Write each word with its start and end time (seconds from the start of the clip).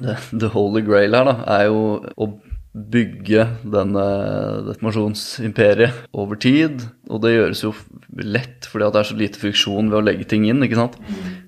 the, 0.00 0.16
the 0.32 0.50
holy 0.52 0.82
grail 0.86 1.16
her, 1.16 1.28
da, 1.28 1.36
er 1.58 1.68
jo 1.68 1.82
å 2.16 2.30
bygge 2.70 3.44
denne, 3.66 4.04
dette 4.68 4.84
masjonsimperiet 4.84 6.04
over 6.14 6.38
tid. 6.38 6.84
Og 7.10 7.22
det 7.24 7.32
gjøres 7.34 7.64
jo 7.64 7.72
lett 8.22 8.68
fordi 8.70 8.86
at 8.86 8.94
det 8.94 9.00
er 9.00 9.08
så 9.08 9.18
lite 9.18 9.42
friksjon 9.42 9.90
ved 9.90 9.98
å 9.98 10.04
legge 10.06 10.28
ting 10.30 10.46
inn. 10.46 10.62
ikke 10.62 10.78
sant? 10.78 10.96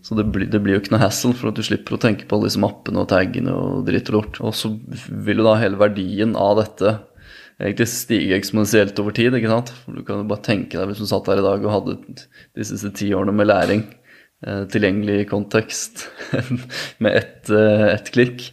Så 0.03 0.19
det 0.19 0.27
blir, 0.35 0.49
det 0.51 0.63
blir 0.65 0.77
jo 0.77 0.83
ikke 0.83 0.97
noe 0.97 1.05
hassle, 1.05 1.35
for 1.39 1.53
at 1.53 1.59
du 1.59 1.63
slipper 1.67 1.95
å 1.95 2.03
tenke 2.03 2.27
på 2.27 2.39
alle 2.39 2.51
disse 2.51 2.63
mappene 2.63 3.05
og 3.05 3.11
taggene 3.13 3.55
og 3.55 3.87
dritt 3.87 4.11
og 4.11 4.19
lort. 4.19 4.43
Og 4.43 4.59
så 4.59 4.73
vil 4.99 5.43
jo 5.43 5.47
da 5.47 5.57
hele 5.63 5.79
verdien 5.81 6.35
av 6.39 6.59
dette 6.59 6.97
egentlig 7.63 7.87
stige 7.93 8.35
eksponentielt 8.35 8.99
over 8.99 9.15
tid. 9.15 9.39
ikke 9.39 9.53
sant? 9.53 9.71
For 9.85 9.95
Du 9.95 10.03
kan 10.07 10.25
jo 10.25 10.31
bare 10.31 10.43
tenke 10.43 10.79
deg 10.79 10.91
hvis 10.91 11.05
du 11.05 11.07
satt 11.07 11.31
her 11.31 11.39
i 11.39 11.47
dag 11.47 11.63
og 11.63 11.75
hadde 11.77 11.99
disse 12.19 12.75
siste 12.75 12.91
ti 12.99 13.13
årene 13.15 13.37
med 13.37 13.51
læring 13.53 13.87
tilgjengelig 14.43 15.29
kontekst 15.31 16.09
med 17.03 17.17
ett 17.17 17.51
et 17.53 18.11
klikk. 18.15 18.49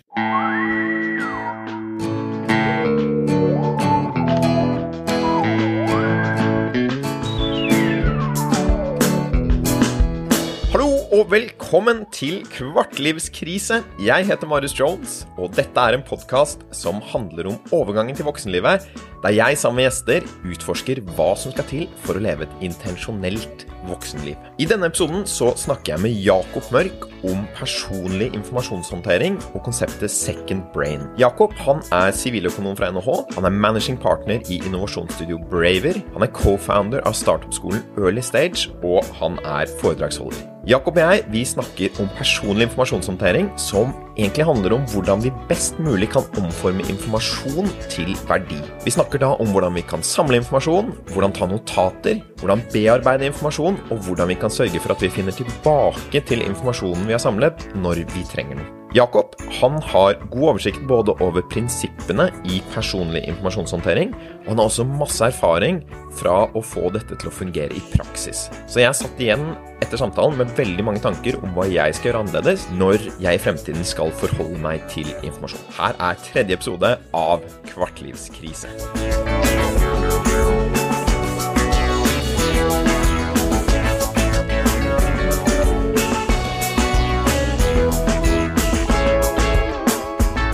Hallo 10.69 11.01
og 11.09 11.31
velkommen 11.33 12.03
til 12.13 12.43
Kvartlivskrise. 12.53 13.81
Jeg 14.05 14.27
heter 14.29 14.47
Marius 14.47 14.75
Jones, 14.77 15.23
og 15.41 15.55
dette 15.57 15.81
er 15.81 15.97
en 15.97 16.05
podkast 16.05 16.61
som 16.71 17.01
handler 17.09 17.49
om 17.49 17.57
overgangen 17.75 18.15
til 18.15 18.29
voksenlivet, 18.29 18.85
der 19.23 19.35
jeg 19.35 19.57
sammen 19.57 19.81
med 19.81 19.89
gjester 19.89 20.29
utforsker 20.45 21.01
hva 21.17 21.33
som 21.33 21.51
skal 21.55 21.67
til 21.71 21.89
for 22.05 22.15
å 22.15 22.23
leve 22.23 22.45
et 22.45 22.63
intensjonelt 22.69 23.65
voksenliv. 23.87 24.35
I 24.59 24.67
denne 24.69 24.89
episoden 24.89 25.25
så 25.29 25.51
snakker 25.59 25.93
jeg 25.93 26.03
med 26.03 26.19
Jakob 26.25 26.67
Mørk 26.73 27.07
om 27.29 27.45
personlig 27.55 28.29
informasjonshåndtering 28.37 29.39
og 29.53 29.63
konseptet 29.65 30.11
second 30.11 30.63
brain. 30.73 31.07
Jakob 31.19 31.53
han 31.59 31.83
er 31.95 32.11
siviløkonom 32.15 32.77
fra 32.79 32.91
NHH, 32.91 33.09
han 33.35 33.47
er 33.47 33.55
managing 33.55 33.99
partner 34.01 34.43
i 34.49 34.61
innovasjonsstudio 34.65 35.39
Braver, 35.51 36.01
han 36.13 36.25
er 36.25 36.33
co-founder 36.35 37.03
av 37.07 37.17
startup-skolen 37.17 37.83
Early 37.97 38.23
Stage, 38.25 38.69
og 38.83 39.03
han 39.19 39.39
er 39.45 39.69
foredragsholder. 39.81 40.45
Jakob 40.67 40.97
og 40.99 41.01
jeg 41.01 41.23
vi 41.31 41.45
snakker 41.47 42.01
om 42.01 42.09
personlig 42.17 42.67
informasjonshåndtering, 42.67 43.47
som 43.57 43.93
egentlig 44.19 44.47
handler 44.47 44.75
om 44.77 44.87
hvordan 44.91 45.23
vi 45.23 45.33
best 45.49 45.79
mulig 45.81 46.11
kan 46.13 46.27
omforme 46.39 46.85
informasjon 46.91 47.69
til 47.91 48.13
verdi. 48.29 48.59
Vi 48.85 48.93
snakker 48.93 49.23
da 49.23 49.33
om 49.39 49.53
hvordan 49.53 49.77
vi 49.79 49.85
kan 49.89 50.05
samle 50.05 50.41
informasjon, 50.41 50.91
hvordan 51.13 51.35
ta 51.35 51.49
notater, 51.49 52.23
hvordan 52.41 52.65
bearbeide 52.73 53.29
informasjon, 53.31 53.79
og 53.89 54.03
hvordan 54.07 54.33
vi 54.33 54.39
kan 54.41 54.53
sørge 54.53 54.83
for 54.83 54.95
at 54.95 55.05
vi 55.05 55.13
finner 55.13 55.35
tilbake 55.35 56.25
til 56.27 56.43
informasjonen 56.45 57.07
vi 57.07 57.17
har 57.17 57.23
samlet, 57.23 57.71
når 57.79 58.05
vi 58.13 58.27
trenger 58.33 58.61
den. 58.61 58.78
Jakob 58.93 59.35
han 59.59 59.81
har 59.81 60.17
god 60.31 60.45
oversikt 60.53 60.81
både 60.89 61.13
over 61.21 61.43
prinsippene 61.51 62.29
i 62.49 62.61
personlig 62.73 63.21
informasjonshåndtering, 63.29 64.13
og 64.45 64.47
han 64.53 64.61
har 64.61 64.69
også 64.71 64.85
masse 64.89 65.25
erfaring 65.29 65.83
fra 66.17 66.47
å 66.57 66.63
få 66.65 66.89
dette 66.95 67.17
til 67.19 67.29
å 67.29 67.33
fungere 67.33 67.77
i 67.77 67.83
praksis. 67.93 68.47
Så 68.69 68.81
jeg 68.81 68.97
satt 68.97 69.21
igjen 69.21 69.51
etter 69.83 70.01
samtalen 70.01 70.39
med 70.41 70.55
veldig 70.57 70.87
mange 70.87 71.03
tanker 71.03 71.37
om 71.43 71.53
hva 71.55 71.67
jeg 71.69 71.95
skal 71.97 72.11
gjøre 72.11 72.23
annerledes 72.25 72.65
når 72.79 73.05
jeg 73.21 73.37
i 73.37 73.43
fremtiden 73.45 73.85
skal 73.87 74.13
forholde 74.21 74.57
meg 74.63 74.81
til 74.91 75.09
informasjon. 75.21 75.69
Her 75.77 76.01
er 76.09 76.25
tredje 76.25 76.57
episode 76.57 76.95
av 77.15 77.45
Kvartlivskrise. 77.69 78.73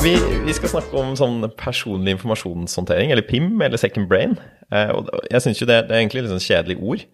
Vi, 0.05 0.11
vi 0.45 0.53
skal 0.53 0.69
snakke 0.69 0.99
om 1.01 1.15
sånn 1.17 1.39
personlig 1.57 2.13
informasjonshåndtering, 2.13 3.09
eller 3.09 3.25
PIM, 3.25 3.55
eller 3.65 3.79
second 3.81 4.05
brain. 4.05 4.35
Eh, 4.69 4.91
og 4.93 5.07
jeg 5.31 5.41
syns 5.41 5.61
jo 5.63 5.65
det, 5.65 5.79
det 5.87 5.95
er 5.95 6.03
egentlig 6.03 6.21
litt 6.21 6.33
sånn 6.35 6.43
kjedelig 6.43 6.75
ord. 6.77 7.05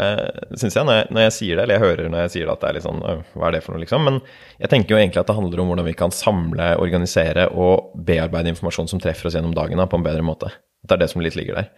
eh, 0.00 0.22
synes 0.54 0.78
jeg, 0.78 0.86
når 0.88 0.96
jeg, 0.96 1.08
når 1.12 1.26
jeg 1.26 1.34
sier 1.36 1.58
det, 1.58 1.66
eller 1.66 1.76
jeg 1.76 1.84
hører 1.84 2.08
når 2.08 2.24
jeg 2.24 2.32
sier 2.32 2.48
det 2.48 2.54
at 2.54 2.62
det 2.62 2.70
er 2.70 2.78
litt 2.78 2.86
sånn 2.86 3.04
Hva 3.04 3.44
er 3.50 3.56
det 3.58 3.60
for 3.66 3.76
noe, 3.76 3.82
liksom? 3.84 4.08
Men 4.08 4.16
jeg 4.56 4.72
tenker 4.72 4.96
jo 4.96 5.02
egentlig 5.02 5.20
at 5.20 5.28
det 5.28 5.36
handler 5.36 5.60
om 5.60 5.74
hvordan 5.74 5.88
vi 5.90 5.96
kan 6.00 6.16
samle, 6.16 6.72
organisere 6.80 7.46
og 7.52 7.92
bearbeide 8.08 8.54
informasjon 8.54 8.88
som 8.94 9.04
treffer 9.04 9.28
oss 9.28 9.36
gjennom 9.36 9.52
dagen 9.60 9.84
da, 9.84 9.90
på 9.90 10.00
en 10.00 10.08
bedre 10.08 10.24
måte. 10.24 10.54
Det 10.80 10.96
er 10.96 11.04
det 11.04 11.12
som 11.12 11.20
litt 11.20 11.36
ligger 11.36 11.60
der. 11.60 11.70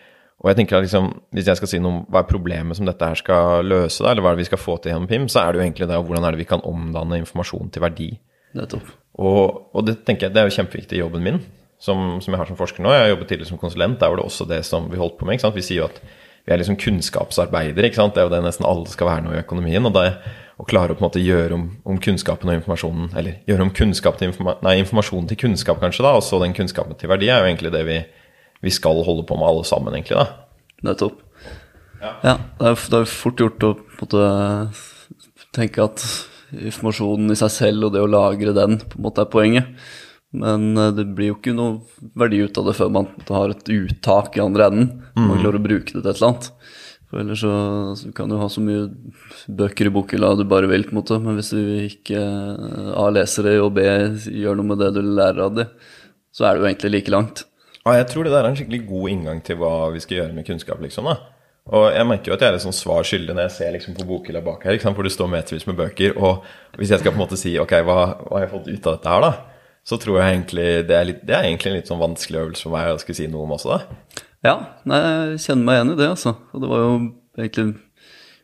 Og 0.47 0.53
jeg 0.53 0.63
tenker 0.63 0.79
at 0.79 0.87
liksom, 0.87 1.11
Hvis 1.35 1.51
jeg 1.51 1.59
skal 1.59 1.75
si 1.75 1.83
noe 1.83 1.97
om 1.97 2.01
hva 2.07 2.23
er 2.23 2.31
problemet 2.31 2.79
som 2.79 2.87
dette 2.87 3.03
her 3.03 3.19
skal 3.19 3.67
løse, 3.67 3.99
da, 3.99 4.15
eller 4.15 4.23
hva 4.23 4.37
er 4.37 4.39
det 4.39 4.47
vi 4.47 4.51
skal 4.53 4.63
få 4.63 4.79
til 4.79 4.95
gjennom 4.95 5.11
PIM, 5.11 5.27
så 5.27 5.43
er 5.43 5.51
det 5.51 5.59
jo 5.59 5.67
egentlig 5.67 5.91
det 5.91 6.03
hvordan 6.07 6.23
er 6.23 6.37
det 6.37 6.47
vi 6.47 6.53
kan 6.55 6.63
omdanne 6.63 7.19
informasjon 7.27 7.75
til 7.75 7.83
verdi. 7.83 8.13
Nettopp. 8.55 9.02
Og, 9.21 9.69
og 9.77 9.85
det 9.87 9.99
tenker 10.07 10.29
jeg, 10.29 10.35
det 10.35 10.41
er 10.41 10.49
jo 10.49 10.57
kjempeviktig 10.57 10.97
i 10.97 11.03
jobben 11.03 11.25
min, 11.25 11.41
som, 11.83 12.21
som 12.23 12.33
jeg 12.33 12.41
har 12.41 12.49
som 12.49 12.59
forsker 12.59 12.85
nå. 12.85 12.93
Jeg 12.95 13.05
har 13.05 13.13
jobbet 13.13 13.33
tidligere 13.33 13.51
som 13.51 13.61
konsulent, 13.61 13.99
der 14.01 14.13
var 14.13 14.21
det 14.21 14.27
også 14.29 14.47
det 14.49 14.63
som 14.69 14.89
vi 14.93 15.01
holdt 15.01 15.19
på 15.19 15.29
med. 15.29 15.37
ikke 15.37 15.47
sant? 15.47 15.59
Vi 15.59 15.65
sier 15.67 15.83
jo 15.83 15.89
at 15.91 15.99
vi 16.43 16.55
er 16.55 16.59
liksom 16.59 16.79
kunnskapsarbeidere. 16.81 17.87
ikke 17.87 18.01
sant? 18.01 18.15
Det 18.15 18.23
er 18.23 18.27
jo 18.27 18.33
det 18.33 18.41
nesten 18.47 18.67
alle 18.67 18.89
skal 18.91 19.11
være 19.11 19.27
nå 19.27 19.35
i 19.35 19.43
økonomien. 19.43 19.87
og 19.87 19.95
det 19.95 20.07
Å 20.59 20.67
klare 20.69 20.95
å 20.95 20.99
på 20.99 21.03
en 21.03 21.09
måte 21.09 21.23
gjøre 21.23 21.57
om, 21.57 21.69
om 21.89 21.99
kunnskapen 22.03 22.51
og 22.51 22.59
informasjonen, 22.61 23.13
eller 23.19 23.39
gjøre 23.49 23.67
om 23.67 23.71
kunnskap 23.75 24.19
til 24.19 24.31
informa 24.31 24.59
nei, 24.63 24.77
informasjon 24.83 25.27
til 25.31 25.39
kunnskap, 25.41 25.81
kanskje, 25.83 26.05
da, 26.05 26.13
og 26.19 26.23
så 26.23 26.39
den 26.43 26.55
kunnskapen 26.55 26.99
til 27.01 27.11
verdi, 27.11 27.31
er 27.33 27.43
jo 27.43 27.49
egentlig 27.49 27.73
det 27.75 27.81
vi, 27.89 27.97
vi 28.63 28.75
skal 28.75 29.01
holde 29.03 29.25
på 29.27 29.39
med 29.41 29.49
alle 29.49 29.65
sammen, 29.67 29.97
egentlig. 29.97 30.21
da. 30.21 30.91
Nettopp. 30.91 31.23
Ja, 32.03 32.13
ja 32.23 32.35
det, 32.61 32.69
er, 32.69 32.85
det 32.93 33.01
er 33.01 33.11
fort 33.11 33.43
gjort 33.43 33.67
å 33.67 33.73
på 33.81 33.83
en 33.97 34.05
måte 34.05 35.49
tenke 35.57 35.89
at 35.89 36.05
informasjonen 36.53 37.33
i 37.33 37.39
seg 37.39 37.53
selv 37.55 37.89
og 37.89 37.95
det 37.95 38.03
å 38.05 38.11
lagre 38.11 38.55
den 38.57 38.79
på 38.83 38.99
en 38.99 39.07
måte 39.07 39.25
er 39.25 39.33
poenget. 39.33 39.73
Men 40.33 40.77
eh, 40.77 40.93
det 40.97 41.09
blir 41.17 41.33
jo 41.33 41.39
ikke 41.39 41.57
noe 41.57 42.11
verdi 42.19 42.41
ut 42.45 42.59
av 42.61 42.69
det 42.69 42.77
før 42.79 42.93
man 42.95 43.11
har 43.29 43.53
et 43.53 43.73
uttak 43.73 44.39
i 44.39 44.45
andre 44.45 44.71
enden. 44.71 44.89
Mm. 45.17 45.27
Man 45.27 45.43
klarer 45.43 45.61
å 45.61 45.67
bruke 45.67 45.93
det 45.93 46.01
til 46.01 46.09
et 46.09 46.17
eller 46.17 46.31
annet. 46.31 46.49
For 47.13 47.21
ellers 47.21 47.43
så, 47.45 47.55
så 48.01 48.11
kan 48.17 48.31
du 48.33 48.39
ha 48.41 48.47
så 48.49 48.63
mye 48.65 48.87
bøker 49.53 49.91
i 49.91 49.93
bokhylla 49.93 50.31
du 50.39 50.47
bare 50.49 50.71
vil, 50.71 50.87
på 50.89 50.95
en 50.95 51.01
måte. 51.03 51.19
Men 51.21 51.37
hvis 51.37 51.53
du 51.53 51.61
ikke 51.85 52.23
A 52.97 53.11
leser 53.13 53.51
det, 53.51 53.59
og 53.61 53.75
B 53.77 53.85
gjør 53.85 54.57
noe 54.57 54.71
med 54.71 54.81
det 54.81 54.95
du 54.97 55.03
lærer 55.05 55.43
av 55.45 55.59
det, 55.59 55.69
så 56.33 56.49
er 56.49 56.57
det 56.57 56.63
jo 56.63 56.71
egentlig 56.71 56.95
like 56.95 57.13
langt. 57.13 57.45
Ja, 57.83 57.99
jeg 57.99 58.09
tror 58.09 58.25
det 58.25 58.33
der 58.33 58.47
er 58.47 58.53
en 58.53 58.57
skikkelig 58.57 58.87
god 58.89 59.13
inngang 59.13 59.45
til 59.45 59.59
hva 59.61 59.75
vi 59.93 60.01
skal 60.01 60.23
gjøre 60.23 60.37
med 60.39 60.47
kunnskap, 60.49 60.81
liksom. 60.81 61.11
da. 61.11 61.32
Og 61.71 61.85
jeg 61.95 62.07
merker 62.09 62.33
jo 62.33 62.35
at 62.35 62.43
jeg 62.43 62.51
er 62.51 62.57
litt 62.57 62.65
sånn 62.65 62.75
svar 62.75 63.07
skyldig 63.07 63.37
når 63.37 63.47
jeg 63.47 63.55
ser 63.55 63.75
liksom 63.77 63.95
på 63.95 64.07
bokhylla 64.09 64.43
bak 64.43 64.65
her, 64.67 64.81
hvor 64.83 65.07
det 65.07 65.15
står 65.15 65.31
metervis 65.31 65.69
med 65.69 65.79
bøker. 65.79 66.17
Og 66.19 66.43
hvis 66.81 66.91
jeg 66.91 67.03
skal 67.03 67.15
på 67.15 67.21
en 67.21 67.23
måte 67.23 67.39
si 67.39 67.55
ok, 67.61 67.77
hva, 67.87 67.99
hva 68.25 68.37
har 68.39 68.47
jeg 68.47 68.53
fått 68.57 68.71
ut 68.73 68.89
av 68.89 68.97
dette 68.97 69.13
her, 69.15 69.27
da? 69.29 69.33
så 69.83 69.99
tror 69.99 70.19
jeg 70.21 70.35
egentlig 70.37 70.67
det 70.87 70.95
er, 70.95 71.07
litt, 71.09 71.23
det 71.27 71.35
er 71.35 71.47
egentlig 71.49 71.73
en 71.73 71.79
litt 71.81 71.89
sånn 71.91 72.03
vanskelig 72.03 72.43
øvelse 72.45 72.67
for 72.67 72.75
meg 72.75 72.91
å 72.93 73.01
skulle 73.03 73.19
si 73.19 73.31
noe 73.31 73.47
om 73.47 73.55
også, 73.57 73.79
da. 73.79 74.21
Ja, 74.43 74.55
jeg 74.91 75.41
kjenner 75.43 75.67
meg 75.67 75.79
igjen 75.79 75.95
i 75.95 75.97
det, 75.99 76.11
altså. 76.17 76.35
Og 76.51 76.63
det 76.63 76.71
var 76.71 76.83
jo 76.83 76.93
egentlig 77.39 77.67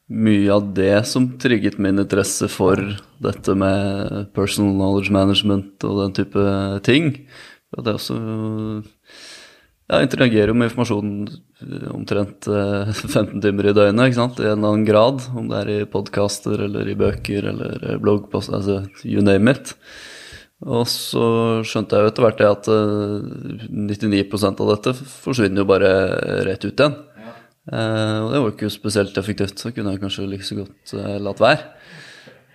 mye 0.09 0.55
av 0.55 0.69
det 0.75 0.95
som 1.11 1.27
trigget 1.43 1.79
min 1.83 2.01
interesse 2.01 2.49
for 2.51 2.81
dette 3.23 3.55
med 3.59 4.31
personal 4.35 4.73
knowledge 4.75 5.15
management 5.15 5.87
og 5.87 6.03
den 6.05 6.15
type 6.17 6.45
ting. 6.87 7.11
Og 7.77 7.85
det 7.85 7.93
er 7.93 7.99
også 7.99 8.19
Jeg 9.89 10.05
interagerer 10.05 10.51
jo 10.53 10.57
med 10.59 10.69
informasjon 10.69 11.13
omtrent 11.95 12.45
15 13.15 13.41
timer 13.41 13.71
i 13.71 13.73
døgnet, 13.73 14.11
ikke 14.11 14.19
sant, 14.19 14.43
i 14.43 14.45
en 14.45 14.59
eller 14.59 14.75
annen 14.75 14.85
grad. 14.89 15.25
Om 15.33 15.49
det 15.49 15.63
er 15.63 15.71
i 15.73 15.89
podkaster 15.89 16.61
eller 16.67 16.91
i 16.93 16.97
bøker 16.99 17.49
eller 17.55 17.87
bloggpost, 18.03 18.53
altså 18.53 18.83
you 19.01 19.25
name 19.25 19.57
it. 19.57 19.73
Og 20.67 20.85
så 20.91 21.25
skjønte 21.67 21.97
jeg 21.97 22.05
jo 22.05 22.11
etter 22.11 22.25
hvert 22.27 22.41
det 22.41 22.49
at 22.51 22.69
99 22.69 24.19
eh, 24.19 24.47
av 24.49 24.73
dette 24.75 24.95
forsvinner 24.99 25.63
jo 25.63 25.69
bare 25.71 25.93
rett 26.49 26.67
ut 26.67 26.73
igjen. 26.73 26.97
Ja. 27.23 27.35
Eh, 27.71 28.17
og 28.25 28.33
det 28.33 28.41
var 28.41 28.49
jo 28.49 28.55
ikke 28.57 28.73
spesielt 28.75 29.21
effektivt, 29.23 29.63
så 29.63 29.71
kunne 29.73 29.95
jeg 29.95 30.03
kanskje 30.03 30.27
like 30.27 30.45
så 30.45 30.59
godt 30.59 30.97
eh, 30.99 31.21
latt 31.23 31.45
være. 31.45 31.69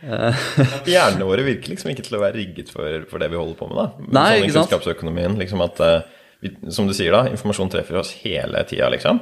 Hjernene 0.04 1.26
våre 1.30 1.46
virker 1.48 1.72
liksom 1.72 1.94
ikke 1.94 2.04
til 2.04 2.18
å 2.18 2.26
være 2.26 2.36
rigget 2.42 2.74
for, 2.76 3.06
for 3.08 3.24
det 3.24 3.32
vi 3.32 3.40
holder 3.40 3.56
på 3.56 3.70
med. 3.72 3.80
da. 3.80 4.10
Nei, 4.20 4.42
sånn 4.44 4.52
sant? 4.52 4.74
Kunnskapsøkonomien, 4.74 5.40
liksom 5.40 5.64
at, 5.64 5.80
vi, 5.80 6.20
Som 6.74 6.90
du 6.90 6.94
sier, 6.96 7.14
da, 7.16 7.28
informasjon 7.32 7.72
treffer 7.72 8.00
oss 8.02 8.12
hele 8.24 8.64
tida, 8.70 8.90
liksom. 8.94 9.22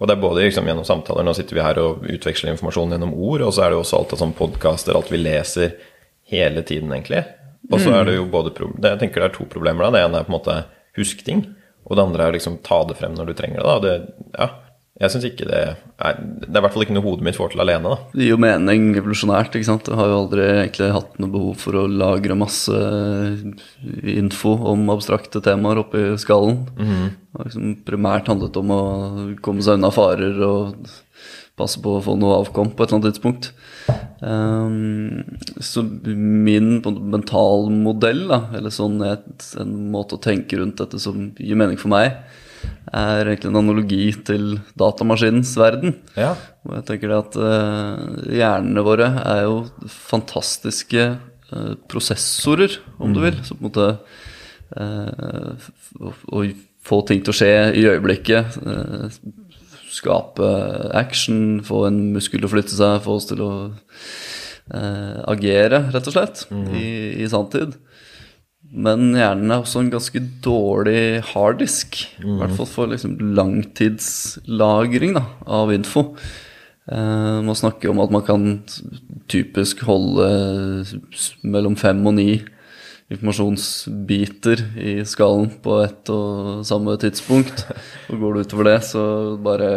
Og 0.00 0.06
det 0.06 0.14
er 0.14 0.22
både 0.22 0.44
liksom, 0.46 0.68
gjennom 0.70 0.86
samtaler, 0.86 1.26
nå 1.26 1.34
sitter 1.36 1.58
vi 1.58 1.64
her 1.64 1.78
og 1.82 2.04
utveksler 2.08 2.54
informasjon 2.54 2.94
gjennom 2.94 3.14
ord, 3.14 3.42
og 3.44 3.52
så 3.52 3.64
er 3.64 3.72
det 3.72 3.78
jo 3.78 3.82
også 3.84 3.98
alt 3.98 4.14
av 4.14 4.22
sånn 4.22 4.36
podkaster, 4.38 4.96
alt 4.96 5.10
vi 5.12 5.20
leser 5.20 5.74
hele 6.30 6.62
tiden, 6.62 6.92
egentlig. 6.94 7.24
Og 7.70 7.82
så 7.82 7.92
er 7.94 8.06
det 8.08 8.16
jo 8.16 8.26
både 8.30 8.52
det, 8.54 8.88
Jeg 8.94 9.00
tenker 9.02 9.22
det 9.22 9.28
er 9.28 9.34
to 9.36 9.46
problemer. 9.50 9.84
da. 9.84 9.90
Det 9.90 10.04
ene 10.06 10.20
er 10.20 10.26
på 10.26 10.32
en 10.32 10.38
måte 10.38 10.56
husk 10.96 11.24
ting. 11.26 11.44
Og 11.86 11.96
det 11.96 12.02
andre 12.02 12.26
er 12.26 12.36
liksom 12.36 12.58
ta 12.66 12.82
det 12.88 12.96
frem 12.98 13.14
når 13.14 13.30
du 13.30 13.34
trenger 13.34 13.60
det. 13.60 13.66
da. 13.66 13.78
Det, 13.84 14.30
ja, 14.38 14.48
jeg 15.00 15.12
syns 15.14 15.26
ikke 15.30 15.46
det 15.48 15.60
er 15.60 16.18
Det 16.20 16.50
er 16.50 16.58
i 16.58 16.62
hvert 16.64 16.74
fall 16.74 16.84
ikke 16.84 16.96
noe 16.96 17.04
hodet 17.04 17.24
mitt 17.24 17.36
får 17.36 17.54
til 17.54 17.62
alene. 17.64 17.88
da. 17.88 18.10
Det 18.12 18.24
gir 18.24 18.34
jo 18.34 18.40
mening 18.40 18.90
evolusjonært. 19.00 19.54
ikke 19.56 19.68
sant? 19.68 19.88
Jeg 19.88 19.96
har 19.96 20.08
jo 20.10 20.18
aldri 20.18 20.46
egentlig 20.46 20.90
hatt 20.92 21.18
noe 21.20 21.32
behov 21.32 21.54
for 21.60 21.76
å 21.80 21.86
lagre 21.88 22.36
masse 22.36 22.80
info 24.14 24.54
om 24.72 24.88
abstrakte 24.92 25.42
temaer 25.44 25.80
oppi 25.80 26.04
skallen. 26.20 26.66
Mm 26.76 26.86
-hmm. 26.86 27.08
Det 27.10 27.38
har 27.38 27.44
liksom 27.44 27.76
primært 27.84 28.28
handlet 28.28 28.56
om 28.56 28.70
å 28.70 28.82
komme 29.40 29.62
seg 29.62 29.78
unna 29.78 29.90
farer 29.90 30.42
og 30.42 30.74
passe 31.56 31.80
på 31.80 31.96
å 31.96 32.02
få 32.02 32.16
noe 32.18 32.40
avkom 32.40 32.72
på 32.74 32.82
et 32.82 32.90
eller 32.90 33.00
annet 33.00 33.14
tidspunkt. 33.14 33.52
Um, 34.20 35.24
så 35.60 35.82
min 35.82 36.82
mentalmodell, 36.84 38.28
da, 38.28 38.42
eller 38.56 38.70
sånn 38.70 39.00
et, 39.02 39.54
en 39.60 39.90
måte 39.90 40.18
å 40.18 40.22
tenke 40.22 40.58
rundt 40.60 40.76
dette 40.76 40.98
som 40.98 41.30
gir 41.38 41.56
mening 41.56 41.78
for 41.80 41.88
meg, 41.88 42.18
er 42.90 43.28
egentlig 43.28 43.50
en 43.50 43.60
analogi 43.60 44.06
til 44.26 44.46
datamaskinens 44.78 45.52
verden. 45.58 45.94
Ja. 46.18 46.32
Og 46.66 46.76
jeg 46.78 46.86
tenker 46.88 47.12
det 47.12 47.18
at 47.20 47.38
uh, 47.38 48.30
hjernene 48.34 48.84
våre 48.86 49.10
er 49.22 49.44
jo 49.46 49.60
fantastiske 49.90 51.06
uh, 51.52 51.74
prosessorer, 51.90 52.80
om 52.98 53.14
du 53.14 53.22
vil. 53.24 53.38
Så 53.46 53.56
på 53.56 53.62
en 53.62 53.68
måte 53.68 53.88
uh, 54.76 55.70
å, 56.30 56.44
få 56.90 57.02
ting 57.08 57.22
til 57.22 57.34
å 57.34 57.36
skje 57.36 57.52
i 57.76 57.86
øyeblikket. 57.92 58.58
skape 59.90 60.50
action, 60.96 61.60
få 61.66 61.84
en 61.88 62.02
muskel 62.14 62.40
til 62.40 62.48
å 62.48 62.52
flytte 62.52 62.76
seg, 62.76 63.02
få 63.04 63.18
oss 63.18 63.28
til 63.30 63.42
å 63.44 63.52
agere, 64.70 65.80
rett 65.90 66.06
og 66.06 66.14
slett, 66.14 66.44
mm. 66.46 66.66
i, 66.78 66.90
i 67.24 67.28
sanntid. 67.28 67.74
Men 68.70 69.10
hjernen 69.18 69.50
er 69.50 69.64
også 69.64 69.82
en 69.82 69.90
ganske 69.90 70.22
dårlig 70.44 71.24
harddisk. 71.32 71.98
Mm. 72.22 72.36
I 72.36 72.38
hvert 72.44 72.56
fall 72.60 72.70
for 72.70 72.92
liksom 72.92 73.16
langtidslagring 73.34 75.16
da, 75.18 75.24
av 75.50 75.72
info. 75.74 76.12
Uh, 76.90 77.42
man 77.46 77.58
snakker 77.58 77.90
om 77.90 78.00
at 78.02 78.14
man 78.14 78.24
kan 78.26 78.46
typisk 79.30 79.82
holde 79.86 80.30
mellom 81.42 81.76
fem 81.78 82.00
og 82.06 82.16
ni 82.18 82.30
informasjonsbiter 83.10 84.62
i 84.78 84.92
skallen 85.08 85.50
på 85.64 85.80
ett 85.82 86.10
og 86.14 86.62
samme 86.66 86.94
tidspunkt. 87.02 87.64
Og 88.10 88.22
går 88.22 88.36
du 88.36 88.42
utover 88.44 88.70
det, 88.70 88.78
så 88.86 89.02
bare 89.42 89.70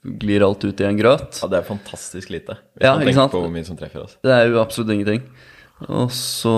glir 0.00 0.44
alt 0.46 0.64
ut 0.64 0.80
i 0.80 0.88
en 0.88 0.96
grøt. 0.96 1.42
Ja, 1.42 1.50
det 1.52 1.60
er 1.60 1.68
fantastisk 1.68 2.32
lite. 2.32 2.56
Hvis 2.72 2.88
ja, 2.88 2.94
man 2.96 3.04
tenker 3.04 3.32
på 3.34 3.42
hvor 3.44 3.52
mye 3.52 3.66
som 3.68 3.76
treffer 3.76 4.06
oss. 4.06 4.16
Det 4.24 4.32
er 4.32 4.48
jo 4.48 4.60
absolutt 4.62 4.94
ingenting. 4.94 5.26
Og 5.88 6.10
så 6.12 6.52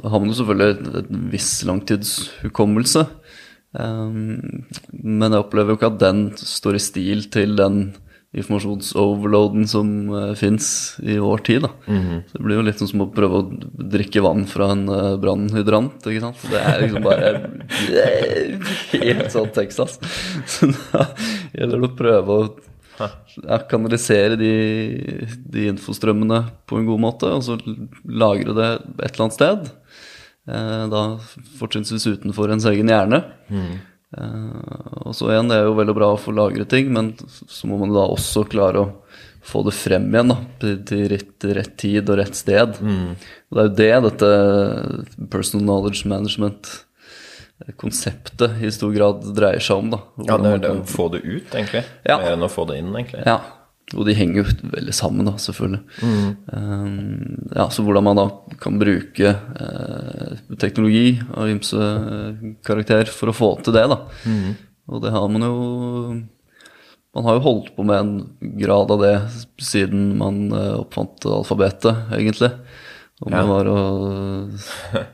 har 0.00 0.18
man 0.18 0.30
jo 0.30 0.38
selvfølgelig 0.38 1.02
en 1.02 1.24
viss 1.32 1.50
langtidshukommelse. 1.68 3.04
Um, 3.76 4.64
men 4.92 5.34
jeg 5.34 5.42
opplever 5.42 5.74
jo 5.74 5.78
ikke 5.78 5.90
at 5.92 6.00
den 6.00 6.28
står 6.40 6.78
i 6.78 6.82
stil 6.82 7.26
til 7.32 7.58
den 7.58 7.90
informasjonsoverloaden 8.36 9.64
som 9.68 9.90
uh, 10.12 10.18
eh, 10.30 10.34
fins 10.36 10.96
i 11.00 11.16
vår 11.20 11.44
tid. 11.44 11.62
da. 11.62 11.70
Mm 11.86 12.02
-hmm. 12.02 12.22
Så 12.26 12.38
Det 12.38 12.44
blir 12.44 12.56
jo 12.56 12.62
litt 12.62 12.78
som 12.78 13.00
å 13.00 13.12
prøve 13.12 13.34
å 13.34 13.50
drikke 13.90 14.22
vann 14.22 14.46
fra 14.46 14.72
en 14.72 14.88
uh, 14.88 15.16
brannhydrant. 15.16 16.06
ikke 16.06 16.20
sant? 16.20 16.36
Det 16.50 16.60
er 16.60 16.80
liksom 16.80 17.02
bare 17.02 17.50
helt 19.04 19.32
sånn 19.32 19.52
Texas. 19.52 19.98
Så 20.46 20.66
da 20.92 21.06
gjelder 21.54 21.80
det 21.80 21.88
å 21.88 21.96
prøve 21.96 22.28
å 22.28 22.54
ja, 22.98 23.58
kanalisere 23.70 24.38
de, 24.40 24.52
de, 25.38 25.68
infostrømmene 25.72 26.42
på 26.68 26.80
en 26.80 26.88
god 26.88 27.02
måte, 27.02 27.30
og 27.32 27.44
så 27.46 27.58
lagre 28.04 28.56
det 28.56 28.70
et 28.76 29.12
eller 29.12 29.26
annet 29.26 29.38
sted. 29.38 29.70
Eh, 30.48 30.84
da 30.92 31.04
fortrinnsvis 31.60 32.08
utenfor 32.08 32.54
ens 32.54 32.66
egen 32.70 32.90
hjerne. 32.90 33.22
Mm. 33.52 33.72
Eh, 34.18 35.04
og 35.04 35.16
så 35.16 35.32
igjen, 35.32 35.50
det 35.52 35.60
er 35.60 35.68
jo 35.68 35.76
veldig 35.78 35.96
bra 35.98 36.12
å 36.14 36.20
få 36.20 36.34
lagre 36.36 36.66
ting, 36.68 36.92
men 36.94 37.12
så 37.28 37.70
må 37.70 37.80
man 37.80 37.94
da 37.96 38.06
også 38.08 38.46
klare 38.48 38.84
å 38.84 38.90
få 39.48 39.62
det 39.64 39.74
frem 39.76 40.08
igjen 40.12 40.32
da, 40.32 40.38
til 40.88 41.06
rett, 41.12 41.48
rett 41.56 41.76
tid 41.80 42.10
og 42.10 42.20
rett 42.20 42.36
sted. 42.36 42.80
Mm. 42.84 43.14
Og 43.48 43.58
det 43.78 43.88
er 43.88 43.96
jo 43.96 44.08
det 44.08 44.10
dette 44.10 45.28
personal 45.32 45.64
knowledge 45.64 46.08
management 46.10 46.72
konseptet 47.76 48.62
i 48.62 48.70
stor 48.72 48.92
grad 48.94 49.24
dreier 49.34 49.62
seg 49.62 49.82
om. 49.82 49.92
da. 49.94 50.02
Ja, 50.26 50.38
det 50.40 50.56
er 50.56 50.64
det 50.64 50.74
å 50.76 50.82
få 50.88 51.08
det 51.14 51.22
ut, 51.26 51.54
egentlig. 51.54 51.84
Ja. 52.06 52.18
Mer 52.22 52.36
enn 52.36 52.46
å 52.46 52.52
få 52.52 52.66
det 52.70 52.78
inn, 52.80 52.92
egentlig. 52.94 53.24
Ja, 53.26 53.40
og 53.96 54.04
de 54.04 54.14
henger 54.16 54.42
jo 54.42 54.70
veldig 54.74 54.94
sammen, 54.94 55.28
da, 55.28 55.34
selvfølgelig. 55.40 55.80
Mm. 56.04 56.30
Um, 56.52 57.50
ja, 57.54 57.68
Så 57.72 57.84
hvordan 57.86 58.04
man 58.04 58.20
da 58.20 58.26
kan 58.60 58.78
bruke 58.80 59.32
uh, 59.32 60.56
teknologi 60.60 61.16
av 61.32 61.48
ymse 61.48 61.92
karakter 62.66 63.08
for 63.12 63.32
å 63.32 63.36
få 63.36 63.52
til 63.64 63.76
det, 63.78 63.86
da. 63.88 64.02
Mm. 64.28 64.50
Og 64.88 65.04
det 65.04 65.12
har 65.12 65.28
man 65.28 65.44
jo 65.44 65.56
Man 67.16 67.24
har 67.24 67.38
jo 67.38 67.44
holdt 67.44 67.70
på 67.74 67.82
med 67.88 67.98
en 67.98 68.52
grad 68.60 68.92
av 68.94 69.00
det 69.02 69.14
siden 69.64 70.12
man 70.20 70.52
uh, 70.52 70.84
oppfant 70.84 71.24
alfabetet, 71.26 72.12
egentlig. 72.14 72.52
Om 73.20 73.32
ja. 73.34 73.40
det 73.42 73.48
var 73.50 73.66
å 73.66 73.78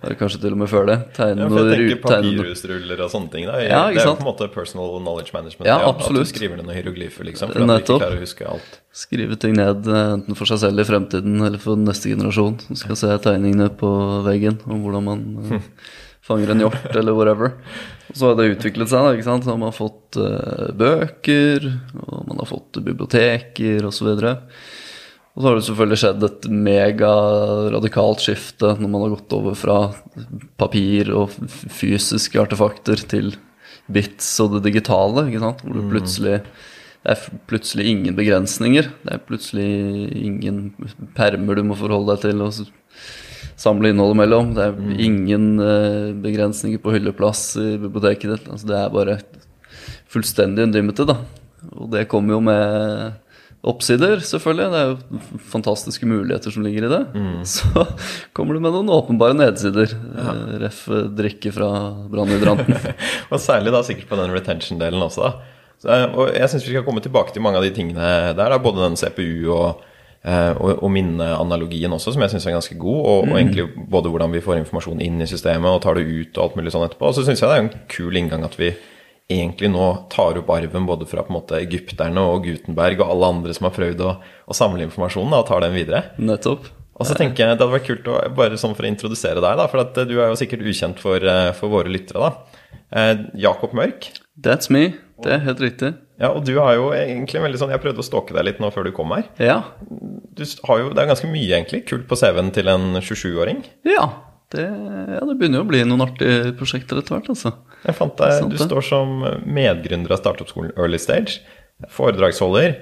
Eller 0.05 0.17
kanskje 0.21 0.43
til 0.43 0.53
og 0.53 0.59
med 0.61 0.69
før 0.69 0.89
det. 0.91 0.97
Tegne 1.17 1.47
ja, 1.47 1.49
for 1.49 1.71
jeg 1.71 1.79
tenker 1.79 2.01
papirhusruller 2.03 3.01
og 3.01 3.13
sånne 3.15 3.33
ting. 3.33 3.47
Da. 3.49 3.55
Ja, 3.65 3.79
det 3.89 4.03
er 4.03 4.11
jo 4.11 4.17
på 4.19 4.27
en 4.27 4.29
måte 4.29 4.49
personal 4.53 4.93
knowledge 4.99 5.33
management. 5.33 5.69
Ja, 5.71 5.79
absolutt. 5.89 6.27
At 6.27 6.35
du 6.35 6.37
skriver 6.37 6.61
ned 6.61 6.69
noen 6.69 6.77
hieroglyfer, 6.77 7.25
liksom. 7.31 7.55
For 7.55 7.65
at 7.65 7.71
du 7.71 7.75
ikke 7.81 7.99
klarer 8.03 8.21
å 8.21 8.27
huske 8.27 8.51
alt. 8.51 8.77
Skrive 8.95 9.41
ting 9.41 9.57
ned 9.57 9.89
enten 9.89 10.37
for 10.37 10.53
seg 10.53 10.61
selv 10.67 10.85
i 10.85 10.89
fremtiden 10.91 11.41
eller 11.49 11.63
for 11.63 11.81
neste 11.81 12.13
generasjon 12.13 12.61
som 12.67 12.83
skal 12.83 13.01
se 13.01 13.17
tegningene 13.25 13.71
på 13.81 13.91
veggen 14.29 14.61
om 14.69 14.85
hvordan 14.85 15.09
man 15.09 15.25
uh, 15.49 15.91
fanger 16.29 16.53
en 16.53 16.65
hjort 16.67 16.87
eller 16.93 17.17
whatever. 17.17 17.57
Og 18.13 18.21
så 18.21 18.29
har 18.29 18.37
det 18.37 18.51
utviklet 18.53 18.93
seg. 18.93 19.01
Da, 19.01 19.17
ikke 19.17 19.31
sant? 19.31 19.49
Så 19.49 19.57
man 19.57 19.71
har 19.71 19.81
fått 19.81 20.21
uh, 20.21 20.69
bøker, 20.77 21.73
og 22.05 22.29
man 22.29 22.45
har 22.45 22.53
fått 22.53 22.85
biblioteker 22.85 23.89
osv. 23.89 24.13
Og, 24.13 24.29
så 24.29 24.74
og 25.35 25.43
så 25.43 25.49
har 25.49 25.57
det 25.59 25.65
selvfølgelig 25.67 25.99
skjedd 25.99 26.25
et 26.29 26.45
megaradikalt 26.69 28.23
skifte 28.23 28.69
når 28.79 28.91
man 28.91 29.03
har 29.03 29.15
gått 29.17 29.35
over 29.35 29.57
fra 29.59 29.79
papir 30.63 31.11
og 31.11 31.35
fysiske 31.51 32.39
artefakter 32.39 33.03
til 33.11 33.33
bits 33.91 34.29
og 34.45 34.55
det 34.55 34.69
digitale. 34.69 35.27
ikke 35.27 35.43
sant? 35.43 35.65
Hvor 35.65 35.75
det 35.75 35.83
mm. 35.83 35.91
plutselig 35.91 36.37
det 37.05 37.13
er 37.13 37.41
plutselig 37.51 37.85
ingen 37.91 38.15
begrensninger. 38.17 38.87
Det 39.05 39.13
er 39.13 39.25
plutselig 39.27 39.67
ingen 40.17 40.61
permer 41.19 41.59
du 41.59 41.67
må 41.69 41.77
forholde 41.77 42.15
deg 42.15 42.23
til 42.23 42.41
og 42.47 42.55
samle 43.61 43.91
innholdet 43.91 44.21
mellom. 44.23 44.55
Det 44.57 44.69
er 44.71 44.79
mm. 44.79 44.95
ingen 45.05 45.51
uh, 45.61 46.15
begrensninger 46.25 46.81
på 46.81 46.95
hylleplass 46.95 47.43
i 47.61 47.75
biblioteket 47.83 48.33
ditt. 48.33 48.49
Altså, 48.49 48.71
det 48.71 48.79
er 48.79 48.95
bare 48.95 49.19
fullstendig 50.15 50.65
unlimited. 50.71 51.11
da. 51.11 51.19
Og 51.75 51.91
det 51.93 52.07
kommer 52.09 52.39
jo 52.39 52.41
med 52.47 53.21
oppsider, 53.65 54.21
selvfølgelig. 54.25 54.67
Det 54.73 54.81
er 54.81 54.91
jo 54.91 55.39
fantastiske 55.53 56.09
muligheter 56.09 56.53
som 56.55 56.65
ligger 56.67 56.87
i 56.87 56.93
det. 56.93 57.01
Mm. 57.15 57.41
Så 57.55 57.87
kommer 58.37 58.57
du 58.57 58.63
med 58.65 58.75
noen 58.77 58.93
åpenbare 58.93 59.37
nedsider. 59.39 59.95
Ja. 59.95 60.35
Eh, 60.35 60.53
ref. 60.65 60.85
Eh, 60.93 61.09
drikke 61.15 61.53
fra 61.55 61.71
brannhydranten. 62.13 62.77
og 63.33 63.43
særlig 63.43 63.75
da 63.75 63.83
sikkert 63.87 64.11
på 64.13 64.21
den 64.21 64.35
retention-delen 64.37 65.07
også. 65.07 65.33
Så, 65.81 65.91
eh, 65.91 66.07
og 66.13 66.31
jeg 66.35 66.53
syns 66.53 66.69
vi 66.69 66.77
skal 66.77 66.87
komme 66.87 67.05
tilbake 67.05 67.35
til 67.35 67.45
mange 67.45 67.61
av 67.61 67.67
de 67.67 67.75
tingene 67.75 68.15
der. 68.37 68.55
Da, 68.55 68.61
både 68.63 68.85
den 68.85 68.99
CPU 69.01 69.53
og, 69.55 69.85
og, 70.25 70.71
og 70.79 70.91
minneanalogien 70.93 71.93
også, 71.93 72.15
som 72.15 72.25
jeg 72.25 72.35
syns 72.35 72.49
er 72.49 72.59
ganske 72.59 72.79
god. 72.81 73.01
Og, 73.01 73.21
mm. 73.29 73.33
og, 73.33 73.39
egentlig 73.41 73.91
både 73.97 74.13
hvordan 74.13 74.37
vi 74.37 74.45
får 74.45 74.61
informasjon 74.63 75.05
inn 75.05 75.25
i 75.25 75.31
systemet 75.31 75.73
og 75.73 75.83
tar 75.85 75.99
det 75.99 76.09
ut 76.09 76.37
og 76.37 76.49
alt 76.49 76.59
mulig 76.61 76.75
sånn 76.75 76.89
etterpå. 76.89 77.09
Og 77.09 77.17
så 77.17 77.25
syns 77.27 77.41
jeg 77.41 77.49
det 77.49 77.57
er 77.57 77.67
en 77.67 77.77
kul 77.93 78.21
inngang 78.21 78.45
at 78.45 78.61
vi 78.61 78.75
egentlig 79.31 79.71
nå 79.73 79.85
tar 80.13 80.39
opp 80.41 80.51
arven 80.53 80.87
både 80.87 81.07
fra 81.09 81.25
på 81.25 81.33
en 81.33 81.39
måte 81.39 81.59
egypterne 81.63 82.21
og 82.21 82.45
Gutenberg 82.45 83.01
og 83.01 83.13
alle 83.15 83.31
andre 83.37 83.55
som 83.57 83.69
har 83.69 83.77
prøvd 83.77 84.03
å, 84.05 84.17
å 84.21 84.57
samle 84.57 84.85
informasjonen, 84.85 85.37
og 85.39 85.47
tar 85.49 85.65
den 85.65 85.77
videre. 85.77 86.03
Nettopp. 86.21 86.69
Og 86.95 87.09
så 87.09 87.17
tenker 87.19 87.43
jeg 87.43 87.57
Det 87.57 87.65
hadde 87.65 87.75
vært 87.75 87.89
kult 87.89 88.07
å 88.07 88.19
bare 88.37 88.59
sånn 88.61 88.77
for 88.77 88.87
å 88.87 88.91
introdusere 88.91 89.43
deg, 89.43 89.57
da, 89.59 89.67
for 89.71 89.83
at 89.83 89.97
du 90.07 90.15
er 90.21 90.29
jo 90.31 90.39
sikkert 90.39 90.63
ukjent 90.63 91.01
for, 91.03 91.19
eh, 91.19 91.51
for 91.57 91.73
våre 91.73 91.91
lyttere. 91.91 92.21
da. 92.21 92.61
Eh, 92.95 93.25
Jakob 93.35 93.75
Mørk. 93.75 94.13
That's 94.41 94.71
me. 94.71 94.95
Det 95.23 95.33
er 95.33 95.43
helt 95.47 95.63
riktig. 95.63 95.95
Ja, 96.21 96.31
og 96.31 96.45
du 96.47 96.53
har 96.61 96.75
jo 96.75 96.93
egentlig 96.95 97.41
veldig 97.43 97.59
sånn 97.59 97.73
Jeg 97.75 97.83
prøvde 97.83 98.03
å 98.03 98.07
stalke 98.07 98.35
deg 98.35 98.45
litt 98.47 98.61
nå 98.63 98.71
før 98.71 98.87
du 98.87 98.93
kom 98.95 99.11
her. 99.11 99.25
Ja. 99.43 99.63
Du 100.35 100.45
har 100.69 100.79
jo, 100.79 100.93
Det 100.95 101.03
er 101.03 101.11
ganske 101.11 101.31
mye 101.31 101.51
egentlig 101.51 101.85
kult 101.91 102.07
på 102.07 102.19
CV-en 102.19 102.53
til 102.55 102.69
en 102.71 103.01
27-åring. 103.01 103.65
Ja. 103.85 104.09
Det, 104.55 104.65
ja, 104.65 105.21
det 105.21 105.37
begynner 105.41 105.61
jo 105.61 105.67
å 105.67 105.71
bli 105.71 105.83
noen 105.89 106.05
artige 106.07 106.55
prosjekter 106.59 107.01
etter 107.01 107.17
hvert. 107.17 107.31
altså. 107.35 107.55
Jeg 107.85 107.99
fant 107.99 108.17
deg, 108.21 108.49
Du 108.55 108.59
står 108.63 108.87
som 108.87 109.15
medgründer 109.45 110.15
av 110.15 110.23
startup-skolen 110.23 110.73
Early 110.79 111.01
Stage, 111.03 111.41
foredragsholder, 111.93 112.77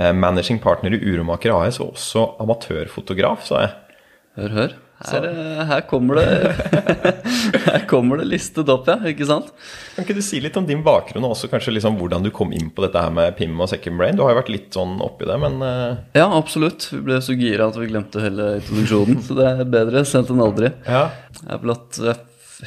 eh, 0.00 0.12
managing 0.16 0.60
partner 0.64 0.96
i 0.96 1.02
Uromaker 1.04 1.54
AS 1.54 1.80
og 1.84 1.94
også 1.94 2.24
amatørfotograf, 2.42 3.44
sa 3.46 3.64
jeg. 3.66 3.74
Hør, 4.38 4.54
hør. 4.56 4.76
Her, 4.98 5.24
eh, 5.28 5.60
her, 5.68 5.82
kommer 5.86 6.18
det 6.18 6.24
Her 7.68 7.84
kommer 7.86 8.18
det 8.18 8.24
listet 8.32 8.70
opp, 8.72 8.88
ja. 8.90 8.96
Ikke 9.06 9.28
sant? 9.28 9.52
Kan 9.94 10.06
ikke 10.06 10.16
du 10.16 10.22
si 10.26 10.40
litt 10.42 10.56
om 10.58 10.66
din 10.66 10.82
bakgrunn, 10.86 11.26
og 11.28 11.36
også 11.36 11.50
kanskje 11.52 11.76
liksom 11.76 12.00
hvordan 12.00 12.26
du 12.26 12.32
kom 12.34 12.50
inn 12.56 12.72
på 12.74 12.82
dette 12.82 13.04
her 13.04 13.14
med 13.14 13.36
PIM 13.38 13.54
og 13.62 13.70
Second 13.70 14.00
Brain? 14.00 14.18
Du 14.18 14.24
har 14.26 14.34
jo 14.34 14.40
vært 14.40 14.50
litt 14.50 14.74
sånn 14.74 14.96
oppi 15.04 15.28
det, 15.28 15.38
men 15.44 15.62
uh... 15.62 16.00
Ja, 16.18 16.26
absolutt. 16.26 16.88
Vi 16.90 17.04
ble 17.06 17.20
så 17.22 17.36
gira 17.38 17.70
at 17.70 17.78
vi 17.78 17.90
glemte 17.92 18.24
hele 18.24 18.56
introduksjonen. 18.58 19.22
så 19.28 19.38
det 19.38 19.46
er 19.52 19.72
bedre 19.78 20.02
sent 20.08 20.34
enn 20.34 20.42
aldri. 20.42 20.72
Ja. 20.88 21.06
Jeg 21.44 21.54
er 21.54 21.62
blant 21.62 22.02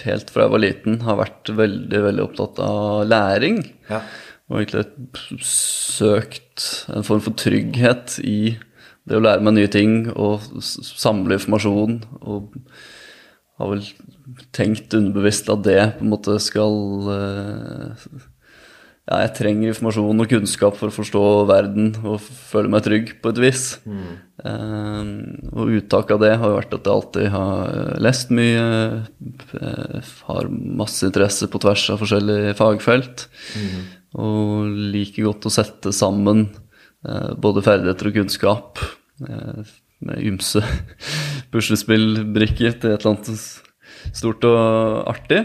helt 0.06 0.32
fra 0.32 0.46
jeg 0.46 0.54
var 0.54 0.64
liten, 0.64 1.00
har 1.04 1.20
vært 1.20 1.52
veldig 1.56 2.04
veldig 2.08 2.28
opptatt 2.30 2.62
av 2.64 3.06
læring. 3.12 3.64
Ja. 3.92 4.06
Og 4.52 4.62
egentlig 4.62 5.42
søkt 5.48 6.66
en 6.92 7.06
form 7.08 7.24
for 7.24 7.36
trygghet 7.40 8.18
i 8.24 8.56
det 9.10 9.18
å 9.18 9.24
lære 9.24 9.44
meg 9.46 9.58
nye 9.58 9.72
ting 9.72 10.04
og 10.14 10.44
samle 10.62 11.38
informasjon. 11.40 12.02
Og 12.22 12.52
har 13.62 13.72
vel 13.76 13.86
tenkt 14.56 14.94
underbevisst 14.98 15.50
at 15.54 15.64
det 15.68 15.80
på 15.98 16.06
en 16.06 16.14
måte 16.14 16.38
skal 16.42 17.10
eh, 17.14 18.06
ja, 19.10 19.18
jeg 19.26 19.34
trenger 19.38 19.72
informasjon 19.72 20.24
og 20.24 20.32
kunnskap 20.32 20.78
for 20.78 20.92
å 20.92 20.96
forstå 20.96 21.24
verden 21.50 21.92
og 22.06 22.22
føle 22.22 22.72
meg 22.72 22.86
trygg 22.86 23.14
på 23.22 23.34
et 23.34 23.42
vis. 23.44 23.66
Eh, 24.46 25.12
og 25.52 25.76
uttak 25.78 26.14
av 26.16 26.24
det 26.24 26.34
har 26.38 26.48
jo 26.48 26.58
vært 26.60 26.76
at 26.78 26.88
jeg 26.88 26.96
alltid 26.96 27.30
har 27.36 27.76
eh, 27.76 27.94
lest 28.08 28.34
mye, 28.34 28.66
har 30.30 30.52
masse 30.82 31.06
interesse 31.10 31.50
på 31.52 31.62
tvers 31.62 31.88
av 31.94 32.02
forskjellige 32.02 32.58
fagfelt, 32.60 33.28
og 34.22 34.82
liker 34.96 35.30
godt 35.30 35.48
å 35.48 35.54
sette 35.54 35.94
sammen 35.96 36.50
både 37.42 37.64
ferdigheter 37.66 38.12
og 38.12 38.14
kunnskap 38.20 38.82
eh, 39.28 39.64
med 40.06 40.22
ymse 40.26 40.62
puslespillbrikker 41.54 42.78
til 42.82 42.94
et 42.96 43.02
eller 43.04 43.16
annet 43.16 44.14
stort 44.18 44.46
og 44.50 45.10
artig. 45.12 45.44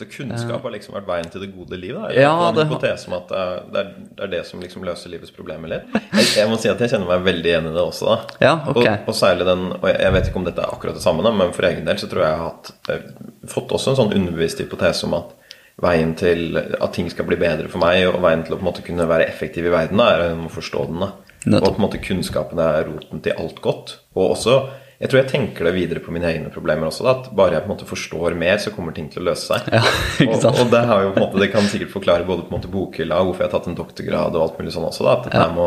Så 0.00 0.06
kunnskap 0.10 0.64
har 0.64 0.72
liksom 0.72 0.94
vært 0.96 1.06
veien 1.06 1.28
til 1.30 1.42
det 1.44 1.50
gode 1.54 1.76
livet? 1.78 2.00
Da? 2.00 2.14
Ja, 2.16 2.30
det 2.56 2.62
en 2.64 2.66
har- 2.66 2.72
hypotese 2.72 3.10
om 3.10 3.14
at 3.18 3.28
det 3.28 3.42
er, 3.42 3.60
det, 3.74 3.82
er, 4.24 4.30
det 4.32 4.40
som 4.48 4.62
liksom 4.64 4.86
løser 4.88 5.12
livets 5.12 5.30
problemer 5.36 5.70
litt? 5.70 5.92
Jeg, 6.16 6.30
jeg 6.40 6.48
må 6.50 6.56
si 6.58 6.70
at 6.72 6.80
jeg 6.82 6.90
kjenner 6.94 7.10
meg 7.12 7.26
veldig 7.28 7.52
igjen 7.52 7.68
i 7.70 7.74
det 7.76 7.84
også. 7.84 8.08
da 8.08 8.46
Ja, 8.48 8.54
ok. 8.72 8.80
og, 8.80 8.88
og 9.12 9.14
særlig 9.18 9.46
den 9.46 9.66
Og 9.76 9.86
jeg, 9.92 10.12
vet 10.16 10.30
ikke 10.30 10.40
om 10.42 10.48
dette 10.48 10.64
er 10.64 10.72
akkurat 10.74 10.96
det 10.98 11.04
samme, 11.04 11.22
da, 11.26 11.30
men 11.36 11.52
for 11.54 11.68
egen 11.68 11.86
del 11.86 12.00
så 12.00 12.08
tror 12.10 12.24
jeg 12.24 12.32
jeg 12.32 12.40
har 12.40 12.48
hatt, 12.50 12.72
eh, 12.88 13.46
fått 13.52 13.76
også 13.78 13.92
en 13.92 14.00
sånn 14.00 14.16
underbevist 14.16 14.64
hypotese 14.64 15.06
om 15.06 15.18
at 15.20 15.36
veien 15.82 16.14
til 16.18 16.58
at 16.58 16.92
ting 16.94 17.08
skal 17.10 17.26
bli 17.28 17.38
bedre 17.40 17.70
for 17.70 17.82
meg, 17.82 18.04
og 18.10 18.22
veien 18.22 18.44
til 18.46 18.54
å 18.54 18.60
på 18.60 18.64
en 18.64 18.70
måte 18.70 18.84
kunne 18.86 19.08
være 19.10 19.26
effektiv 19.26 19.66
i 19.66 19.74
verden, 19.74 20.02
er 20.04 20.28
å 20.30 20.52
forstå 20.52 20.86
den. 20.92 21.02
da. 21.02 21.10
Og 21.58 21.72
på 21.72 21.80
en 21.80 21.86
måte 21.88 22.02
kunnskapen 22.02 22.60
er 22.62 22.86
roten 22.86 23.22
til 23.24 23.34
alt 23.38 23.58
godt. 23.64 23.96
Og 24.14 24.36
også 24.36 24.60
jeg 25.02 25.10
tror 25.10 25.18
jeg 25.18 25.30
tenker 25.32 25.66
det 25.66 25.72
videre 25.74 26.00
på 26.02 26.12
mine 26.14 26.28
egne 26.28 26.50
problemer 26.54 26.86
også. 26.86 27.02
Da, 27.02 27.12
at 27.18 27.32
bare 27.34 27.56
jeg 27.56 27.64
på 27.64 27.66
en 27.66 27.72
måte 27.72 27.88
forstår 27.88 28.36
mer, 28.38 28.60
så 28.62 28.70
kommer 28.70 28.94
ting 28.94 29.08
til 29.10 29.24
å 29.24 29.32
løse 29.32 29.48
seg. 29.48 29.72
Ja? 29.74 29.80
Og, 30.28 30.44
og 30.52 30.68
det, 30.70 30.82
har 30.86 31.02
jo 31.02 31.08
måte, 31.16 31.40
det 31.42 31.48
kan 31.50 31.66
sikkert 31.66 31.90
forklare 31.90 32.26
både 32.28 32.44
på 32.46 32.52
en 32.52 32.60
måte 32.60 32.70
bokhylla 32.70 33.18
hvorfor 33.18 33.42
jeg 33.42 33.50
har 33.50 33.56
tatt 33.56 33.66
en 33.72 33.78
doktorgrad 33.80 34.38
og 34.38 34.44
alt 34.44 34.60
mulig 34.60 34.74
sånn 34.76 34.86
også. 34.86 35.08
Da, 35.08 35.16
at 35.16 35.26
dette 35.26 35.48
med 35.50 35.58
må 35.58 35.66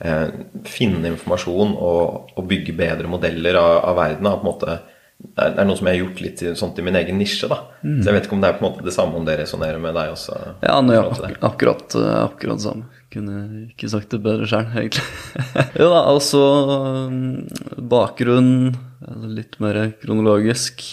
eh, 0.00 0.32
finne 0.64 1.12
informasjon 1.12 1.74
og, 1.76 2.32
og 2.40 2.48
bygge 2.48 2.72
bedre 2.78 3.10
modeller 3.12 3.60
av, 3.60 3.74
av 3.90 4.00
verden 4.00 4.30
da, 4.30 4.32
på 4.38 4.46
en 4.46 4.48
måte, 4.48 4.78
er, 5.36 5.54
er 5.54 5.66
noe 5.68 5.78
som 5.78 5.88
jeg 5.88 5.98
har 5.98 6.04
gjort 6.04 6.22
litt 6.24 6.42
sånt 6.58 6.78
i 6.80 6.84
min 6.84 6.98
egen 7.00 7.18
nisje. 7.20 7.48
da. 7.50 7.62
Så 7.82 8.08
jeg 8.08 8.16
vet 8.16 8.28
ikke 8.28 8.36
om 8.36 8.44
det 8.44 8.50
er 8.50 8.58
på 8.58 8.64
en 8.64 8.68
måte 8.70 8.86
det 8.86 8.94
samme 8.96 9.18
om 9.20 9.26
det 9.26 9.38
resonnerer 9.40 9.82
med 9.82 9.96
deg 9.96 10.14
også. 10.14 10.36
Mm. 10.36 10.58
Ja, 10.66 10.76
nå, 10.84 10.96
ja 10.96 11.06
det. 11.08 11.30
ak 11.30 11.48
akkurat, 11.52 11.96
eh, 11.98 12.18
akkurat 12.24 12.60
det 12.60 12.66
samme. 12.66 13.00
Kunne 13.10 13.40
ikke 13.66 13.90
sagt 13.90 14.12
det 14.14 14.20
bedre 14.22 14.46
sjøl, 14.46 14.68
egentlig. 14.70 15.06
jo 15.80 15.88
da, 15.90 16.04
altså 16.04 16.44
mm, 17.10 17.82
Bakgrunn, 17.90 18.54
litt 19.34 19.58
mer 19.62 19.82
kronologisk. 20.02 20.84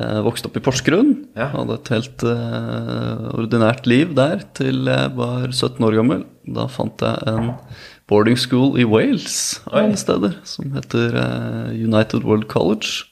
Jeg 0.00 0.24
vokste 0.24 0.48
opp 0.48 0.56
i 0.56 0.62
Porsgrunn. 0.64 1.10
Ja. 1.36 1.50
Hadde 1.52 1.76
et 1.76 1.90
helt 1.92 2.24
uh, 2.24 3.26
ordinært 3.34 3.88
liv 3.90 4.14
der 4.16 4.46
til 4.56 4.86
jeg 4.88 5.12
var 5.18 5.50
17 5.50 5.84
år 5.84 5.98
gammel. 5.98 6.22
Da 6.48 6.64
fant 6.72 7.02
jeg 7.04 7.26
en 7.28 7.50
boarding 8.10 8.38
school 8.40 8.78
i 8.80 8.86
Wales, 8.88 9.60
av 9.68 9.82
alle 9.84 9.98
steder, 10.00 10.38
som 10.48 10.72
heter 10.74 11.14
uh, 11.18 11.68
United 11.74 12.24
World 12.24 12.48
College. 12.50 13.09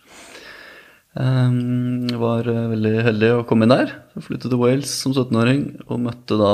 Um, 1.18 2.04
jeg 2.06 2.18
var 2.20 2.46
eh, 2.46 2.66
veldig 2.70 2.92
heldig 3.08 3.30
å 3.34 3.44
komme 3.48 3.66
inn 3.66 3.72
der. 3.74 3.90
Jeg 4.14 4.26
flyttet 4.28 4.52
til 4.52 4.60
Wales 4.60 4.92
som 5.02 5.14
17-åring 5.16 5.64
og 5.88 5.98
møtte 6.04 6.36
da 6.38 6.52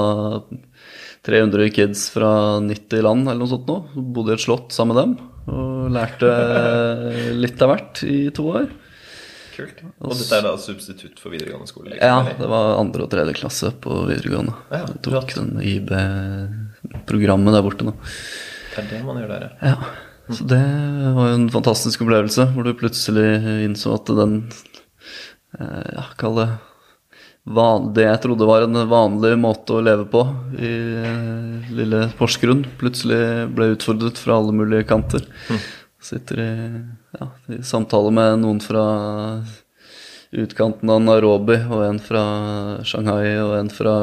300 1.28 1.68
kids 1.74 2.06
fra 2.14 2.30
90 2.64 3.04
land 3.04 3.26
eller 3.28 3.42
noe 3.42 3.50
sånt 3.50 3.68
nå. 3.68 3.76
Bodde 4.16 4.32
i 4.32 4.38
et 4.38 4.44
slott 4.44 4.72
sammen 4.76 4.96
med 4.96 5.02
dem 5.02 5.14
og 5.54 5.90
lærte 5.92 6.30
litt 7.44 7.60
av 7.60 7.74
hvert 7.74 8.00
i 8.08 8.16
to 8.32 8.46
år. 8.56 8.70
Kult. 9.54 9.82
Og 10.02 10.16
dette 10.16 10.38
er 10.38 10.46
da 10.48 10.54
substitutt 10.58 11.20
for 11.22 11.30
videregående 11.34 11.68
skole? 11.70 11.92
Liksom, 11.92 12.00
Ja, 12.08 12.16
eller? 12.24 12.38
det 12.40 12.48
var 12.50 12.72
andre 12.80 13.04
og 13.04 13.12
tredje 13.12 13.36
klasse 13.38 13.70
på 13.84 14.00
videregående. 14.08 14.56
Ja, 14.72 14.80
Jeg 14.88 15.02
tok 15.04 15.36
den 15.36 15.52
IB-programmet 15.62 17.54
der 17.54 17.62
borte 17.68 17.86
nå. 17.86 17.94
Det 18.74 18.80
er 18.82 18.88
det 18.96 19.04
man 19.06 19.20
gjør 19.20 19.30
der, 19.36 19.44
ja. 19.60 19.74
Ja, 19.76 19.92
så 20.28 20.44
det 20.48 20.60
var 21.16 21.28
jo 21.28 21.38
en 21.38 21.50
fantastisk 21.52 22.04
opplevelse, 22.04 22.46
hvor 22.54 22.64
du 22.64 22.72
plutselig 22.78 23.26
innså 23.66 23.96
at 23.98 24.12
den 24.16 24.38
eh, 25.58 25.90
Ja, 25.98 26.06
kall 26.20 26.38
det 26.40 26.48
van, 27.44 27.90
Det 27.92 28.06
jeg 28.06 28.20
trodde 28.24 28.48
var 28.48 28.64
en 28.64 28.78
vanlig 28.88 29.34
måte 29.36 29.76
å 29.76 29.82
leve 29.84 30.06
på 30.08 30.22
i 30.56 30.74
eh, 31.04 31.72
lille 31.76 32.06
Porsgrunn, 32.16 32.64
plutselig 32.80 33.50
ble 33.52 33.74
utfordret 33.74 34.20
fra 34.20 34.38
alle 34.40 34.54
mulige 34.56 34.86
kanter. 34.88 35.26
Sitter 36.04 36.40
i, 36.40 36.54
ja, 37.18 37.28
i 37.52 37.60
samtale 37.64 38.12
med 38.12 38.40
noen 38.40 38.64
fra 38.64 38.84
utkanten 40.34 40.90
av 40.90 41.02
Nairobi, 41.04 41.60
og 41.70 41.84
en 41.86 42.00
fra 42.02 42.24
Shanghai 42.86 43.36
og 43.38 43.54
en 43.58 43.70
fra 43.70 43.94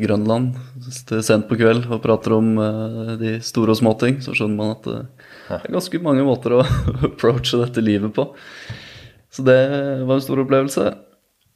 Grønland 0.00 0.54
sent 0.86 1.50
på 1.50 1.58
kveld 1.58 1.90
og 1.90 2.00
prater 2.04 2.38
om 2.38 2.54
eh, 2.62 3.16
de 3.20 3.38
store 3.44 3.74
og 3.74 3.80
små 3.82 3.96
ting, 4.00 4.22
så 4.22 4.34
skjønner 4.36 4.62
man 4.62 4.76
at 4.78 5.15
det 5.46 5.58
er 5.70 5.74
ganske 5.76 6.02
mange 6.02 6.24
måter 6.26 6.56
å 6.56 6.62
approache 7.08 7.60
dette 7.62 7.84
livet 7.84 8.14
på. 8.16 8.28
Så 9.32 9.44
det 9.46 9.60
var 10.06 10.16
en 10.16 10.24
stor 10.24 10.42
opplevelse. 10.42 10.86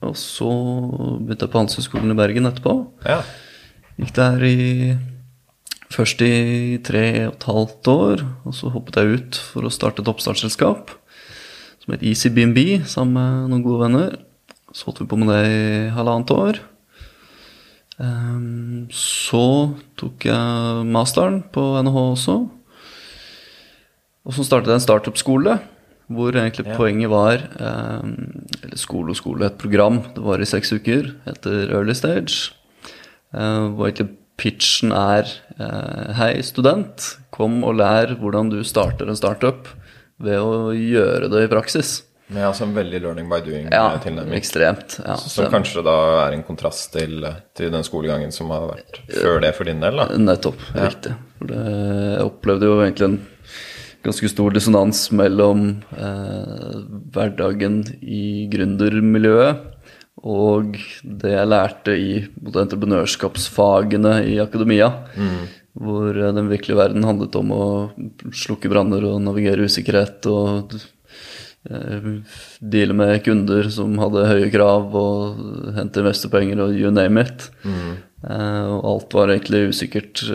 Og 0.07 0.17
så 0.17 0.51
begynte 1.21 1.47
jeg 1.47 1.53
på 1.53 1.61
Handelshøyskolen 1.61 2.15
i 2.15 2.19
Bergen 2.19 2.49
etterpå. 2.51 2.77
ja. 3.09 3.23
Gikk 4.01 4.15
der 4.17 4.45
i 4.49 4.61
først 5.93 6.23
i 6.25 6.79
tre 6.87 7.03
og 7.27 7.35
et 7.35 7.45
halvt 7.45 7.91
år, 7.93 8.23
og 8.49 8.55
så 8.57 8.71
hoppet 8.73 8.97
jeg 8.97 9.19
ut 9.19 9.41
for 9.51 9.67
å 9.67 9.73
starte 9.75 10.01
et 10.01 10.09
oppstartsselskap 10.09 10.95
som 11.83 11.93
het 11.93 12.05
EasyBnB, 12.07 12.87
sammen 12.89 13.17
med 13.19 13.53
noen 13.53 13.65
gode 13.67 13.83
venner. 13.85 14.17
Så 14.73 14.89
holdt 14.89 15.03
vi 15.03 15.09
på 15.11 15.19
med 15.21 15.33
det 15.33 15.41
i 15.51 15.91
halvannet 15.93 16.33
år. 16.33 16.61
Ehm, 18.01 18.87
så 18.95 19.45
tok 20.01 20.29
jeg 20.31 20.87
masteren 20.89 21.43
på 21.53 21.65
NHH 21.83 22.05
også. 22.05 22.37
Og 24.27 24.35
så 24.37 24.45
startet 24.47 24.69
jeg 24.73 24.81
en 24.81 24.85
startup-skole, 24.85 25.59
hvor 26.11 26.35
egentlig 26.35 26.67
Ja. 26.67 26.77
poenget 26.77 27.09
var 27.11 27.39
ehm, 27.61 28.45
Eller 28.65 28.77
skole 28.77 29.11
og 29.15 29.17
skole, 29.17 29.47
et 29.47 29.59
program. 29.59 30.03
Det 30.15 30.23
var 30.23 30.41
i 30.43 30.45
seks 30.49 30.73
uker. 30.73 31.15
Heter 31.27 31.71
Early 31.73 31.95
Stage. 31.95 32.51
Eh, 33.33 33.69
hvor 33.75 33.89
egentlig 33.89 34.11
pitchen 34.37 34.93
er 34.93 35.25
eh, 35.59 36.13
Hei, 36.19 36.43
student. 36.43 37.17
Kom 37.33 37.63
og 37.65 37.77
lær 37.77 38.17
hvordan 38.21 38.51
du 38.51 38.63
starter 38.65 39.09
en 39.09 39.17
startup 39.17 39.69
ved 40.21 40.37
å 40.39 40.73
gjøre 40.77 41.31
det 41.31 41.45
i 41.47 41.49
praksis. 41.55 42.03
Men 42.31 42.45
altså 42.47 42.63
en 42.63 42.75
veldig 42.77 43.01
learning 43.03 43.29
by 43.29 43.41
Ja, 43.73 43.89
doing-tilnærming. 43.97 44.37
ekstremt. 44.39 45.01
Ja, 45.05 45.17
Som 45.17 45.45
Så 45.47 45.51
kanskje 45.51 45.83
da 45.83 46.29
er 46.29 46.33
en 46.37 46.45
kontrast 46.45 46.93
til, 46.93 47.25
til 47.55 47.71
den 47.73 47.83
skolegangen 47.83 48.31
som 48.33 48.51
har 48.51 48.69
vært 48.71 49.01
før 49.11 49.41
det 49.41 49.55
for 49.57 49.65
din 49.65 49.81
del, 49.81 49.97
da. 49.97 50.07
Nettopp. 50.17 50.61
Riktig. 50.77 51.17
For 51.39 51.47
det, 51.51 51.57
jeg 51.57 52.27
opplevde 52.29 52.69
jo 52.69 52.77
egentlig 52.85 53.05
en 53.09 53.19
ganske 54.05 54.31
stor 54.33 54.55
dissonans 54.55 55.07
mellom 55.13 55.67
eh, 55.97 56.79
hverdagen 57.13 57.83
i 58.01 58.49
gründermiljøet 58.53 59.67
og 60.21 60.77
det 61.03 61.33
jeg 61.33 61.49
lærte 61.49 61.97
i 61.97 62.13
både 62.37 62.67
entreprenørskapsfagene 62.67 64.19
i 64.29 64.37
akademia. 64.43 64.91
Hvor 65.81 66.11
eh, 66.11 66.33
den 66.37 66.51
virkelige 66.51 66.79
verden 66.79 67.07
handlet 67.07 67.37
om 67.39 67.53
å 67.55 67.67
slukke 68.35 68.69
branner 68.73 69.07
og 69.09 69.21
navigere 69.25 69.65
usikkerhet 69.71 70.27
og 70.29 70.75
eh, 71.71 72.11
deale 72.61 72.97
med 72.97 73.23
kunder 73.25 73.71
som 73.73 73.97
hadde 74.03 74.29
høye 74.29 74.51
krav 74.53 74.97
og 74.99 75.41
hente 75.79 76.03
investorpenger 76.03 76.67
og 76.67 76.77
you 76.77 76.93
name 76.93 77.25
it. 77.25 77.49
Eh, 77.65 78.67
og 78.67 78.85
alt 78.93 79.17
var 79.17 79.33
egentlig 79.33 79.71
usikkert 79.73 80.27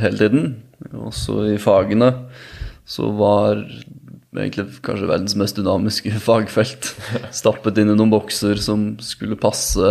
hele 0.00 0.16
tiden. 0.16 0.54
Også 0.96 1.42
i 1.50 1.58
fagene 1.60 2.14
så 2.90 3.10
var 3.14 3.62
egentlig 4.36 4.66
kanskje 4.86 5.08
verdens 5.10 5.36
mest 5.38 5.58
dynamiske 5.58 6.12
fagfelt 6.28 6.92
stappet 7.34 7.78
inn 7.80 7.92
i 7.92 7.96
noen 7.96 8.12
bokser 8.12 8.60
som 8.62 8.92
skulle 9.02 9.38
passe 9.40 9.90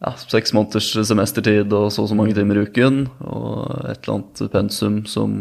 ja, 0.00 0.12
seks 0.32 0.54
måneders 0.56 0.92
semestertid 1.08 1.72
og 1.76 1.90
så 1.92 2.04
og 2.04 2.10
så 2.10 2.16
mange 2.16 2.36
timer 2.36 2.60
i 2.60 2.64
uken, 2.68 3.04
og 3.20 3.66
et 3.84 4.00
eller 4.00 4.16
annet 4.16 4.46
pensum 4.52 5.02
som 5.08 5.34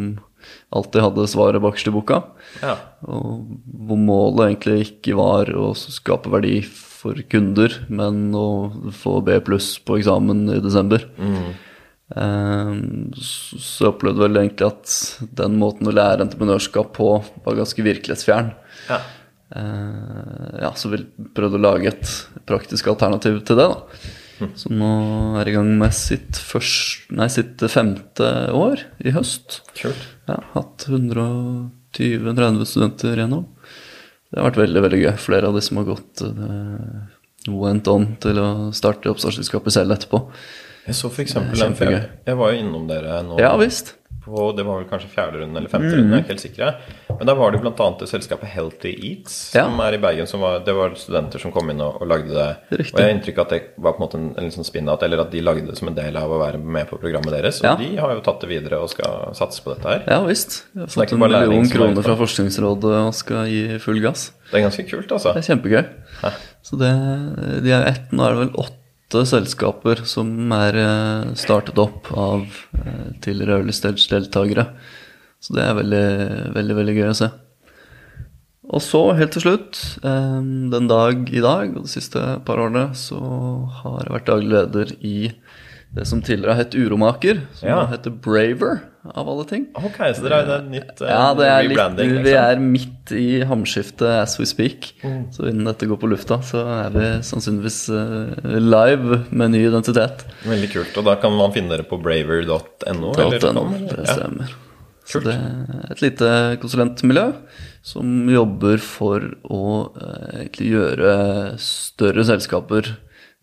alltid 0.76 1.04
hadde 1.04 1.30
svaret 1.32 1.64
bakerst 1.64 1.90
i 1.90 1.94
boka. 1.96 2.22
Ja. 2.64 2.76
Og 3.08 3.48
hvor 3.88 4.00
målet 4.00 4.46
egentlig 4.50 4.78
ikke 4.90 5.18
var 5.20 5.52
å 5.56 5.72
skape 5.78 6.32
verdi 6.34 6.60
for 6.68 7.20
kunder, 7.32 7.74
men 7.88 8.30
å 8.36 8.92
få 8.96 9.20
B 9.24 9.40
pluss 9.46 9.78
på 9.80 10.00
eksamen 10.00 10.48
i 10.58 10.60
desember. 10.64 11.06
Ehm, 11.22 11.54
så 12.10 13.60
så 13.62 13.86
jeg 13.86 13.92
opplevde 13.92 14.24
vel 14.24 14.40
egentlig 14.42 14.66
at 14.66 14.94
den 15.38 15.60
måten 15.62 15.90
å 15.90 15.94
lære 15.94 16.26
entreprenørskap 16.26 16.92
på 16.98 17.10
var 17.46 17.60
ganske 17.60 17.86
virkelighetsfjern. 17.86 18.50
Ja. 18.90 18.98
Eh, 19.56 20.62
ja, 20.62 20.72
så 20.78 20.92
vi 20.94 21.04
prøvde 21.38 21.60
å 21.60 21.64
lage 21.64 21.92
et 21.92 22.16
praktisk 22.50 22.90
alternativ 22.92 23.44
til 23.46 23.62
det. 23.62 23.68
da. 23.70 24.50
Så 24.58 24.72
nå 24.72 24.90
er 25.40 25.50
jeg 25.50 25.54
i 25.54 25.58
gang 25.58 25.70
med 25.82 25.96
sitt, 25.96 26.40
første, 26.40 27.10
nei, 27.20 27.28
sitt 27.34 27.62
femte 27.72 28.30
år 28.56 28.86
i 29.04 29.14
høst. 29.16 29.62
Kult. 29.78 30.06
Ja, 30.30 30.40
hatt 30.54 30.88
120-130 30.88 32.70
studenter 32.70 33.20
gjennom. 33.20 33.48
Det 34.30 34.38
har 34.38 34.52
vært 34.52 34.64
veldig 34.64 34.86
veldig 34.86 35.02
gøy. 35.04 35.14
Flere 35.20 35.50
av 35.50 35.58
de 35.58 35.64
som 35.66 35.82
har 35.82 35.90
gått, 35.90 36.24
eh, 36.24 37.50
went 37.50 37.90
on 37.90 38.16
til 38.22 38.40
å 38.40 38.50
starte 38.78 39.10
oppstartsselskapet 39.12 39.74
selv 39.74 39.98
etterpå. 39.98 40.24
Jeg 40.90 40.98
så 40.98 41.12
for 41.14 41.22
eksempel 41.24 41.56
Det 41.56 41.64
er 41.68 41.72
en 41.74 41.80
fjerde. 41.80 42.04
Jeg 42.28 42.38
var 42.42 42.52
jo 42.54 42.60
innom 42.66 42.90
dere 42.90 43.22
nå 43.30 43.40
Ja 43.40 43.56
visst. 43.62 43.96
på 44.30 44.52
Det 44.56 44.62
var 44.66 44.78
vel 44.84 44.86
kanskje 44.90 45.08
fjerde 45.10 45.40
runde 45.42 45.58
eller 45.58 45.70
Mm. 45.70 45.72
femte 45.72 45.96
runde, 45.96 46.12
jeg 46.12 46.20
er 46.20 46.22
ikke 46.22 46.34
helt 46.36 46.44
sikker. 46.44 46.76
Men 47.18 47.26
da 47.28 47.34
var 47.34 47.52
det 47.52 47.60
annet 47.64 48.00
det 48.00 48.10
selskapet 48.12 48.46
Healthy 48.52 48.92
Eats, 49.02 49.54
Ja. 49.56 49.64
som 49.66 49.80
er 49.80 49.94
i 49.96 49.98
Bergen. 49.98 50.28
Som 50.28 50.42
var, 50.42 50.60
det 50.60 50.76
var 50.76 50.92
studenter 50.94 51.40
som 51.42 51.52
kom 51.52 51.70
inn 51.72 51.82
og, 51.82 51.98
og 52.02 52.08
lagde 52.08 52.30
det. 52.30 52.78
Riktig. 52.78 52.94
Og 52.94 53.00
jeg 53.00 53.08
har 53.08 53.14
inntrykk 53.16 53.38
av 53.40 53.46
at 53.46 53.50
det 53.50 53.62
var 53.80 53.94
på 53.94 54.02
en 54.04 54.06
måte 54.08 54.16
en, 54.20 54.36
en 54.38 54.52
sånn 54.52 54.66
spin-out, 54.68 55.02
eller 55.04 55.22
at 55.24 55.32
de 55.32 55.42
lagde 55.42 55.66
det 55.68 55.78
som 55.78 55.88
en 55.88 55.96
del 55.96 56.16
av 56.16 56.30
å 56.30 56.38
være 56.40 56.60
med 56.62 56.88
på 56.92 57.00
programmet 57.02 57.32
deres. 57.32 57.60
Og 57.64 57.64
Ja. 57.72 57.76
de 57.76 57.96
har 57.98 58.14
jo 58.14 58.22
tatt 58.22 58.40
det 58.42 58.50
videre 58.50 58.80
og 58.84 58.90
skal 58.90 59.34
satse 59.34 59.64
på 59.64 59.74
dette 59.76 59.88
her. 59.90 60.04
Ja 60.08 60.24
visst. 60.26 60.64
Vi 60.76 60.82
har 60.82 60.88
fått 60.88 61.12
en 61.14 61.20
million 61.20 61.66
er 61.66 61.70
kroner 61.74 62.04
fra 62.04 62.16
Forskningsrådet 62.16 63.08
og 63.08 63.14
skal 63.16 63.48
gi 63.48 63.80
full 63.80 64.00
gass. 64.00 64.32
Det 64.52 64.60
er 64.62 64.70
ganske 64.70 64.88
kult, 64.90 65.10
altså. 65.12 65.34
Det 65.34 65.42
er 65.50 65.56
kjempegøy. 65.56 65.86
Hæ. 66.22 66.32
Så 66.64 66.78
det, 66.78 67.64
de 67.64 67.72
er 67.72 67.88
ett, 67.88 68.12
nå 68.12 68.24
er 68.26 68.36
det 68.36 68.40
vel 68.48 68.56
åtte 68.64 68.76
selskaper 69.10 70.04
som 70.06 70.52
er 70.54 70.78
eh, 70.78 71.34
startet 71.36 71.78
opp 71.82 72.12
av 72.14 72.46
eh, 72.78 73.06
tidligere 73.22 73.60
early 73.60 73.74
stage-deltakere. 73.74 74.68
Så 75.42 75.56
det 75.56 75.64
er 75.64 75.78
veldig, 75.78 76.08
veldig, 76.54 76.76
veldig 76.76 76.96
gøy 76.98 77.10
å 77.10 77.18
se. 77.18 77.30
Og 78.70 78.84
så, 78.86 79.02
helt 79.18 79.34
til 79.34 79.42
slutt, 79.42 79.80
eh, 80.06 80.40
den 80.76 80.90
dag 80.92 81.30
i 81.34 81.42
dag 81.42 81.74
og 81.74 81.88
de 81.88 81.90
siste 81.90 82.22
par 82.46 82.62
årene, 82.62 82.92
så 82.94 83.18
har 83.82 84.04
jeg 84.04 84.14
vært 84.14 84.30
daglig 84.30 84.54
leder 84.54 84.94
i 85.02 85.18
det 85.96 86.06
som 86.06 86.22
tidligere 86.22 86.54
har 86.54 86.64
hett 86.64 86.76
Uromaker, 86.78 87.42
som 87.58 87.70
Ja. 87.70 87.80
nå 87.82 87.90
heter 87.90 88.12
Braver, 88.12 88.80
av 89.16 89.30
alle 89.30 89.46
ting. 89.46 89.66
Ok, 89.74 89.98
så 90.14 90.22
dere 90.22 90.42
er 90.44 90.52
et 90.60 90.70
nytt 90.70 91.02
uh, 91.02 91.08
Ja, 91.08 91.34
det 91.34 91.48
er 91.48 91.64
litt, 91.64 91.80
Liksom. 91.98 92.24
vi 92.24 92.34
er 92.38 92.60
midt 92.62 93.12
i 93.16 93.42
hamskiftet 93.48 94.06
as 94.22 94.38
we 94.40 94.46
speak. 94.46 94.92
Mm. 95.02 95.32
Så 95.34 95.48
innen 95.50 95.66
dette 95.66 95.88
går 95.90 95.98
på 95.98 96.10
lufta, 96.12 96.42
så 96.46 96.62
er 96.86 96.94
vi 96.94 97.08
sannsynligvis 97.26 97.80
uh, 97.90 98.60
live 98.60 99.24
med 99.32 99.56
ny 99.56 99.64
identitet. 99.66 100.26
Veldig 100.46 100.72
kult. 100.76 100.98
Og 101.00 101.08
da 101.10 101.16
kan 101.22 101.34
man 101.34 101.56
finne 101.56 101.74
dere 101.74 101.88
på 101.90 101.98
braver.no? 101.98 103.14
eller 103.18 103.54
.no, 103.56 103.66
det 103.90 104.06
stemmer. 104.06 104.52
Ja. 104.52 104.66
Så 105.10 105.24
det 105.26 105.34
er 105.34 105.90
et 105.90 106.02
lite 106.06 106.28
konsulentmiljø 106.62 107.32
som 107.82 108.28
jobber 108.30 108.78
for 108.84 109.24
å 109.50 109.64
uh, 109.96 110.44
gjøre 110.54 111.56
større 111.58 112.28
selskaper 112.28 112.92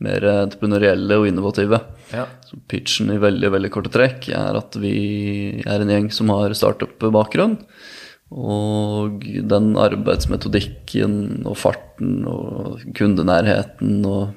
mer 0.05 0.25
entreprenørielle 0.45 1.17
og 1.17 1.29
innovative. 1.31 1.79
Ja. 2.13 2.27
Så 2.45 2.59
pitchen 2.69 3.09
i 3.15 3.21
veldig 3.23 3.49
veldig 3.55 3.71
korte 3.73 3.93
trekk 3.95 4.29
er 4.37 4.59
at 4.61 4.77
vi 4.83 5.63
er 5.65 5.81
en 5.85 5.93
gjeng 5.95 6.11
som 6.13 6.29
har 6.35 6.53
startup-bakgrunn. 6.57 7.57
Og 8.37 9.23
den 9.47 9.73
arbeidsmetodikken 9.79 11.45
og 11.47 11.57
farten 11.61 12.25
og 12.27 12.83
kundenærheten 12.99 14.01
og 14.11 14.35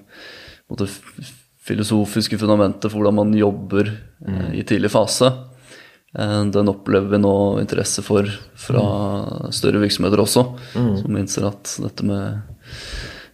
f- 0.85 1.33
filosofiske 1.65 2.37
fundamentet 2.41 2.89
for 2.91 2.99
hvordan 3.01 3.17
man 3.19 3.33
jobber 3.37 3.89
eh, 3.89 4.51
i 4.61 4.63
tidlig 4.63 4.91
fase, 4.93 5.31
eh, 6.13 6.37
den 6.53 6.69
opplever 6.71 7.09
vi 7.15 7.19
nå 7.21 7.33
interesse 7.61 8.05
for 8.05 8.29
fra 8.57 8.85
større 9.53 9.81
virksomheter 9.81 10.21
også, 10.23 10.45
som 11.01 11.17
innser 11.19 11.49
at 11.49 11.75
dette 11.81 12.05
med 12.05 12.39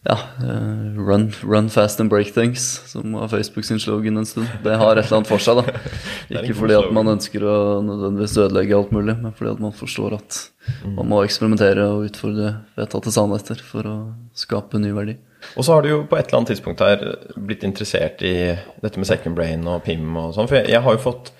ja, 0.05 0.17
eh, 0.41 0.97
run, 1.01 1.31
run 1.43 1.69
fast 1.69 1.99
and 1.99 2.09
break 2.09 2.33
things, 2.33 2.81
som 2.91 3.13
var 3.13 3.27
Facebook 3.27 3.65
sin 3.65 3.79
slogan 3.79 4.17
en 4.17 4.25
stund. 4.25 4.47
Det 4.63 4.75
har 4.77 4.95
et 4.95 5.05
eller 5.05 5.17
annet 5.17 5.29
for 5.31 5.41
seg, 5.41 5.61
da. 5.61 5.79
Ikke 6.41 6.57
fordi 6.59 6.77
at 6.77 6.91
man 6.93 7.09
ønsker 7.15 7.45
å 7.45 7.55
nødvendigvis 7.85 8.37
ødelegge 8.43 8.77
alt 8.77 8.93
mulig, 8.93 9.17
men 9.23 9.33
fordi 9.33 9.55
at 9.55 9.63
man 9.65 9.73
forstår 9.73 10.17
at 10.19 10.41
man 10.85 11.09
må 11.09 11.23
eksperimentere 11.25 11.87
og 11.89 12.05
utfordre 12.11 12.53
vedtatte 12.77 13.13
sannheter 13.13 13.65
for 13.65 13.89
å 13.89 13.95
skape 14.37 14.81
ny 14.81 14.93
verdi. 14.93 15.17
Og 15.55 15.65
så 15.65 15.75
har 15.75 15.85
du 15.85 15.89
jo 15.91 15.99
på 16.09 16.17
et 16.17 16.27
eller 16.27 16.41
annet 16.41 16.53
tidspunkt 16.53 16.81
her 16.85 17.03
blitt 17.37 17.65
interessert 17.65 18.21
i 18.25 18.35
dette 18.81 19.01
med 19.01 19.09
second 19.09 19.37
brain 19.37 19.65
og 19.69 19.83
PIM 19.85 20.07
og 20.21 20.33
sånn. 20.37 20.49
For 20.49 20.61
jeg, 20.61 20.71
jeg 20.73 20.85
har 20.85 20.97
jo 20.97 21.03
fått 21.05 21.33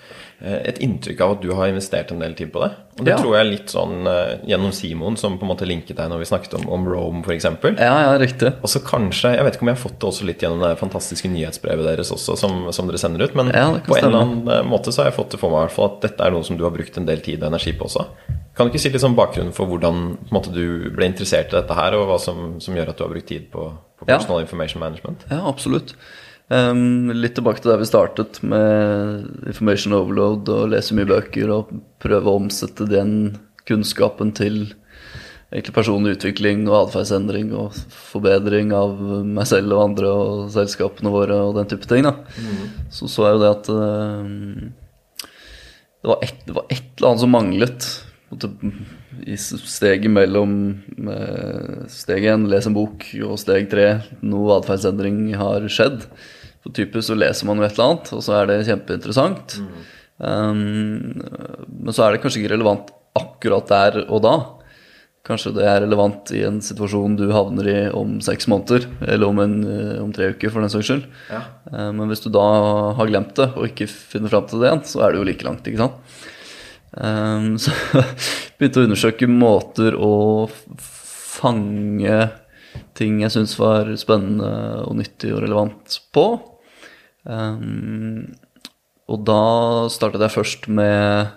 et 0.44 0.78
inntrykk 0.84 1.20
av 1.24 1.30
at 1.36 1.40
du 1.42 1.48
har 1.56 1.70
investert 1.72 2.10
en 2.12 2.18
del 2.20 2.34
tid 2.36 2.50
på 2.52 2.60
det. 2.60 2.68
Og 2.98 3.04
det 3.06 3.12
Ja. 3.14 3.16
tror 3.16 3.36
jeg 3.36 3.40
er 3.46 3.50
litt 3.50 3.68
sånn 3.72 4.06
eh, 4.06 4.36
gjennom 4.46 4.72
Simon, 4.72 5.16
som 5.16 5.38
på 5.38 5.46
en 5.46 5.48
måte 5.48 5.64
linket 5.66 5.96
deg 5.96 6.10
når 6.12 6.18
vi 6.18 6.28
snakket 6.28 6.54
om, 6.58 6.68
om 6.68 6.84
Rome, 6.88 7.22
f.eks. 7.24 7.44
Ja, 7.78 7.94
ja, 8.04 8.18
riktig. 8.20 8.52
Og 8.62 8.68
så 8.68 8.80
kanskje, 8.84 9.32
Jeg 9.36 9.44
vet 9.44 9.54
ikke 9.56 9.62
om 9.62 9.68
jeg 9.72 9.76
har 9.76 9.84
fått 9.88 9.98
det 10.00 10.08
også 10.10 10.24
litt 10.28 10.40
gjennom 10.44 10.60
det 10.60 10.78
fantastiske 10.78 11.28
nyhetsbrevet 11.32 11.84
deres 11.88 12.12
også, 12.12 12.36
som, 12.36 12.72
som 12.72 12.86
dere 12.86 12.98
sender 13.00 13.24
ut, 13.24 13.34
men 13.34 13.48
Ja, 13.54 13.70
på 13.80 13.96
en 13.96 14.04
eller 14.04 14.20
annen 14.26 14.48
eh, 14.48 14.62
måte 14.68 14.92
så 14.92 15.02
har 15.04 15.10
jeg 15.10 15.16
fått 15.20 15.30
det 15.36 15.40
for 15.40 15.50
meg 15.50 15.64
i 15.64 15.66
hvert 15.66 15.76
fall 15.78 15.90
at 15.94 16.00
dette 16.02 16.20
er 16.28 16.30
noe 16.36 16.44
som 16.44 16.56
du 16.60 16.64
har 16.64 16.74
brukt 16.76 16.96
en 17.00 17.06
del 17.08 17.20
tid 17.24 17.40
og 17.42 17.48
energi 17.54 17.72
på 17.72 17.88
også. 17.88 18.04
Kan 18.56 18.66
du 18.68 18.72
ikke 18.72 18.80
si 18.80 18.88
litt 18.92 19.02
sånn 19.04 19.16
bakgrunnen 19.16 19.52
for 19.52 19.66
hvordan 19.68 20.18
måte, 20.32 20.52
du 20.52 20.88
ble 20.96 21.08
interessert 21.10 21.52
i 21.52 21.56
dette 21.60 21.74
her, 21.76 21.92
og 21.96 22.06
hva 22.08 22.20
som, 22.20 22.54
som 22.60 22.74
gjør 22.76 22.88
at 22.92 22.96
du 22.96 23.04
har 23.04 23.12
brukt 23.12 23.28
tid 23.28 23.50
på, 23.52 23.66
på 24.00 24.06
personal 24.08 24.40
information 24.40 24.80
management? 24.80 25.24
Ja, 25.30 25.42
absolutt. 25.48 25.92
Ehm, 26.46 27.10
litt 27.10 27.34
tilbake 27.34 27.62
til 27.62 27.72
der 27.72 27.80
vi 27.80 27.88
startet, 27.88 28.38
med 28.46 29.46
information 29.50 29.96
overload 29.98 30.50
og 30.52 30.70
lese 30.70 30.94
mye 30.94 31.08
bøker 31.08 31.50
og 31.50 31.72
prøve 32.02 32.30
å 32.30 32.38
omsette 32.38 32.86
den 32.86 33.34
kunnskapen 33.66 34.30
til 34.36 34.60
egentlig 35.50 35.74
personlig 35.74 36.16
utvikling 36.16 36.64
og 36.68 36.84
atferdsendring 36.84 37.52
og 37.54 37.74
forbedring 38.12 38.72
av 38.74 38.94
meg 39.26 39.46
selv 39.50 39.74
og 39.74 39.84
andre 39.88 40.10
og 40.10 40.48
selskapene 40.54 41.10
våre 41.10 41.38
og 41.48 41.58
den 41.58 41.70
type 41.70 41.90
ting. 41.90 42.06
da. 42.06 42.14
Så 42.94 43.10
så 43.10 43.26
jeg 43.26 43.38
jo 43.38 43.42
det 43.42 43.52
at 43.56 43.70
ehm, 43.74 44.72
det, 45.98 46.10
var 46.12 46.22
et, 46.22 46.42
det 46.46 46.58
var 46.60 46.66
et 46.70 46.90
eller 46.94 47.10
annet 47.10 47.24
som 47.26 47.34
manglet 47.34 47.90
i 49.26 49.36
steget 49.38 50.10
mellom 50.10 50.56
eh, 51.10 51.86
steg 51.90 52.26
én, 52.26 52.46
les 52.50 52.66
en 52.66 52.74
bok, 52.74 53.06
og 53.24 53.38
steg 53.40 53.70
tre, 53.70 53.86
noe 54.22 54.58
atferdsendring 54.58 55.30
har 55.38 55.66
skjedd. 55.70 56.04
For 56.66 56.74
typisk 56.74 57.12
så 57.12 57.14
leser 57.14 57.46
man 57.46 57.60
jo 57.60 57.66
et 57.66 57.76
eller 57.76 57.92
annet, 57.92 58.12
og 58.16 58.22
så 58.26 58.40
er 58.40 58.50
det 58.50 58.64
kjempeinteressant. 58.66 59.60
Um, 60.18 61.12
men 61.70 61.94
så 61.94 62.06
er 62.06 62.14
det 62.14 62.22
kanskje 62.24 62.42
ikke 62.42 62.54
relevant 62.56 62.90
akkurat 63.16 63.70
der 63.70 63.98
og 64.06 64.24
da. 64.24 64.36
Kanskje 65.26 65.52
det 65.56 65.66
er 65.66 65.80
relevant 65.82 66.30
i 66.34 66.42
en 66.46 66.58
situasjon 66.62 67.16
du 67.18 67.24
havner 67.34 67.68
i 67.70 67.76
om 67.94 68.18
seks 68.22 68.48
måneder, 68.50 68.88
eller 69.06 69.26
om, 69.30 69.40
en, 69.42 69.56
eh, 69.66 69.94
om 70.02 70.12
tre 70.14 70.30
uker, 70.34 70.52
for 70.54 70.62
den 70.62 70.70
saks 70.70 70.90
skyld. 70.90 71.06
Ja. 71.30 71.40
Um, 71.70 71.98
Men 71.98 72.10
hvis 72.12 72.22
du 72.22 72.30
da 72.34 72.46
har 72.98 73.10
glemt 73.10 73.34
det, 73.38 73.48
og 73.54 73.66
ikke 73.66 73.88
finner 73.90 74.30
fram 74.30 74.46
til 74.46 74.62
det 74.62 74.70
igjen, 74.70 74.84
så 74.86 75.02
er 75.02 75.12
det 75.12 75.20
jo 75.20 75.26
like 75.26 75.46
langt, 75.46 75.66
ikke 75.66 75.82
sant? 75.82 76.18
Um, 76.96 77.56
så 77.62 77.74
begynte 78.58 78.82
å 78.82 78.86
undersøke 78.86 79.30
måter 79.30 79.98
å 79.98 80.12
fange 80.82 82.20
ting 82.96 83.20
jeg 83.20 83.32
syns 83.34 83.56
var 83.58 83.90
spennende 83.98 84.84
og 84.86 84.98
nyttig 85.00 85.34
og 85.34 85.42
relevant 85.44 85.98
på. 86.14 86.26
Um, 87.26 88.32
og 89.10 89.26
da 89.26 89.42
startet 89.92 90.22
jeg 90.24 90.34
først 90.34 90.66
med 90.70 91.28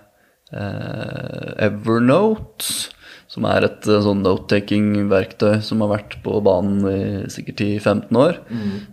uh, 0.54 1.50
Evernote, 1.62 2.88
som 3.30 3.46
er 3.46 3.66
et 3.66 3.86
uh, 3.90 4.00
sånn 4.02 4.24
note-taking-verktøy 4.26 5.60
som 5.66 5.82
har 5.84 5.92
vært 5.96 6.18
på 6.24 6.40
banen 6.46 6.82
i 6.90 7.00
sikkert 7.30 7.62
10-15 7.66 8.20
år. 8.22 8.42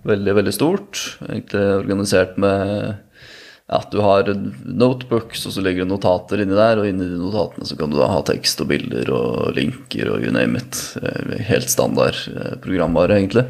Veldig, 0.07 0.37
veldig 0.41 0.55
stort. 0.55 1.03
Egentlig 1.29 1.65
organisert 1.81 2.37
med 2.41 3.03
at 3.67 3.89
du 3.91 3.99
har 3.99 4.29
notebooks, 4.63 5.41
og 5.43 5.51
så 5.51 5.61
legger 5.63 5.83
du 5.83 5.91
notater 5.91 6.39
inni 6.39 6.55
der, 6.55 6.79
og 6.79 6.87
inni 6.87 7.09
de 7.09 7.17
notatene 7.19 7.67
så 7.67 7.75
kan 7.75 7.91
du 7.91 7.97
da 7.99 8.07
ha 8.13 8.21
tekst 8.23 8.61
og 8.63 8.69
bilder 8.69 9.11
og 9.11 9.57
linker 9.57 10.13
og 10.13 10.23
you 10.23 10.31
name 10.31 10.61
it. 10.61 10.79
Eh, 11.01 11.33
Helt 11.49 11.67
standard 11.73 12.21
programvare, 12.63 13.17
egentlig. 13.19 13.43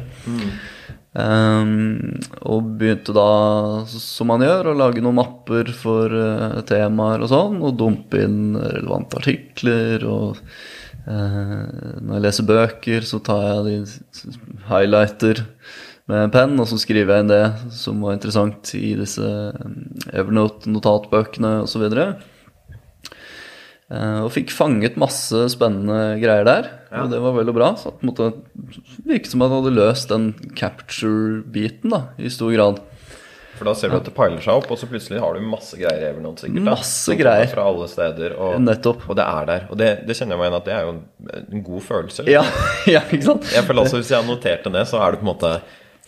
Um, 1.16 2.18
og 2.44 2.74
begynte 2.78 3.14
da, 3.16 3.28
som 3.88 4.28
man 4.30 4.44
gjør, 4.44 4.70
å 4.70 4.76
lage 4.76 5.02
noen 5.02 5.16
mapper 5.18 5.70
for 5.74 6.12
uh, 6.12 6.60
temaer 6.68 7.24
og 7.24 7.32
sånn, 7.32 7.56
og 7.64 7.78
dumpe 7.80 8.20
inn 8.26 8.52
relevante 8.58 9.18
artikler. 9.22 10.04
Og 10.04 10.38
uh, 11.08 11.64
når 12.04 12.12
jeg 12.12 12.24
leser 12.26 12.48
bøker, 12.52 13.08
så 13.08 13.22
tar 13.24 13.46
jeg 13.48 13.66
de 13.68 14.32
highlighter 14.68 15.46
med 16.08 16.24
en 16.26 16.32
penn, 16.32 16.56
og 16.60 16.68
så 16.70 16.78
skriver 16.80 17.14
jeg 17.16 17.24
inn 17.24 17.32
det 17.32 17.44
som 17.76 18.00
var 18.04 18.16
interessant 18.16 18.70
i 18.78 18.94
disse 18.96 19.24
eh, 19.28 20.16
Evernote-notatbøkene 20.16 21.58
osv. 21.66 21.84
Uh, 21.92 22.37
og 23.88 24.28
fikk 24.34 24.50
fanget 24.52 24.98
masse 25.00 25.46
spennende 25.54 26.18
greier 26.20 26.44
der, 26.44 26.66
og 27.00 27.08
det 27.08 27.22
var 27.24 27.36
veldig 27.38 27.54
bra. 27.56 27.70
Så 27.80 27.94
det 28.04 28.26
virket 29.08 29.32
som 29.32 29.44
at 29.44 29.48
han 29.48 29.62
hadde 29.62 29.72
løst 29.78 30.12
den 30.12 30.26
capture-biten 30.58 31.94
da, 31.94 32.02
i 32.20 32.28
stor 32.32 32.52
grad. 32.52 32.82
For 33.58 33.66
da 33.66 33.74
ser 33.74 33.90
du 33.90 33.96
at 33.98 34.06
det 34.06 34.14
piler 34.14 34.42
seg 34.42 34.60
opp, 34.60 34.68
og 34.70 34.78
så 34.78 34.86
plutselig 34.90 35.18
har 35.22 35.34
du 35.34 35.42
masse 35.50 35.78
greier 35.78 36.04
i 36.04 36.08
Evernote. 36.12 36.44
sikkert 36.44 36.62
da. 36.62 36.74
Masse 36.76 37.16
greier. 37.18 37.50
Fra 37.50 37.64
alle 37.66 37.88
steder. 37.90 38.36
Og, 38.38 38.60
Nettopp. 38.62 39.08
og 39.10 39.18
det 39.18 39.24
er 39.26 39.48
der. 39.50 39.66
Og 39.72 39.80
det, 39.80 39.88
det 40.06 40.14
kjenner 40.18 40.36
jeg 40.36 40.42
meg 40.42 40.48
igjen 40.48 40.58
at 40.60 40.68
det 40.68 40.76
er 40.76 40.86
jo 40.86 40.92
en, 40.94 41.02
en 41.40 41.64
god 41.66 41.86
følelse. 41.88 42.26
Ja, 42.30 42.44
ja, 42.94 43.02
ikke 43.08 43.26
sant? 43.26 43.50
Jeg 43.54 43.66
føler 43.66 43.82
altså 43.82 43.98
Hvis 43.98 44.12
jeg 44.14 44.20
har 44.20 44.28
notert 44.28 44.68
det 44.68 44.74
ned, 44.76 44.86
så 44.90 45.02
er 45.02 45.14
det 45.14 45.22
på 45.22 45.26
en 45.26 45.32
måte 45.32 45.52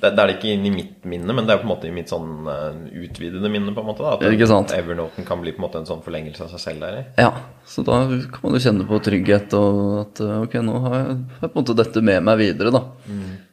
det, 0.00 0.14
det 0.16 0.22
er 0.22 0.30
det 0.30 0.36
ikke 0.38 0.52
inni 0.54 0.70
mitt 0.72 1.04
minne, 1.08 1.34
men 1.36 1.44
det 1.44 1.54
er 1.54 1.60
på 1.60 1.66
en 1.68 1.72
måte 1.74 1.88
i 1.88 1.92
mitt 1.94 2.08
sånn 2.08 2.48
eh, 2.48 2.78
utvidede 3.04 3.50
minne. 3.52 3.74
på 3.76 3.82
en 3.82 3.90
måte 3.90 4.04
da, 4.06 4.14
At 4.16 4.24
Ikke 4.32 4.48
sant? 4.48 4.72
Evernoten 4.76 5.26
kan 5.28 5.42
bli 5.42 5.52
på 5.52 5.60
en 5.60 5.66
måte 5.66 5.82
en 5.82 5.88
sånn 5.88 6.00
forlengelse 6.04 6.46
av 6.46 6.54
seg 6.54 6.64
selv 6.64 6.86
der. 6.86 6.98
i. 7.02 7.04
Ja, 7.20 7.34
så 7.68 7.84
da 7.84 8.00
kan 8.08 8.46
man 8.46 8.56
jo 8.56 8.64
kjenne 8.64 8.88
på 8.88 9.02
trygghet 9.04 9.54
og 9.58 9.78
at 10.06 10.24
eh, 10.24 10.40
ok, 10.46 10.58
nå 10.64 10.80
har 10.86 10.96
jeg, 10.96 11.20
har 11.36 11.46
jeg 11.46 11.52
på 11.52 11.52
en 11.52 11.60
måte 11.60 11.78
dette 11.82 12.04
med 12.10 12.26
meg 12.30 12.40
videre, 12.40 12.74
da. 12.74 12.84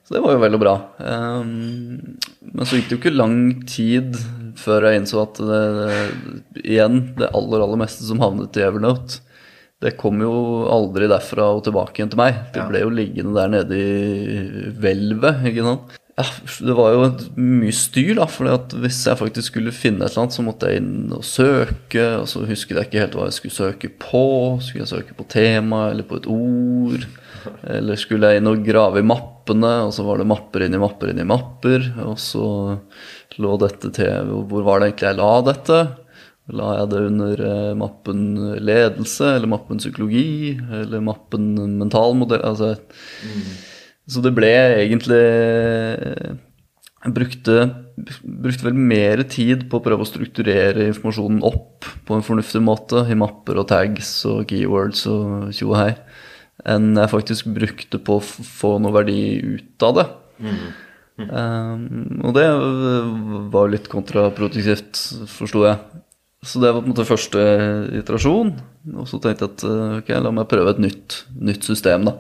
Så 0.08 0.16
det 0.16 0.24
var 0.24 0.38
jo 0.38 0.40
veldig 0.40 0.60
bra. 0.62 0.74
Um, 1.04 2.18
men 2.40 2.68
så 2.68 2.78
gikk 2.78 2.86
det 2.88 2.96
jo 2.96 3.00
ikke 3.02 3.18
lang 3.18 3.40
tid 3.68 4.16
før 4.58 4.88
jeg 4.88 5.02
innså 5.02 5.20
at 5.26 5.42
det, 5.44 5.64
det, 5.76 6.62
igjen, 6.64 7.02
det 7.20 7.28
aller, 7.36 7.64
aller 7.66 7.82
meste 7.84 8.08
som 8.08 8.24
havnet 8.24 8.56
i 8.56 8.64
Evernote, 8.64 9.20
det 9.84 9.98
kom 10.00 10.24
jo 10.24 10.32
aldri 10.72 11.10
derfra 11.12 11.52
og 11.54 11.66
tilbake 11.68 12.00
igjen 12.00 12.16
til 12.16 12.22
meg. 12.24 12.40
Det 12.56 12.64
ble 12.66 12.82
jo 12.82 12.94
liggende 12.94 13.36
der 13.36 13.52
nede 13.52 13.78
i 13.78 14.72
hvelvet, 14.80 15.44
ikke 15.52 15.66
sant. 15.68 15.98
Ja, 16.18 16.24
det 16.66 16.74
var 16.74 16.96
jo 16.96 17.02
mye 17.38 17.74
styr, 17.78 18.16
da, 18.18 18.26
for 18.26 18.50
hvis 18.82 19.04
jeg 19.06 19.20
faktisk 19.20 19.52
skulle 19.52 19.74
finne 19.76 20.02
et 20.02 20.16
eller 20.16 20.24
annet, 20.24 20.34
så 20.34 20.46
måtte 20.46 20.72
jeg 20.72 20.82
inn 20.82 21.12
og 21.14 21.22
søke, 21.22 22.06
og 22.18 22.26
så 22.32 22.42
husket 22.48 22.80
jeg 22.80 22.90
ikke 22.90 23.04
helt 23.04 23.18
hva 23.20 23.28
jeg 23.28 23.36
skulle 23.38 23.54
søke 23.54 23.92
på. 24.02 24.24
Skulle 24.66 24.82
jeg 24.82 24.94
søke 24.96 25.18
på 25.20 25.28
tema 25.30 25.84
eller 25.92 26.08
på 26.10 26.18
et 26.18 26.26
ord? 26.34 27.06
Eller 27.70 28.02
skulle 28.02 28.32
jeg 28.32 28.42
inn 28.42 28.50
og 28.50 28.66
grave 28.66 29.04
i 29.04 29.06
mappene, 29.06 29.76
og 29.86 29.94
så 29.94 30.08
var 30.08 30.18
det 30.18 30.28
mapper 30.34 30.66
inni 30.66 30.82
mapper 30.82 31.14
inni 31.14 31.28
mapper, 31.28 31.86
og 32.08 32.18
så 32.18 32.50
lå 33.38 33.54
dette 33.62 33.94
til 33.94 34.34
Hvor 34.50 34.66
var 34.66 34.82
det 34.82 34.90
egentlig 34.90 35.12
jeg 35.12 35.20
la 35.22 35.32
dette? 35.46 35.80
La 36.58 36.74
jeg 36.80 36.92
det 36.96 37.06
under 37.12 37.42
eh, 37.44 37.72
mappen 37.78 38.28
ledelse, 38.64 39.36
eller 39.36 39.52
mappen 39.52 39.82
psykologi, 39.84 40.58
eller 40.82 41.04
mappen 41.04 41.52
mentalmodell? 41.78 42.42
Altså, 42.42 42.74
Så 44.08 44.24
det 44.24 44.32
ble 44.36 44.52
egentlig 44.80 45.20
Jeg 47.04 47.14
brukte, 47.16 47.58
brukte 48.24 48.68
vel 48.68 48.80
mer 48.80 49.22
tid 49.30 49.68
på 49.70 49.80
å 49.80 49.84
prøve 49.84 50.04
å 50.04 50.10
strukturere 50.10 50.88
informasjonen 50.90 51.44
opp 51.46 51.88
på 52.08 52.16
en 52.16 52.26
fornuftig 52.26 52.64
måte, 52.64 53.04
i 53.08 53.18
mapper 53.20 53.62
og 53.62 53.70
tags 53.70 54.10
og 54.28 54.48
keywords 54.50 55.06
og 55.12 55.52
tjo 55.56 55.70
og 55.72 55.78
hei, 55.82 55.92
enn 56.68 56.98
jeg 56.98 57.14
faktisk 57.14 57.52
brukte 57.56 58.02
på 58.02 58.18
å 58.18 58.26
få 58.26 58.76
noe 58.82 58.96
verdi 58.96 59.22
ut 59.44 59.88
av 59.88 60.00
det. 60.00 60.08
Um, 61.18 62.20
og 62.28 62.36
det 62.38 62.46
var 63.54 63.72
litt 63.74 63.88
kontraproduktivt, 63.90 65.00
forsto 65.32 65.64
jeg. 65.66 66.04
Så 66.46 66.62
det 66.62 66.70
var 66.70 66.84
på 66.84 66.86
en 66.86 66.94
måte 66.94 67.08
første 67.08 67.44
iterasjon. 67.98 68.52
Og 68.94 69.08
så 69.10 69.20
tenkte 69.22 69.48
jeg 69.48 69.54
at 69.56 69.66
uh, 69.66 69.96
ok, 70.02 70.12
la 70.22 70.34
meg 70.34 70.50
prøve 70.52 70.76
et 70.76 70.84
nytt, 70.84 71.22
nytt 71.42 71.66
system, 71.66 72.06
da. 72.10 72.18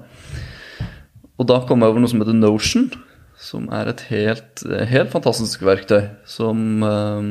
Og 1.38 1.46
da 1.50 1.60
kom 1.68 1.84
jeg 1.84 1.94
over 1.94 2.02
noe 2.02 2.12
som 2.12 2.24
heter 2.24 2.38
Notion, 2.38 2.90
som 3.38 3.68
er 3.74 3.92
et 3.92 4.04
helt, 4.10 4.64
helt 4.90 5.14
fantastisk 5.14 5.62
verktøy. 5.68 6.08
Som 6.26 6.82
um, 6.82 7.30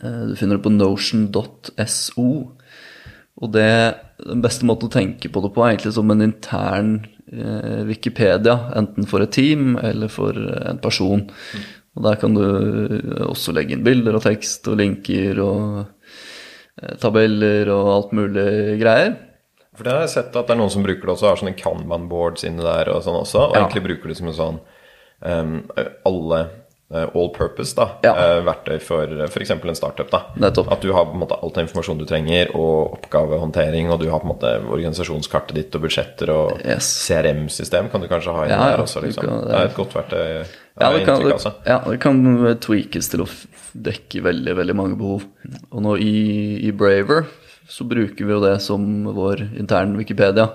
eh, 0.00 0.22
du 0.30 0.34
finner 0.38 0.58
det 0.58 0.64
på 0.64 0.74
notion.so. 0.74 2.28
Og 3.34 3.52
det, 3.54 3.70
den 4.22 4.42
beste 4.42 4.66
måten 4.66 4.90
å 4.90 4.94
tenke 4.94 5.30
på 5.30 5.42
det 5.42 5.52
på 5.54 5.62
er 5.62 5.74
egentlig 5.74 5.94
som 5.96 6.10
en 6.10 6.26
intern 6.26 6.92
eh, 7.30 7.82
Wikipedia, 7.86 8.58
enten 8.78 9.06
for 9.10 9.22
et 9.22 9.34
team 9.34 9.78
eller 9.78 10.10
for 10.12 10.38
en 10.38 10.82
person. 10.82 11.26
Og 11.94 12.06
der 12.06 12.18
kan 12.18 12.34
du 12.34 12.42
også 13.28 13.54
legge 13.54 13.76
inn 13.76 13.86
bilder 13.86 14.18
og 14.18 14.24
tekst 14.26 14.66
og 14.70 14.80
linker 14.82 15.38
og 15.42 15.84
eh, 16.82 16.96
tabeller 17.02 17.70
og 17.74 17.92
alt 17.94 18.18
mulig 18.18 18.48
greier. 18.82 19.14
For 19.74 19.84
det 19.84 19.92
har 19.92 20.00
jeg 20.06 20.10
sett 20.10 20.36
at 20.36 20.46
det 20.46 20.54
er 20.54 20.60
noen 20.60 20.70
som 20.70 20.82
bruker 20.86 21.02
det 21.08 21.14
også, 21.16 21.28
har 21.32 21.36
sånne 21.40 21.56
Kanban-boards 21.58 22.44
inni 22.46 22.62
der 22.62 22.88
og 22.94 23.02
sånn 23.02 23.20
også, 23.22 23.48
og 23.50 23.56
Ja. 23.56 23.64
egentlig 23.66 23.82
bruker 23.88 24.08
det 24.08 24.16
som 24.16 24.28
en 24.28 24.34
sånn 24.34 24.60
um, 25.22 25.70
alle 26.06 26.48
uh, 26.94 27.06
all 27.16 27.30
purpose 27.34 27.74
da, 27.74 27.88
Ja. 28.04 28.12
uh, 28.12 28.42
verktøy 28.44 28.78
for 28.80 29.08
f.eks. 29.26 29.50
en 29.50 29.74
startup. 29.74 30.10
da. 30.10 30.20
Nettopp. 30.36 30.70
At 30.70 30.80
du 30.84 30.92
har 30.92 31.06
på 31.06 31.14
en 31.16 31.20
måte 31.24 31.38
all 31.42 31.50
den 31.50 31.66
informasjonen 31.66 31.98
du 31.98 32.04
trenger, 32.06 32.52
og 32.54 32.92
oppgavehåndtering, 33.00 33.90
og 33.90 33.98
du 34.00 34.10
har 34.10 34.20
på 34.20 34.28
en 34.28 34.34
måte 34.36 34.52
organisasjonskartet 34.70 35.54
ditt 35.56 35.74
og 35.74 35.82
budsjetter 35.82 36.30
og 36.30 36.60
Yes. 36.64 36.84
CRM-system 37.08 37.88
kan 37.90 38.00
du 38.00 38.06
kanskje 38.06 38.32
ha 38.36 38.44
inni 38.44 38.50
Ja, 38.54 38.76
der 38.76 38.82
også. 38.84 39.02
liksom. 39.02 39.24
kan- 39.24 39.40
det 39.48 39.54
er 39.54 39.64
et 39.64 39.74
godt 39.74 39.94
verktøy. 39.94 40.46
Ja, 40.80 40.92
det 40.92 41.04
kan, 41.06 41.22
altså. 41.32 41.52
ja, 41.66 41.78
det 41.88 42.00
kan 42.00 42.58
tweakes 42.60 43.08
til 43.10 43.20
å 43.22 43.28
dekke 43.74 44.22
veldig, 44.22 44.54
veldig 44.56 44.74
mange 44.76 44.96
behov. 44.98 45.24
Og 45.72 45.82
nå 45.82 45.96
i, 45.98 46.68
i 46.68 46.70
Braver 46.70 47.26
så 47.68 47.84
bruker 47.88 48.24
vi 48.26 48.32
jo 48.34 48.40
det 48.44 48.56
som 48.62 49.04
vår 49.16 49.42
interne 49.58 49.96
Wikipedia. 49.98 50.50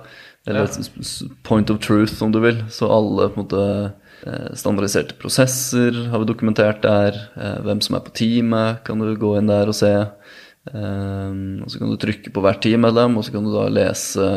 Eller 0.48 0.66
s- 0.68 1.24
point 1.44 1.70
of 1.70 1.80
truth, 1.84 2.22
om 2.24 2.32
du 2.32 2.40
vil. 2.40 2.62
Så 2.70 2.88
alle 2.90 3.30
på 3.30 3.40
en 3.42 3.46
måte 3.46 3.64
eh, 4.26 4.54
standardiserte 4.56 5.18
prosesser 5.20 5.92
har 6.10 6.20
vi 6.24 6.26
dokumentert 6.30 6.82
der. 6.82 7.18
Eh, 7.36 7.60
Hvem 7.66 7.82
som 7.82 7.96
er 8.00 8.06
på 8.06 8.14
teamet, 8.16 8.84
kan 8.88 9.00
du 9.00 9.12
gå 9.20 9.38
inn 9.38 9.48
der 9.52 9.68
og 9.68 9.76
se. 9.76 9.92
Eh, 10.74 11.32
Og 11.64 11.70
så 11.72 11.80
kan 11.80 11.90
du 11.92 11.98
trykke 11.98 12.32
på 12.34 12.42
hvert 12.44 12.62
teammedlem, 12.62 13.18
og 13.18 13.26
så 13.26 13.32
kan 13.36 13.44
du 13.48 13.54
da 13.54 13.68
lese 13.70 14.30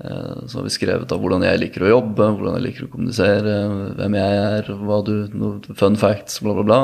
Så 0.00 0.56
har 0.56 0.64
vi 0.64 0.70
skrevet 0.72 1.10
av 1.12 1.20
hvordan 1.20 1.42
jeg 1.44 1.60
liker 1.60 1.82
å 1.84 1.90
jobbe, 1.90 2.24
hvordan 2.38 2.54
jeg 2.56 2.64
liker 2.70 2.86
å 2.86 2.92
kommunisere, 2.94 3.56
hvem 3.98 4.14
jeg 4.16 4.38
er, 4.40 4.70
hva 4.80 5.02
du 5.04 5.74
Fun 5.76 5.98
facts, 6.00 6.38
bla, 6.40 6.54
bla, 6.56 6.64
bla. 6.64 6.78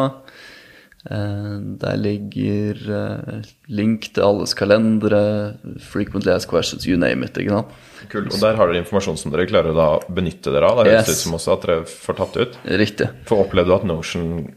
Eh, 1.06 1.56
Der 1.82 1.96
ligger 1.96 2.74
eh, 2.90 3.42
link 3.68 4.08
til 4.14 4.22
alles 4.26 4.54
kalendere, 4.58 5.54
frequently 5.80 6.32
asked 6.32 6.50
questions, 6.50 6.86
you 6.86 6.96
name 6.98 7.22
it. 7.24 7.36
ikke 7.38 7.50
sant? 7.50 7.66
Kult. 8.10 8.32
Og 8.34 8.40
der 8.40 8.54
har 8.58 8.66
dere 8.70 8.82
informasjon 8.84 9.16
som 9.18 9.32
dere 9.32 9.46
klarer 9.48 9.74
å 9.74 9.86
benytte 10.12 10.52
dere 10.52 10.68
av. 10.70 10.82
Det 10.84 10.92
høres 10.92 11.08
Yes. 11.08 11.20
ut 11.20 11.22
som 11.26 11.32
også 11.38 11.52
at 11.56 11.62
dere 11.66 11.84
får 11.86 12.16
tatt 12.16 12.32
det 12.34 12.40
ut. 12.46 12.58
Riktig. 12.82 13.08
For 13.26 13.44
opplevde 13.44 13.70
du 13.70 13.74
at 13.74 13.84
Notion 13.88 14.52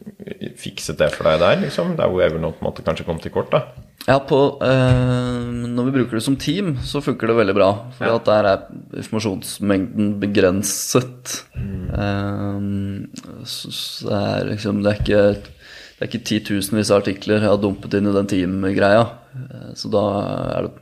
fikset 0.59 0.97
det 0.97 1.11
for 1.15 1.23
deg 1.29 1.39
der, 1.39 1.61
liksom? 1.63 1.95
Der 1.97 2.09
hvor 2.11 2.21
Evernote 2.25 2.61
måtte 2.65 2.83
kanskje 2.85 3.05
kom 3.05 3.19
til 3.19 3.31
kort, 3.31 3.49
da? 3.51 3.63
Ja, 4.07 4.17
på, 4.19 4.57
eh, 4.63 5.49
når 5.69 5.85
vi 5.89 5.91
bruker 5.99 6.17
det 6.17 6.23
som 6.23 6.35
team, 6.39 6.77
så 6.81 7.01
funker 7.03 7.27
det 7.27 7.35
veldig 7.35 7.55
bra. 7.55 7.71
For 7.97 8.05
Ja. 8.05 8.15
at 8.15 8.25
der 8.25 8.43
er 8.45 8.57
informasjonsmengden 8.97 10.19
begrenset. 10.19 11.43
Eh, 11.55 12.59
så, 13.45 13.71
så 13.71 14.07
det 14.09 14.19
er 14.19 14.49
liksom 14.53 14.83
Det 14.83 14.91
er 14.93 15.03
ikke, 15.03 15.41
det 15.99 16.05
er 16.05 16.09
ikke 16.13 16.27
titusenvis 16.29 16.93
av 16.93 17.01
artikler 17.01 17.41
jeg 17.41 17.51
har 17.51 17.59
dumpet 17.59 17.97
inn 17.97 18.07
i 18.07 18.15
den 18.15 18.29
team-greia. 18.31 19.01
Eh, 19.35 19.71
så 19.75 19.91
da 19.91 20.03
er 20.55 20.69
det 20.69 20.77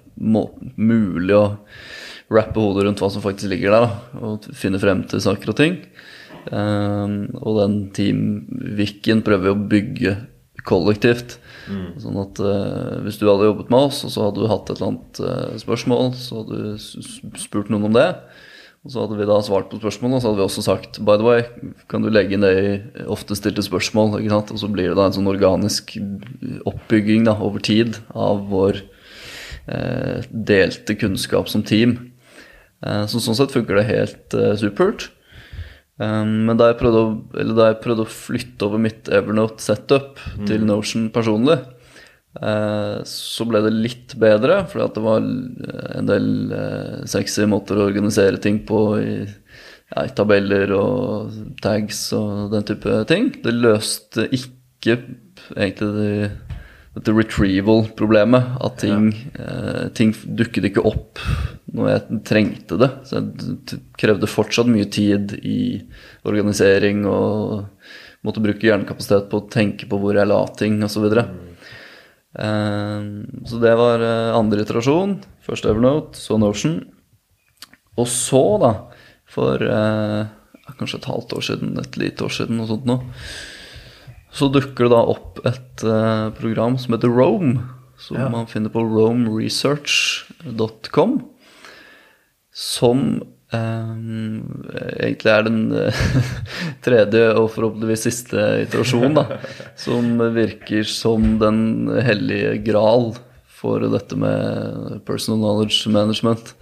mulig 0.77 1.33
å 1.33 1.57
rappe 2.29 2.61
hodet 2.61 2.85
rundt 2.85 3.01
hva 3.01 3.09
som 3.09 3.23
faktisk 3.23 3.49
ligger 3.49 3.73
der, 3.73 3.87
da, 3.87 4.21
og 4.21 4.45
finne 4.53 4.77
frem 4.81 5.01
til 5.09 5.23
saker 5.23 5.53
og 5.53 5.57
ting. 5.57 5.79
Eh, 6.53 7.17
og 7.41 7.61
den 7.63 7.77
team-wikien 7.97 9.25
prøver 9.25 9.49
vi 9.49 9.55
å 9.55 9.67
bygge 9.73 10.15
kollektivt. 10.67 11.39
Sånn 12.01 12.19
at 12.21 12.39
eh, 12.43 12.97
hvis 13.05 13.17
du 13.19 13.25
hadde 13.27 13.49
jobbet 13.49 13.71
med 13.73 13.89
oss, 13.89 14.03
og 14.05 14.13
så 14.13 14.27
hadde 14.27 14.43
du 14.43 14.51
hatt 14.51 14.69
et 14.69 14.77
eller 14.77 14.91
annet 14.91 15.21
eh, 15.23 15.57
spørsmål, 15.63 16.13
så 16.19 16.43
hadde 16.43 16.61
du 16.61 17.41
spurt 17.41 17.73
noen 17.73 17.89
om 17.89 17.97
det. 17.97 18.11
Og 18.87 18.93
så 18.93 19.01
hadde 19.03 19.17
vi 19.19 19.25
da 19.27 19.35
svart 19.43 19.65
på 19.67 19.81
spørsmålet, 19.81 20.15
og 20.15 20.21
så 20.23 20.29
hadde 20.29 20.39
vi 20.39 20.45
også 20.45 20.61
sagt 20.63 20.97
By 21.03 21.17
the 21.19 21.25
way, 21.27 21.41
kan 21.91 22.05
du 22.05 22.07
legge 22.07 22.37
det 22.39 22.51
i 22.55 23.01
ofte 23.11 23.35
stilte 23.35 23.65
spørsmål? 23.65 24.21
ikke 24.21 24.31
sant? 24.31 24.53
Og 24.55 24.61
så 24.61 24.69
blir 24.71 24.87
det 24.87 24.95
da 24.95 25.09
en 25.09 25.15
sånn 25.17 25.27
organisk 25.27 25.97
oppbygging 26.71 27.27
da, 27.27 27.33
over 27.43 27.59
tid 27.67 27.99
av 28.15 28.45
vår 28.47 28.79
eh, 29.67 30.23
delte 30.31 30.95
kunnskap 30.95 31.51
som 31.51 31.67
team. 31.67 31.97
Eh, 32.79 33.03
så 33.11 33.19
sånn 33.19 33.35
sett 33.35 33.51
funker 33.51 33.75
det 33.75 33.89
helt 33.89 34.39
eh, 34.39 34.55
supert. 34.63 35.09
Um, 35.99 36.47
men 36.47 36.55
da 36.55 36.69
jeg, 36.69 36.77
prøvde 36.79 37.03
å, 37.03 37.13
eller 37.41 37.55
da 37.57 37.67
jeg 37.73 37.81
prøvde 37.83 38.05
å 38.05 38.13
flytte 38.13 38.67
over 38.69 38.79
mitt 38.79 39.11
Evernote-setup 39.11 40.21
til 40.47 40.63
Notion 40.63 41.09
personlig, 41.11 41.57
så 43.07 43.47
ble 43.49 43.61
det 43.65 43.73
litt 43.73 44.15
bedre, 44.19 44.61
fordi 44.69 44.85
at 44.85 44.97
det 44.97 45.03
var 45.05 45.23
eh, 45.25 45.91
en 45.97 46.09
del 46.09 46.27
eh, 46.53 47.05
sexy 47.09 47.47
måter 47.49 47.79
å 47.79 47.87
organisere 47.89 48.41
ting 48.41 48.59
på 48.67 48.81
i, 49.01 49.15
ja, 49.25 50.03
i 50.03 50.13
tabeller 50.17 50.73
og 50.77 51.37
tags 51.63 52.07
og 52.17 52.51
den 52.53 52.67
type 52.67 52.99
ting. 53.09 53.31
Det 53.43 53.55
løste 53.55 54.27
ikke 54.29 54.99
egentlig 55.55 55.89
det, 55.97 56.29
dette 56.97 57.15
retrieval-problemet. 57.15 58.57
At 58.65 58.81
ting, 58.83 59.11
ja. 59.37 59.87
ting 59.97 60.13
dukket 60.37 60.69
ikke 60.71 60.85
opp 60.85 61.23
når 61.73 61.89
jeg 61.91 62.21
trengte 62.27 62.77
det. 62.81 62.91
Så 63.07 63.21
jeg 63.21 63.81
krevde 63.99 64.29
fortsatt 64.29 64.69
mye 64.71 64.87
tid 64.93 65.37
i 65.41 65.59
organisering 66.27 67.05
og 67.09 67.67
måtte 68.25 68.43
bruke 68.43 68.65
hjernekapasitet 68.67 69.29
på 69.31 69.41
å 69.41 69.49
tenke 69.51 69.87
på 69.89 69.99
hvor 70.01 70.17
jeg 70.17 70.29
la 70.29 70.39
ting 70.59 70.79
osv. 70.85 71.07
Eh, 71.11 71.29
så 72.37 73.57
det 73.63 73.71
var 73.79 73.97
eh, 74.05 74.35
andre 74.37 74.61
iterasjon. 74.65 75.15
Først 75.45 75.65
Evernote, 75.65 76.13
så 76.19 76.37
Notion. 76.37 76.75
Og 77.97 78.05
så, 78.11 78.41
da, 78.61 78.71
for 79.25 79.57
eh, 79.65 80.25
kanskje 80.77 80.99
et 81.01 81.07
halvt 81.09 81.33
år 81.33 81.41
siden, 81.47 81.73
et 81.81 81.97
lite 81.97 82.21
år 82.27 82.33
siden, 82.35 82.57
noe 82.59 82.69
sånt 82.69 82.85
noe, 82.85 83.01
så 84.37 84.45
dukker 84.53 84.85
det 84.85 84.93
da 84.93 85.01
opp 85.15 85.39
et 85.49 85.81
eh, 85.87 86.27
program 86.37 86.77
som 86.77 86.93
heter 86.93 87.09
Rome, 87.09 87.57
som 87.97 88.13
Ja. 88.19 88.27
man 88.29 88.45
finner 88.45 88.69
på 88.69 88.83
romeresearch.com, 88.85 91.11
som 92.53 93.21
eh, 93.53 94.97
egentlig 95.05 95.31
er 95.31 95.45
den 95.47 95.61
eh, 95.75 96.01
tredje 96.85 97.23
og 97.33 97.49
forhåpentligvis 97.55 98.05
siste 98.07 98.43
iterasjon, 98.65 99.17
da, 99.17 99.39
som 99.85 100.17
virker 100.35 100.87
som 100.89 101.37
den 101.41 101.61
hellige 102.03 102.57
gral 102.67 103.13
for 103.57 103.87
dette 103.89 104.17
med 104.19 104.99
personal 105.07 105.41
knowledge 105.41 105.89
management. 105.93 106.53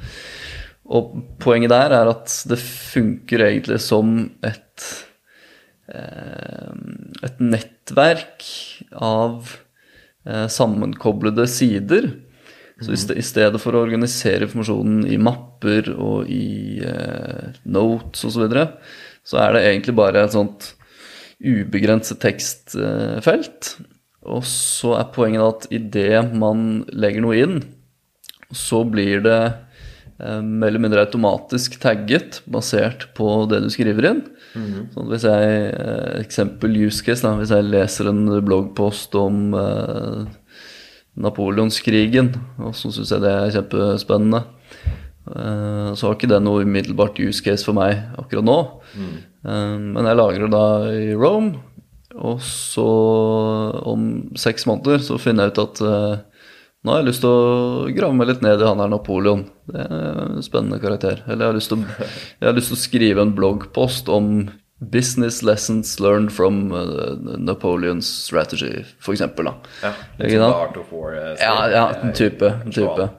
Og 0.86 1.18
poenget 1.42 1.74
der 1.74 1.96
er 1.98 2.12
at 2.12 2.32
det 2.50 2.62
funker 2.62 3.48
egentlig 3.48 3.82
som 3.84 4.18
et 4.46 4.90
eh, 5.90 6.74
et 7.26 7.42
nettverk 7.42 8.44
av 9.06 9.56
sammenkoblede 10.26 11.44
sider. 11.46 12.08
Så 12.82 12.96
i, 13.14 13.22
stedet 13.24 13.60
for 13.62 13.78
å 13.78 13.84
organisere 13.86 14.48
informasjonen 14.48 15.06
i 15.08 15.20
mapper 15.66 15.92
og 15.98 16.30
i 16.30 16.82
eh, 16.84 17.52
notes 17.66 18.26
osv., 18.26 18.36
så, 18.36 18.46
videre, 18.46 18.68
så 19.26 19.42
er 19.42 19.54
det 19.56 19.66
egentlig 19.66 19.96
bare 19.98 20.24
et 20.26 20.36
sånt 20.36 20.74
ubegrenset 21.44 22.22
tekstfelt. 22.22 23.76
Og 24.26 24.46
så 24.48 24.96
er 24.98 25.14
poenget 25.14 25.46
at 25.46 25.68
idet 25.74 26.34
man 26.34 26.86
legger 26.94 27.22
noe 27.26 27.38
inn, 27.38 27.60
så 28.56 28.84
blir 28.86 29.22
det 29.26 29.42
eh, 30.22 30.42
mer 30.42 30.70
eller 30.70 30.82
mindre 30.82 31.06
automatisk 31.06 31.80
tagget 31.82 32.42
basert 32.46 33.10
på 33.18 33.46
det 33.50 33.64
du 33.66 33.70
skriver 33.74 34.12
inn. 34.12 34.26
Mm 34.56 34.86
sånn 34.94 35.10
hvis 35.12 35.26
jeg, 35.28 35.56
eh, 35.76 36.22
Eksempel 36.22 36.78
use 36.86 37.04
case, 37.04 37.26
da, 37.26 37.34
hvis 37.36 37.52
jeg 37.52 37.68
leser 37.68 38.08
en 38.08 38.24
bloggpost 38.46 39.16
om 39.20 39.54
eh, 39.60 40.22
napoleonskrigen, 41.16 42.34
og 42.60 42.76
så 42.76 42.92
syns 42.94 43.12
jeg 43.12 43.24
det 43.24 43.34
er 43.34 43.54
kjempespennende. 43.58 44.46
Eh, 45.26 45.94
så 45.98 46.08
har 46.08 46.18
ikke 46.18 46.30
det 46.30 46.42
noe 46.46 46.66
umiddelbart 46.66 47.20
use 47.22 47.42
case 47.46 47.66
for 47.66 47.78
meg 47.78 47.98
akkurat 48.20 48.46
nå. 48.46 48.58
Mm. 48.94 49.16
Eh, 49.46 49.78
men 49.96 50.10
jeg 50.10 50.20
lagrer 50.20 50.52
da 50.54 50.66
i 50.94 51.16
Rome, 51.18 51.58
og 52.16 52.44
så 52.46 52.86
om 53.84 54.06
seks 54.40 54.68
måneder 54.70 55.02
så 55.04 55.18
finner 55.20 55.50
jeg 55.50 55.56
ut 55.56 55.64
at 55.66 55.82
eh, 55.84 56.44
nå 56.86 56.94
har 56.94 57.02
jeg 57.02 57.10
lyst 57.10 57.24
til 57.26 57.34
å 57.34 57.88
grave 57.96 58.14
meg 58.14 58.30
litt 58.30 58.46
ned 58.46 58.62
i 58.62 58.68
han 58.68 58.84
her 58.84 58.92
Napoleon. 58.92 59.48
Det 59.66 59.88
er 59.88 60.22
en 60.28 60.46
spennende 60.46 60.78
karakter. 60.84 61.24
Eller 61.26 61.48
jeg 61.48 61.50
har 61.50 61.58
lyst 61.58 61.74
til 61.74 61.82
å, 61.82 62.12
har 62.46 62.60
lyst 62.60 62.72
til 62.72 62.78
å 62.78 62.84
skrive 62.84 63.26
en 63.26 63.34
bloggpost 63.36 64.12
om 64.14 64.30
business 64.94 65.42
lessons 65.42 65.96
learned 66.04 66.30
from 66.36 66.68
Napoleon's 67.42 68.06
strategy, 68.06 68.84
for 69.02 69.16
eksempel. 69.16 69.50
Da. 69.50 69.56
Ja, 69.82 69.94
litt 70.20 70.36
sånn 70.36 70.46
Art 70.52 70.78
of 70.78 70.94
War. 70.94 71.18
Ja, 71.42 71.56
ja, 71.74 71.86
en 72.04 72.14
type. 72.14 72.54
En 72.68 72.76
type. 72.76 73.10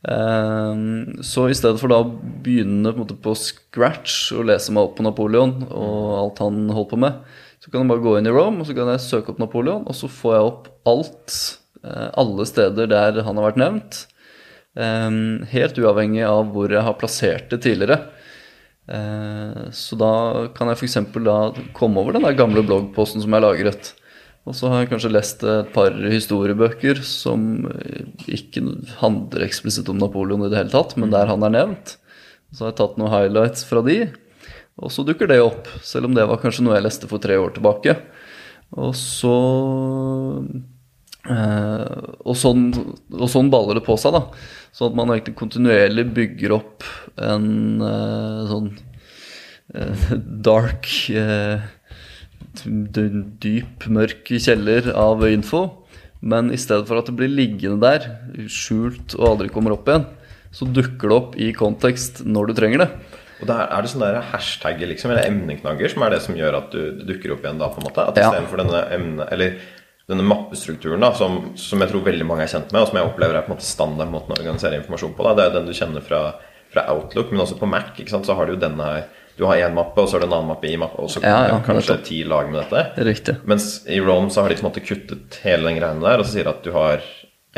Um, 0.00 1.20
så 1.20 1.50
i 1.50 1.56
stedet 1.56 1.76
for 1.76 1.92
da 1.92 1.98
å 2.00 2.08
begynne 2.44 2.94
på, 2.96 3.04
på, 3.20 3.34
scratch 3.36 4.30
og 4.32 4.46
lese 4.48 4.72
meg 4.72 4.86
opp 4.86 4.94
på 4.96 5.04
Napoleon 5.04 5.58
og 5.66 6.14
alt 6.16 6.40
han 6.40 6.62
holdt 6.72 6.94
på 6.94 7.00
med, 7.04 7.18
så 7.60 7.68
kan 7.68 7.82
jeg 7.82 7.90
bare 7.90 8.04
gå 8.06 8.14
inn 8.16 8.30
i 8.30 8.32
Rome 8.32 8.62
og 8.62 8.68
så 8.70 8.76
kan 8.78 8.88
jeg 8.94 9.04
søke 9.04 9.34
opp 9.34 9.42
Napoleon, 9.42 9.84
og 9.84 9.98
så 9.98 10.08
får 10.08 10.36
jeg 10.38 10.46
opp 10.54 10.70
alt 10.88 11.36
Eh, 11.84 12.08
alle 12.20 12.46
steder 12.46 12.90
der 12.90 13.22
han 13.24 13.38
har 13.38 13.50
vært 13.50 13.60
nevnt. 13.60 14.00
Eh, 14.76 15.10
helt 15.54 15.78
uavhengig 15.80 16.24
av 16.28 16.50
hvor 16.54 16.72
jeg 16.72 16.84
har 16.86 16.98
plassert 17.00 17.48
det 17.52 17.62
tidligere. 17.64 18.00
Eh, 18.90 19.70
så 19.76 19.98
da 19.98 20.12
kan 20.56 20.70
jeg 20.70 20.80
f.eks. 20.80 20.98
da 21.24 21.38
komme 21.76 22.02
over 22.02 22.16
den 22.16 22.26
der 22.26 22.38
gamle 22.38 22.64
bloggposten 22.66 23.24
som 23.24 23.36
jeg 23.36 23.46
lagret. 23.46 23.94
Og 24.50 24.56
så 24.58 24.66
har 24.66 24.80
jeg 24.82 24.90
kanskje 24.90 25.12
lest 25.14 25.44
et 25.46 25.68
par 25.70 25.94
historiebøker 25.94 26.98
som 27.06 27.68
ikke 28.26 28.64
handler 28.98 29.44
eksplisitt 29.46 29.86
om 29.92 30.00
Napoleon 30.00 30.42
i 30.42 30.50
det 30.50 30.58
hele 30.58 30.72
tatt, 30.72 30.96
men 30.98 31.12
der 31.14 31.30
han 31.30 31.46
er 31.46 31.54
nevnt. 31.54 31.94
Så 32.50 32.64
har 32.64 32.72
jeg 32.72 32.80
tatt 32.80 32.98
noen 32.98 33.12
highlights 33.12 33.62
fra 33.68 33.84
de, 33.86 34.00
og 34.80 34.90
så 34.90 35.04
dukker 35.06 35.30
det 35.30 35.38
opp. 35.44 35.70
Selv 35.86 36.08
om 36.08 36.16
det 36.18 36.26
var 36.26 36.42
kanskje 36.42 36.66
noe 36.66 36.74
jeg 36.74 36.88
leste 36.88 37.10
for 37.10 37.22
tre 37.22 37.38
år 37.38 37.54
tilbake. 37.54 37.94
Og 38.74 38.92
så 38.98 39.38
Uh, 41.20 42.16
og, 42.24 42.32
sånn, 42.40 42.70
og, 43.12 43.26
sånn, 43.28 43.50
baller 43.52 43.76
det 43.76 43.82
på 43.84 43.92
seg, 44.00 44.14
da. 44.16 44.22
Sånn 44.72 44.88
at 44.88 44.94
man 44.96 45.10
egentlig 45.12 45.34
kontinuerlig 45.36 46.06
bygger 46.16 46.54
opp 46.56 46.86
en 47.20 47.50
uh, 47.84 48.48
sånn 48.48 48.70
uh, 49.76 50.06
dark 50.48 50.88
Dyp, 52.58 53.86
mørk 53.86 54.32
kjeller 54.36 54.90
av 54.94 55.22
info. 55.28 55.64
Men 56.20 56.50
i 56.52 56.58
stedet 56.60 56.84
for 56.88 57.00
at 57.00 57.08
det 57.08 57.16
blir 57.16 57.32
liggende 57.32 57.80
der, 57.80 58.08
skjult 58.50 59.16
og 59.16 59.28
aldri 59.32 59.48
kommer 59.52 59.72
opp 59.72 59.88
igjen, 59.88 60.04
så 60.52 60.68
dukker 60.68 61.08
det 61.08 61.16
opp 61.16 61.36
i 61.40 61.50
kontekst 61.56 62.24
når 62.28 62.50
du 62.50 62.56
trenger 62.58 62.84
det. 62.84 62.90
Og 63.40 63.48
der 63.48 63.70
Er 63.72 63.82
det 63.82 63.90
sånne 63.94 64.20
hashtagger 64.32 64.90
liksom, 64.90 65.14
eller 65.14 65.30
emneknagger 65.30 65.88
som 65.88 66.02
er 66.04 66.12
det 66.12 66.22
som 66.26 66.36
gjør 66.36 66.58
at 66.58 66.74
du, 66.74 67.04
dukker 67.08 67.32
opp 67.36 67.46
igjen 67.46 67.60
da? 67.60 67.70
på 67.72 67.80
en 67.80 67.86
måte? 67.88 68.04
At 68.04 68.18
ja. 68.20 68.28
Istedenfor 68.28 68.64
denne 68.64 68.82
emne... 68.96 69.28
Eller 69.32 69.60
denne 70.10 70.26
mappestrukturen 70.26 71.04
da, 71.04 71.12
som, 71.14 71.36
som, 71.54 71.78
jeg 71.78 71.92
tror 71.92 72.02
veldig 72.02 72.24
mange 72.26 72.42
er 72.42 72.50
kjent 72.50 72.72
med, 72.74 72.82
og 72.82 72.88
som 72.90 72.96
jeg 72.98 73.06
opplever 73.06 73.36
er 73.38 73.44
på 73.46 73.52
en 73.52 73.54
måte 73.54 73.68
standardmåten 73.68 74.34
å 74.34 74.38
organisere 74.40 74.80
informasjon 74.80 75.12
på. 75.14 75.22
Da. 75.22 75.34
Det 75.38 75.44
er 75.44 75.52
den 75.54 75.68
du 75.68 75.74
kjenner 75.76 76.02
fra, 76.02 76.20
fra, 76.72 76.82
Outlook, 76.96 77.30
men 77.30 77.44
også 77.44 77.58
på 77.60 77.68
Mac. 77.70 77.92
ikke 77.94 78.10
sant, 78.10 78.26
så 78.26 78.34
har 78.34 78.48
du 78.48 78.56
jo 78.56 78.62
denne 78.64 78.88
her 78.88 79.04
du 79.40 79.46
har 79.48 79.62
én 79.64 79.76
mappe, 79.76 80.02
og 80.02 80.10
så 80.10 80.18
er 80.18 80.24
det 80.24 80.28
en 80.28 80.36
annen 80.36 80.50
mappe 80.52 80.68
i 80.68 80.76
mappe, 80.80 81.00
og 81.00 81.08
så 81.12 81.22
ja, 81.24 81.38
ja, 81.48 81.56
kanskje 81.64 81.96
ti 82.04 82.20
lag 82.28 82.50
med 82.52 82.60
dette. 82.60 83.04
Riktig. 83.08 83.38
Mens 83.48 83.70
i 83.88 84.00
Rome 84.04 84.28
så 84.32 84.44
har 84.44 84.52
de 84.52 84.58
på 84.58 84.66
en 84.66 84.68
måte 84.68 84.84
kuttet 84.84 85.40
hele 85.46 85.70
den 85.70 85.80
greiene 85.80 86.04
der, 86.04 86.20
og 86.20 86.28
så 86.28 86.36
sier 86.36 86.48
de 86.48 86.52
at 86.52 86.66
du 86.66 86.74
har 86.76 87.06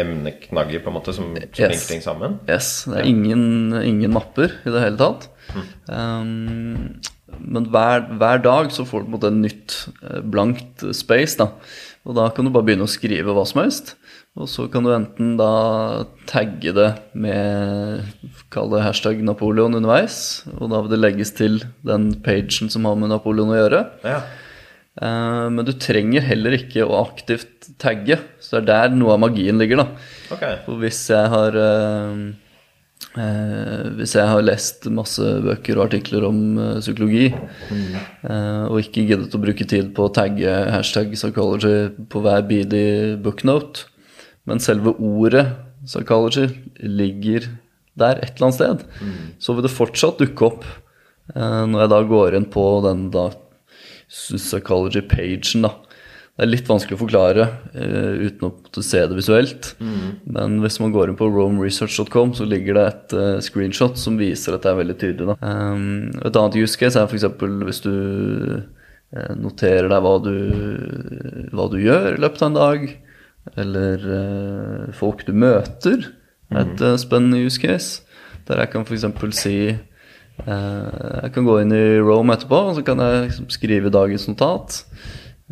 emneknagger 0.03 0.81
på 0.85 0.89
en 0.89 0.97
måte 0.97 1.13
som, 1.13 1.35
som 1.35 1.43
yes. 1.43 1.59
linker 1.59 1.89
ting 1.91 2.05
sammen. 2.05 2.39
Yes. 2.49 2.71
Det 2.87 3.01
er 3.03 3.09
ingen, 3.11 3.43
ingen, 3.83 4.15
mapper 4.15 4.55
i 4.63 4.73
det 4.73 4.85
hele 4.87 5.01
tatt. 5.01 5.27
Mm. 5.53 5.67
Um, 5.91 7.43
men 7.43 7.67
hver, 7.75 8.07
hver, 8.21 8.41
dag 8.45 8.71
så 8.73 8.87
får 8.89 9.03
du 9.03 9.09
på 9.09 9.11
en 9.11 9.17
måte 9.17 9.33
en 9.33 9.43
nytt 9.43 9.77
eh, 10.05 10.21
blankt 10.23 10.85
space. 10.97 11.37
da 11.41 11.51
og 12.03 12.17
da 12.19 12.29
kan 12.35 12.47
du 12.47 12.51
bare 12.51 12.67
begynne 12.67 12.87
å 12.89 12.91
skrive 12.91 13.35
hva 13.35 13.45
som 13.47 13.63
helst. 13.63 13.95
Og 14.41 14.49
så 14.49 14.65
kan 14.73 14.87
du 14.87 14.93
enten 14.95 15.35
da 15.37 15.49
tagge 16.31 16.73
det 16.73 16.89
med 17.13 18.07
Kall 18.53 18.71
det 18.73 18.81
hashtag 18.81 19.21
Napoleon 19.25 19.77
underveis. 19.77 20.47
Og 20.57 20.71
da 20.73 20.81
vil 20.81 20.95
det 20.95 21.03
legges 21.03 21.35
til 21.37 21.61
den 21.85 22.15
pagen 22.25 22.73
som 22.73 22.89
har 22.89 22.97
med 22.97 23.13
Napoleon 23.13 23.53
å 23.53 23.59
gjøre. 23.59 23.83
Ja. 24.09 24.23
Eh, 25.05 25.49
men 25.53 25.69
du 25.69 25.75
trenger 25.77 26.25
heller 26.25 26.57
ikke 26.57 26.87
å 26.87 27.03
aktivt 27.03 27.75
tagge. 27.83 28.23
Så 28.41 28.57
det 28.57 28.63
er 28.63 28.89
der 28.89 28.97
noe 28.97 29.19
av 29.19 29.21
magien 29.27 29.61
ligger, 29.61 29.85
da. 29.85 30.09
Okay. 30.33 30.63
For 30.65 30.81
hvis 30.81 31.05
jeg 31.13 31.29
har 31.37 31.61
eh, 31.61 32.25
Eh, 33.13 33.89
hvis 33.99 34.15
jeg 34.17 34.25
har 34.25 34.41
lest 34.41 34.87
masse 34.89 35.21
bøker 35.45 35.77
og 35.77 35.85
artikler 35.85 36.25
om 36.25 36.39
eh, 36.57 36.79
psykologi, 36.81 37.27
mm. 37.29 37.97
eh, 38.25 38.63
og 38.71 38.79
ikke 38.81 39.05
giddet 39.05 39.37
å 39.37 39.41
bruke 39.43 39.67
tid 39.69 39.91
på 39.93 40.07
å 40.07 40.13
tagge 40.17 40.49
hashtag 40.73 41.13
psychology 41.13 41.91
på 42.09 42.23
hver 42.25 42.47
beady 42.49 42.87
booknote, 43.21 43.85
men 44.49 44.63
selve 44.63 44.95
ordet 44.99 45.47
psychology 45.87 46.49
ligger 46.83 47.49
der 47.99 48.21
et 48.23 48.37
eller 48.37 48.49
annet 48.49 48.59
sted, 48.59 48.85
mm. 49.03 49.15
så 49.43 49.55
vil 49.55 49.67
det 49.67 49.75
fortsatt 49.75 50.21
dukke 50.23 50.49
opp 50.49 50.67
eh, 51.35 51.63
når 51.69 51.85
jeg 51.85 51.93
da 51.93 52.03
går 52.09 52.37
inn 52.39 52.49
på 52.53 52.67
den 52.87 53.09
da 53.15 53.29
psychology-pagen, 54.13 55.67
da. 55.67 55.77
Det 56.33 56.47
er 56.47 56.49
litt 56.49 56.69
vanskelig 56.69 56.97
å 56.97 57.01
forklare 57.03 57.45
eh, 57.77 58.23
uten 58.25 58.47
å 58.49 58.83
se 58.85 59.03
det 59.05 59.17
visuelt. 59.19 59.75
Mm. 59.85 60.07
Men 60.33 60.55
hvis 60.63 60.79
man 60.81 60.95
går 60.95 61.11
inn 61.13 61.19
på 61.19 61.29
romeresearch.com, 61.29 62.33
så 62.39 62.47
ligger 62.49 62.79
det 62.79 62.85
et 62.89 63.15
eh, 63.21 63.41
screenshot 63.45 64.01
som 64.01 64.17
viser 64.21 64.57
at 64.57 64.65
det 64.65 64.71
er 64.73 64.79
veldig 64.79 64.97
tydelig. 65.01 65.37
Um, 65.45 66.09
et 66.25 66.33
annet 66.33 66.57
use 66.57 66.81
case 66.81 66.97
er 66.97 67.05
f.eks. 67.05 67.29
hvis 67.69 67.83
du 67.85 67.93
uh, 67.93 69.35
noterer 69.37 69.93
deg 69.93 70.07
hva 70.07 70.15
du, 70.25 70.35
hva 71.53 71.69
du, 71.69 71.77
gjør 71.85 72.15
i 72.15 72.23
løpet 72.25 72.47
av 72.47 72.49
en 72.49 72.59
dag, 72.63 72.89
eller 73.59 74.93
folk 74.97 75.27
du 75.27 75.33
møter. 75.33 76.09
et 76.53 76.81
Et 76.81 77.01
spennende 77.01 77.45
use 77.45 77.61
case. 77.61 78.03
Der 78.49 78.59
jeg 78.59 78.71
kan 78.71 78.85
f.eks. 78.85 79.07
si 79.37 79.57
Jeg 80.47 81.33
kan 81.35 81.45
gå 81.47 81.61
inn 81.61 81.73
i 81.73 82.01
Rome 82.01 82.35
etterpå, 82.35 82.59
og 82.71 82.77
så 82.77 82.83
kan 82.83 82.99
jeg 82.99 83.29
liksom, 83.29 83.49
skrive 83.51 83.91
dagens 83.91 84.29
notat. 84.29 84.85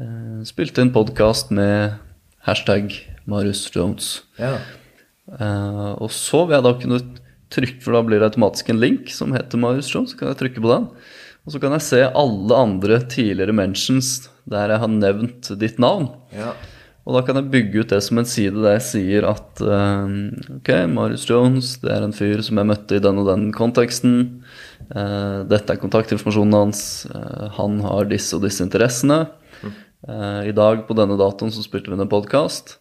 Uh, 0.00 0.40
spilte 0.48 0.80
en 0.80 0.92
podkast 0.94 1.50
med 1.52 1.98
hashtag 2.46 2.94
Marius 3.28 3.66
Jones. 3.74 4.22
Ja. 4.40 4.56
Uh, 5.28 5.92
og 6.00 6.10
så 6.14 6.46
vil 6.46 6.56
jeg 6.56 6.66
da 6.66 6.72
kunne 6.80 7.00
trykke, 7.52 7.80
for 7.84 7.94
da 7.96 8.02
blir 8.06 8.22
det 8.22 8.30
automatisk 8.30 8.70
en 8.72 8.80
link 8.80 9.10
som 9.12 9.34
heter 9.36 9.60
Marius 9.60 9.90
Jones. 9.92 10.14
Så 10.14 10.20
kan 10.20 10.32
jeg 10.32 10.40
trykke 10.40 10.62
på 10.64 10.72
den. 10.72 10.88
Og 11.44 11.54
så 11.54 11.60
kan 11.62 11.74
jeg 11.76 11.86
se 11.86 12.02
alle 12.06 12.56
andre 12.56 13.00
tidligere 13.10 13.56
mentions 13.56 14.28
der 14.50 14.72
jeg 14.74 14.82
har 14.82 14.92
nevnt 14.92 15.52
ditt 15.60 15.78
navn. 15.82 16.08
Ja. 16.34 16.54
Og 17.08 17.16
da 17.16 17.22
kan 17.24 17.38
jeg 17.38 17.50
bygge 17.52 17.82
ut 17.82 17.92
det 17.94 18.00
som 18.04 18.20
en 18.20 18.28
side 18.28 18.60
der 18.60 18.76
jeg 18.76 18.86
sier 18.86 19.26
at 19.30 19.62
uh, 19.64 20.10
ok, 20.58 20.70
Marius 20.92 21.24
Jones, 21.28 21.72
det 21.80 21.94
er 21.94 22.04
en 22.04 22.14
fyr 22.16 22.42
som 22.44 22.60
jeg 22.60 22.68
møtte 22.68 22.98
i 22.98 23.02
den 23.02 23.22
og 23.22 23.30
den 23.30 23.48
konteksten. 23.56 24.18
Uh, 24.92 25.46
dette 25.48 25.72
er 25.72 25.80
kontaktinformasjonen 25.80 26.58
hans. 26.58 26.82
Uh, 27.08 27.48
han 27.56 27.80
har 27.86 28.10
disse 28.10 28.36
og 28.36 28.44
disse 28.44 28.62
interessene. 28.66 29.24
Uh, 29.64 30.44
I 30.48 30.54
dag 30.56 30.84
på 30.88 30.96
denne 30.98 31.16
datoen 31.20 31.52
så 31.54 31.64
spilte 31.64 31.90
vi 31.90 31.96
inn 31.96 32.04
en 32.04 32.12
podkast. 32.12 32.76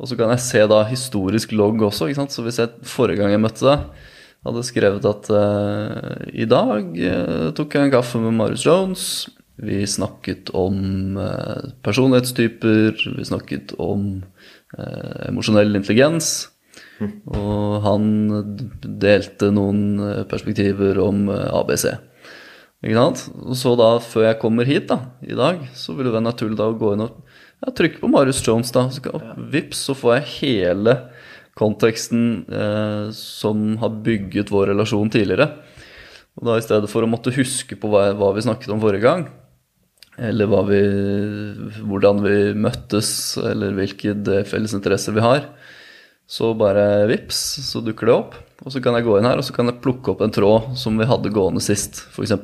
Og 0.00 0.08
så 0.08 0.16
kan 0.20 0.32
jeg 0.34 0.44
se 0.44 0.62
da 0.68 0.84
historisk 0.88 1.56
logg 1.56 1.80
også. 1.88 2.08
ikke 2.08 2.20
sant? 2.20 2.36
Så 2.36 2.44
hvis 2.44 2.60
jeg 2.60 2.72
forrige 2.88 3.22
gang 3.22 3.32
jeg 3.34 3.42
møtte 3.42 3.66
deg, 3.66 3.88
hadde 4.46 4.64
skrevet 4.64 5.04
at 5.04 5.26
i 6.32 6.46
dag 6.48 6.94
tok 7.52 7.74
jeg 7.76 7.84
en 7.84 7.92
kaffe 7.92 8.22
med 8.22 8.32
Marius 8.38 8.64
Jones. 8.64 9.02
Vi 9.60 9.82
snakket 9.88 10.52
om 10.56 11.18
personlighetstyper. 11.84 13.02
Vi 13.18 13.26
snakket 13.28 13.74
om 13.76 14.22
emosjonell 15.28 15.76
intelligens. 15.76 16.48
Mm. 17.00 17.10
Og 17.36 17.74
han 17.84 18.06
delte 19.04 19.50
noen 19.52 20.24
perspektiver 20.30 21.00
om 21.04 21.26
ABC. 21.28 21.90
Ikke 22.80 22.96
sant? 22.96 23.26
Og 23.44 23.56
så 23.60 23.74
da, 23.76 23.90
før 24.00 24.24
jeg 24.30 24.40
kommer 24.40 24.68
hit 24.68 24.88
da, 24.88 25.02
i 25.20 25.36
dag, 25.36 25.60
så 25.76 25.92
vil 25.96 26.08
det 26.08 26.14
være 26.14 26.24
naturlig 26.24 26.56
da 26.56 26.70
å 26.70 26.78
gå 26.80 26.94
inn 26.94 27.04
og 27.04 27.18
ja, 27.60 27.72
trykke 27.76 28.00
på 28.00 28.08
Marius 28.08 28.40
Jones, 28.46 28.72
da. 28.72 28.86
Så 28.92 29.04
kan, 29.04 29.34
Vips, 29.52 29.82
så 29.90 29.96
får 29.96 30.14
jeg 30.16 30.30
hele 30.38 30.96
konteksten 31.60 32.46
eh, 32.48 33.10
som 33.16 33.74
har 33.82 34.00
bygget 34.06 34.52
vår 34.52 34.72
relasjon 34.72 35.12
tidligere. 35.12 35.50
Og 36.40 36.46
da 36.48 36.56
i 36.56 36.64
stedet 36.64 36.88
for 36.88 37.04
å 37.04 37.10
måtte 37.10 37.34
huske 37.36 37.76
på 37.76 37.90
hva, 37.92 38.06
hva 38.16 38.30
vi 38.32 38.46
snakket 38.46 38.72
om 38.72 38.80
forrige 38.80 39.04
gang, 39.04 39.26
eller 40.18 40.50
vi, 40.68 40.80
hvordan 41.86 42.22
vi 42.24 42.36
møttes, 42.58 43.38
eller 43.38 43.76
hvilke 43.76 44.14
fellesinteresser 44.48 45.14
vi 45.16 45.24
har, 45.24 45.46
så 46.30 46.52
bare 46.54 47.06
vips, 47.10 47.38
så 47.66 47.82
dukker 47.82 48.06
det 48.06 48.14
opp. 48.14 48.34
Og 48.62 48.74
så 48.74 48.82
kan 48.84 48.94
jeg 48.94 49.06
gå 49.06 49.16
inn 49.18 49.26
her 49.26 49.40
og 49.40 49.46
så 49.46 49.54
kan 49.56 49.70
jeg 49.70 49.80
plukke 49.82 50.12
opp 50.12 50.20
en 50.22 50.34
tråd 50.34 50.74
som 50.78 50.98
vi 51.00 51.08
hadde 51.08 51.32
gående 51.34 51.62
sist, 51.64 52.04
f.eks. 52.12 52.36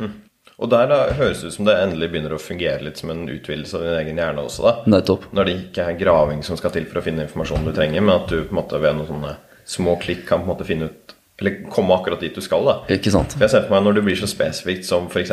Mm. 0.00 0.14
Og 0.58 0.70
der 0.72 0.88
da, 0.90 0.96
høres 1.14 1.44
det 1.44 1.52
ut 1.52 1.54
som 1.54 1.68
det 1.68 1.76
endelig 1.78 2.08
begynner 2.10 2.32
å 2.34 2.40
fungere 2.42 2.82
litt 2.82 2.98
som 2.98 3.12
en 3.14 3.28
utvidelse 3.30 3.78
av 3.78 3.84
din 3.86 3.98
egen 4.00 4.18
hjerne 4.18 4.42
også. 4.42 4.64
da. 4.64 4.72
Nettopp. 4.90 5.28
Når 5.36 5.46
det 5.46 5.54
ikke 5.60 5.84
er 5.86 6.00
graving 6.00 6.40
som 6.46 6.58
skal 6.58 6.74
til 6.74 6.88
for 6.90 6.98
å 6.98 7.04
finne 7.04 7.28
informasjonen 7.28 7.68
du 7.68 7.76
trenger, 7.76 8.02
men 8.02 8.16
at 8.16 8.26
du 8.32 8.40
på 8.40 8.50
en 8.56 8.58
måte 8.58 8.80
ved 8.82 8.98
noen 8.98 9.10
sånne 9.12 9.36
små 9.68 9.94
klikk 10.02 10.24
kan 10.26 10.42
på 10.42 10.48
en 10.48 10.52
måte 10.56 10.66
finne 10.66 10.90
ut 10.90 11.14
Eller 11.38 11.60
komme 11.70 11.94
akkurat 11.94 12.18
dit 12.18 12.34
du 12.34 12.42
skal. 12.42 12.64
da. 12.66 12.74
Ikke 12.90 13.12
sant. 13.14 13.36
For 13.36 13.46
jeg 13.46 13.52
ser 13.52 13.68
for 13.68 13.76
meg 13.76 13.84
Når 13.86 14.00
det 14.00 14.02
blir 14.08 14.18
så 14.18 14.26
spesifikt 14.26 14.88
som 14.88 15.06
f.eks. 15.06 15.30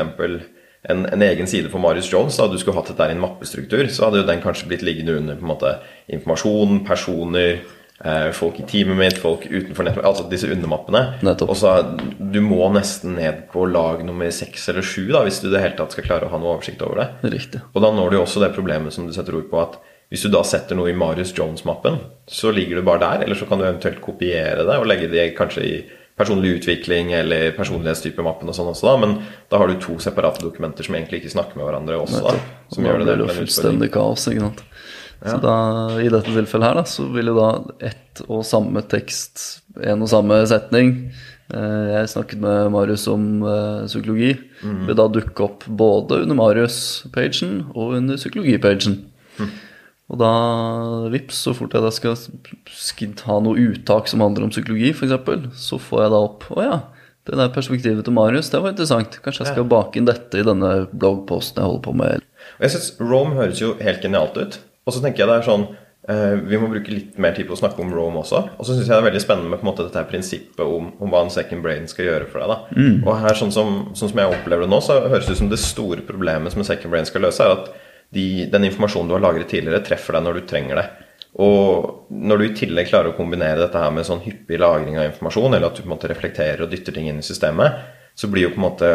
En, 0.89 1.05
en 1.09 1.23
egen 1.25 1.47
side 1.49 1.71
for 1.73 1.81
Marius 1.81 2.11
Jones, 2.11 2.37
da 2.37 2.45
du 2.49 2.59
skulle 2.61 2.77
hatt 2.77 2.91
dette 2.91 3.07
i 3.09 3.15
en 3.15 3.23
mappestruktur, 3.23 3.87
så 3.89 4.07
hadde 4.07 4.21
jo 4.21 4.27
den 4.27 4.43
kanskje 4.43 4.69
blitt 4.69 4.85
liggende 4.85 5.17
under 5.17 5.39
på 5.39 5.47
en 5.47 5.53
måte 5.55 5.71
informasjon, 6.13 6.83
personer 6.85 7.63
Eh, 8.03 8.31
folk 8.31 8.59
i 8.59 8.63
teamet 8.67 8.97
mitt, 8.99 9.17
folk 9.23 9.45
utenfor 9.47 9.85
nettverk, 9.87 10.05
altså 10.09 10.25
disse 10.27 10.49
undermappene. 10.51 11.01
Nettopp. 11.23 11.53
Og 11.53 11.59
så 11.59 11.75
Du 12.19 12.41
må 12.43 12.67
nesten 12.73 13.15
ned 13.15 13.45
på 13.53 13.63
lag 13.71 14.03
nummer 14.03 14.31
seks 14.35 14.67
eller 14.69 14.83
sju 14.83 15.07
hvis 15.07 15.39
du 15.39 15.47
i 15.47 15.53
det 15.53 15.61
hele 15.63 15.77
tatt 15.77 15.95
skal 15.95 16.03
klare 16.03 16.27
å 16.27 16.33
ha 16.33 16.39
noe 16.39 16.57
oversikt 16.57 16.83
over 16.83 16.99
det. 16.99 17.31
Riktig. 17.31 17.61
Og 17.73 17.81
da 17.81 17.91
når 17.95 18.11
du 18.11 18.17
også 18.19 18.43
det 18.43 18.55
problemet 18.55 18.93
som 18.93 19.07
du 19.07 19.13
setter 19.15 19.37
ord 19.37 19.47
på, 19.49 19.61
at 19.61 19.79
hvis 20.11 20.25
du 20.25 20.29
da 20.29 20.43
setter 20.43 20.75
noe 20.75 20.91
i 20.91 20.97
Marius 20.97 21.31
Jones-mappen, 21.33 21.97
så 22.27 22.51
ligger 22.51 22.77
det 22.77 22.85
bare 22.85 23.01
der, 23.01 23.25
eller 23.25 23.35
så 23.35 23.47
kan 23.47 23.59
du 23.59 23.65
eventuelt 23.65 24.01
kopiere 24.03 24.67
det 24.67 24.75
og 24.77 24.85
legge 24.89 25.07
det 25.09 25.31
kanskje 25.37 25.63
i 25.63 25.75
personlig 26.15 26.53
utvikling 26.59 27.11
eller 27.15 27.49
personlighetstype-mappen 27.57 28.47
og 28.47 28.55
sånn 28.55 28.71
også, 28.71 28.87
da, 28.87 28.99
men 29.01 29.17
da 29.51 29.59
har 29.59 29.71
du 29.71 29.75
to 29.83 29.97
separate 30.03 30.43
dokumenter 30.43 30.87
som 30.87 30.95
egentlig 30.95 31.21
ikke 31.21 31.33
snakker 31.33 31.59
med 31.59 31.67
hverandre 31.67 31.99
også. 31.99 32.21
Da, 32.23 32.35
som 32.71 32.87
gjør 32.87 33.03
det, 33.03 33.17
det 33.19 33.35
fullstendig 33.35 33.91
kaos, 33.95 34.29
ikke 34.31 34.47
sant. 34.47 34.63
Så 35.25 35.37
da, 35.41 35.55
I 36.03 36.09
dette 36.11 36.31
tilfellet 36.31 36.69
her 36.69 36.79
da, 36.79 36.83
så 36.87 37.07
vil 37.13 37.31
jo 37.31 37.37
da 37.37 37.49
ett 37.87 38.21
og 38.27 38.45
samme 38.47 38.83
tekst, 38.87 39.63
en 39.81 40.03
og 40.05 40.11
samme 40.11 40.37
setning 40.47 40.91
eh, 41.51 41.85
Jeg 41.91 42.11
snakket 42.13 42.39
med 42.43 42.69
Marius 42.71 43.07
om 43.11 43.41
uh, 43.43 43.83
psykologi. 43.89 44.35
Mm. 44.61 44.83
Vil 44.89 44.99
da 44.99 45.07
dukke 45.11 45.47
opp 45.47 45.65
både 45.67 46.21
under 46.23 46.37
Marius-pagen 46.39 47.57
og 47.73 47.97
under 47.97 48.19
psykologi-pagen. 48.21 48.99
Mm. 49.39 49.51
Og 50.13 50.19
da, 50.21 50.31
vips, 51.09 51.39
så 51.47 51.55
fort 51.57 51.73
jeg 51.73 51.81
da 51.81 51.89
skal, 51.93 52.17
ha 53.25 53.37
noe 53.41 53.69
uttak 53.71 54.09
som 54.11 54.21
handler 54.21 54.45
om 54.45 54.51
psykologi, 54.53 54.91
f.eks., 54.93 55.15
så 55.57 55.79
får 55.81 56.03
jeg 56.03 56.13
da 56.13 56.19
opp 56.27 56.45
Å 56.53 56.61
ja, 56.61 56.75
det 57.25 57.39
der 57.39 57.53
perspektivet 57.53 58.05
til 58.05 58.13
Marius, 58.13 58.51
det 58.53 58.61
var 58.61 58.75
interessant. 58.75 59.17
Kanskje 59.25 59.47
jeg 59.47 59.55
skal 59.55 59.65
bake 59.69 59.97
inn 59.97 60.05
dette 60.05 60.37
i 60.37 60.45
denne 60.45 60.75
bloggposten 60.91 61.57
jeg 61.57 61.71
holder 61.71 61.85
på 61.87 61.95
med. 61.97 62.27
Og 62.59 62.67
jeg 62.67 62.75
synes 62.75 62.91
Rome 63.01 63.39
høres 63.39 63.63
jo 63.63 63.71
helt 63.81 64.05
genialt 64.05 64.37
ut. 64.37 64.59
Og 64.85 64.93
så 64.93 65.01
tenker 65.01 65.23
jeg 65.23 65.31
det 65.31 65.39
er 65.39 65.47
sånn 65.47 65.63
eh, 65.65 66.35
Vi 66.45 66.59
må 66.61 66.67
bruke 66.69 66.93
litt 66.93 67.15
mer 67.17 67.33
tid 67.33 67.47
på 67.49 67.55
å 67.55 67.57
snakke 67.57 67.81
om 67.81 67.89
Rome 67.95 68.21
også. 68.21 68.43
Og 68.59 68.67
så 68.67 68.75
syns 68.75 68.85
jeg 68.85 68.93
det 68.93 68.99
er 68.99 69.07
veldig 69.07 69.23
spennende 69.23 69.49
med 69.49 69.63
på 69.63 69.65
en 69.65 69.71
måte 69.71 69.87
dette 69.87 69.97
her 69.97 70.11
prinsippet 70.11 70.61
om, 70.61 70.91
om, 70.99 71.09
hva 71.09 71.23
en 71.25 71.33
second 71.33 71.65
brain 71.65 71.89
skal 71.89 72.11
gjøre 72.11 72.29
for 72.29 72.43
deg. 72.43 72.53
da. 72.53 72.77
Mm. 72.77 72.99
Og 73.01 73.17
her, 73.25 73.39
sånn 73.41 73.55
som, 73.55 73.73
sånn 73.97 74.13
som, 74.13 74.21
jeg 74.21 74.37
opplever 74.37 74.67
det 74.67 74.73
nå, 74.75 74.81
så 74.85 74.99
høres 75.07 75.25
det 75.25 75.33
ut 75.33 75.41
som 75.41 75.49
det 75.49 75.61
store 75.63 76.05
problemet 76.05 76.53
som 76.53 76.61
en 76.61 76.69
second 76.69 76.93
brain 76.93 77.09
skal 77.09 77.25
løse, 77.25 77.41
er 77.41 77.57
at 77.57 77.73
de, 78.15 78.45
den 78.51 78.69
informasjonen 78.69 79.11
du 79.11 79.17
har 79.17 79.25
lagret 79.27 79.51
tidligere, 79.51 79.83
treffer 79.85 80.17
deg 80.17 80.25
når 80.25 80.39
du 80.39 80.47
trenger 80.49 80.79
det. 80.81 80.85
Og 81.43 82.07
når 82.15 82.39
du 82.39 82.45
i 82.45 82.55
tillegg 82.55 82.87
klarer 82.87 83.11
å 83.11 83.17
kombinere 83.17 83.59
dette 83.59 83.79
her 83.81 83.91
med 83.91 84.07
sånn 84.07 84.23
hyppig 84.23 84.59
lagring 84.61 84.95
av 84.99 85.09
informasjon, 85.09 85.51
eller 85.51 85.67
at 85.67 85.75
du 85.75 85.83
på 85.83 85.89
en 85.89 85.95
måte 85.97 86.09
reflekterer 86.11 86.63
og 86.63 86.71
dytter 86.71 86.95
ting 86.95 87.09
inn 87.11 87.19
i 87.19 87.27
systemet, 87.27 87.81
så 88.15 88.29
blir 88.31 88.47
jo 88.47 88.53
på 88.53 88.61
en 88.61 88.67
måte 88.69 88.91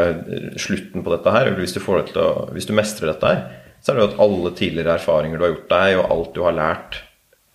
slutten 0.60 1.04
på 1.04 1.12
dette 1.12 1.34
her, 1.34 1.50
eller 1.50 1.60
hvis 1.60 1.76
du, 1.76 1.82
får 1.84 1.98
det 1.98 2.06
til 2.14 2.22
å, 2.22 2.30
hvis 2.56 2.68
du 2.70 2.72
mestrer 2.76 3.12
dette 3.12 3.32
her, 3.34 3.42
så 3.84 3.92
er 3.92 3.98
det 3.98 4.02
jo 4.02 4.08
at 4.08 4.22
alle 4.24 4.52
tidligere 4.56 4.96
erfaringer 4.96 5.36
du 5.36 5.44
har 5.44 5.52
gjort 5.52 5.74
deg, 5.74 5.98
og 5.98 6.14
alt 6.16 6.32
du 6.36 6.40
har 6.46 6.56
lært, 6.56 7.02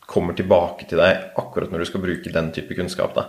kommer 0.05 0.37
tilbake 0.37 0.85
til 0.85 1.01
deg 1.01 1.33
akkurat 1.41 1.71
når 1.73 1.81
du 1.81 1.89
skal 1.89 2.03
bruke 2.03 2.33
den 2.33 2.51
type 2.53 2.77
kunnskap. 2.77 3.17
Da. 3.17 3.25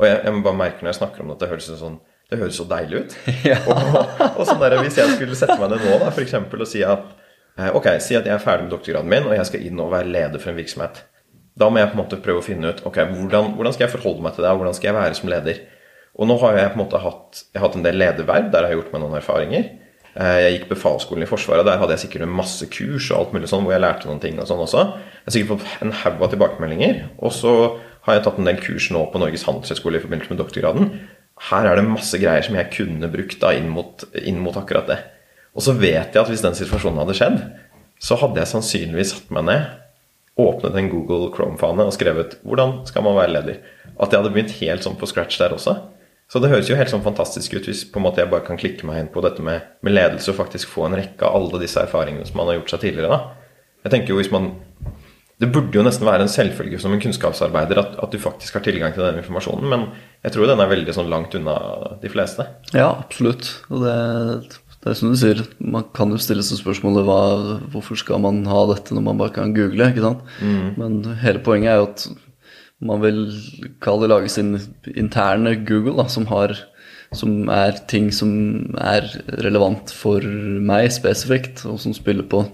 Og 0.00 0.08
jeg, 0.08 0.22
jeg 0.24 0.32
må 0.32 0.40
bare 0.46 0.60
merke 0.62 0.80
når 0.80 0.94
jeg 0.94 1.00
snakker 1.02 1.24
om 1.24 1.34
det, 1.34 1.40
det 1.42 1.50
høres 1.52 1.68
sånn 1.76 2.00
det 2.26 2.40
høres 2.40 2.56
så 2.58 2.64
deilig 2.66 3.04
ut. 3.04 3.12
Ja. 3.46 3.60
og, 3.70 4.22
og 4.32 4.42
sånn 4.48 4.58
der, 4.58 4.80
Hvis 4.82 4.96
jeg 4.98 5.12
skulle 5.14 5.36
sette 5.38 5.54
meg 5.60 5.70
ned 5.70 5.84
nå 5.84 6.00
da, 6.00 6.08
for 6.10 6.24
eksempel, 6.24 6.64
og 6.64 6.70
si 6.70 6.82
at 6.82 7.04
eh, 7.04 7.25
ok, 7.56 7.86
si 8.04 8.16
at 8.18 8.26
jeg 8.28 8.34
er 8.34 8.42
ferdig 8.42 8.66
med 8.66 8.74
doktorgraden 8.74 9.08
min, 9.08 9.28
og 9.28 9.36
jeg 9.36 9.48
skal 9.48 9.62
inn 9.64 9.80
og 9.80 9.94
være 9.94 10.10
leder 10.12 10.42
for 10.42 10.52
en 10.52 10.58
virksomhet. 10.60 11.00
Da 11.56 11.70
må 11.72 11.80
jeg 11.80 11.88
på 11.88 11.96
en 11.96 12.02
måte 12.02 12.20
prøve 12.20 12.42
å 12.42 12.44
finne 12.44 12.74
ut 12.74 12.82
ok, 12.84 13.00
hvordan, 13.14 13.54
hvordan 13.56 13.72
skal 13.72 13.86
jeg 13.86 13.94
forholde 13.94 14.26
meg 14.26 14.36
til 14.36 14.44
det, 14.44 14.52
og 14.52 14.60
hvordan 14.60 14.76
skal 14.76 14.90
jeg 14.90 14.98
være 14.98 15.16
som 15.16 15.32
leder. 15.32 15.62
Og 16.16 16.28
nå 16.28 16.36
har 16.42 16.58
jeg 16.58 16.72
på 16.72 16.78
en 16.78 16.82
måte 16.84 17.00
hatt, 17.00 17.42
jeg 17.52 17.60
har 17.60 17.68
hatt 17.68 17.78
en 17.78 17.84
del 17.86 17.98
lederverv 18.00 18.52
der 18.52 18.64
jeg 18.64 18.72
har 18.72 18.80
gjort 18.80 18.92
meg 18.92 19.02
noen 19.02 19.18
erfaringer. 19.18 19.66
Eh, 20.16 20.36
jeg 20.40 20.54
gikk 20.54 20.70
befalsskolen 20.70 21.26
i 21.26 21.28
Forsvaret. 21.28 21.66
Der 21.68 21.80
hadde 21.80 21.96
jeg 21.96 22.06
sikkert 22.06 22.32
masse 22.32 22.68
kurs 22.72 23.10
og 23.10 23.18
alt 23.18 23.34
mulig 23.36 23.50
sånn, 23.52 23.66
hvor 23.66 23.76
jeg 23.76 23.84
lærte 23.84 24.08
noen 24.08 24.22
ting. 24.22 24.38
og 24.40 24.48
sånn 24.48 24.62
også. 24.64 24.84
Jeg 24.96 25.28
har 25.28 25.34
sikkert 25.34 25.52
fått 25.54 25.84
en 25.84 25.96
haug 26.02 26.24
av 26.24 26.32
tilbakemeldinger. 26.32 27.02
Og 27.20 27.34
så 27.36 27.52
har 28.06 28.16
jeg 28.16 28.24
tatt 28.24 28.40
en 28.40 28.48
del 28.48 28.62
kurs 28.62 28.88
nå 28.94 29.02
på 29.12 29.20
Norges 29.20 29.44
handelshøyskole 29.48 30.00
i 30.00 30.04
forbindelse 30.04 30.32
med 30.32 30.40
doktorgraden. 30.40 30.90
Her 31.50 31.68
er 31.68 31.76
det 31.76 31.88
masse 31.88 32.20
greier 32.20 32.44
som 32.46 32.56
jeg 32.56 32.72
kunne 32.72 33.12
brukt 33.12 33.40
da 33.42 33.52
inn 33.52 33.68
mot, 33.68 34.06
inn 34.16 34.40
mot 34.40 34.56
akkurat 34.56 34.88
det. 34.88 35.00
Og 35.56 35.64
så 35.64 35.72
vet 35.72 36.12
jeg 36.12 36.20
at 36.20 36.30
hvis 36.30 36.44
den 36.44 36.56
situasjonen 36.58 37.00
hadde 37.00 37.16
skjedd, 37.16 37.40
så 38.02 38.18
hadde 38.20 38.42
jeg 38.42 38.52
sannsynligvis 38.52 39.14
satt 39.14 39.32
meg 39.32 39.46
ned, 39.48 39.68
åpnet 40.36 40.76
en 40.76 40.90
Google 40.92 41.30
Chrome-fane 41.32 41.86
og 41.88 41.94
skrevet 41.96 42.36
'Hvordan 42.44 42.86
skal 42.86 43.02
man 43.02 43.16
være 43.16 43.32
leder?' 43.32 43.62
At 43.98 44.12
jeg 44.12 44.20
hadde 44.20 44.34
begynt 44.34 44.58
helt 44.60 44.84
sånn 44.84 44.98
på 45.00 45.08
scratch 45.08 45.38
der 45.38 45.56
også. 45.56 45.78
Så 46.28 46.42
det 46.42 46.50
høres 46.50 46.68
jo 46.68 46.76
helt 46.76 46.90
sånn 46.90 47.04
fantastisk 47.04 47.54
ut 47.54 47.64
hvis 47.64 47.84
på 47.88 48.00
en 48.00 48.02
måte 48.02 48.20
jeg 48.20 48.30
bare 48.30 48.44
kan 48.44 48.58
klikke 48.58 48.84
meg 48.84 48.98
inn 48.98 49.12
på 49.14 49.22
dette 49.22 49.40
med, 49.40 49.62
med 49.80 49.94
ledelse 49.94 50.32
og 50.32 50.40
faktisk 50.40 50.68
få 50.68 50.86
en 50.86 50.98
rekke 50.98 51.22
av 51.22 51.38
alle 51.38 51.60
disse 51.62 51.80
erfaringene 51.80 52.26
som 52.26 52.36
man 52.36 52.50
har 52.50 52.58
gjort 52.58 52.70
seg 52.74 52.80
tidligere. 52.80 53.08
da. 53.08 53.20
Jeg 53.84 53.92
tenker 53.94 54.08
jo 54.12 54.20
hvis 54.20 54.32
man 54.32 54.54
Det 55.38 55.52
burde 55.52 55.76
jo 55.76 55.82
nesten 55.84 56.06
være 56.06 56.24
en 56.24 56.32
selvfølge 56.32 56.78
som 56.80 56.92
en 56.92 57.00
kunnskapsarbeider 57.00 57.76
at, 57.76 57.98
at 58.00 58.10
du 58.10 58.18
faktisk 58.18 58.54
har 58.54 58.62
tilgang 58.64 58.94
til 58.94 59.04
den 59.04 59.18
informasjonen, 59.20 59.68
men 59.68 59.82
jeg 60.24 60.32
tror 60.32 60.46
den 60.48 60.62
er 60.64 60.70
veldig 60.70 60.94
sånn 60.96 61.10
langt 61.12 61.34
unna 61.36 61.98
de 62.00 62.08
fleste. 62.08 62.46
Ja, 62.72 62.96
absolutt. 63.04 63.50
Og 63.68 63.84
det, 63.84 64.56
det 64.86 64.92
er 64.92 64.98
som 65.00 65.10
du 65.10 65.16
sier, 65.18 65.40
man 65.58 65.88
kan 65.96 66.12
jo 66.14 66.18
stille 66.22 66.44
seg 66.46 66.60
spørsmålet 66.60 67.02
hva, 67.08 67.22
hvorfor 67.72 67.98
skal 67.98 68.20
man 68.22 68.44
ha 68.46 68.60
dette 68.70 68.94
når 68.94 69.02
man 69.02 69.18
bare 69.18 69.34
kan 69.34 69.54
google, 69.56 69.88
ikke 69.90 70.04
sant. 70.04 70.22
Mm. 70.38 70.68
Men 70.78 71.00
hele 71.24 71.42
poenget 71.42 71.72
er 71.72 71.80
jo 71.80 71.88
at 71.88 72.04
man 72.86 73.02
vil 73.02 73.18
kalle 73.82 74.04
det 74.04 74.12
lage 74.12 74.30
sin 74.30 74.54
interne 74.94 75.56
Google, 75.66 75.96
da, 75.98 76.06
som, 76.12 76.28
har, 76.30 76.54
som 77.18 77.50
er 77.50 77.80
ting 77.90 78.12
som 78.14 78.30
er 78.78 79.08
relevant 79.42 79.90
for 79.90 80.22
meg 80.22 80.92
spesifikt, 80.94 81.64
og 81.66 81.80
som 81.82 81.96
spiller 81.96 82.30
på 82.30 82.44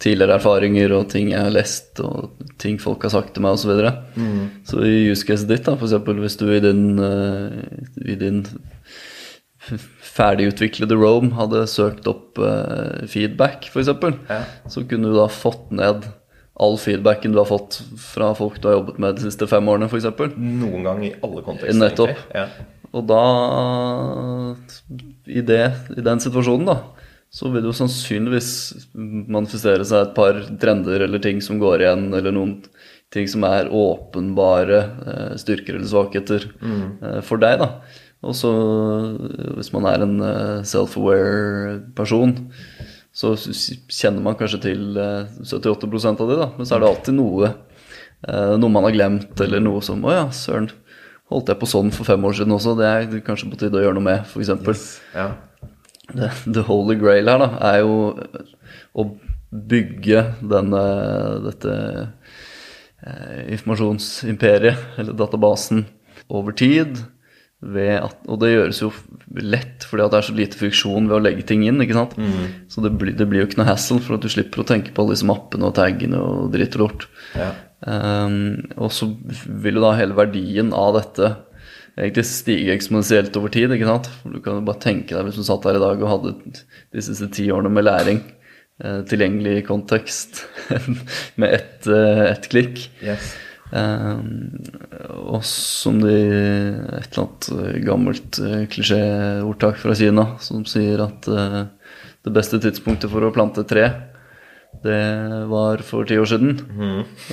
tidligere 0.00 0.40
erfaringer 0.40 0.96
og 0.96 1.10
ting 1.12 1.34
jeg 1.34 1.44
har 1.44 1.52
lest, 1.52 2.00
og 2.00 2.32
ting 2.62 2.80
folk 2.80 3.04
har 3.04 3.12
sagt 3.18 3.34
til 3.36 3.44
meg, 3.44 3.58
osv. 3.58 3.66
Så, 3.66 3.72
videre. 3.74 3.96
mm. 4.16 4.44
så 4.64 4.80
i 4.88 5.10
use 5.12 5.28
caset 5.28 5.52
ditt, 5.52 5.68
da, 5.68 5.76
f.eks. 5.76 5.98
hvis 6.24 6.40
du 6.40 6.46
i 6.48 6.62
din, 6.64 6.86
uh, 6.96 8.00
i 8.00 8.16
din 8.16 8.46
ferdigutviklede 10.12 10.96
Rome 10.98 11.32
hadde 11.38 11.64
søkt 11.70 12.08
opp 12.10 12.40
uh, 12.42 13.04
feedback, 13.08 13.70
f.eks., 13.70 13.92
ja. 14.28 14.42
så 14.68 14.84
kunne 14.88 15.12
du 15.12 15.16
da 15.16 15.28
fått 15.32 15.70
ned 15.74 16.08
all 16.62 16.76
feedbacken 16.78 17.32
du 17.32 17.40
har 17.40 17.48
fått 17.48 17.80
fra 17.98 18.34
folk 18.36 18.60
du 18.60 18.68
har 18.68 18.76
jobbet 18.76 19.00
med 19.00 19.16
de 19.16 19.26
siste 19.26 19.48
fem 19.50 19.68
årene, 19.72 19.88
f.eks. 19.88 20.10
Noen 20.36 20.86
gang 20.86 21.02
i 21.08 21.14
alle 21.24 21.44
kontekster. 21.46 21.78
Nettopp. 21.80 22.24
Ja. 22.36 22.46
Og 22.92 23.06
da, 23.08 23.22
i, 25.24 25.40
det, 25.40 25.62
i 25.96 26.04
den 26.04 26.20
situasjonen, 26.20 26.68
da, 26.68 26.76
så 27.32 27.48
vil 27.48 27.64
det 27.64 27.70
jo 27.70 27.78
sannsynligvis 27.78 28.50
manifestere 28.92 29.86
seg 29.88 30.04
et 30.04 30.16
par 30.18 30.42
trender 30.60 31.06
eller 31.06 31.22
ting 31.24 31.40
som 31.44 31.60
går 31.62 31.86
igjen, 31.86 32.10
eller 32.12 32.36
noen 32.36 32.58
ting 33.12 33.28
som 33.28 33.44
er 33.48 33.70
åpenbare 33.72 34.80
eh, 34.82 35.32
styrker 35.40 35.76
eller 35.76 35.88
svakheter 35.88 36.46
mm. 36.60 36.84
eh, 37.00 37.20
for 37.24 37.40
deg, 37.40 37.60
da. 37.64 37.70
Og 38.22 38.36
så 38.38 38.50
hvis 39.56 39.72
man 39.74 39.88
er 39.90 40.04
en 40.04 40.18
eh, 40.22 40.58
self-aware 40.68 41.80
person, 41.98 42.36
så 43.12 43.34
kjenner 43.36 44.22
man 44.24 44.36
kanskje 44.38 44.62
til 44.68 44.84
78 45.42 45.88
eh, 45.90 46.10
av 46.12 46.30
det, 46.30 46.38
da. 46.38 46.48
Men 46.56 46.68
så 46.68 46.76
er 46.76 46.82
det 46.82 46.90
alltid 46.92 47.18
noe, 47.18 47.50
eh, 48.28 48.54
noe 48.62 48.72
man 48.72 48.86
har 48.86 48.94
glemt, 48.94 49.34
eller 49.42 49.62
noe 49.64 49.82
som 49.84 50.04
Å 50.06 50.14
ja, 50.14 50.24
søren, 50.36 50.70
holdt 51.32 51.50
jeg 51.50 51.60
på 51.60 51.68
sånn 51.68 51.92
for 51.94 52.08
fem 52.08 52.24
år 52.28 52.38
siden 52.38 52.54
også? 52.54 52.76
Det 52.78 52.88
er 52.88 53.24
kanskje 53.26 53.50
på 53.50 53.58
tide 53.60 53.80
å 53.80 53.84
gjøre 53.84 53.98
noe 53.98 54.06
med, 54.06 54.24
f.eks. 54.28 54.54
Yes. 54.70 54.86
Ja. 55.16 55.32
The, 56.12 56.30
the 56.46 56.64
holy 56.66 56.96
grail 57.00 57.30
her, 57.30 57.42
da, 57.42 57.50
er 57.72 57.82
jo 57.82 57.98
å 58.92 59.06
bygge 59.52 60.22
denne, 60.48 60.82
dette 61.48 61.74
eh, 63.02 63.42
informasjonsimperiet, 63.56 64.86
eller 65.00 65.18
databasen, 65.18 65.84
over 66.32 66.54
tid. 66.56 67.02
At, 67.62 68.16
Og 68.26 68.40
det 68.42 68.48
gjøres 68.52 68.80
jo 68.82 68.88
lett 69.38 69.84
fordi 69.86 70.02
at 70.02 70.10
det 70.12 70.18
er 70.18 70.26
så 70.26 70.34
lite 70.34 70.58
friksjon 70.58 71.06
ved 71.08 71.16
å 71.16 71.22
legge 71.22 71.44
ting 71.46 71.62
inn. 71.64 71.80
ikke 71.84 71.94
sant? 71.94 72.16
Så 72.68 72.82
det 72.84 72.90
blir, 72.98 73.14
det 73.16 73.28
blir 73.30 73.44
jo 73.44 73.46
ikke 73.50 73.60
noe 73.60 73.70
hassle, 73.70 74.00
for 74.02 74.16
at 74.18 74.24
du 74.24 74.28
slipper 74.32 74.64
å 74.64 74.66
tenke 74.68 74.92
på 74.92 75.04
alle 75.04 75.14
disse 75.14 75.28
mappene 75.28 75.68
og 75.68 75.76
taggene 75.78 76.18
og 76.18 76.50
dritt 76.54 76.74
og 76.76 76.82
lort. 76.86 77.06
Ja. 77.38 77.52
Um, 77.82 78.66
og 78.78 78.92
så 78.94 79.08
vil 79.46 79.78
jo 79.78 79.82
da 79.82 79.94
hele 79.98 80.14
verdien 80.18 80.74
av 80.74 80.94
dette 81.00 81.32
egentlig 81.98 82.24
stige 82.28 82.74
eksponentielt 82.74 83.36
over 83.36 83.52
tid. 83.52 83.72
ikke 83.74 83.88
sant? 83.88 84.10
For 84.22 84.34
Du 84.34 84.40
kan 84.42 84.60
jo 84.60 84.66
bare 84.66 84.82
tenke 84.82 85.14
deg 85.16 85.26
hvis 85.28 85.40
du 85.40 85.46
satt 85.46 85.66
her 85.68 85.78
i 85.78 85.82
dag 85.82 86.02
og 86.02 86.12
hadde 86.12 86.34
de 86.56 87.04
siste 87.04 87.28
ti 87.34 87.48
årene 87.52 87.72
med 87.74 87.86
læring 87.88 88.20
eh, 88.82 89.00
tilgjengelig 89.08 89.58
i 89.60 89.64
kontekst 89.66 90.44
med 91.40 91.58
ett 91.58 91.86
eh, 91.90 92.24
et 92.32 92.48
klikk. 92.52 92.86
Yes. 93.04 93.34
Um, 93.72 94.58
og 95.32 95.40
som 95.48 95.96
de 96.02 96.12
et 96.12 97.06
eller 97.06 97.22
annet 97.22 97.46
eh, 97.54 97.78
gammelt 97.86 98.40
uh, 98.44 98.58
klisjéordtak 98.68 99.78
fra 99.80 99.94
Kina 99.96 100.26
som 100.44 100.66
sier 100.68 101.00
at 101.00 101.24
eh, 101.32 101.62
det 102.26 102.34
beste 102.36 102.60
tidspunktet 102.60 103.08
for 103.08 103.24
å 103.24 103.32
plante 103.32 103.64
tre, 103.64 103.86
det 104.84 105.00
var 105.48 105.80
for 105.88 106.04
ti 106.08 106.18
år 106.20 106.28
siden. 106.28 106.60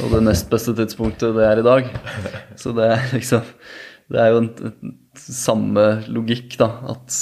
Og 0.04 0.16
det 0.16 0.24
nest 0.26 0.48
beste 0.52 0.74
tidspunktet, 0.78 1.36
det 1.36 1.46
er 1.46 1.62
i 1.62 1.68
dag. 1.68 1.92
Så 2.62 2.74
det 2.78 2.88
er 2.88 3.06
liksom 3.14 3.46
Det 4.10 4.20
er 4.24 4.32
jo 4.34 4.42
en, 4.42 4.50
en 4.72 4.96
samme 5.20 5.86
logikk, 6.10 6.56
da. 6.60 6.72
At 6.96 7.20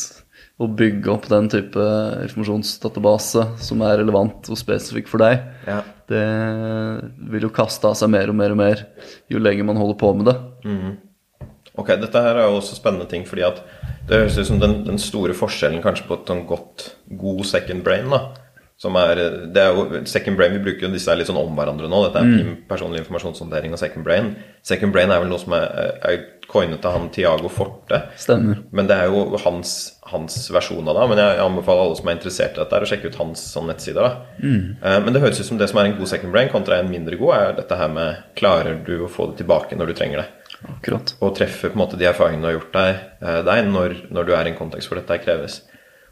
å 0.57 0.69
bygge 0.73 1.11
opp 1.13 1.27
den 1.29 1.49
type 1.53 1.83
informasjonsdatabase 2.23 3.43
som 3.61 3.83
er 3.85 3.99
relevant 4.01 4.49
og 4.49 4.61
spesifikk 4.61 5.09
for 5.11 5.25
deg, 5.25 5.41
Ja. 5.67 5.81
Det 6.07 6.23
vil 7.31 7.47
jo 7.47 7.53
kaste 7.53 7.89
av 7.89 7.97
seg 7.99 8.11
mer 8.13 8.31
og 8.31 8.37
mer 8.39 8.53
og 8.53 8.59
mer 8.61 8.85
jo 9.31 9.41
lenger 9.41 9.67
man 9.67 9.79
holder 9.79 9.99
på 9.99 10.13
med 10.17 10.29
det. 10.31 10.37
Ok, 11.77 11.93
dette 12.01 12.23
her 12.23 12.39
er 12.39 12.49
jo 12.49 12.57
også 12.57 12.77
spennende 12.79 13.05
ting, 13.09 13.27
fordi 13.27 13.45
at 13.45 13.61
det 14.07 14.23
høres 14.23 14.39
ut 14.39 14.49
som 14.49 14.59
den, 14.61 14.79
den 14.87 14.97
store 15.01 15.35
forskjellen 15.37 15.83
kanskje 15.83 16.07
på 16.07 16.17
et 16.17 16.31
sånn 16.31 16.45
godt, 16.49 16.91
god 17.19 17.43
second 17.45 17.83
brain, 17.85 18.07
da. 18.09 18.23
Som 18.77 18.93
er, 19.01 19.17
det 19.53 19.61
er 19.61 19.73
jo, 19.73 20.03
Second 20.05 20.37
brain, 20.37 20.53
vi 20.53 20.61
bruker 20.61 20.85
jo 20.85 20.93
disse 20.93 21.13
litt 21.17 21.25
sånn 21.25 21.39
om 21.39 21.55
hverandre 21.57 21.89
nå. 21.89 22.01
Dette 22.05 22.21
er 22.21 22.27
mm. 22.29 22.51
personlig 22.69 23.01
informasjonshåndtering 23.01 23.73
og 23.73 23.81
second 23.81 24.05
brain. 24.05 24.35
Second 24.65 24.93
brain 24.93 25.09
er 25.09 25.23
vel 25.23 25.31
noe 25.31 25.41
som 25.41 25.55
er, 25.57 25.95
er 26.05 26.19
coinet 26.47 26.85
av 26.85 26.93
han 26.97 27.09
Tiago 27.13 27.49
Forte. 27.51 28.01
Stemmer. 28.17 28.61
Men 28.71 28.87
det 28.87 28.95
er 28.95 29.11
jo 29.11 29.37
hans, 29.43 29.73
hans 30.07 30.37
versjon 30.53 30.87
av 30.87 30.95
det. 30.95 31.07
Men 31.11 31.21
jeg 31.21 31.41
anbefaler 31.43 31.83
alle 31.85 31.97
som 31.99 32.07
er 32.07 32.17
interessert 32.17 32.55
i 32.57 32.61
dette, 32.63 32.81
å 32.81 32.89
sjekke 32.89 33.11
ut 33.11 33.19
hans 33.19 33.43
sånn 33.53 33.67
nettsider. 33.67 34.01
da. 34.07 34.11
Eh, 34.41 34.99
Men 35.03 35.13
det 35.13 35.21
høres 35.21 35.39
ut 35.41 35.49
som 35.49 35.59
det 35.59 35.69
som 35.69 35.79
er 35.81 35.89
en 35.91 35.97
god 35.99 36.07
second 36.07 36.31
brain 36.31 36.49
kontra 36.53 36.79
en 36.79 36.89
mindre 36.91 37.19
god, 37.19 37.35
er 37.35 37.53
dette 37.61 37.77
her 37.77 37.91
med 37.91 38.23
klarer 38.39 38.79
du 38.87 38.93
å 39.05 39.09
få 39.11 39.31
det 39.31 39.43
tilbake 39.43 39.75
når 39.77 39.91
du 39.91 39.93
trenger 39.99 40.23
det? 40.23 40.27
Akkurat. 40.67 41.11
og 41.21 41.35
treffe 41.37 41.69
på 41.69 41.75
en 41.77 41.83
måte 41.83 41.97
de 41.99 42.07
erfaringene 42.09 42.41
du 42.41 42.47
har 42.47 42.55
gjort 42.55 42.73
deg, 42.73 42.95
eh, 43.21 43.41
deg 43.45 43.67
når, 43.69 43.93
når 44.09 44.25
du 44.25 44.31
er 44.33 44.47
i 44.47 44.49
en 44.49 44.57
kontekst 44.57 44.89
hvor 44.89 44.97
dette 44.97 45.19
kreves. 45.21 45.61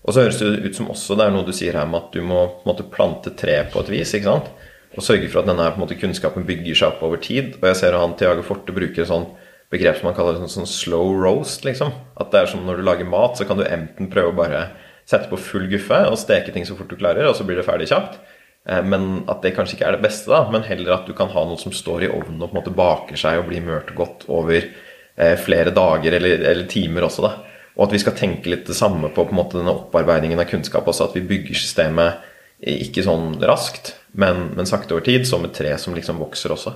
Og 0.06 0.14
så 0.14 0.22
høres 0.22 0.38
det 0.38 0.52
ut 0.68 0.76
som 0.78 0.92
også 0.94 1.18
det 1.18 1.26
er 1.26 1.32
noe 1.34 1.48
du 1.48 1.52
sier 1.56 1.74
her 1.74 1.88
med 1.90 2.04
at 2.04 2.12
du 2.14 2.22
må 2.22 2.44
måte 2.68 2.86
plante 2.92 3.32
tre 3.34 3.64
på 3.72 3.82
et 3.82 3.90
vis. 3.90 4.14
ikke 4.14 4.30
sant? 4.30 4.52
Og 4.96 5.02
sørge 5.04 5.32
for 5.32 5.42
at 5.42 5.50
denne 5.50 5.66
på 5.72 5.80
en 5.80 5.82
måte, 5.88 5.98
kunnskapen 5.98 6.46
bygger 6.46 6.78
seg 6.78 6.92
opp 6.94 7.02
over 7.04 7.18
tid. 7.18 7.56
Og 7.58 7.66
jeg 7.72 7.80
ser 7.82 7.96
at 7.98 8.04
han 8.04 8.14
Tiago 8.20 8.46
Forte 8.46 8.72
bruker 8.76 9.02
et 9.02 9.10
sånt 9.10 9.34
begrep 9.74 10.00
som 10.00 10.10
man 10.10 10.16
kaller 10.18 10.38
sånn, 10.40 10.52
sånn 10.52 10.70
slow 10.70 11.16
roast. 11.24 11.66
liksom. 11.66 11.94
At 12.20 12.32
det 12.32 12.42
er 12.42 12.52
som 12.52 12.66
når 12.66 12.80
du 12.82 12.86
lager 12.88 13.10
mat, 13.10 13.38
så 13.38 13.48
kan 13.48 13.58
du 13.60 13.66
enten 13.66 14.12
prøve 14.14 14.34
å 14.34 14.38
bare 14.38 14.68
sette 15.06 15.30
på 15.30 15.38
full 15.38 15.68
guffe 15.70 15.98
og 16.10 16.18
steke 16.18 16.54
ting 16.54 16.66
så 16.66 16.78
fort 16.78 16.90
du 16.90 16.98
klarer, 16.98 17.28
og 17.30 17.36
så 17.38 17.46
blir 17.46 17.60
det 17.60 17.68
ferdig 17.68 17.90
kjapt. 17.92 18.20
Eh, 18.68 18.82
Men 18.84 19.24
at 19.30 19.42
det 19.42 19.56
kanskje 19.58 19.78
ikke 19.78 19.90
er 19.90 19.98
det 19.98 20.06
beste, 20.08 20.32
da, 20.32 20.46
men 20.52 20.66
heller 20.66 20.96
at 20.98 21.10
du 21.10 21.14
kan 21.14 21.30
ha 21.34 21.44
noe 21.46 21.62
som 21.62 21.74
står 21.76 22.08
i 22.08 22.12
ovnen 22.14 22.42
og 22.42 22.50
på 22.50 22.56
en 22.56 22.62
måte 22.62 22.76
baker 22.76 23.20
seg 23.20 23.42
og 23.42 23.50
blir 23.52 23.66
mørt 23.66 23.92
og 23.94 24.00
godt 24.02 24.26
over 24.30 24.62
eh, 24.62 25.36
flere 25.38 25.74
dager 25.76 26.18
eller, 26.18 26.42
eller 26.42 26.66
timer 26.72 27.06
også. 27.10 27.26
da. 27.28 27.36
Og 27.76 27.88
at 27.88 27.94
vi 27.94 28.00
skal 28.00 28.16
tenke 28.18 28.50
litt 28.50 28.66
det 28.70 28.78
samme 28.78 29.10
på, 29.12 29.26
på 29.28 29.34
en 29.36 29.42
måte 29.42 29.60
denne 29.60 29.74
opparbeidingen 29.76 30.40
av 30.40 30.48
kunnskap 30.50 30.88
også. 30.88 31.10
At 31.10 31.18
vi 31.18 31.26
bygger 31.28 31.58
systemet 31.60 32.32
ikke 32.66 33.04
sånn 33.04 33.36
raskt, 33.44 33.98
men, 34.16 34.54
men 34.56 34.66
sakte 34.70 34.96
over 34.96 35.04
tid, 35.06 35.26
som 35.28 35.44
et 35.44 35.54
tre 35.54 35.74
som 35.78 35.94
liksom 35.94 36.22
vokser 36.24 36.54
også. 36.56 36.72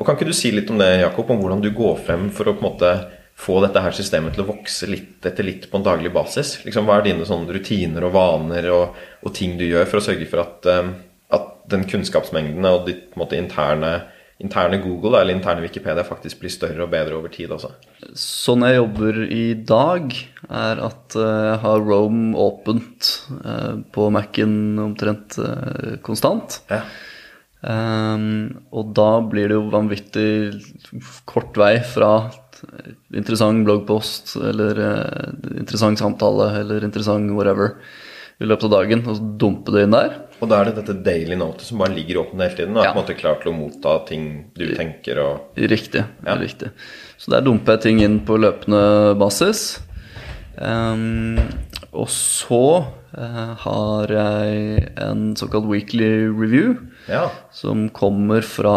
Og 0.00 0.06
Kan 0.06 0.16
ikke 0.16 0.30
du 0.30 0.36
si 0.36 0.48
litt 0.54 0.70
om 0.72 0.80
det, 0.80 1.02
Jakob, 1.02 1.28
om 1.28 1.42
hvordan 1.42 1.60
du 1.60 1.74
går 1.76 1.98
frem 2.06 2.30
for 2.32 2.48
å 2.48 2.54
på 2.56 2.64
en 2.64 2.70
måte 2.70 2.92
få 3.40 3.58
dette 3.64 3.80
her 3.84 3.96
systemet 3.96 4.34
til 4.36 4.44
å 4.44 4.48
vokse 4.48 4.88
litt 4.88 5.26
etter 5.28 5.44
litt 5.44 5.66
på 5.68 5.76
en 5.76 5.84
daglig 5.84 6.12
basis? 6.14 6.58
Liksom, 6.64 6.88
hva 6.88 6.98
er 6.98 7.08
dine 7.08 7.26
sånne 7.28 7.52
rutiner 7.56 8.06
og 8.08 8.14
vaner 8.16 8.70
og, 8.72 8.96
og 9.20 9.34
ting 9.36 9.58
du 9.60 9.66
gjør 9.68 9.88
for 9.90 10.00
å 10.00 10.06
sørge 10.08 10.28
for 10.30 10.44
at, 10.44 10.70
eh, 10.72 10.94
at 11.36 11.52
den 11.72 11.84
kunnskapsmengden 11.88 12.64
og 12.70 12.88
ditt 12.88 13.10
på 13.10 13.20
en 13.20 13.24
måte 13.26 13.36
interne, 13.40 13.92
interne 14.40 14.80
Google 14.80 15.20
eller 15.20 15.36
interne 15.36 15.66
Wikipedia 15.66 16.04
faktisk 16.08 16.40
blir 16.40 16.52
større 16.52 16.86
og 16.86 16.92
bedre 16.96 17.20
over 17.20 17.32
tid 17.36 17.52
også? 17.52 17.74
Sånn 18.16 18.64
jeg 18.64 18.80
jobber 18.80 19.20
i 19.28 19.44
dag, 19.68 20.16
er 20.48 20.84
at 20.88 21.20
eh, 21.20 21.44
jeg 21.50 21.62
har 21.68 21.86
Rome 21.92 22.32
åpent 22.40 23.12
eh, 23.44 23.84
på 23.92 24.08
Mac-en 24.16 24.58
omtrent 24.88 25.36
eh, 25.44 25.96
konstant. 26.08 26.62
Ja. 26.72 26.86
Ehm, 27.62 28.62
og 28.72 28.94
da 28.96 29.20
blir 29.20 29.50
det 29.50 29.58
jo 29.58 29.66
vanvittig 29.72 30.30
kort 31.28 31.58
vei 31.60 31.74
fra 31.84 32.30
interessant 33.16 33.64
bloggpost 33.64 34.34
eller 34.36 34.80
uh, 34.80 35.28
interessant 35.56 36.00
samtale 36.00 36.50
eller 36.60 36.84
interessant 36.84 37.32
whatever 37.32 37.74
i 38.40 38.48
løpet 38.48 38.66
av 38.68 38.72
dagen, 38.72 39.02
og 39.04 39.16
så 39.18 39.28
dumpe 39.40 39.72
det 39.74 39.84
inn 39.84 39.92
der. 39.94 40.14
Og 40.40 40.48
da 40.48 40.60
er 40.62 40.70
det 40.70 40.78
dette 40.78 40.96
daily 41.04 41.36
note 41.36 41.64
som 41.64 41.80
bare 41.82 41.92
ligger 41.92 42.22
åpent 42.22 42.40
hele 42.40 42.56
tiden. 42.56 42.76
Og 42.76 42.80
er 42.80 42.88
Ja. 42.88 42.92
på 42.94 42.98
en 42.98 43.04
måte 43.04 43.18
klar 43.18 43.36
til 43.42 43.52
å 43.52 43.56
motta 43.58 43.98
ting 44.08 44.46
du 44.56 44.64
tenker 44.76 45.20
og 45.20 45.58
Riktig. 45.60 46.04
Ja. 46.24 46.36
riktig. 46.40 46.70
Så 47.20 47.28
der 47.30 47.44
dumper 47.44 47.76
jeg 47.76 47.82
ting 47.82 48.00
inn 48.00 48.20
på 48.24 48.38
løpende 48.40 49.12
basis. 49.20 49.80
Um, 50.56 51.36
og 51.92 52.08
så 52.08 52.84
uh, 53.16 53.54
har 53.60 54.06
jeg 54.08 54.88
en 54.96 55.36
såkalt 55.36 55.68
weekly 55.68 56.28
review. 56.28 56.76
Ja. 57.06 57.30
Som 57.52 57.88
kommer 57.88 58.40
fra, 58.40 58.76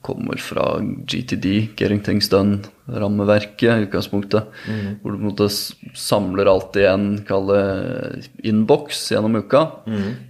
kommer 0.00 0.36
fra 0.36 0.80
GTD, 0.80 1.68
Getting 1.76 2.02
Things 2.02 2.28
Done-rammeverket 2.28 2.75
i 2.86 3.86
utgangspunktet. 3.86 4.50
Hvor 5.02 5.12
du 5.12 5.16
på 5.16 5.22
en 5.22 5.30
måte 5.30 5.48
samler 5.96 6.50
alt 6.50 6.76
i 6.78 6.86
en 6.86 7.18
innboks 8.46 9.12
gjennom 9.12 9.36
uka. 9.42 9.62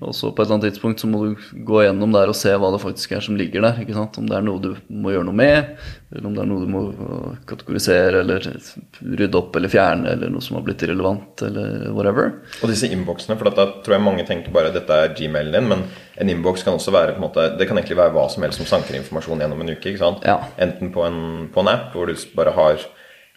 Og 0.01 0.15
så 0.17 0.31
på 0.31 0.43
et 0.43 0.47
eller 0.47 0.59
annet 0.59 0.71
tidspunkt 0.71 1.03
så 1.03 1.11
må 1.11 1.25
du 1.25 1.47
gå 1.67 1.83
gjennom 1.85 2.15
der 2.15 2.33
og 2.33 2.39
se 2.39 2.55
hva 2.57 2.73
det 2.75 2.83
faktisk 2.83 3.13
er 3.13 3.25
som 3.25 3.37
ligger 3.37 3.65
der. 3.67 3.83
ikke 3.83 3.97
sant? 3.97 4.19
Om 4.19 4.29
det 4.31 4.39
er 4.39 4.47
noe 4.47 4.63
du 4.63 4.73
må 4.89 5.13
gjøre 5.13 5.29
noe 5.29 5.37
med, 5.37 5.77
eller 6.13 6.29
om 6.29 6.35
det 6.37 6.43
er 6.43 6.51
noe 6.51 6.65
du 6.65 6.71
må 6.71 6.83
kategorisere 7.49 8.23
eller 8.23 8.45
rydde 9.03 9.41
opp 9.41 9.57
eller 9.59 9.73
fjerne, 9.73 10.15
eller 10.15 10.33
noe 10.33 10.45
som 10.45 10.57
har 10.59 10.65
blitt 10.67 10.85
irrelevant, 10.87 11.43
eller 11.47 11.91
whatever. 11.97 12.33
Og 12.63 12.73
disse 12.73 12.89
innboksene, 12.93 13.37
for 13.37 13.51
da 13.51 13.69
tror 13.85 13.97
jeg 13.97 14.07
mange 14.07 14.27
tenker 14.29 14.55
bare 14.55 14.73
dette 14.75 15.01
er 15.03 15.15
gmailen 15.19 15.57
din, 15.57 15.71
men 15.73 15.87
en 16.17 16.31
innboks 16.33 16.65
kan 16.65 16.77
også 16.79 16.95
være 16.95 17.17
på 17.17 17.21
en 17.21 17.27
måte, 17.27 17.49
det 17.59 17.67
kan 17.69 17.77
egentlig 17.77 17.99
være 17.99 18.15
hva 18.15 18.27
som 18.33 18.45
helst 18.47 18.63
som 18.63 18.69
sanker 18.71 18.97
informasjon 18.97 19.43
gjennom 19.43 19.61
en 19.61 19.75
uke. 19.75 19.91
ikke 19.91 20.01
sant? 20.01 20.25
Ja. 20.25 20.39
Enten 20.63 20.93
på 20.95 21.05
en, 21.05 21.19
på 21.53 21.65
en 21.65 21.73
app 21.73 21.91
hvor 21.93 22.09
du 22.09 22.15
bare 22.39 22.46
har 22.55 22.79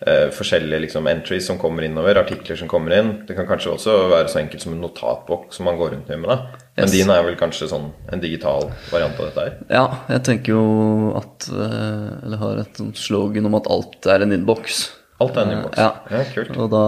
eh, 0.06 0.30
forskjellige 0.32 0.80
liksom, 0.86 1.08
entries 1.08 1.48
som 1.48 1.58
kommer 1.58 1.84
innover, 1.84 2.20
artikler 2.22 2.56
som 2.60 2.68
kommer 2.72 2.96
inn. 3.00 3.26
Det 3.28 3.36
kan 3.36 3.48
kanskje 3.50 3.74
også 3.74 3.96
være 4.12 4.30
så 4.30 4.40
enkelt 4.44 4.62
som 4.62 4.74
en 4.74 4.82
notatbok 4.82 5.54
som 5.56 5.66
man 5.66 5.78
går 5.80 5.96
rundt 5.96 6.10
med. 6.14 6.30
da. 6.30 6.38
Men 6.78 6.86
Yes. 6.86 6.92
din 6.92 7.10
er 7.10 7.24
vel 7.24 7.36
kanskje 7.36 7.68
sånn 7.68 7.92
en 8.12 8.20
digital 8.22 8.70
variant 8.92 9.20
av 9.20 9.26
dette 9.26 9.40
her? 9.44 9.58
Ja, 9.70 9.88
jeg 10.10 10.24
tenker 10.24 10.54
jo 10.54 11.12
at 11.18 11.50
øh, 11.52 12.24
Eller 12.26 12.38
har 12.38 12.58
et 12.62 12.80
slogan 12.96 13.46
om 13.46 13.56
at 13.56 13.68
alt 13.68 14.06
er 14.08 14.22
en 14.24 14.32
innboks. 14.32 14.86
Alt 15.20 15.36
er 15.36 15.42
en 15.42 15.52
innboks. 15.58 15.78
Ja. 15.78 15.90
ja, 16.10 16.22
kult. 16.32 16.56
Og 16.56 16.70
da 16.72 16.84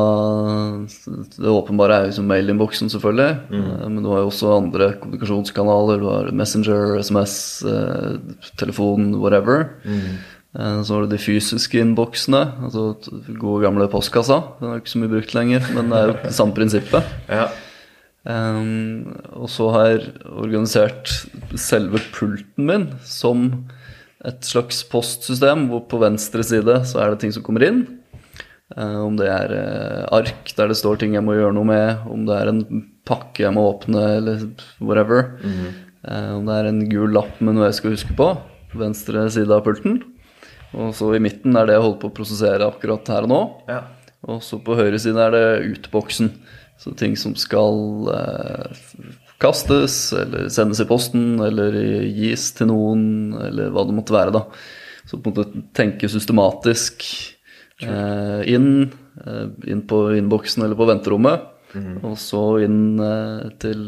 Det 1.35 1.51
åpenbare 1.51 1.97
er 1.97 2.05
jo 2.07 2.13
som 2.15 2.29
mailinnboksen, 2.31 2.87
selvfølgelig. 2.93 3.33
Mm. 3.51 3.65
Men 3.91 4.03
du 4.05 4.07
har 4.13 4.21
jo 4.23 4.29
også 4.29 4.53
andre 4.55 4.87
kommunikasjonskanaler. 5.01 5.99
Du 5.99 6.07
har 6.07 6.31
Messenger, 6.31 6.95
SMS, 7.03 7.33
eh, 7.67 8.15
telefon, 8.61 9.09
whatever. 9.19 9.65
Eh, 9.83 10.13
Så 10.51 10.91
har 10.91 11.05
du 11.05 11.13
de 11.13 11.19
fysiske 11.21 11.79
innboksene. 11.79 12.41
Altså 12.67 12.89
gode 13.39 13.61
gamle 13.63 13.85
postkassa. 13.91 14.41
Den 14.59 14.73
er 14.73 14.81
ikke 14.81 14.91
så 14.91 14.99
mye 14.99 15.13
brukt 15.13 15.35
lenger, 15.37 15.67
men 15.77 15.91
det 15.93 15.99
er 15.99 16.09
jo 16.09 16.15
det 16.25 16.33
samme 16.35 16.55
prinsippet. 16.57 17.13
Ja. 17.31 17.45
Um, 18.21 19.15
og 19.33 19.47
så 19.49 19.69
har 19.73 19.87
jeg 19.87 20.11
organisert 20.29 21.09
selve 21.57 22.03
pulten 22.13 22.67
min 22.67 22.83
som 23.07 23.47
et 24.27 24.45
slags 24.45 24.83
postsystem, 24.85 25.65
hvor 25.71 25.87
på 25.89 25.97
venstre 26.03 26.45
side 26.45 26.75
så 26.85 27.01
er 27.01 27.13
det 27.13 27.23
ting 27.23 27.33
som 27.33 27.45
kommer 27.45 27.65
inn. 27.65 27.81
Eh, 28.77 28.99
om 29.01 29.17
det 29.19 29.27
er 29.27 29.51
uh, 29.51 30.03
ark 30.19 30.53
der 30.55 30.69
det 30.71 30.77
står 30.79 31.01
ting 31.01 31.17
jeg 31.17 31.25
må 31.25 31.33
gjøre 31.35 31.55
noe 31.57 31.67
med, 31.67 32.05
om 32.11 32.27
det 32.27 32.37
er 32.37 32.51
en 32.51 32.61
pakke 33.09 33.47
jeg 33.47 33.55
må 33.55 33.65
åpne, 33.71 34.03
eller 34.19 34.45
whatever. 34.79 35.33
Eh, 36.05 36.29
om 36.37 36.45
det 36.45 36.59
er 36.59 36.69
en 36.69 36.85
gul 36.91 37.17
lapp 37.17 37.41
med 37.41 37.57
noe 37.57 37.71
jeg 37.71 37.79
skal 37.79 37.95
huske 37.97 38.15
på, 38.19 38.29
på 38.71 38.83
venstre 38.83 39.25
side 39.33 39.51
av 39.57 39.65
pulten. 39.65 39.97
Og 40.77 40.93
så 40.95 41.09
i 41.15 41.21
midten 41.23 41.55
er 41.57 41.67
det 41.67 41.75
jeg 41.75 41.83
holder 41.83 41.99
på 42.01 42.11
å 42.11 42.15
prosessere 42.21 42.69
akkurat 42.69 43.11
her 43.11 43.27
og 43.27 43.33
nå. 43.33 43.41
ja. 43.71 43.81
Og 44.29 44.37
så 44.45 44.59
på 44.61 44.75
høyre 44.77 44.99
side 45.01 45.17
er 45.17 45.31
det 45.33 45.45
utboksen. 45.65 46.27
Så 46.77 46.91
ting 46.93 47.15
som 47.17 47.33
skal 47.33 48.05
eh, 48.13 48.81
kastes, 49.41 49.95
eller 50.13 50.45
sendes 50.53 50.83
i 50.83 50.85
posten, 50.85 51.39
eller 51.41 51.73
gis 52.05 52.51
til 52.53 52.69
noen, 52.69 53.01
eller 53.49 53.73
hva 53.73 53.87
det 53.89 53.95
måtte 53.97 54.13
være, 54.13 54.35
da. 54.35 54.43
Så 55.09 55.17
på 55.17 55.31
en 55.31 55.39
måte 55.39 55.63
tenke 55.73 56.09
systematisk 56.09 57.01
Eh, 57.81 58.53
inn, 58.53 58.91
eh, 59.25 59.71
inn 59.71 59.81
på 59.87 60.03
innboksen 60.17 60.63
eller 60.63 60.77
på 60.77 60.85
venterommet. 60.89 61.47
Og 62.03 62.17
så 62.19 62.41
inn 62.65 62.99
eh, 62.99 63.45
til 63.63 63.83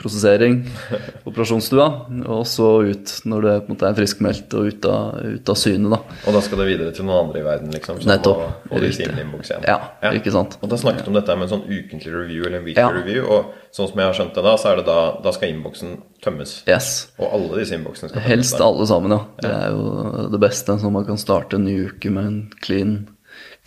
prosessering, 0.00 0.62
operasjonsstua, 1.28 1.86
og 2.32 2.46
så 2.48 2.68
ut 2.88 3.12
når 3.28 3.44
du 3.44 3.48
er, 3.52 3.60
måte 3.68 3.88
er 3.90 3.96
friskmeldt 3.98 4.56
og 4.56 4.70
ut 4.72 4.88
av, 4.88 5.18
ut 5.36 5.52
av 5.52 5.58
syne, 5.60 5.90
da. 5.92 5.98
Og 6.24 6.36
da 6.38 6.42
skal 6.44 6.62
det 6.62 6.68
videre 6.70 6.94
til 6.96 7.04
noen 7.08 7.26
andre 7.26 7.42
i 7.42 7.46
verden, 7.46 7.74
liksom? 7.76 8.00
Som 8.00 8.12
Nettopp. 8.12 8.42
innboks 8.72 9.52
igjen. 9.52 9.66
Ja, 9.68 10.12
ikke 10.16 10.32
sant. 10.32 10.56
Og 10.62 10.72
da 10.72 10.78
snakket 10.80 11.04
du 11.04 11.12
om 11.12 11.18
dette 11.18 11.36
med 11.36 11.48
en 11.48 11.52
sånn 11.58 11.66
ukentlig 11.68 12.14
review 12.14 12.46
eller 12.48 12.62
en 12.62 12.66
weekly 12.70 12.82
Ja. 12.86 12.88
review, 12.94 13.28
og 13.28 13.52
sånn 13.76 13.90
som 13.90 14.00
jeg 14.00 14.08
har 14.08 14.16
skjønt 14.16 14.34
det 14.38 14.46
da, 14.48 14.56
så 14.56 14.72
er 14.72 14.80
det 14.80 14.86
da, 14.88 14.98
da 15.24 15.34
skal 15.36 15.52
innboksen 15.52 15.96
tømmes. 16.24 16.56
Yes. 16.70 16.90
Og 17.20 17.28
alle 17.36 17.60
disse 17.60 17.76
innboksene 17.76 18.08
skal 18.08 18.20
tømmes. 18.20 18.30
Helst 18.32 18.60
alle 18.64 18.86
sammen, 18.88 19.12
ja. 19.12 19.20
Det 19.44 19.52
er 19.52 19.76
jo 19.76 20.28
det 20.32 20.40
beste. 20.40 20.78
Så 20.80 20.90
man 20.92 21.04
kan 21.08 21.20
starte 21.20 21.60
en 21.60 21.68
ny 21.68 21.76
uke 21.90 22.10
med 22.10 22.30
en 22.30 22.40
clean, 22.64 22.96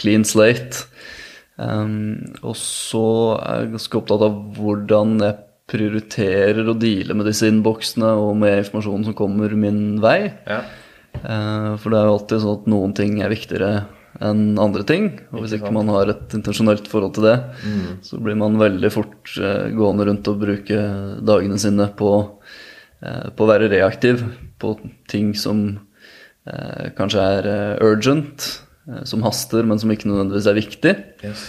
clean 0.01 0.25
slate. 0.25 0.87
Um, 1.59 2.33
og 2.39 2.55
så 2.55 3.05
er 3.43 3.65
jeg 3.65 3.73
ganske 3.73 3.99
opptatt 3.99 4.21
av 4.23 4.35
hvordan 4.55 5.17
jeg 5.19 5.39
prioriterer 5.69 6.69
å 6.71 6.77
deale 6.79 7.17
med 7.17 7.27
disse 7.29 7.49
innboksene 7.49 8.13
og 8.17 8.31
med 8.39 8.61
informasjonen 8.63 9.09
som 9.09 9.17
kommer 9.17 9.53
min 9.59 9.99
vei. 10.03 10.31
Ja. 10.47 10.63
Uh, 11.19 11.75
for 11.81 11.91
det 11.91 11.99
er 11.99 12.07
jo 12.07 12.15
alltid 12.15 12.43
sånn 12.45 12.61
at 12.61 12.69
noen 12.71 12.95
ting 12.97 13.19
er 13.19 13.33
viktigere 13.33 13.73
enn 14.23 14.55
andre 14.59 14.85
ting. 14.87 15.11
Og 15.33 15.43
hvis 15.43 15.57
ikke 15.57 15.73
man 15.75 15.91
har 15.93 16.13
et 16.13 16.33
intensjonelt 16.37 16.87
forhold 16.91 17.17
til 17.17 17.27
det, 17.27 17.35
så 18.07 18.19
blir 18.23 18.39
man 18.39 18.57
veldig 18.59 18.91
fort 18.93 19.35
uh, 19.37 19.67
gående 19.75 20.07
rundt 20.09 20.31
og 20.31 20.41
bruke 20.41 20.79
dagene 21.27 21.59
sine 21.61 21.89
på, 21.99 22.13
uh, 23.03 23.27
på 23.35 23.45
å 23.45 23.51
være 23.51 23.69
reaktiv 23.71 24.23
på 24.59 24.73
ting 25.07 25.31
som 25.39 25.61
eh, 26.43 26.89
kanskje 26.97 27.21
er 27.23 27.45
urgent, 27.79 28.47
som 29.05 29.21
haster, 29.25 29.63
men 29.67 29.79
som 29.81 29.91
ikke 29.93 30.07
nødvendigvis 30.09 30.47
er 30.49 30.57
viktig. 30.59 30.93
Yes. 31.23 31.43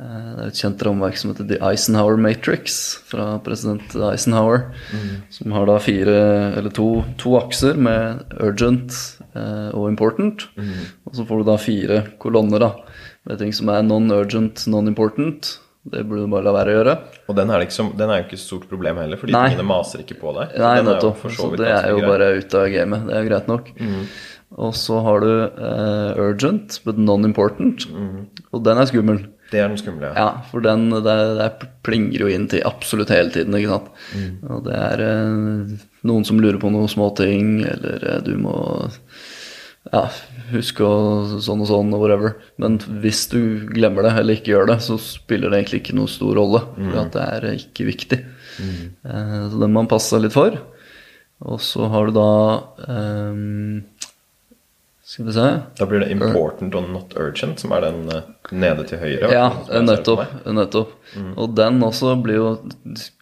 Eh, 0.00 0.28
Det 0.36 0.42
er 0.44 0.48
et 0.48 0.60
kjent 0.62 0.82
rammeverk 0.86 1.16
som 1.20 1.30
heter 1.32 1.46
The 1.50 1.58
Eisenhower 1.70 2.16
Matrix 2.16 2.78
fra 3.10 3.38
president 3.44 3.94
Eisenhower. 4.10 4.70
Som 5.30 5.52
har 5.52 5.66
da 5.68 5.78
fire, 5.78 6.16
eller 6.56 6.70
to, 6.72 7.04
to 7.20 7.36
akser 7.40 7.76
med 7.76 8.24
urgent 8.40 8.96
eh, 9.34 9.70
og 9.76 9.90
important. 9.92 10.46
Og 11.06 11.14
så 11.18 11.26
får 11.28 11.42
du 11.42 11.50
da 11.50 11.56
fire 11.60 11.98
kolonner 12.18 12.58
da, 12.64 12.70
med 13.28 13.38
ting 13.42 13.52
som 13.52 13.68
er 13.68 13.82
non-urgent, 13.84 14.64
non-important. 14.72 15.58
Det 15.90 16.02
burde 16.08 16.26
du 16.26 16.32
bare 16.32 16.44
la 16.44 16.52
være 16.52 16.72
å 16.72 16.76
gjøre. 16.78 16.94
Og 17.28 17.36
den 17.36 17.50
er, 17.52 17.62
liksom, 17.62 17.92
den 17.96 18.10
er 18.12 18.18
jo 18.20 18.24
ikke 18.26 18.36
et 18.36 18.42
stort 18.42 18.66
problem 18.68 18.98
heller, 19.00 19.16
fordi 19.20 19.32
Nei. 19.32 19.46
tingene 19.48 19.64
maser 19.68 20.02
ikke 20.02 20.18
på 20.20 20.32
deg. 20.36 20.56
Nei, 20.60 20.74
nettopp. 20.84 21.22
så 21.24 21.30
Så 21.36 21.56
det 21.56 21.70
er 21.72 21.88
jo 21.94 22.02
bare 22.04 22.26
ute 22.36 22.58
av 22.60 22.68
gamet. 22.72 23.06
Det 23.08 23.14
er 23.16 23.22
jo 23.24 23.30
greit 23.30 23.48
nok. 23.48 23.70
Og 24.58 24.72
så 24.74 24.98
har 25.04 25.22
du 25.22 25.30
uh, 25.30 26.18
urgent, 26.18 26.80
but 26.84 26.98
non-important. 26.98 27.86
Og 28.50 28.64
den 28.66 28.80
er 28.80 28.88
skummel. 28.90 29.22
Det 29.50 29.58
er 29.58 29.70
den 29.70 29.78
skumle, 29.80 30.12
ja. 30.12 30.14
Ja, 30.14 30.28
for 30.46 30.62
den 30.62 30.92
der, 30.94 31.32
der 31.38 31.70
plinger 31.86 32.22
jo 32.22 32.30
inn 32.30 32.46
til 32.50 32.62
absolutt 32.66 33.10
hele 33.10 33.32
tiden, 33.34 33.56
ikke 33.58 33.72
sant. 33.72 33.88
Og 34.46 34.62
det 34.68 34.76
er 34.78 35.02
uh, 35.02 35.74
noen 36.06 36.26
som 36.26 36.38
lurer 36.42 36.60
på 36.62 36.70
noen 36.70 36.90
småting, 36.90 37.60
eller 37.66 38.06
uh, 38.06 38.18
du 38.26 38.36
må 38.38 38.54
ja, 39.88 40.04
huske 40.52 40.84
og 40.84 41.38
sånn 41.42 41.62
og 41.64 41.70
sånn 41.70 41.94
og 41.96 42.02
whatever. 42.02 42.34
Men 42.62 42.78
hvis 43.02 43.24
du 43.32 43.40
glemmer 43.70 44.06
det 44.06 44.14
eller 44.20 44.38
ikke 44.38 44.54
gjør 44.54 44.70
det, 44.74 44.78
så 44.86 44.98
spiller 45.02 45.50
det 45.50 45.62
egentlig 45.62 45.82
ikke 45.82 45.96
noe 45.98 46.10
stor 46.10 46.36
rolle. 46.38 46.62
For 46.76 47.00
at 47.00 47.16
det 47.16 47.24
er 47.26 47.48
ikke 47.54 47.88
viktig. 47.88 48.20
Eh, 48.60 49.40
så 49.50 49.56
den 49.56 49.72
må 49.72 49.80
man 49.80 49.90
passe 49.90 50.12
seg 50.12 50.26
litt 50.26 50.36
for. 50.36 50.58
Og 51.48 51.62
så 51.64 51.88
har 51.88 52.10
du 52.10 52.18
da 52.18 52.30
ehm, 52.92 53.80
Skal 55.10 55.26
vi 55.26 55.32
se 55.34 55.44
Da 55.78 55.86
blir 55.90 56.04
det 56.04 56.12
important 56.14 56.74
and 56.74 56.92
not 56.94 57.14
urgent, 57.18 57.58
som 57.58 57.72
er 57.74 57.82
den 57.82 58.04
eh, 58.14 58.26
nede 58.54 58.84
til 58.86 59.00
høyre. 59.00 59.30
Ja, 59.34 59.48
på 59.66 59.80
nettopp. 59.82 60.92
Mm. 61.18 61.32
Og 61.34 61.56
den 61.58 61.80
også 61.82 62.12
blir 62.22 62.38
jo 62.38 62.52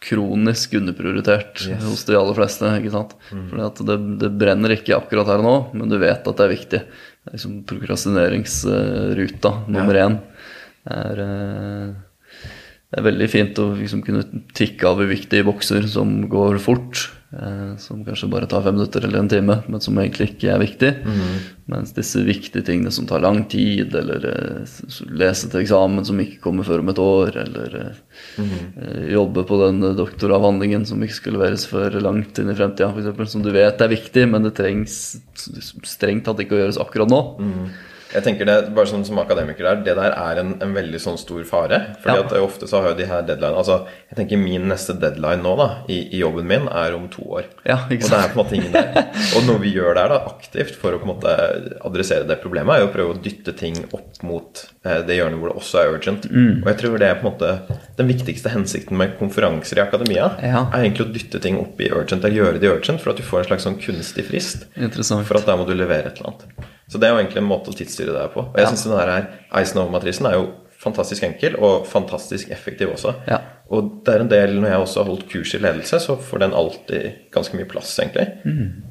kronisk 0.05 0.75
underprioritert 0.77 1.63
hos 1.81 2.05
de 2.05 2.17
aller 2.19 2.37
fleste. 2.37 2.69
ikke 2.77 2.93
sant? 2.93 3.15
Fordi 3.31 3.65
at 3.65 3.81
det, 3.89 3.97
det 4.21 4.29
brenner 4.37 4.75
ikke 4.75 4.99
akkurat 4.99 5.31
her 5.33 5.41
og 5.41 5.47
nå, 5.47 5.55
men 5.81 5.89
du 5.89 5.97
vet 5.97 6.21
at 6.29 6.29
det 6.29 6.45
er 6.45 6.53
viktig. 6.53 6.83
Det 6.85 7.31
er 7.31 7.39
liksom 7.39 7.57
prokrastineringsruta 7.73 9.55
nummer 9.65 10.01
én. 10.05 10.21
Det 10.85 10.99
er, 11.09 11.25
eh, 11.25 12.45
det 12.89 13.01
er 13.01 13.09
veldig 13.09 13.33
fint 13.33 13.63
å 13.65 13.71
liksom 13.81 14.05
kunne 14.05 14.45
tikke 14.53 14.93
av 14.93 15.01
uviktige 15.01 15.47
bokser 15.49 15.89
som 15.89 16.19
går 16.29 16.61
fort. 16.61 17.09
Eh, 17.33 17.75
Som 17.77 18.05
kanskje 18.05 18.29
bare 18.31 18.47
tar 18.49 18.63
fem 18.65 18.75
minutter 18.75 19.05
eller 19.05 19.19
en 19.19 19.29
time, 19.29 19.55
men 19.67 19.81
som 19.81 19.97
egentlig 19.97 20.31
ikke 20.33 20.53
er 20.53 20.59
viktig. 20.63 20.91
Mens 21.69 21.93
disse 21.93 22.23
viktige 22.25 22.65
tingene 22.65 22.91
som 22.91 23.05
tar 23.05 23.21
lang 23.21 23.43
tid, 23.51 23.93
eller 23.95 24.25
eh, 24.25 24.77
lese 25.13 25.49
til 25.51 25.61
eksamen 25.61 26.05
som 26.07 26.19
ikke 26.19 26.41
kommer 26.41 26.65
før 26.65 26.81
om 26.81 26.89
et 26.89 27.01
år, 27.03 27.37
eller 27.43 27.75
eh, 27.81 29.11
jobbe 29.13 29.43
på 29.45 29.59
den 29.65 29.83
doktoravhandlingen 29.97 30.85
som 30.89 31.01
ikke 31.05 31.19
skal 31.19 31.37
leveres 31.37 31.67
før 31.69 31.99
langt 32.01 32.39
inn 32.41 32.49
i 32.49 32.57
fremtida, 32.57 32.89
f.eks., 32.89 33.31
som 33.35 33.45
du 33.45 33.51
vet 33.53 33.81
er 33.81 33.93
viktig, 33.93 34.25
men 34.31 34.47
det 34.47 34.55
trengs 34.57 35.19
strengt 35.85 36.25
tatt 36.25 36.41
ikke 36.41 36.57
å 36.57 36.63
gjøres 36.63 36.81
akkurat 36.81 37.09
nå. 37.11 37.21
Jeg 38.09 38.23
tenker 38.25 38.47
det, 38.49 38.55
bare 38.73 38.89
som, 38.89 39.03
som 39.05 39.19
akademiker 39.21 39.67
der, 39.67 39.81
det 39.85 39.93
der 39.99 40.15
er 40.17 40.39
en, 40.41 40.55
en 40.65 40.71
veldig 40.73 40.97
sånn 41.03 41.17
stor 41.21 41.43
fare. 41.45 41.77
Fordi 42.01 42.15
Ja. 42.17 42.23
at 42.25 42.31
ofte 42.41 42.65
så 42.69 42.79
har 42.81 42.89
jo 42.93 42.97
de 42.97 43.05
her 43.05 43.21
deadline 43.27 43.53
Altså, 43.59 43.75
jeg 44.09 44.17
tenker 44.17 44.39
min 44.41 44.65
neste 44.71 44.95
deadline 44.97 45.43
nå, 45.45 45.51
da, 45.59 45.67
i, 45.87 45.99
i 46.15 46.21
jobben 46.23 46.47
min, 46.49 46.65
er 46.73 46.95
om 46.97 47.05
to 47.13 47.21
år. 47.37 47.45
Ja, 47.69 47.77
ikke 47.91 48.07
Og 48.07 48.09
det 48.15 48.19
er 48.23 48.31
på 48.33 48.39
en 48.39 48.41
måte 48.41 48.57
ingen 48.57 48.73
der. 48.73 49.11
Og 49.37 49.45
noe 49.45 49.61
vi 49.61 49.73
gjør 49.75 49.93
der 49.99 50.09
da, 50.15 50.17
aktivt 50.31 50.73
for 50.81 50.95
å 50.97 51.01
på 51.01 51.05
en 51.05 51.11
måte 51.13 51.35
adressere 51.85 52.25
det 52.29 52.39
problemet, 52.41 52.75
er 52.75 52.83
jo 52.85 52.89
å 52.89 52.93
prøve 52.95 53.13
å 53.13 53.21
dytte 53.21 53.53
ting 53.59 53.77
opp 53.93 54.23
mot 54.25 54.63
eh, 54.85 55.03
det 55.05 55.19
hjørnet 55.19 55.39
hvor 55.43 55.53
det 55.53 55.59
også 55.61 55.83
er 55.83 55.93
urgent. 55.99 56.25
Mm. 56.33 56.63
Og 56.63 56.71
jeg 56.73 56.79
tror 56.81 56.97
det 57.03 57.11
er 57.11 57.21
på 57.21 57.27
en 57.27 57.29
måte 57.29 57.79
den 58.01 58.09
viktigste 58.09 58.49
hensikten 58.55 58.97
med 58.99 59.15
konferanser 59.21 59.77
i 59.77 59.85
akademia, 59.85 60.31
Ja. 60.41 60.65
er 60.73 60.81
egentlig 60.87 61.05
å 61.05 61.13
dytte 61.13 61.41
ting 61.45 61.61
opp 61.61 61.77
i 61.85 61.91
urgent, 61.93 62.23
eller 62.25 62.41
gjøre 62.41 62.59
det 62.65 62.73
urgent, 62.73 63.01
for 63.05 63.13
at 63.13 63.21
du 63.21 63.23
får 63.27 63.43
en 63.45 63.49
slags 63.51 63.69
sånn 63.69 63.77
kunstig 63.81 64.25
frist. 64.31 64.65
For 64.73 65.37
at 65.37 65.45
da 65.45 65.55
må 65.61 65.69
du 65.69 65.75
levere 65.77 66.09
et 66.09 66.17
eller 66.19 66.33
annet. 66.33 66.69
Så 66.89 66.97
det 66.99 67.07
er 67.07 67.13
jo 67.13 67.19
egentlig 67.21 67.37
en 67.43 67.49
måte 67.51 67.69
å 67.71 67.75
tidsstyre 67.77 68.15
det 68.15 68.31
på. 68.33 68.39
Og 68.49 68.55
jeg 68.57 68.65
Ja. 68.65 68.71
synes 68.71 68.83
den 68.89 68.97
her 68.99 69.27
Eisenhower-matrisen 69.53 70.25
er 70.29 70.33
jo 70.39 70.47
fantastisk 70.79 71.23
enkel 71.27 71.55
og 71.61 71.85
fantastisk 71.87 72.49
effektiv 72.55 72.93
også. 72.95 73.13
Ja. 73.27 73.39
Og 73.69 74.03
det 74.05 74.13
er 74.15 74.19
en 74.23 74.29
del, 74.31 74.55
når 74.61 74.69
jeg 74.71 74.79
også 74.79 74.97
har 75.03 75.09
holdt 75.11 75.29
kurs 75.29 75.53
i 75.53 75.59
ledelse, 75.61 75.99
så 76.01 76.15
får 76.17 76.39
den 76.39 76.53
alltid 76.57 77.11
ganske 77.35 77.53
mye 77.59 77.67
plass, 77.69 77.91
egentlig. 77.99 78.27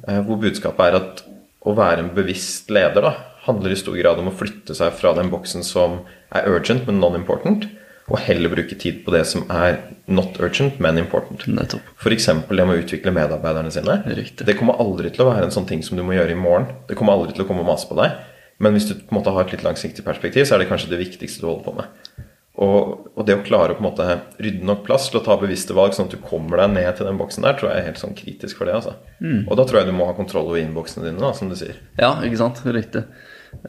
Eh, 0.07 0.21
Hvor 0.23 0.39
budskapet 0.39 0.79
er 0.79 0.95
at 1.01 1.23
å 1.65 1.75
være 1.75 1.99
en 2.05 2.13
bevisst 2.15 2.69
leder 2.71 3.01
da, 3.01 3.15
handler 3.45 3.71
i 3.71 3.75
stor 3.75 3.97
grad 3.97 4.19
om 4.19 4.29
å 4.29 4.35
flytte 4.37 4.75
seg 4.77 4.93
fra 4.93 5.13
den 5.17 5.29
boksen 5.31 5.63
som 5.65 6.01
er 6.31 6.47
urgent, 6.47 6.85
men 6.87 6.99
non-important, 7.01 7.67
og 8.09 8.21
heller 8.25 8.51
bruke 8.51 8.77
tid 8.79 9.03
på 9.05 9.13
det 9.13 9.21
som 9.29 9.45
er 9.53 9.77
not 10.09 10.37
urgent, 10.41 10.79
men 10.81 10.97
important. 11.01 11.45
Nettopp. 11.47 11.85
F.eks. 12.01 12.29
det 12.49 12.65
med 12.65 12.73
å 12.73 12.79
utvikle 12.81 13.13
medarbeiderne 13.13 13.71
sine. 13.73 13.99
Riktig. 14.17 14.47
Det 14.47 14.57
kommer 14.57 14.81
aldri 14.81 15.11
til 15.13 15.25
å 15.25 15.29
være 15.29 15.47
en 15.47 15.53
sånn 15.53 15.69
ting 15.69 15.83
som 15.85 15.99
du 15.99 16.03
må 16.05 16.17
gjøre 16.17 16.33
i 16.33 16.39
morgen. 16.39 16.71
Det 16.89 16.97
kommer 16.97 17.17
aldri 17.17 17.37
til 17.37 17.45
å 17.45 17.49
komme 17.49 17.65
og 17.65 17.69
mase 17.69 17.89
på 17.89 17.97
deg. 17.99 18.17
Men 18.59 18.75
hvis 18.75 18.89
du 18.89 18.97
på 18.97 19.13
en 19.13 19.19
måte 19.21 19.33
har 19.35 19.45
et 19.45 19.53
litt 19.55 19.63
langsiktig 19.63 20.03
perspektiv, 20.03 20.47
så 20.47 20.57
er 20.57 20.63
det 20.63 20.71
kanskje 20.71 20.91
det 20.91 20.99
viktigste 20.99 21.45
du 21.45 21.47
holder 21.51 21.67
på 21.69 21.77
med. 21.77 22.25
Og, 22.59 23.05
og 23.15 23.23
det 23.23 23.37
å 23.37 23.43
klare 23.45 23.71
å 23.71 23.77
på 23.77 23.83
en 23.85 23.87
måte 23.87 24.05
rydde 24.43 24.67
nok 24.67 24.81
plass 24.83 25.05
til 25.07 25.21
å 25.21 25.23
ta 25.23 25.37
bevisste 25.39 25.75
valg, 25.77 25.93
sånn 25.95 26.09
at 26.09 26.15
du 26.17 26.19
kommer 26.19 26.59
deg 26.59 26.73
ned 26.73 26.89
til 26.97 27.07
den 27.07 27.19
boksen 27.21 27.45
der, 27.45 27.55
tror 27.55 27.71
jeg 27.71 27.79
er 27.79 27.87
helt 27.87 28.01
sånn 28.01 28.17
kritisk 28.17 28.59
for 28.59 28.67
det. 28.67 28.75
altså. 28.81 28.97
Og 29.45 29.53
da 29.55 29.63
tror 29.69 29.79
jeg 29.79 29.87
du 29.87 29.95
må 29.95 30.09
ha 30.09 30.15
kontroll 30.17 30.49
over 30.49 30.59
innboksene 30.59 31.07
dine, 31.07 31.21
da, 31.23 31.31
som 31.37 31.47
du 31.47 31.55
sier. 31.55 31.77
Ja, 32.01 32.17
ikke 32.25 32.41
sant? 32.41 32.59
Riktig. 32.67 33.05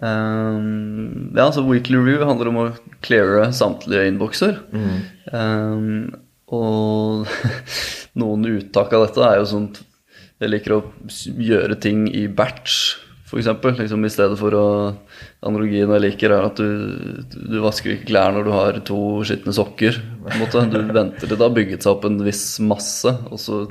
Um, 0.00 1.32
ja, 1.36 1.50
så 1.52 1.64
Weekly 1.66 1.98
Review 1.98 2.24
handler 2.28 2.50
om 2.50 2.58
å 2.62 2.66
cleare 3.04 3.50
samtlige 3.56 4.06
innbokser. 4.10 4.58
Um, 5.32 6.10
og 6.50 7.30
noen 8.20 8.48
uttak 8.56 8.94
av 8.96 9.06
dette 9.06 9.22
er 9.22 9.36
jo 9.38 9.46
sånn 9.46 9.68
Jeg 10.40 10.50
liker 10.50 10.74
å 10.74 10.80
gjøre 11.38 11.76
ting 11.78 12.08
i 12.10 12.24
batch, 12.26 12.96
f.eks. 13.28 13.50
Liksom, 13.78 14.06
I 14.06 14.12
stedet 14.12 14.38
for 14.40 14.56
å 14.58 14.66
Analogien 15.46 15.88
jeg 15.94 16.04
liker, 16.04 16.34
er 16.34 16.48
at 16.50 16.58
du, 16.60 17.30
du 17.32 17.60
vasker 17.64 17.94
ikke 17.94 18.10
klær 18.10 18.34
når 18.34 18.44
du 18.44 18.50
har 18.52 18.80
to 18.84 18.98
skitne 19.24 19.54
sokker. 19.56 19.96
Du 20.26 20.80
venter 20.98 21.24
til 21.24 21.36
det 21.36 21.44
har 21.44 21.54
bygget 21.56 21.86
seg 21.86 21.94
opp 21.94 22.04
en 22.08 22.18
viss 22.26 22.44
masse, 22.60 23.14
og 23.30 23.40
så 23.40 23.62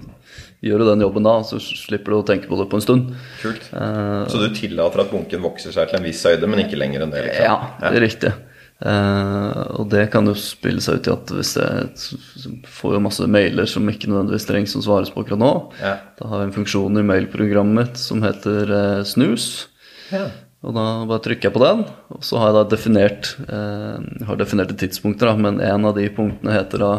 gjør 0.65 0.81
du 0.83 0.85
den 0.89 1.03
jobben 1.05 1.23
da, 1.27 1.37
så 1.47 1.59
slipper 1.61 2.11
du 2.11 2.17
å 2.19 2.25
tenke 2.27 2.49
på 2.51 2.57
det 2.59 2.67
på 2.71 2.79
en 2.79 2.83
stund. 2.83 3.13
Kult. 3.41 3.69
Uh, 3.71 4.25
Så 4.31 4.41
du 4.41 4.49
tillater 4.55 5.05
at 5.05 5.11
bunken 5.13 5.41
vokser 5.45 5.71
seg 5.75 5.87
til 5.91 5.99
en 6.01 6.07
viss 6.09 6.23
høyde, 6.27 6.47
men 6.51 6.65
ikke 6.65 6.79
lenger 6.79 7.05
enn 7.05 7.13
det? 7.15 7.25
liksom? 7.29 7.45
Ja, 7.47 7.57
det 7.85 7.99
er 8.01 8.05
riktig. 8.05 8.33
Uh, 8.79 9.79
og 9.81 9.89
det 9.91 10.05
kan 10.13 10.27
jo 10.29 10.33
spille 10.39 10.79
seg 10.83 11.01
ut 11.01 11.07
i 11.09 11.11
at 11.11 11.31
hvis 11.35 11.49
jeg 11.59 12.61
får 12.79 12.93
jo 12.95 13.01
masse 13.03 13.25
mailer 13.27 13.67
som 13.67 13.87
ikke 13.91 14.07
nødvendigvis 14.07 14.47
trengs 14.47 14.71
som 14.75 14.83
svares 14.85 15.11
på 15.11 15.23
akkurat 15.25 15.41
nå, 15.41 15.49
Ja. 15.83 15.97
da 16.19 16.29
har 16.31 16.43
jeg 16.45 16.49
en 16.51 16.57
funksjon 16.61 16.99
i 17.01 17.03
mailprogrammet 17.07 17.75
mitt 17.81 17.99
som 17.99 18.23
heter 18.23 18.71
uh, 18.71 19.03
snus. 19.03 19.67
Ja. 20.13 20.29
Og 20.63 20.73
da 20.75 20.85
bare 21.07 21.23
trykker 21.23 21.47
jeg 21.47 21.55
på 21.55 21.61
den, 21.63 21.85
og 22.11 22.23
så 22.27 22.39
har 22.41 22.49
jeg 22.49 22.55
da 22.57 22.63
definert 22.73 23.29
eh, 23.47 24.25
har 24.27 24.35
definerte 24.41 24.75
tidspunkter, 24.75 25.29
da, 25.29 25.35
men 25.39 25.61
en 25.63 25.85
av 25.87 25.93
de 25.95 26.03
punktene 26.11 26.51
heter 26.51 26.81
da 26.83 26.89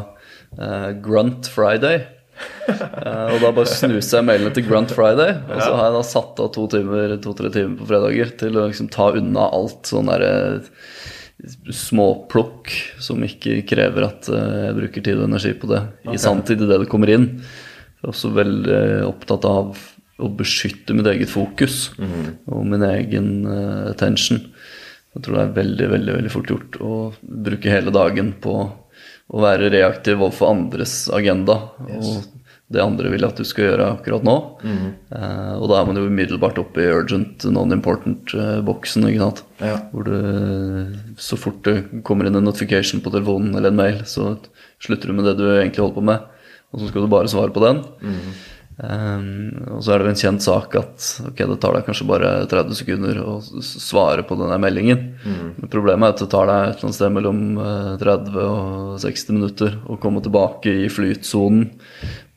eh, 0.57 0.87
Grunt 1.05 1.45
Friday. 1.53 2.07
Eh, 2.71 3.31
og 3.35 3.41
da 3.43 3.51
bare 3.51 3.69
snuser 3.69 4.21
jeg 4.21 4.27
mailene 4.29 4.53
til 4.55 4.67
Grunt 4.69 4.93
Friday, 4.95 5.33
og 5.49 5.59
så 5.59 5.71
har 5.75 5.89
jeg 5.89 5.97
da 5.97 6.03
satt 6.07 6.43
av 6.43 6.51
to 6.55 6.67
timer, 6.71 7.17
to-tre 7.23 7.51
timer 7.55 7.81
på 7.81 7.89
fredager 7.89 8.35
til 8.45 8.59
å 8.61 8.67
liksom 8.69 8.91
ta 8.93 9.11
unna 9.19 9.49
alt 9.57 9.91
sånn 9.91 10.11
derre 10.11 10.35
småplukk 11.73 12.71
som 13.01 13.23
ikke 13.25 13.63
krever 13.69 14.07
at 14.11 14.29
eh, 14.29 14.67
jeg 14.67 14.77
bruker 14.77 15.07
tid 15.07 15.23
og 15.23 15.31
energi 15.31 15.55
på 15.57 15.71
det 15.71 15.81
i 16.13 16.21
sanntid 16.21 16.67
idet 16.67 16.83
det 16.83 16.91
kommer 16.91 17.13
inn. 17.13 17.31
Jeg 17.41 18.07
er 18.07 18.13
også 18.13 18.33
veldig 18.37 18.83
opptatt 19.09 19.49
av 19.49 19.81
å 20.21 20.29
beskytte 20.37 20.95
mitt 20.97 21.09
eget 21.09 21.33
fokus 21.33 21.91
og 21.97 22.67
min 22.69 22.85
egen 22.85 23.33
eh, 23.49 23.89
attention. 23.95 24.43
Jeg 25.11 25.25
tror 25.25 25.37
det 25.37 25.43
er 25.43 25.57
veldig, 25.57 25.89
veldig, 25.97 26.13
veldig 26.21 26.33
fort 26.33 26.53
gjort 26.53 26.77
å 26.87 26.99
bruke 27.49 27.73
hele 27.73 27.93
dagen 27.95 28.35
på 28.43 28.55
å 29.31 29.41
være 29.45 29.71
reaktiv 29.73 30.19
overfor 30.21 30.51
andres 30.51 31.05
agenda. 31.15 31.61
Og 31.87 32.23
det 32.71 32.83
andre 32.83 33.11
vil 33.11 33.25
at 33.27 33.39
du 33.39 33.43
skal 33.47 33.65
gjøre 33.67 33.87
akkurat 33.97 34.23
nå. 34.27 34.35
Eh, 34.63 35.55
og 35.59 35.65
da 35.73 35.81
er 35.81 35.89
man 35.89 35.99
jo 35.99 36.07
umiddelbart 36.07 36.59
oppe 36.63 36.85
i 36.85 36.91
urgent, 36.95 37.43
non-important-boksen. 37.51 39.09
ikke 39.09 39.25
sant? 39.25 39.43
Ja. 39.59 39.77
Hvor 39.91 40.07
du, 40.07 40.15
så 41.19 41.39
fort 41.39 41.65
det 41.67 42.03
kommer 42.07 42.29
inn 42.31 42.39
en 42.39 42.47
notification 42.47 43.03
på 43.03 43.11
telefonen 43.15 43.57
eller 43.59 43.73
en 43.73 43.81
mail, 43.81 43.99
så 44.07 44.37
slutter 44.83 45.11
du 45.11 45.19
med 45.19 45.27
det 45.27 45.37
du 45.41 45.49
egentlig 45.49 45.83
holder 45.83 45.99
på 45.99 46.07
med, 46.13 46.31
og 46.71 46.81
så 46.85 46.93
skal 46.93 47.07
du 47.07 47.11
bare 47.11 47.33
svare 47.33 47.55
på 47.55 47.65
den. 47.67 47.83
Eh, 48.81 49.25
og 49.75 49.83
så 49.85 49.93
er 49.93 50.01
det 50.01 50.09
jo 50.09 50.13
en 50.15 50.21
kjent 50.23 50.45
sak 50.45 50.77
at 50.81 51.09
ok, 51.29 51.43
det 51.51 51.59
tar 51.61 51.77
deg 51.77 51.87
kanskje 51.89 52.09
bare 52.09 52.33
30 52.51 52.79
sekunder 52.79 53.21
å 53.21 53.37
svare 53.45 54.25
på 54.27 54.39
denne 54.41 54.57
meldingen. 54.63 55.05
Men 55.59 55.73
problemet 55.73 56.09
er 56.09 56.17
at 56.17 56.25
det 56.25 56.31
tar 56.33 56.49
deg 56.49 56.63
et 56.65 56.73
eller 56.79 56.89
annet 56.89 56.99
sted 57.01 57.15
mellom 57.19 57.45
eh, 57.67 57.93
30 58.01 58.41
og 58.47 58.99
60 59.05 59.39
minutter 59.39 59.79
å 59.85 60.01
komme 60.01 60.25
tilbake 60.25 60.75
i 60.87 60.91
flytsonen 60.93 61.71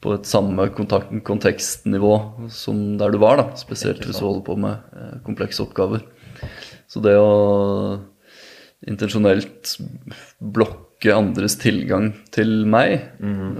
på 0.03 0.17
et 0.17 0.27
samme 0.27 0.67
kontekstnivå 0.75 2.15
som 2.51 2.81
der 2.99 3.13
du 3.13 3.21
var, 3.23 3.39
da. 3.39 3.45
Spesielt 3.59 4.03
hvis 4.03 4.19
du 4.19 4.25
holder 4.25 4.43
på 4.49 4.57
med 4.59 4.97
eh, 4.97 5.19
komplekse 5.23 5.63
oppgaver. 5.63 6.03
Så 6.91 6.99
det 7.01 7.15
å 7.15 8.01
intensjonelt 8.83 9.77
blokke 10.43 10.92
andres 11.12 11.58
tilgang 11.60 12.14
til 12.32 12.64
meg 12.70 13.10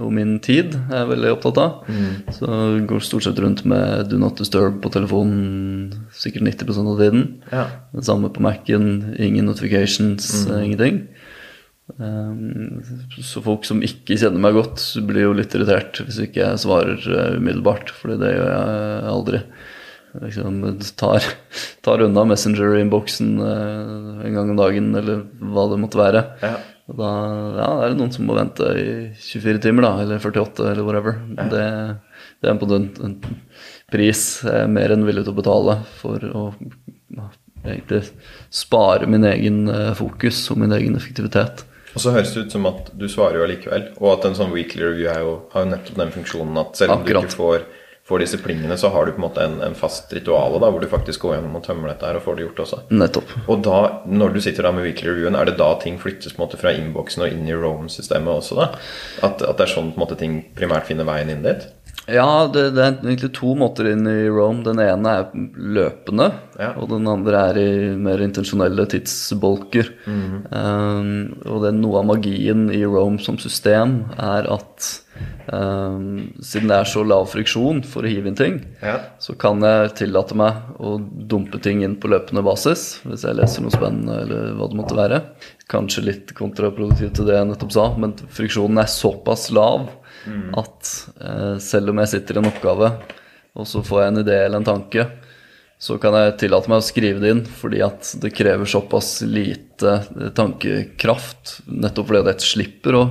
og 0.00 0.08
min 0.16 0.38
tid 0.44 0.72
er 0.78 1.02
jeg 1.02 1.10
veldig 1.10 1.32
opptatt 1.34 1.60
av. 1.60 1.90
Så 2.32 2.48
jeg 2.48 2.86
går 2.88 3.04
stort 3.04 3.26
sett 3.26 3.42
rundt 3.44 3.64
med 3.68 4.08
do 4.08 4.20
not 4.22 4.40
disturb 4.40 4.80
på 4.84 4.92
telefonen 4.94 5.92
sikkert 6.16 6.48
90 6.48 6.80
av 6.80 7.02
tiden. 7.02 7.26
Ja. 7.52 7.66
Det 7.92 8.06
samme 8.08 8.32
på 8.32 8.44
Mac-en. 8.44 9.14
Ingen 9.18 9.50
notifications, 9.50 10.30
mm. 10.48 10.56
ingenting. 10.62 11.00
Um, 12.00 12.80
så 13.20 13.42
folk 13.44 13.66
som 13.68 13.82
ikke 13.84 14.16
kjenner 14.16 14.40
meg 14.40 14.56
godt, 14.56 14.80
blir 15.04 15.26
jo 15.26 15.34
litt 15.36 15.52
irritert 15.52 16.00
hvis 16.00 16.22
ikke 16.24 16.40
jeg 16.40 16.60
svarer 16.62 16.96
eh, 16.96 17.34
umiddelbart, 17.36 17.92
fordi 17.92 18.16
det 18.22 18.30
gjør 18.32 18.52
jeg 18.54 19.10
aldri. 19.12 19.40
Liksom, 20.22 20.60
tar, 20.96 21.26
tar 21.84 22.04
unna 22.06 22.24
Messenger-innboksen 22.30 23.34
uh, 23.42 24.22
en 24.24 24.38
gang 24.38 24.54
om 24.54 24.60
dagen, 24.60 24.92
eller 24.96 25.26
hva 25.42 25.66
det 25.72 25.80
måtte 25.82 26.00
være. 26.00 26.24
Ja. 26.44 26.54
Og 26.90 26.98
da 27.00 27.10
ja, 27.56 27.68
er 27.80 27.92
det 27.92 27.98
noen 28.00 28.12
som 28.12 28.26
må 28.28 28.36
vente 28.36 28.66
i 28.76 28.88
24 29.16 29.62
timer, 29.64 29.86
da, 29.86 29.92
eller 30.04 30.20
48, 30.20 30.66
eller 30.72 30.84
whatever. 30.84 31.16
Det, 31.38 31.62
det 32.44 32.50
er 32.50 32.58
på 32.60 32.68
en, 32.76 32.90
en 33.08 33.14
pris 33.92 34.24
jeg 34.44 34.66
er 34.66 34.72
mer 34.72 34.92
enn 34.92 35.06
villig 35.06 35.24
til 35.24 35.32
å 35.32 35.38
betale 35.38 35.78
for 36.00 36.26
å 36.28 36.44
egentlig 37.64 38.02
spare 38.52 39.08
min 39.08 39.24
egen 39.24 39.68
eh, 39.72 39.94
fokus 39.96 40.42
og 40.52 40.60
min 40.60 40.74
egen 40.76 40.98
effektivitet. 40.98 41.64
Og 41.94 42.02
så 42.02 42.12
høres 42.12 42.34
det 42.34 42.46
ut 42.46 42.54
som 42.56 42.66
at 42.68 42.90
du 42.98 43.06
svarer 43.08 43.38
jo 43.38 43.46
allikevel, 43.46 43.86
og 44.02 44.08
at 44.16 44.28
en 44.28 44.36
sånn 44.36 44.52
weekly 44.52 44.82
review 44.82 45.06
jo, 45.08 45.34
har 45.54 45.64
jo 45.64 45.70
nettopp 45.70 46.00
den 46.00 46.14
funksjonen 46.16 46.60
at 46.64 46.80
selv 46.80 46.96
om 46.96 47.04
du 47.06 47.12
ikke 47.14 47.36
får, 47.38 47.66
får 48.04 48.20
disse 48.20 48.38
plingene, 48.38 48.76
så 48.76 48.90
har 48.92 49.06
du 49.06 49.12
på 49.12 49.20
en 49.22 49.24
måte 49.24 49.44
en, 49.44 49.54
en 49.64 49.76
fast 49.78 50.12
rituale 50.12 50.58
da, 50.60 50.68
hvor 50.68 50.82
du 50.82 50.88
faktisk 50.90 51.24
går 51.24 51.38
gjennom 51.38 51.56
og 51.56 51.64
tømmer 51.64 51.88
dette 51.88 52.04
her 52.04 52.18
og 52.18 52.24
får 52.26 52.36
det 52.36 52.44
gjort 52.44 52.64
også. 52.66 52.80
Nettopp. 52.92 53.32
Og 53.48 53.62
da, 53.64 53.78
når 54.04 54.34
du 54.34 54.40
sitter 54.44 54.68
da 54.68 54.74
med 54.76 54.84
weekly 54.84 55.08
reviewen, 55.08 55.38
er 55.40 55.48
det 55.48 55.56
da 55.60 55.70
ting 55.80 55.96
flyttes 56.00 56.36
på 56.36 56.42
en 56.42 56.44
måte 56.44 56.60
fra 56.60 56.74
innboksen 56.76 57.24
og 57.24 57.32
inn 57.32 57.48
i 57.48 57.56
Rome-systemet 57.56 58.28
også 58.34 58.60
da? 58.60 58.68
At, 59.24 59.40
at 59.40 59.56
det 59.56 59.66
er 59.66 59.72
sånn 59.72 59.94
på 59.94 60.00
en 60.00 60.04
måte 60.04 60.20
ting 60.20 60.42
primært 60.58 60.90
finner 60.90 61.08
veien 61.08 61.32
inn 61.32 61.46
dit? 61.46 61.64
Ja, 62.10 62.46
det, 62.52 62.66
det 62.76 62.82
er 62.84 62.96
egentlig 63.00 63.30
to 63.36 63.54
måter 63.56 63.86
inn 63.88 64.04
i 64.10 64.26
Rome. 64.28 64.60
Den 64.66 64.80
ene 64.82 65.12
er 65.20 65.30
løpende, 65.56 66.26
Ja. 66.60 66.72
og 66.78 66.90
den 66.92 67.06
andre 67.08 67.40
er 67.50 67.58
i 67.62 67.70
mer 67.98 68.20
intensjonelle 68.22 68.84
tidsbolker. 68.92 69.88
um, 70.06 71.08
og 71.46 71.62
det 71.62 71.70
er 71.72 71.78
noe 71.78 72.02
av 72.02 72.06
magien 72.12 72.66
i 72.74 72.82
Rome 72.84 73.18
som 73.24 73.38
system 73.40 74.04
er 74.20 74.46
at 74.52 74.90
um, 75.52 76.28
siden 76.44 76.68
det 76.70 76.76
er 76.82 76.90
så 76.92 77.02
lav 77.06 77.26
friksjon 77.32 77.82
for 77.88 78.04
å 78.04 78.10
hive 78.12 78.28
inn 78.30 78.38
ting, 78.38 78.60
Ja. 78.82 78.98
så 79.18 79.36
kan 79.38 79.60
jeg 79.64 79.94
tillate 80.04 80.36
meg 80.36 80.76
å 80.78 80.98
dumpe 81.00 81.60
ting 81.62 81.82
inn 81.86 81.96
på 81.96 82.10
løpende 82.12 82.44
basis 82.44 83.00
hvis 83.04 83.24
jeg 83.24 83.38
leser 83.40 83.64
noe 83.64 83.74
spennende 83.74 84.20
eller 84.26 84.54
hva 84.58 84.68
det 84.70 84.78
måtte 84.78 84.98
være. 84.98 85.22
Kanskje 85.72 86.04
litt 86.04 86.34
kontraproduktivt 86.36 87.14
til 87.16 87.26
det 87.30 87.38
jeg 87.38 87.48
nettopp 87.48 87.72
sa, 87.72 87.88
men 87.96 88.12
friksjonen 88.28 88.82
er 88.84 88.90
såpass 88.92 89.48
lav 89.54 89.88
at 90.60 90.94
eh, 91.20 91.54
selv 91.62 91.92
om 91.92 92.00
jeg 92.02 92.12
sitter 92.14 92.38
i 92.38 92.42
en 92.42 92.50
oppgave, 92.50 92.90
og 93.54 93.68
så 93.70 93.84
får 93.86 94.02
jeg 94.02 94.12
en 94.12 94.22
idé 94.24 94.38
eller 94.44 94.62
en 94.62 94.66
tanke, 94.66 95.06
så 95.84 95.96
kan 96.00 96.14
jeg 96.16 96.36
tillate 96.40 96.70
meg 96.70 96.80
å 96.80 96.86
skrive 96.86 97.20
det 97.20 97.30
inn 97.34 97.42
fordi 97.44 97.80
at 97.84 98.14
det 98.22 98.30
krever 98.32 98.68
såpass 98.68 99.18
lite 99.26 99.90
eh, 100.16 100.30
tankekraft. 100.36 101.58
Nettopp 101.68 102.08
fordi 102.08 102.22
det 102.24 102.36
jeg 102.38 102.48
slipper 102.52 102.98
å 102.98 103.04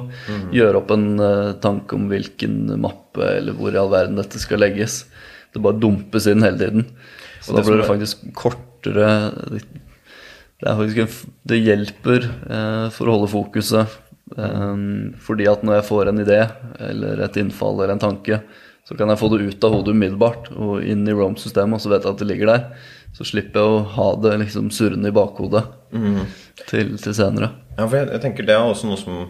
gjøre 0.55 0.79
opp 0.79 0.93
en 0.95 1.09
eh, 1.21 1.51
tanke 1.63 1.97
om 1.99 2.07
hvilken 2.11 2.73
mappe 2.81 3.27
eller 3.35 3.57
hvor 3.57 3.75
i 3.75 3.81
all 3.81 3.91
verden 3.93 4.17
dette 4.17 4.41
skal 4.41 4.63
legges. 4.63 5.03
Det 5.53 5.61
bare 5.61 5.77
dumpes 5.77 6.25
inn 6.31 6.45
hele 6.45 6.61
tiden. 6.61 6.87
Så 7.43 7.51
Og 7.51 7.59
da 7.59 7.65
blir 7.67 7.81
det 7.81 7.89
faktisk 7.89 8.23
kortere 8.39 9.07
Det, 10.63 10.71
faktisk 10.71 11.01
en, 11.03 11.35
det 11.51 11.59
hjelper 11.59 12.25
eh, 12.25 12.87
for 12.95 13.09
å 13.09 13.17
holde 13.17 13.31
fokuset. 13.35 13.99
Eh, 14.37 14.75
fordi 15.23 15.47
at 15.51 15.63
når 15.65 15.79
jeg 15.79 15.89
får 15.89 16.11
en 16.11 16.23
idé 16.23 16.39
eller 16.89 17.23
et 17.25 17.41
innfall 17.41 17.77
eller 17.79 17.95
en 17.95 18.05
tanke, 18.05 18.41
så 18.83 18.97
kan 18.99 19.11
jeg 19.11 19.19
få 19.21 19.29
det 19.31 19.45
ut 19.47 19.63
av 19.63 19.77
hodet 19.77 19.93
umiddelbart 19.95 20.49
og 20.59 20.83
inn 20.83 21.05
i 21.07 21.13
Rome-systemet, 21.15 21.77
og 21.77 21.83
så 21.83 21.91
vet 21.93 22.03
jeg 22.03 22.15
at 22.17 22.19
det 22.19 22.27
ligger 22.27 22.51
der. 22.51 22.65
Så 23.15 23.27
slipper 23.29 23.61
jeg 23.61 23.77
å 23.77 23.85
ha 23.95 24.07
det 24.25 24.33
liksom 24.41 24.71
surrende 24.75 25.07
i 25.07 25.15
bakhodet 25.15 25.61
til, 26.67 26.97
til 26.99 27.15
senere. 27.15 27.53
Ja, 27.77 27.85
for 27.85 27.95
jeg, 28.01 28.09
jeg 28.11 28.23
tenker 28.25 28.47
det 28.49 28.57
er 28.57 28.67
også 28.67 28.89
noe 28.89 28.99
som, 28.99 29.21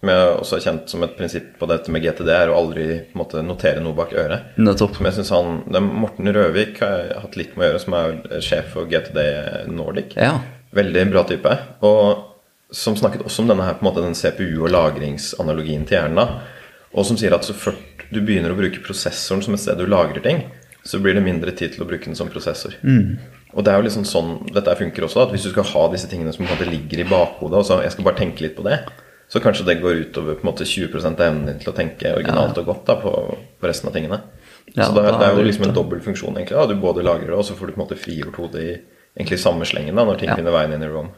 som 0.00 0.12
jeg 0.12 0.32
også 0.38 0.56
har 0.56 0.64
kjent 0.64 0.94
som 0.94 1.04
et 1.04 1.16
prinsipp 1.18 1.50
på 1.60 1.68
dette 1.68 1.92
med 1.92 2.06
GTD, 2.06 2.30
er 2.32 2.52
å 2.52 2.58
aldri 2.62 2.86
måte, 3.18 3.42
notere 3.44 3.84
noe 3.84 3.98
bak 3.98 4.14
øret. 4.16 4.54
Nettopp. 4.56 4.96
Som 4.96 5.10
jeg 5.10 5.18
synes 5.18 5.34
han, 5.36 5.58
det 5.68 5.82
er 5.82 5.88
Morten 6.04 6.32
Røvik 6.38 6.80
har 6.80 7.12
hatt 7.26 7.36
litt 7.40 7.58
med 7.58 7.66
å 7.66 7.70
gjøre, 7.72 7.82
som 7.84 7.98
er 8.00 8.46
sjef 8.46 8.72
for 8.72 8.88
GTD 8.88 9.20
Nordic. 9.74 10.16
Ja. 10.16 10.38
Veldig 10.74 11.10
bra 11.12 11.26
type. 11.28 11.58
Og 11.84 12.30
som 12.72 12.96
snakket 12.96 13.22
også 13.26 13.42
om 13.44 13.48
denne 13.52 13.64
her, 13.66 13.74
på 13.78 13.84
en 13.84 13.90
måte, 13.92 14.02
den 14.04 14.14
CPU- 14.18 14.62
og 14.64 14.70
lagringsanalogien 14.72 15.84
til 15.86 15.98
hjernen. 15.98 16.16
da. 16.16 16.40
Og 16.94 17.06
som 17.06 17.16
sier 17.18 17.34
at 17.34 17.44
så 17.46 17.54
ført 17.54 18.06
du 18.12 18.20
begynner 18.20 18.52
å 18.52 18.58
bruke 18.58 18.82
prosessoren 18.84 19.42
som 19.42 19.54
et 19.54 19.60
sted 19.60 19.78
du 19.80 19.86
lagrer 19.86 20.22
ting, 20.22 20.44
så 20.84 21.00
blir 21.00 21.14
det 21.16 21.22
mindre 21.24 21.50
tid 21.56 21.72
til 21.74 21.82
å 21.84 21.88
bruke 21.88 22.04
den 22.04 22.14
som 22.18 22.28
prosessor. 22.28 22.74
Og 23.54 23.64
det 23.64 23.72
er 23.72 23.78
jo 23.80 23.86
liksom 23.86 24.04
sånn 24.04 24.52
dette 24.52 24.74
funker 24.76 25.06
også. 25.06 25.22
At 25.24 25.32
hvis 25.32 25.46
du 25.46 25.50
skal 25.50 25.64
ha 25.64 25.84
disse 25.92 26.08
tingene 26.10 26.32
som 26.34 26.44
på 26.44 26.52
en 26.52 26.58
måte 26.58 26.68
ligger 26.70 27.00
i 27.00 27.08
bakhodet, 27.08 27.58
og 27.58 27.64
så 27.66 27.80
jeg 27.82 27.92
skal 27.94 28.04
bare 28.04 28.18
tenke 28.20 28.44
litt 28.44 28.56
på 28.56 28.62
det, 28.66 28.80
så 29.28 29.40
kanskje 29.40 29.64
det 29.66 29.78
går 29.80 30.02
utover 30.04 30.36
på 30.36 30.44
en 30.44 30.50
måte 30.50 30.66
20 30.68 31.06
av 31.08 31.20
evnen 31.24 31.46
din 31.48 31.58
til 31.62 31.72
å 31.72 31.76
tenke 31.76 32.12
originalt 32.14 32.58
og 32.60 32.66
godt 32.68 32.84
da, 32.90 32.96
på, 33.00 33.12
på 33.60 33.66
resten 33.70 33.88
av 33.88 33.94
tingene. 33.96 34.20
Ja, 34.74 34.84
så 34.88 34.92
det, 34.96 35.04
det 35.18 35.26
er 35.26 35.38
jo 35.38 35.46
liksom 35.48 35.64
en 35.68 35.74
dobbel 35.74 36.00
funksjon, 36.04 36.36
egentlig. 36.36 36.56
da. 36.58 36.66
Du 36.68 36.76
både 36.80 37.02
lagrer 37.02 37.32
det, 37.32 37.38
og 37.38 37.44
så 37.48 37.56
får 37.56 37.66
du 37.70 37.72
på 37.74 37.80
en 37.80 37.84
måte 37.86 37.98
frigjort 37.98 38.36
hodet 38.42 38.62
i 38.62 38.74
egentlig 39.16 39.40
samme 39.40 39.64
slengen 39.68 39.96
da, 39.96 40.04
når 40.04 40.20
ting 40.20 40.28
Ja. 40.30 40.36
finner 40.36 40.52
veien 40.54 40.74
inn 40.76 40.84
i 40.84 40.90
ROM. 40.92 41.08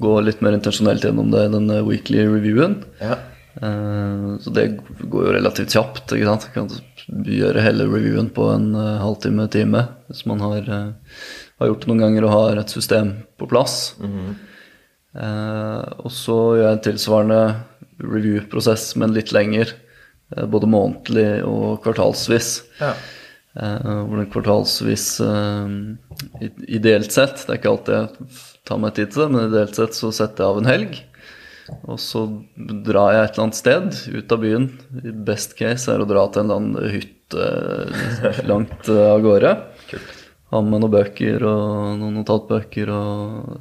Gå 0.00 0.12
litt 0.26 0.40
mer 0.42 0.56
intensjonelt 0.56 1.04
gjennom 1.06 1.30
det 1.30 1.44
i 1.46 1.52
denne 1.52 1.82
weekly 1.86 2.24
reviewen. 2.26 2.80
Ja. 3.00 3.18
Uh, 3.62 4.34
Så 4.42 4.50
det 4.50 4.64
går 5.06 5.28
jo 5.28 5.34
relativt 5.36 5.70
kjapt. 5.76 6.10
ikke 6.10 6.26
sant? 6.26 6.48
Kan 6.54 6.70
gjøre 7.28 7.62
hele 7.62 7.86
reviewen 7.86 8.30
på 8.34 8.48
en 8.54 8.72
uh, 8.74 8.98
halvtime, 9.04 9.46
time, 9.52 9.84
hvis 10.08 10.24
man 10.26 10.40
har, 10.42 10.66
uh, 10.66 11.20
har 11.60 11.70
gjort 11.70 11.84
det 11.84 11.92
noen 11.92 12.02
ganger 12.02 12.26
og 12.26 12.34
har 12.34 12.58
et 12.64 12.74
system 12.74 13.12
på 13.38 13.46
plass. 13.50 13.94
Eh, 15.14 15.82
og 16.02 16.10
så 16.10 16.36
gjør 16.56 16.64
jeg 16.64 16.74
en 16.74 16.84
tilsvarende 16.88 17.42
review-prosess, 18.02 18.96
men 18.98 19.12
litt 19.14 19.30
lenger. 19.30 19.70
eh, 20.34 20.46
Både 20.50 20.66
månedlig 20.66 21.44
og 21.46 21.84
kvartalsvis. 21.84 22.48
Ja. 22.80 22.88
Eh, 23.54 23.86
hvor 24.08 24.18
det 24.18 24.32
kvartalsvis 24.34 25.20
eh, 25.22 26.48
Ideelt 26.66 27.14
sett, 27.14 27.44
det 27.46 27.52
er 27.54 27.60
ikke 27.60 27.74
alltid 27.76 27.94
jeg 27.94 28.08
tar 28.68 28.80
meg 28.80 28.96
tid 28.96 29.12
til 29.12 29.24
det, 29.24 29.32
men 29.34 29.48
ideelt 29.50 29.76
sett 29.76 29.96
så 29.96 30.10
setter 30.14 30.44
jeg 30.44 30.52
av 30.52 30.60
en 30.60 30.70
helg. 30.70 30.98
Og 31.88 32.00
så 32.00 32.26
drar 32.56 33.14
jeg 33.14 33.22
et 33.24 33.36
eller 33.36 33.44
annet 33.46 33.58
sted 33.58 34.00
ut 34.12 34.34
av 34.36 34.42
byen. 34.42 34.66
I 35.00 35.14
best 35.28 35.56
case 35.58 35.92
er 35.92 36.02
å 36.02 36.08
dra 36.08 36.26
til 36.28 36.44
en 36.44 36.50
eller 36.50 36.60
annen 36.60 36.92
hytte 36.92 38.42
langt 38.50 38.90
eh, 38.92 39.06
av 39.08 39.24
gårde. 39.24 39.54
Kult. 39.92 40.20
Ha 40.52 40.60
med 40.62 40.84
noen 40.84 40.92
bøker 40.92 41.44
og 41.48 41.94
noen 41.98 42.18
notatbøker 42.20 42.92
og 42.94 43.54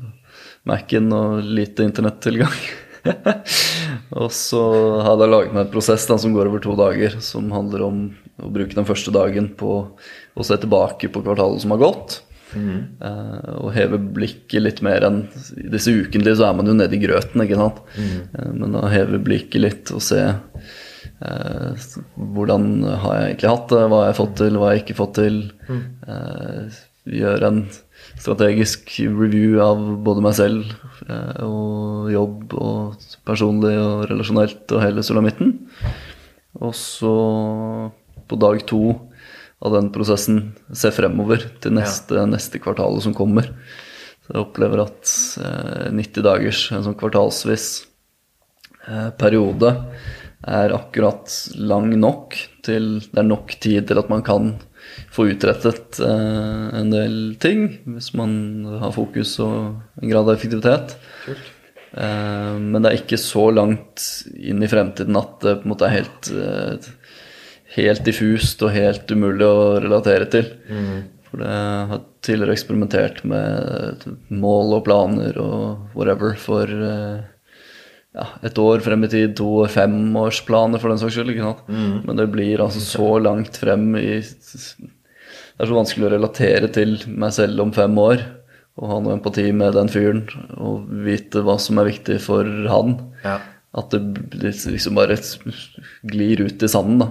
Mac-en 0.69 1.07
og 1.15 1.47
lite 1.47 1.87
internettilgang. 1.87 2.59
og 4.19 4.29
så 4.35 4.61
hadde 5.03 5.25
jeg 5.25 5.33
laget 5.33 5.55
meg 5.55 5.65
en 5.65 5.71
prosess 5.73 6.05
da, 6.07 6.19
som 6.21 6.35
går 6.35 6.51
over 6.51 6.63
to 6.63 6.75
dager, 6.79 7.17
som 7.23 7.49
handler 7.55 7.87
om 7.87 8.03
å 8.43 8.51
bruke 8.51 8.77
den 8.77 8.87
første 8.87 9.11
dagen 9.15 9.49
på 9.59 9.73
å 9.83 10.45
se 10.45 10.59
tilbake 10.59 11.09
på 11.11 11.23
kvartalet 11.25 11.63
som 11.63 11.73
har 11.75 11.83
gått. 11.83 12.21
Eh, 12.53 13.49
og 13.57 13.73
heve 13.75 13.99
blikket 14.15 14.63
litt 14.63 14.81
mer 14.85 15.05
enn 15.07 15.23
I 15.59 15.69
disse 15.73 15.93
ukentlige 15.93 16.37
så 16.39 16.49
er 16.49 16.57
man 16.57 16.69
jo 16.69 16.75
nede 16.77 16.97
i 16.97 17.01
grøten, 17.01 17.43
ikke 17.43 17.59
sant. 17.59 17.81
Eh, 17.99 18.51
men 18.53 18.77
å 18.79 18.85
heve 18.91 19.21
blikket 19.23 19.63
litt 19.63 19.93
og 19.95 20.03
se 20.05 20.21
eh, 20.23 21.87
hvordan 22.15 22.67
har 23.03 23.17
jeg 23.17 23.31
egentlig 23.31 23.53
hatt 23.53 23.73
det, 23.73 23.85
hva 23.87 24.01
har 24.01 24.11
jeg 24.11 24.19
fått 24.21 24.35
til, 24.41 24.59
hva 24.59 24.69
har 24.69 24.75
jeg 24.75 24.85
ikke 24.85 24.99
fått 25.01 25.17
til. 25.21 25.41
Eh, 25.71 26.81
gjøre 27.13 27.49
en 27.49 27.63
strategisk 28.13 28.93
review 29.09 29.57
av 29.63 29.79
både 30.05 30.21
meg 30.23 30.35
selv 30.37 30.69
og 31.43 32.11
jobb 32.13 32.53
og 32.55 33.07
personlig 33.27 33.73
og 33.81 34.05
relasjonelt 34.11 34.71
og 34.71 34.83
hele 34.85 35.03
sulamitten. 35.03 35.57
Og 36.61 36.71
så 36.77 37.15
på 38.29 38.39
dag 38.39 38.61
to 38.69 38.83
av 39.63 39.77
den 39.77 39.89
prosessen 39.95 40.41
se 40.75 40.91
fremover 40.93 41.45
til 41.63 41.75
neste, 41.77 42.25
neste 42.27 42.59
kvartalet 42.63 43.05
som 43.05 43.15
kommer. 43.15 43.47
Så 44.23 44.35
jeg 44.35 44.43
opplever 44.43 44.83
at 44.85 45.13
eh, 45.43 45.87
90 45.95 46.25
dagers, 46.25 46.65
en 46.71 46.85
sånn 46.85 46.99
kvartalsvis 46.99 47.69
eh, 48.87 49.09
periode, 49.19 49.73
er 50.43 50.75
akkurat 50.75 51.31
lang 51.55 51.93
nok 51.95 52.35
til 52.67 52.97
Det 52.99 53.19
er 53.21 53.27
nok 53.27 53.53
tid 53.63 53.87
til 53.87 53.99
at 53.99 54.09
man 54.11 54.23
kan 54.23 54.49
få 55.13 55.29
utrettet 55.31 55.99
eh, 56.03 56.67
en 56.79 56.91
del 56.91 57.17
ting, 57.43 57.65
hvis 57.87 58.11
man 58.19 58.33
har 58.81 58.93
fokus 58.95 59.37
og 59.43 60.01
en 60.01 60.11
grad 60.11 60.27
av 60.27 60.35
effektivitet. 60.35 60.97
Eh, 61.93 62.55
men 62.59 62.79
det 62.81 62.91
er 62.91 62.99
ikke 63.01 63.19
så 63.21 63.49
langt 63.53 64.03
inn 64.35 64.63
i 64.63 64.71
fremtiden 64.71 65.19
at 65.19 65.39
det 65.43 65.57
på 65.61 65.67
en 65.67 65.73
måte 65.73 65.87
er 65.87 65.97
helt 65.99 66.31
eh, 66.33 66.91
helt 67.75 68.05
diffust 68.05 68.61
og 68.65 68.73
helt 68.75 69.09
umulig 69.11 69.45
å 69.47 69.79
relatere 69.83 70.27
til. 70.29 70.49
For 71.29 71.41
jeg 71.41 71.85
har 71.89 72.01
tidligere 72.23 72.53
eksperimentert 72.53 73.23
med 73.25 74.03
mål 74.29 74.75
og 74.77 74.83
planer 74.85 75.39
og 75.41 75.95
whatever 75.97 76.35
for 76.37 76.69
eh, 76.69 77.23
ja, 78.13 78.27
et 78.45 78.59
år 78.61 78.83
frem 78.85 79.07
i 79.07 79.09
tid, 79.09 79.33
to 79.39 79.47
og 79.63 79.71
femårsplaner 79.73 80.81
for 80.81 80.93
den 80.93 81.01
saks 81.01 81.15
skyld. 81.17 81.33
ikke 81.33 81.47
sant? 81.47 81.63
Men 82.05 82.19
det 82.19 82.27
blir 82.35 82.61
altså 82.61 82.83
så 82.85 83.15
langt 83.25 83.57
frem 83.57 83.95
i 83.97 84.19
Det 84.21 85.61
er 85.61 85.69
så 85.69 85.77
vanskelig 85.77 86.07
å 86.07 86.13
relatere 86.13 86.69
til 86.73 86.95
meg 87.09 87.33
selv 87.33 87.65
om 87.65 87.73
fem 87.73 87.97
år. 87.97 88.21
Og 88.77 88.89
ha 88.89 88.99
noe 89.01 89.13
empati 89.17 89.51
med 89.53 89.75
den 89.77 89.89
fyren 89.93 90.23
og 90.57 90.87
vite 91.05 91.43
hva 91.45 91.59
som 91.61 91.77
er 91.77 91.89
viktig 91.91 92.19
for 92.21 92.47
han. 92.69 92.95
Ja. 93.25 93.35
At 93.77 93.93
det 93.93 94.53
liksom 94.69 94.97
bare 94.97 95.17
glir 96.09 96.41
ut 96.45 96.61
i 96.61 96.69
sanden. 96.69 97.01
da. 97.01 97.09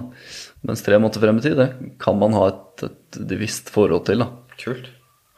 Mens 0.63 0.81
tre 0.85 0.95
måneder 0.99 1.19
frem 1.25 1.37
i 1.41 1.43
tid, 1.43 1.57
det 1.59 1.69
kan 1.99 2.17
man 2.19 2.33
ha 2.37 2.47
et, 2.53 2.83
et 2.87 3.37
visst 3.39 3.69
forhold 3.73 4.05
til. 4.07 4.23
da. 4.23 4.29
Kult. 4.61 4.85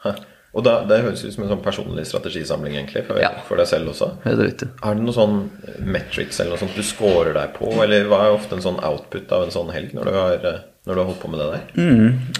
Hæ. 0.04 0.12
Og 0.56 0.62
da, 0.64 0.78
det 0.88 1.02
høres 1.04 1.20
ut 1.26 1.34
som 1.34 1.42
en 1.44 1.50
sånn 1.50 1.60
personlig 1.64 2.06
strategisamling 2.08 2.78
egentlig, 2.78 3.02
for, 3.04 3.18
Ja. 3.20 3.28
for 3.44 3.60
deg 3.60 3.66
selv 3.68 3.90
også. 3.92 4.06
Helt 4.24 4.40
riktig. 4.40 4.68
Er 4.80 4.94
det 4.96 5.02
noen 5.04 5.12
sånn 5.12 5.34
metrics 5.84 6.38
eller 6.40 6.54
noe 6.54 6.62
sånt 6.62 6.78
du 6.78 6.84
scorer 6.86 7.34
deg 7.36 7.52
på, 7.58 7.68
eller 7.84 8.06
hva 8.08 8.22
er 8.24 8.36
ofte 8.38 8.56
en 8.56 8.64
sånn 8.64 8.78
output 8.80 9.34
av 9.36 9.44
en 9.44 9.52
sånn 9.52 9.72
helg 9.74 9.92
når 9.98 10.08
du 10.08 10.16
har, 10.16 10.46
når 10.86 10.94
du 10.96 11.00
har 11.02 11.10
holdt 11.10 11.20
på 11.20 11.28
med 11.34 11.42
det 11.42 11.50
der? 11.50 11.66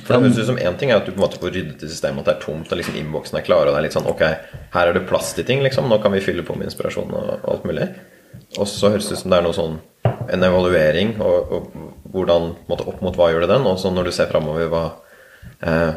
For 0.06 0.14
det 0.14 0.22
høres 0.22 0.38
ut 0.40 0.48
som 0.48 0.62
én 0.62 0.78
ting 0.80 0.94
er 0.94 1.02
at 1.02 1.04
du 1.04 1.12
på 1.12 1.18
en 1.20 1.26
måte 1.26 1.42
får 1.42 1.52
ryddet 1.58 1.84
i 1.84 1.90
systemet, 1.92 2.22
at 2.24 2.30
det 2.30 2.34
er 2.38 2.44
tomt, 2.46 2.72
og 2.72 2.80
liksom 2.80 2.96
innboksen 3.02 3.36
er 3.42 3.44
klar, 3.50 3.66
og 3.68 3.74
det 3.74 3.82
er 3.82 3.88
litt 3.90 3.98
sånn 3.98 4.08
ok, 4.08 4.24
her 4.78 4.86
er 4.88 4.96
det 4.96 5.04
plass 5.10 5.34
til 5.36 5.44
ting, 5.44 5.60
liksom, 5.66 5.90
nå 5.92 6.00
kan 6.00 6.14
vi 6.16 6.24
fylle 6.24 6.46
på 6.46 6.56
med 6.56 6.70
inspirasjon 6.70 7.12
og 7.12 7.44
alt 7.52 7.68
mulig. 7.68 7.90
Og 8.56 8.64
så 8.70 8.88
høres 8.94 9.10
det 9.10 9.18
ut 9.18 9.22
som 9.26 9.32
det 9.32 9.42
er 9.42 9.44
noe 9.44 9.56
sånn 9.56 9.76
en 10.32 10.46
evaluering, 10.46 11.16
og, 11.22 11.52
og 11.52 12.12
hvordan 12.14 12.52
måte, 12.70 12.86
opp 12.88 13.02
mot 13.04 13.16
hva 13.16 13.32
gjør 13.32 13.46
det 13.46 13.52
den, 13.54 13.66
og 13.68 13.80
så 13.80 13.92
når 13.92 14.08
du 14.08 14.14
ser 14.16 14.30
framover, 14.30 14.68
hva, 14.72 14.84
eh, 15.60 15.92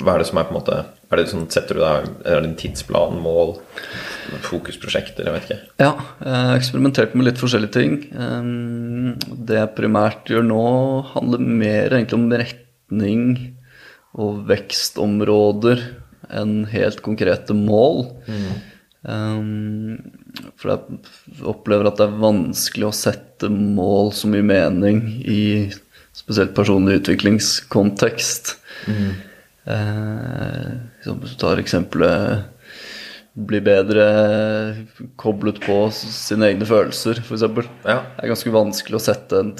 hva 0.00 0.14
er 0.14 0.22
det 0.22 0.30
som 0.30 0.40
er 0.40 0.48
på 0.48 0.54
en 0.54 0.60
måte 0.60 0.80
er 1.10 1.18
det 1.18 1.30
sånn, 1.32 1.48
Setter 1.50 1.78
du 1.78 1.82
deg 1.82 2.08
er 2.22 2.42
det 2.42 2.48
en 2.48 2.58
tidsplan, 2.58 3.16
mål, 3.22 3.56
fokusprosjekter, 4.46 5.26
jeg 5.26 5.34
vet 5.34 5.48
ikke. 5.48 5.58
Ja, 5.82 5.92
jeg 6.22 6.36
har 6.36 6.58
eksperimentert 6.58 7.16
med 7.18 7.26
litt 7.26 7.40
forskjellige 7.40 7.74
ting. 7.74 7.96
Um, 8.14 9.16
Det 9.18 9.58
jeg 9.58 9.74
primært 9.78 10.30
gjør 10.30 10.46
nå, 10.46 10.66
handler 11.16 11.42
mer 11.42 11.96
egentlig 11.96 12.18
om 12.20 12.28
retning 12.30 13.24
og 14.14 14.44
vekstområder 14.50 15.82
enn 16.30 16.64
helt 16.70 17.02
konkrete 17.02 17.56
mål. 17.58 18.04
Um, 19.02 19.98
for 20.60 20.72
jeg 20.72 21.00
opplever 21.48 21.88
at 21.90 22.00
det 22.00 22.06
er 22.06 22.20
vanskelig 22.22 22.88
å 22.88 22.96
sette 22.96 23.50
mål 23.52 24.12
som 24.16 24.34
gir 24.36 24.46
mening 24.46 25.02
i 25.24 25.42
spesielt 26.16 26.54
personlig 26.56 27.00
utviklingskontekst. 27.00 28.54
Eh, 29.70 30.70
liksom, 30.98 31.20
hvis 31.22 31.34
du 31.34 31.38
tar 31.40 31.60
eksempelet 31.62 32.48
bli 33.40 33.60
bedre 33.62 34.04
koblet 35.20 35.60
på 35.62 35.76
sine 35.94 36.50
egne 36.50 36.66
følelser, 36.66 37.22
f.eks. 37.22 37.44
Ja. 37.86 38.00
Det 38.16 38.24
er 38.24 38.32
ganske 38.32 38.54
vanskelig 38.54 38.98
å 38.98 39.04
sette 39.04 39.40
en 39.40 39.52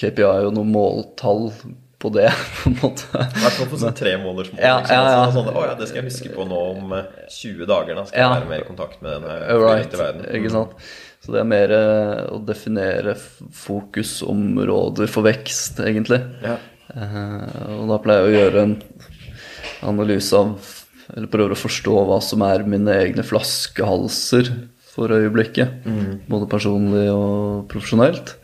KPI 0.00 0.24
og 0.48 0.54
noen 0.56 0.72
måltall 0.72 1.50
på 2.00 2.08
det, 2.14 2.30
på 2.62 2.70
en 2.70 2.76
måte. 2.80 3.04
I 3.12 3.42
hvert 3.44 3.58
fall 3.58 3.68
på 3.70 3.78
sånn 3.82 3.96
tre 3.98 4.14
måneders 4.22 4.50
mål. 4.54 4.62
Ja, 4.62 4.78
ja, 4.88 5.02
ja. 5.12 5.20
Sånn, 5.34 5.44
Sånn, 5.50 5.52
å 5.52 5.66
ja, 5.68 5.76
det 5.78 5.88
skal 5.90 6.00
jeg 6.00 6.08
huske 6.08 6.32
på 6.32 6.46
nå 6.48 6.60
om 6.72 6.94
eh, 6.96 7.10
20 7.28 7.68
dager. 7.68 7.98
Da 8.00 8.06
skal 8.08 8.22
jeg 8.24 8.34
være 8.38 8.50
mer 8.54 8.64
i 8.64 8.68
kontakt 8.70 9.02
med 9.04 9.26
den 9.26 9.60
Right, 9.60 9.96
verden. 10.00 10.24
Mm. 10.24 10.34
ikke 10.40 10.52
sant? 10.56 10.90
Så 11.20 11.34
det 11.34 11.42
er 11.42 11.48
mer 11.50 11.72
eh, 11.76 12.22
å 12.32 12.40
definere 12.48 13.12
fokusområder 14.00 15.10
for 15.12 15.26
vekst, 15.28 15.80
egentlig. 15.84 16.22
Ja. 16.44 16.56
Eh, 16.96 17.76
og 17.76 17.86
da 17.92 18.00
pleier 18.02 18.24
jeg 18.24 18.30
å 18.30 18.38
gjøre 18.40 18.62
en 18.66 18.76
analyse 19.86 20.36
av 20.36 20.56
Eller 21.10 21.26
prøver 21.30 21.52
å 21.54 21.58
forstå 21.58 22.00
hva 22.06 22.20
som 22.22 22.42
er 22.46 22.62
mine 22.70 22.92
egne 22.94 23.24
flaskehalser 23.26 24.46
for 24.92 25.10
øyeblikket. 25.10 25.82
Både 26.30 26.46
personlig 26.50 27.08
og 27.10 27.64
profesjonelt. 27.70 28.36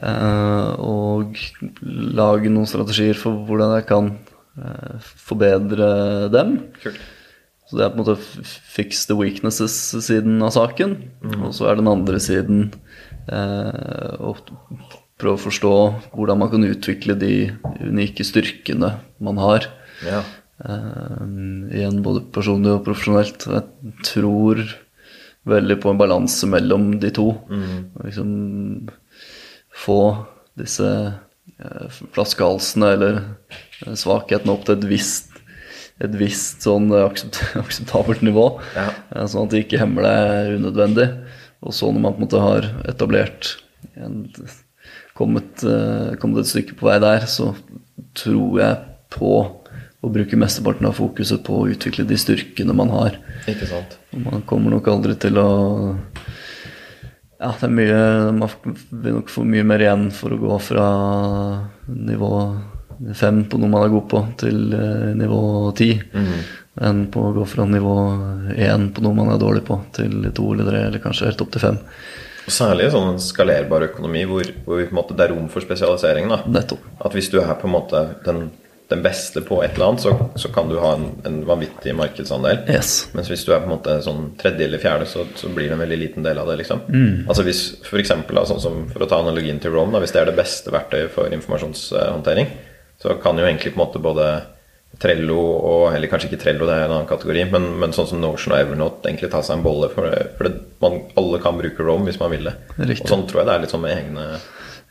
Eh, 0.00 0.70
og 0.80 1.36
lage 1.82 2.52
noen 2.52 2.68
strategier 2.68 3.18
for 3.18 3.42
hvordan 3.48 3.74
jeg 3.76 3.88
kan 3.90 4.12
eh, 4.56 5.10
forbedre 5.28 5.88
dem. 6.32 6.56
Kult. 6.82 7.02
Så 7.72 7.78
det 7.78 7.84
er 7.86 7.92
på 7.94 8.02
en 8.02 8.04
måte 8.04 8.44
fix 8.68 9.06
the 9.08 9.16
weaknesses-siden 9.16 10.42
av 10.44 10.52
saken. 10.52 10.90
Og 11.40 11.54
så 11.56 11.70
er 11.70 11.78
den 11.80 11.88
andre 11.88 12.18
siden 12.20 12.66
eh, 13.32 14.12
å 14.20 14.34
prøve 15.16 15.38
å 15.38 15.40
forstå 15.40 15.72
hvordan 16.12 16.42
man 16.42 16.50
kan 16.52 16.68
utvikle 16.68 17.16
de 17.16 17.32
unike 17.80 18.26
styrkene 18.28 18.92
man 19.24 19.40
har. 19.40 19.70
Ja. 20.04 20.20
Eh, 20.68 21.24
igjen 21.78 22.02
både 22.04 22.26
personlig 22.34 22.74
og 22.76 22.84
profesjonelt. 22.90 23.48
Jeg 23.48 23.96
tror 24.04 24.60
veldig 25.48 25.78
på 25.80 25.94
en 25.94 26.02
balanse 26.04 26.46
mellom 26.52 26.92
de 27.00 27.08
to. 27.16 27.30
Og 27.40 28.04
Liksom 28.04 28.34
få 29.72 30.00
disse 30.58 30.88
eh, 31.58 32.00
flaskehalsene 32.14 32.90
eller 32.96 33.20
eh, 33.20 33.94
svakhetene 33.98 34.54
opp 34.54 34.66
til 34.68 34.78
et 34.78 34.88
visst, 34.90 35.30
et 36.02 36.16
visst 36.18 36.66
sånn 36.66 36.90
eh, 36.92 37.06
aksept, 37.06 37.40
akseptabelt 37.62 38.24
nivå. 38.26 38.48
Ja. 38.76 38.90
Sånn 39.24 39.46
at 39.46 39.54
det 39.54 39.64
ikke 39.66 39.80
hemmer 39.82 40.08
deg 40.08 40.58
unødvendig. 40.60 41.08
Og 41.62 41.76
så 41.76 41.92
når 41.92 42.04
man 42.04 42.14
på 42.16 42.22
en 42.22 42.26
måte 42.26 42.42
har 42.42 42.68
etablert 42.90 43.56
en, 43.94 44.24
kommet, 45.14 45.62
kommet 46.18 46.42
et 46.42 46.50
stykke 46.50 46.74
på 46.78 46.88
vei 46.88 46.96
der, 47.02 47.28
så 47.30 47.52
tror 48.18 48.56
jeg 48.58 48.80
på 49.14 49.34
å 50.02 50.10
bruke 50.10 50.38
mesteparten 50.38 50.88
av 50.88 50.96
fokuset 50.98 51.44
på 51.46 51.60
å 51.60 51.68
utvikle 51.70 52.04
de 52.08 52.18
styrkene 52.18 52.74
man 52.74 52.90
har. 52.90 53.20
Ikke 53.46 53.68
sant. 53.70 53.94
Man 54.10 54.42
kommer 54.48 54.74
nok 54.74 54.90
aldri 54.90 55.14
til 55.22 55.38
å 55.38 55.50
Ja, 57.42 57.50
det 57.58 57.66
er 57.66 57.72
mye 57.74 58.02
Man 58.36 58.76
vil 59.02 59.16
nok 59.16 59.32
få 59.32 59.42
mye 59.48 59.66
mer 59.66 59.82
igjen 59.82 60.10
for 60.14 60.34
å 60.34 60.38
gå 60.38 60.58
fra 60.62 60.86
nivå 61.90 62.32
fem 63.18 63.42
på 63.50 63.58
noe 63.58 63.70
man 63.72 63.82
er 63.82 63.90
god 63.90 64.04
på, 64.10 64.20
til 64.44 64.74
eh, 64.76 65.08
nivå 65.18 65.42
ti. 65.78 65.90
Enn 66.86 67.06
på 67.12 67.24
å 67.28 67.32
gå 67.36 67.44
fra 67.50 67.66
nivå 67.68 67.94
én 68.54 68.90
på 68.94 69.02
noe 69.04 69.16
man 69.16 69.32
er 69.34 69.40
dårlig 69.42 69.64
på, 69.66 69.80
til 69.96 70.30
to 70.32 70.52
eller 70.54 70.70
tre, 70.70 70.84
eller 70.86 71.02
kanskje 71.02 71.28
helt 71.28 71.42
opp 71.44 71.50
til 71.52 71.64
fem. 71.66 71.80
Særlig 72.50 72.88
sånn 72.90 73.18
skalerbar 73.22 73.88
økonomi 73.90 74.24
hvor, 74.26 74.48
hvor 74.66 75.12
det 75.12 75.26
er 75.26 75.34
rom 75.34 75.50
for 75.50 75.62
spesialisering. 75.62 76.30
At 76.32 77.14
hvis 77.14 77.30
du 77.30 77.40
er 77.42 77.52
på 77.58 77.68
en 77.68 77.74
måte 77.74 78.06
den, 78.26 78.48
den 78.92 79.02
beste 79.04 79.42
på 79.44 79.58
et 79.64 79.74
eller 79.74 79.88
annet, 79.92 80.04
så, 80.04 80.12
så 80.38 80.50
kan 80.54 80.68
du 80.70 80.76
ha 80.82 80.92
en, 80.98 81.08
en 81.28 81.40
vanvittig 81.48 81.94
markedsandel. 81.98 82.62
Yes. 82.70 82.92
Mens 83.16 83.28
hvis 83.32 83.42
du 83.48 83.50
er 83.54 83.62
på 83.64 83.68
en 83.70 83.74
måte 83.74 83.96
sånn 84.04 84.30
tredje 84.40 84.68
eller 84.68 84.82
fjerde, 84.82 85.08
så, 85.10 85.24
så 85.38 85.50
blir 85.52 85.68
det 85.70 85.76
en 85.78 85.82
veldig 85.84 85.98
liten 86.04 86.26
del 86.26 86.38
av 86.42 86.48
det. 86.52 86.60
liksom. 86.62 86.84
Mm. 86.92 87.24
Altså 87.26 87.44
hvis 87.48 87.62
for 87.88 87.98
eksempel, 88.02 88.38
da, 88.38 88.46
sånn 88.48 88.62
som 88.62 88.80
For 88.92 89.04
å 89.04 89.08
ta 89.10 89.18
analogien 89.24 89.58
til 89.62 89.72
Rome, 89.74 89.92
da, 89.96 90.00
hvis 90.04 90.12
det 90.14 90.22
er 90.22 90.30
det 90.30 90.38
beste 90.38 90.70
verktøyet 90.74 91.12
for 91.14 91.32
informasjonshåndtering, 91.34 92.52
så 93.02 93.16
kan 93.22 93.38
jo 93.40 93.48
egentlig 93.48 93.72
på 93.74 93.80
en 93.80 93.86
måte 93.86 94.02
både 94.02 94.26
Trello 95.02 95.38
og 95.40 95.94
Eller 95.96 96.10
kanskje 96.12 96.28
ikke 96.28 96.38
Trello, 96.42 96.66
det 96.68 96.74
er 96.76 96.82
en 96.84 96.92
annen 96.98 97.08
kategori, 97.08 97.46
men, 97.50 97.70
men 97.80 97.94
sånn 97.96 98.10
som 98.10 98.20
Notion 98.20 98.52
og 98.52 98.60
Evernote 98.60 99.08
egentlig 99.08 99.30
ta 99.32 99.40
seg 99.42 99.56
en 99.56 99.64
bolle. 99.64 99.88
For, 99.94 100.04
det, 100.12 100.34
for 100.36 100.44
det, 100.50 100.52
man, 100.84 100.98
alle 101.16 101.40
kan 101.42 101.56
bruke 101.58 101.86
Rome 101.86 102.04
hvis 102.10 102.20
man 102.20 102.30
vil 102.34 102.44
det. 102.50 102.52
Riktig. 102.76 103.06
Og 103.06 103.14
sånn 103.14 103.24
tror 103.30 103.40
jeg 103.40 103.48
det 103.48 103.54
er 103.56 103.64
litt 103.64 103.72
sånn 103.72 103.82
med 103.86 103.96
egne, 103.96 104.26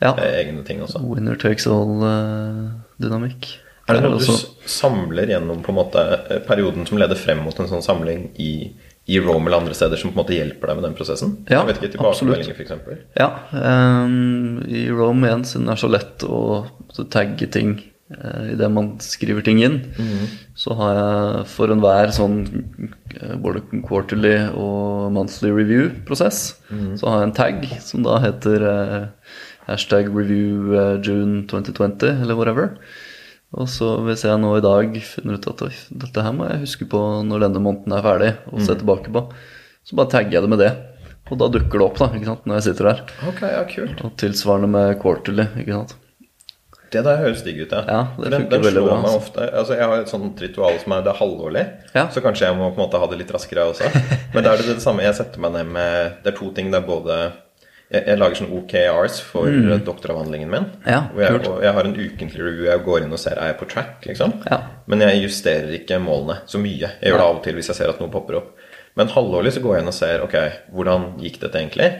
Ja. 0.02 0.16
eh, 0.18 0.40
egne 0.42 0.64
ting 0.66 0.82
også. 0.82 1.04
Winner 1.06 1.38
takes 1.38 1.68
all-dynamikk. 1.70 3.52
Er 3.92 4.00
det 4.00 4.04
Der 4.06 4.14
noe 4.16 4.24
du 4.24 4.70
samler 4.72 5.30
gjennom 5.34 5.62
måte 5.76 6.02
eh, 6.30 6.40
perioden 6.48 6.88
som 6.88 7.00
leder 7.02 7.20
frem 7.20 7.44
mot 7.46 7.60
en 7.60 7.70
sånn 7.70 7.84
samling 7.86 8.30
i, 8.42 8.52
i 9.12 9.20
Rome 9.22 9.50
eller 9.50 9.64
andre 9.64 9.78
steder 9.78 10.00
som 10.00 10.12
på 10.12 10.16
en 10.16 10.24
måte 10.24 10.38
hjelper 10.38 10.72
deg 10.72 10.80
med 10.80 10.88
den 10.88 10.98
prosessen? 10.98 11.38
Ja, 11.50 11.62
jeg 11.62 11.72
vet 11.72 11.82
ikke, 11.82 11.94
tilbakemeldinger 11.98 12.58
f.eks.? 12.58 13.06
Ja. 13.20 13.30
Um, 13.52 14.62
I 14.68 14.88
Rome 14.94 15.30
igjen, 15.30 15.48
siden 15.48 15.70
det 15.70 15.76
er 15.76 15.84
så 15.84 15.92
lett 15.92 16.28
å 16.28 16.42
så 16.96 17.08
tagge 17.12 17.48
ting 17.52 17.76
uh, 18.16 18.52
idet 18.54 18.72
man 18.72 18.94
skriver 19.04 19.46
ting 19.46 19.62
inn, 19.64 19.80
så 20.60 20.76
har 20.80 20.98
jeg 20.98 21.46
for 21.54 21.74
enhver 21.74 22.12
sånn 22.16 22.42
uh, 23.20 23.38
både 23.44 23.64
quarterly 23.88 24.36
og 24.56 25.12
monthly 25.16 25.54
review-prosess, 25.56 26.44
så 26.70 27.12
har 27.12 27.24
jeg 27.24 27.30
en 27.30 27.40
tag 27.44 27.72
som 27.84 28.08
da 28.08 28.20
heter 28.24 28.68
uh, 28.68 29.40
hashtag 29.72 30.10
review 30.16 30.76
eh, 30.76 31.02
June 31.02 31.48
2020, 31.48 32.22
eller 32.22 32.36
whatever. 32.36 32.78
Og 33.52 33.68
så 33.68 33.98
hvis 34.06 34.24
jeg 34.24 34.40
nå 34.40 34.54
i 34.58 34.64
dag 34.64 34.94
finner 35.04 35.36
ut 35.36 35.48
at 35.52 35.64
dette 35.92 36.24
her 36.24 36.36
må 36.36 36.48
jeg 36.48 36.62
huske 36.64 36.88
på 36.92 37.00
når 37.28 37.48
denne 37.48 37.60
måneden 37.64 37.96
er 37.98 38.06
ferdig, 38.06 38.30
og 38.52 38.62
se 38.64 38.78
tilbake 38.80 39.12
på, 39.12 39.26
så 39.84 39.98
bare 40.00 40.12
tagger 40.14 40.38
jeg 40.38 40.46
det 40.46 40.52
med 40.54 40.62
det. 40.64 40.70
Og 41.32 41.40
da 41.40 41.48
dukker 41.52 41.80
det 41.80 41.86
opp, 41.88 42.00
da, 42.00 42.08
ikke 42.16 42.28
sant, 42.28 42.46
når 42.48 42.58
jeg 42.60 42.66
sitter 42.70 42.88
der. 42.92 43.02
Ok, 43.28 43.42
ja, 43.48 43.60
kult. 43.68 44.02
Og 44.08 44.16
tilsvarende 44.20 44.68
med 44.72 44.96
quarterly, 45.04 45.46
ikke 45.64 45.78
sant. 45.82 45.98
Det 46.92 47.06
der 47.08 47.22
høres 47.22 47.40
digg 47.46 47.62
ut, 47.62 47.72
ja. 47.72 47.84
Ja, 47.88 48.00
det 48.20 48.32
den, 48.34 48.48
den 48.52 48.66
slår 48.68 48.84
bra, 48.84 48.96
meg 49.00 49.06
altså. 49.08 49.20
ofte 49.22 49.46
Altså, 49.48 49.76
Jeg 49.80 49.88
har 49.88 50.02
et 50.02 50.10
sånt 50.12 50.42
ritual 50.44 50.80
som 50.82 50.96
er 50.98 51.06
det 51.06 51.14
halvårlig, 51.22 51.62
Ja. 51.96 52.04
så 52.12 52.24
kanskje 52.24 52.50
jeg 52.50 52.58
må 52.60 52.68
på 52.74 52.82
en 52.82 52.84
måte 52.84 53.00
ha 53.00 53.08
det 53.08 53.20
litt 53.22 53.32
raskere 53.32 53.64
også. 53.72 53.88
Men 54.34 54.44
da 54.44 54.52
er 54.52 54.60
det 54.60 54.74
det 54.76 54.84
samme. 54.84 55.06
Jeg 55.06 55.16
setter 55.16 55.40
meg 55.44 55.56
ned 55.56 55.72
med 55.72 56.18
Det 56.26 56.34
er 56.34 56.38
to 56.40 56.50
ting. 56.58 56.68
Det 56.74 56.82
er 56.82 56.88
både 56.88 57.22
Jeg, 57.92 58.06
jeg 58.08 58.20
lager 58.22 58.40
sånn 58.40 58.54
OKRs 58.56 59.18
for 59.28 59.52
mm. 59.52 59.82
doktoravhandlingen 59.88 60.52
min. 60.52 60.68
Ja, 60.88 61.02
og, 61.12 61.18
jeg, 61.20 61.42
og 61.50 61.64
jeg 61.66 61.76
har 61.76 61.88
en 61.90 61.98
ukentlig 61.98 62.40
review. 62.40 62.68
Jeg 62.70 62.84
går 62.86 63.04
inn 63.04 63.16
og 63.18 63.20
ser 63.20 63.36
er 63.36 63.52
jeg 63.52 63.58
på 63.60 63.68
track, 63.74 63.98
liksom. 64.08 64.38
Ja. 64.48 64.62
Men 64.92 65.04
jeg 65.04 65.26
justerer 65.26 65.74
ikke 65.76 66.00
målene 66.04 66.40
så 66.48 66.62
mye. 66.62 66.94
Jeg 67.02 67.12
gjør 67.12 67.20
det 67.20 67.26
av 67.26 67.40
og 67.42 67.44
til 67.48 67.60
hvis 67.60 67.72
jeg 67.74 67.82
ser 67.82 67.92
at 67.92 68.00
noe 68.00 68.14
popper 68.14 68.40
opp. 68.40 68.54
Men 69.00 69.12
halvårlig 69.12 69.54
så 69.56 69.64
går 69.64 69.76
jeg 69.76 69.84
inn 69.84 69.92
og 69.92 69.98
ser 69.98 70.24
ok, 70.24 70.38
hvordan 70.76 71.12
gikk 71.20 71.42
dette 71.44 71.60
egentlig? 71.60 71.92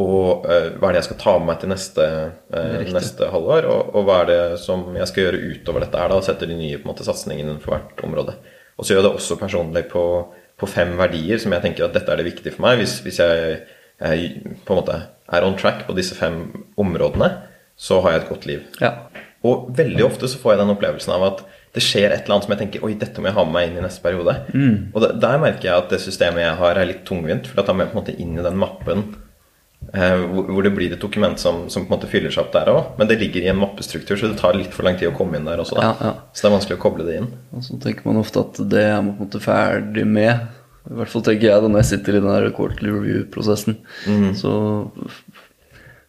Og 0.00 0.46
uh, 0.48 0.70
hva 0.80 0.88
er 0.88 0.94
det 0.94 1.02
jeg 1.02 1.08
skal 1.10 1.20
ta 1.20 1.34
med 1.40 1.50
meg 1.50 1.58
til 1.60 1.72
neste, 1.72 2.06
uh, 2.52 2.78
neste 2.92 3.28
halvår? 3.32 3.68
Og, 3.68 3.90
og 3.96 4.06
hva 4.08 4.22
er 4.22 4.30
det 4.30 4.40
som 4.62 4.86
jeg 4.96 5.08
skal 5.10 5.26
gjøre 5.26 5.42
utover 5.52 5.84
dette 5.84 6.00
her? 6.00 6.12
da, 6.12 6.22
setter 6.24 6.48
de 6.48 6.56
nye 6.56 6.78
på 6.78 6.86
en 6.86 6.92
måte, 6.92 7.08
satsingene 7.08 7.58
for 7.60 7.76
hvert 7.76 8.04
område. 8.04 8.36
Og 8.76 8.84
så 8.84 8.94
gjør 8.94 9.02
jeg 9.02 9.08
det 9.08 9.18
også 9.18 9.36
personlig 9.40 9.84
på, 9.92 10.06
på 10.60 10.68
fem 10.68 10.96
verdier 11.00 11.40
som 11.40 11.52
jeg 11.52 11.64
tenker 11.64 11.88
at 11.88 11.96
dette 11.96 12.12
er 12.12 12.20
det 12.20 12.28
viktige 12.30 12.56
for 12.56 12.64
meg. 12.64 12.80
Hvis, 12.80 13.00
hvis 13.04 13.20
jeg 13.20 13.60
på 14.02 14.74
en 14.74 14.80
måte 14.80 14.98
er 15.32 15.46
on 15.46 15.56
track 15.58 15.86
på 15.86 15.96
disse 15.96 16.16
fem 16.18 16.44
områdene, 16.80 17.30
så 17.78 18.00
har 18.02 18.14
jeg 18.14 18.22
et 18.22 18.30
godt 18.30 18.46
liv. 18.50 18.62
Ja. 18.82 18.92
Og 19.46 19.72
veldig 19.76 20.04
ofte 20.06 20.30
så 20.30 20.38
får 20.38 20.54
jeg 20.54 20.62
den 20.62 20.74
opplevelsen 20.74 21.14
av 21.16 21.26
at 21.30 21.42
det 21.72 21.80
skjer 21.80 22.12
et 22.12 22.26
eller 22.26 22.36
annet 22.36 22.46
som 22.46 22.52
jeg 22.52 22.60
tenker 22.60 22.84
Oi, 22.84 22.92
dette 23.00 23.22
må 23.22 23.30
jeg 23.30 23.36
ha 23.38 23.44
med 23.48 23.54
meg 23.56 23.68
inn 23.70 23.78
i 23.80 23.84
neste 23.84 24.04
periode. 24.04 24.34
Og 24.92 24.98
da, 25.02 25.12
der 25.24 25.40
merker 25.40 25.70
jeg 25.70 25.84
at 25.84 25.92
det 25.94 26.02
systemet 26.04 26.44
jeg 26.44 26.56
har, 26.60 26.78
er 26.78 26.88
litt 26.90 27.04
tungvint. 27.08 27.48
For 27.48 27.64
da 27.64 27.74
må 27.74 27.84
jeg 27.84 27.92
på 27.92 27.96
en 27.96 28.02
måte 28.02 28.16
inn 28.20 28.36
i 28.36 28.44
den 28.44 28.58
mappen 28.60 29.06
eh, 29.94 30.20
hvor, 30.20 30.50
hvor 30.52 30.66
det 30.66 30.74
blir 30.76 30.92
et 30.92 31.00
dokument 31.00 31.40
som, 31.40 31.64
som 31.72 31.86
på 31.86 31.90
en 31.90 31.96
måte 31.96 32.10
fyller 32.12 32.34
seg 32.34 32.44
opp 32.44 32.52
der 32.54 32.70
òg. 32.74 32.92
Men 33.00 33.08
det 33.08 33.16
ligger 33.22 33.46
i 33.46 33.50
en 33.54 33.60
mappestruktur, 33.62 34.18
så 34.20 34.28
det 34.28 34.40
tar 34.42 34.58
litt 34.58 34.76
for 34.76 34.86
lang 34.86 35.00
tid 35.00 35.10
å 35.10 35.16
komme 35.16 35.40
inn 35.40 35.48
der 35.48 35.64
også. 35.64 35.80
Ja, 35.80 35.94
ja. 35.96 36.12
Så 36.30 36.44
det 36.44 36.50
er 36.50 36.56
vanskelig 36.58 36.78
å 36.78 36.84
koble 36.84 37.08
det 37.08 37.18
inn. 37.22 37.30
Og 37.56 37.64
så 37.64 37.80
tenker 37.82 38.10
man 38.10 38.20
ofte 38.20 38.44
at 38.44 38.60
det 38.74 38.84
er 38.90 38.98
man 39.00 39.14
på 39.16 39.24
en 39.24 39.30
måte 39.30 39.42
ferdig 39.48 40.06
med. 40.18 40.52
I 40.90 40.96
hvert 40.98 41.12
fall 41.12 41.22
tenker 41.26 41.46
jeg 41.48 41.62
det 41.62 41.68
når 41.70 41.84
jeg 41.84 41.90
sitter 41.92 42.16
i 42.16 42.22
den 42.22 42.32
der 42.32 42.54
quarterly 42.56 42.90
review-prosessen. 42.90 43.76
Så 44.38 44.54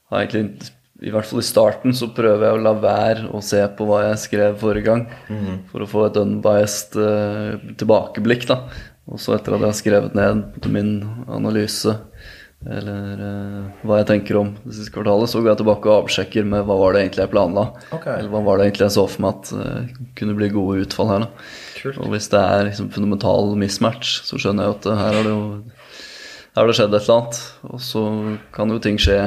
har 0.09 0.23
jeg 0.23 0.29
egentlig 0.29 0.71
I 1.03 1.11
hvert 1.11 1.27
fall 1.27 1.41
i 1.43 1.45
starten 1.45 1.93
så 1.93 2.07
prøver 2.15 2.47
jeg 2.47 2.57
å 2.57 2.63
la 2.63 2.73
være 2.79 3.27
å 3.35 3.41
se 3.43 3.59
på 3.77 3.85
hva 3.89 4.05
jeg 4.05 4.21
skrev 4.23 4.57
forrige 4.61 4.87
gang, 4.87 5.03
for 5.69 5.83
å 5.83 5.89
få 5.89 6.05
et 6.07 6.19
unbiased 6.21 6.95
uh, 6.95 7.59
tilbakeblikk. 7.77 8.47
da. 8.47 8.61
Og 9.11 9.19
så 9.19 9.35
etter 9.35 9.51
at 9.53 9.59
jeg 9.65 9.67
har 9.67 9.79
skrevet 9.81 10.13
ned 10.15 10.69
min 10.71 10.93
analyse, 11.27 11.97
eller 12.69 13.21
uh, 13.21 13.83
hva 13.83 13.99
jeg 13.99 14.07
tenker 14.11 14.39
om 14.39 14.53
det 14.63 14.75
siste 14.77 14.93
kvartalet, 14.95 15.31
så 15.31 15.41
går 15.41 15.53
jeg 15.53 15.61
tilbake 15.63 15.89
og 15.89 16.05
avsjekker 16.05 16.47
med 16.47 16.65
hva 16.67 16.77
var 16.79 16.95
det 16.95 17.03
egentlig 17.03 17.23
jeg 17.25 17.33
planla. 17.33 17.65
Okay. 17.91 18.17
Eller 18.19 18.31
hva 18.33 18.43
var 18.45 18.59
det 18.59 18.67
egentlig 18.69 18.87
jeg 18.87 18.95
så 18.97 19.05
for 19.11 19.25
meg 19.25 19.37
at 19.39 19.53
uh, 19.57 20.03
kunne 20.19 20.37
bli 20.39 20.51
gode 20.53 20.83
utfall 20.85 21.11
her. 21.11 21.25
da. 21.25 21.47
Kult. 21.81 21.97
Og 21.99 22.13
hvis 22.13 22.29
det 22.31 22.41
er 22.41 22.67
liksom 22.69 22.91
fundamental 22.95 23.53
mismatch, 23.59 24.19
så 24.27 24.39
skjønner 24.39 24.69
jeg 24.69 24.77
at 24.77 24.87
det- 24.87 24.99
her 25.01 25.17
har 25.19 25.23
det 25.27 25.33
jo 25.33 25.41
her 26.53 26.61
har 26.61 26.69
det 26.69 26.75
skjedd 26.77 26.93
et 26.93 27.01
eller 27.01 27.17
annet. 27.17 27.41
Og 27.73 27.79
så 27.81 28.03
kan 28.53 28.69
jo 28.69 28.79
ting 28.79 28.99
skje 29.01 29.17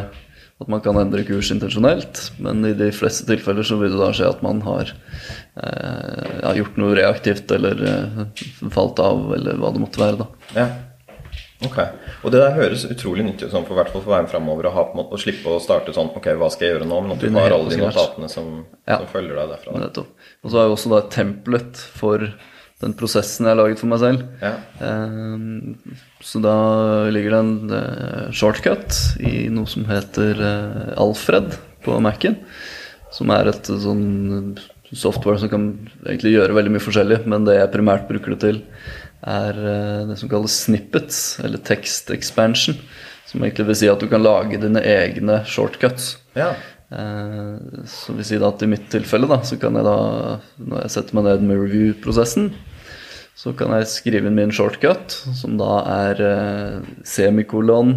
at 0.57 0.69
man 0.73 0.81
kan 0.81 0.97
endre 0.97 1.25
kurs 1.27 1.51
intensjonelt, 1.53 2.31
men 2.41 2.65
i 2.65 2.73
de 2.73 2.87
fleste 2.95 3.27
tilfeller 3.29 3.67
så 3.67 3.77
vil 3.77 3.93
det 3.93 4.01
da 4.01 4.13
skje 4.17 4.31
at 4.31 4.45
man 4.47 4.63
har 4.65 4.89
uh, 4.89 6.29
ja, 6.41 6.55
gjort 6.57 6.79
noe 6.81 6.95
reaktivt 6.97 7.51
eller 7.53 7.83
eh, 7.91 8.23
falt 8.73 9.03
av, 9.05 9.27
eller 9.37 9.59
hva 9.61 9.73
det 9.75 9.83
måtte 9.83 10.01
være. 10.01 10.23
da. 10.23 10.29
Ja. 10.57 10.69
Ok. 11.65 11.79
Og 12.23 12.33
det 12.35 12.41
der 12.43 12.53
høres 12.59 12.83
utrolig 12.85 13.25
nyttig 13.25 13.47
ut 13.49 13.55
sånn, 13.55 13.65
for, 13.65 13.79
hvert 13.79 13.89
fall 13.95 14.03
for 14.05 14.13
veien 14.13 14.29
framover 14.29 14.69
ha, 14.75 14.83
å 14.93 15.17
slippe 15.21 15.49
å 15.49 15.61
starte 15.63 15.95
sånn 15.97 16.11
Ok, 16.19 16.27
hva 16.37 16.51
skal 16.53 16.67
jeg 16.69 16.75
gjøre 16.77 16.89
nå? 16.91 16.99
Men 17.07 17.15
at 17.15 17.23
du 17.25 17.31
har 17.33 17.55
alle 17.57 17.71
de 17.73 17.79
notatene 17.81 18.29
som, 18.29 18.51
Ja. 18.87 18.99
som 18.99 19.07
følger 19.15 19.39
deg 19.41 19.55
derfra. 19.55 19.79
Nettopp. 19.81 20.11
Og 20.45 20.51
så 20.53 20.59
har 20.59 20.67
jeg 20.69 20.77
også 20.77 20.93
da 20.93 20.99
et 21.01 21.11
template 21.17 21.87
for 21.97 22.27
den 22.85 22.93
prosessen 22.93 23.47
jeg 23.49 23.55
har 23.55 23.63
laget 23.63 23.81
for 23.81 23.89
meg 23.89 24.03
selv. 24.03 24.27
Ja. 24.45 24.53
Eh, 24.85 25.97
Så 26.21 26.43
da 26.45 26.57
ligger 27.09 27.31
det 27.31 27.41
en 27.41 27.73
eh, 27.73 28.31
shortcut 28.37 29.01
i 29.25 29.49
noe 29.49 29.65
som 29.71 29.85
heter 29.89 30.37
eh, 30.37 30.93
Alfred 31.01 31.57
på 31.87 31.97
Mac-en. 32.05 32.37
Som 33.17 33.31
er 33.33 33.49
et 33.49 33.71
eh, 33.73 33.81
sånn 33.81 34.59
software 34.93 35.41
som 35.41 35.49
kan 35.51 35.65
egentlig 36.05 36.37
gjøre 36.37 36.55
veldig 36.55 36.71
mye 36.77 36.85
forskjellig, 36.85 37.23
men 37.27 37.45
det 37.49 37.57
jeg 37.59 37.73
primært 37.73 38.05
bruker 38.11 38.37
det 38.37 38.41
til, 38.45 38.61
er 39.27 39.59
eh, 39.59 40.07
det 40.09 40.17
som 40.21 40.31
kalles 40.31 40.55
snippets, 40.67 41.41
eller 41.45 41.59
text 41.67 42.11
expansion. 42.15 42.79
Som 43.27 43.43
egentlig 43.43 43.67
vil 43.73 43.79
si 43.81 43.89
at 43.91 44.01
du 44.03 44.07
kan 44.11 44.23
lage 44.23 44.61
dine 44.63 44.81
egne 44.87 45.43
shortcuts. 45.51 46.17
ja. 46.39 46.55
Eh, 46.87 47.57
Så 47.91 48.15
vil 48.15 48.25
si 48.25 48.37
at 48.39 48.63
i 48.63 48.67
mitt 48.71 48.89
tilfelle 48.93 49.27
da, 49.27 49.41
så 49.43 49.59
kan 49.59 49.75
jeg 49.75 49.83
da, 49.83 49.97
når 50.63 50.85
jeg 50.85 50.93
setter 50.95 51.17
meg 51.19 51.25
ned 51.27 51.43
med 51.49 51.59
review-prosessen, 51.65 52.53
så 53.37 53.51
kan 53.59 53.75
jeg 53.75 53.89
skrive 53.91 54.31
inn 54.31 54.39
min 54.39 54.53
shortcut, 54.55 55.11
som 55.35 55.59
da 55.59 55.81
er 56.07 56.23
eh, 56.25 56.87
semikolon 57.05 57.91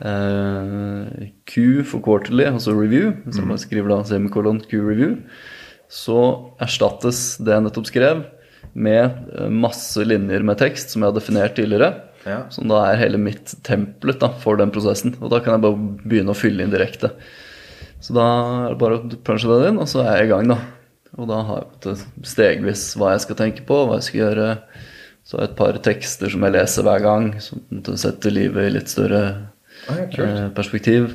eh, 0.00 1.26
Q 1.50 1.82
for 1.84 2.00
quarterly, 2.04 2.46
altså 2.46 2.72
review. 2.78 3.10
Hvis 3.26 3.40
jeg 3.40 3.48
bare 3.50 3.64
skriver 3.64 3.92
da 3.92 3.98
semikolon 4.08 4.62
Q 4.70 4.80
review, 4.86 5.16
så 5.92 6.22
erstattes 6.62 7.36
det 7.42 7.52
jeg 7.52 7.66
nettopp 7.66 7.90
skrev, 7.90 8.22
med 8.74 9.28
eh, 9.36 9.48
masse 9.52 10.04
linjer 10.06 10.44
med 10.46 10.60
tekst 10.60 10.92
som 10.92 11.02
jeg 11.02 11.12
har 11.12 11.18
definert 11.18 11.56
tidligere. 11.58 11.92
Ja. 12.26 12.44
Som 12.54 12.70
da 12.70 12.84
er 12.86 13.00
hele 13.00 13.18
mitt 13.18 13.54
templet 13.66 14.20
da, 14.22 14.30
for 14.42 14.60
den 14.60 14.70
prosessen. 14.74 15.16
Og 15.20 15.32
da 15.32 15.40
kan 15.42 15.56
jeg 15.56 15.64
bare 15.64 15.88
begynne 16.04 16.34
å 16.34 16.38
fylle 16.38 16.62
inn 16.62 16.74
direkte. 16.74 17.10
Så 18.02 18.14
da 18.16 18.26
er 18.66 18.72
det 18.74 18.78
bare 18.82 18.98
å 18.98 19.18
punche 19.26 19.50
den 19.50 19.72
inn, 19.72 19.82
og 19.82 19.90
så 19.90 20.04
er 20.04 20.20
jeg 20.20 20.30
i 20.30 20.32
gang, 20.32 20.48
da. 20.50 20.58
Og 21.18 21.28
da 21.28 21.42
har 21.46 21.66
jeg 21.84 21.98
stegvis 22.26 22.86
hva 22.98 23.12
jeg 23.12 23.24
skal 23.26 23.38
tenke 23.38 23.66
på, 23.68 23.82
hva 23.86 23.98
jeg 23.98 24.06
skal 24.08 24.20
gjøre. 24.22 24.46
Så 25.22 25.36
har 25.36 25.44
jeg 25.44 25.52
et 25.52 25.58
par 25.58 25.78
tekster 25.84 26.32
som 26.32 26.46
jeg 26.46 26.54
leser 26.56 26.86
hver 26.86 27.02
gang, 27.04 27.28
som 27.42 27.60
setter 28.00 28.34
livet 28.34 28.70
i 28.70 28.76
litt 28.78 28.90
større 28.90 29.24
Ah, 29.90 29.96
ja, 30.14 30.24
eh, 30.24 30.48
perspektiv. 30.54 31.08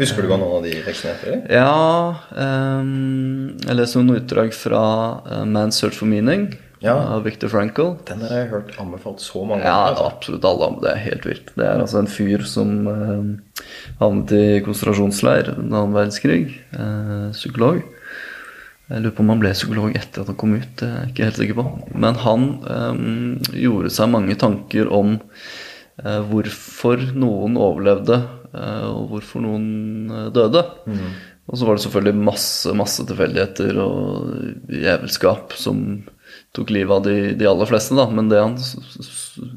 Husker 0.00 0.24
du 0.24 0.30
hva 0.32 0.38
noen 0.40 0.56
av 0.56 0.64
de 0.66 0.72
tekstene 0.82 1.12
heter? 1.14 1.42
Ja 1.54 2.16
Um, 2.34 3.54
Jeg 3.62 3.76
leser 3.78 4.02
noen 4.02 4.18
utdrag 4.18 4.50
fra 4.56 4.80
uh, 5.22 5.44
Man's 5.46 5.78
Search 5.78 5.94
for 6.00 6.10
Meaning 6.10 6.48
Ja. 6.84 6.94
av 7.16 7.22
Victor 7.24 7.48
Frankl. 7.48 7.94
Den 8.08 8.20
har 8.26 8.34
jeg 8.42 8.50
hørt 8.52 8.74
anbefalt 8.82 9.22
så 9.24 9.40
mange 9.48 9.64
Ja, 9.64 9.72
ganger. 9.72 9.94
altså. 9.94 10.06
absolutt 10.12 10.44
alle. 10.50 10.68
Det 10.82 10.90
er 10.92 11.02
helt 11.08 11.26
vilt. 11.30 11.50
Det 11.56 11.64
er 11.66 11.80
altså 11.80 11.98
en 12.02 12.10
fyr 12.12 12.44
som 12.44 12.74
eh, 12.92 13.64
havnet 14.02 14.32
i 14.36 14.60
konsentrasjonsleir 14.66 15.48
under 15.56 15.78
annen 15.80 15.96
verdenskrig. 15.96 16.42
Eh, 16.76 17.26
psykolog. 17.32 17.82
Jeg 18.90 19.00
lurer 19.00 19.14
på 19.16 19.24
om 19.24 19.30
han 19.32 19.40
ble 19.40 19.54
psykolog 19.56 19.94
etter 19.96 20.20
at 20.20 20.28
han 20.28 20.36
kom 20.36 20.54
ut. 20.58 20.68
Det 20.76 20.84
er 20.90 20.96
jeg 21.06 21.12
ikke 21.14 21.24
helt 21.30 21.40
sikker 21.40 21.56
på. 21.62 21.66
Men 22.04 22.18
han 22.20 22.48
eh, 22.68 23.60
gjorde 23.64 23.90
seg 23.96 24.10
mange 24.12 24.36
tanker 24.36 24.90
om 24.92 25.14
eh, 26.04 26.20
hvorfor 26.28 27.00
noen 27.16 27.56
overlevde, 27.56 28.18
eh, 28.52 28.84
og 28.92 29.08
hvorfor 29.14 29.40
noen 29.46 30.10
eh, 30.12 30.28
døde. 30.36 30.66
Og 31.48 31.56
så 31.60 31.66
var 31.68 31.76
det 31.76 31.84
selvfølgelig 31.84 32.24
masse 32.24 32.72
masse 32.76 33.04
tilfeldigheter 33.08 33.76
og 33.80 34.28
jævelskap 34.72 35.52
som 35.60 35.80
tok 36.54 36.70
livet 36.74 36.94
av 36.94 37.02
de, 37.06 37.34
de 37.38 37.48
aller 37.50 37.70
fleste, 37.70 37.96
da. 37.98 38.06
Men 38.10 38.30
det 38.30 38.42
han 38.42 38.56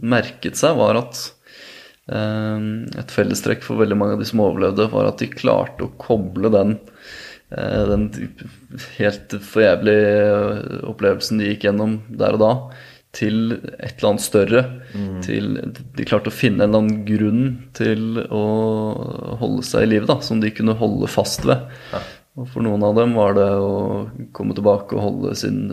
merket 0.01 0.59
seg, 0.59 0.77
var 0.79 0.99
at 0.99 1.21
eh, 2.09 2.67
et 2.97 3.13
fellestrekk 3.13 3.65
for 3.65 3.79
veldig 3.81 3.99
mange 3.99 4.17
av 4.17 4.23
de 4.23 4.29
som 4.29 4.43
overlevde, 4.45 4.89
var 4.93 5.11
at 5.11 5.21
de 5.21 5.31
klarte 5.31 5.85
å 5.85 5.93
koble 6.01 6.51
den 6.53 6.77
eh, 7.53 7.83
den 7.93 8.09
helt 8.97 9.37
forjævlige 9.53 10.83
opplevelsen 10.89 11.41
de 11.41 11.53
gikk 11.53 11.69
gjennom 11.69 11.99
der 12.09 12.37
og 12.39 12.43
da, 12.43 12.53
til 13.17 13.55
et 13.55 13.97
eller 13.97 14.09
annet 14.11 14.25
større. 14.25 14.61
Til, 15.25 15.55
de 15.97 16.05
klarte 16.05 16.29
å 16.29 16.35
finne 16.35 16.65
en 16.65 16.69
eller 16.69 16.83
annen 16.83 17.05
grunn 17.07 17.45
til 17.77 18.19
å 18.25 18.43
holde 19.41 19.63
seg 19.65 19.85
i 19.85 19.91
live, 19.93 20.09
da, 20.09 20.19
som 20.25 20.41
de 20.43 20.51
kunne 20.53 20.75
holde 20.77 21.09
fast 21.09 21.45
ved. 21.47 21.65
Og 22.37 22.45
for 22.53 22.61
noen 22.61 22.83
av 22.85 22.93
dem 22.93 23.15
var 23.17 23.33
det 23.33 23.47
å 23.57 24.05
komme 24.35 24.53
tilbake 24.57 24.93
og 24.93 25.01
holde 25.01 25.33
sin 25.39 25.71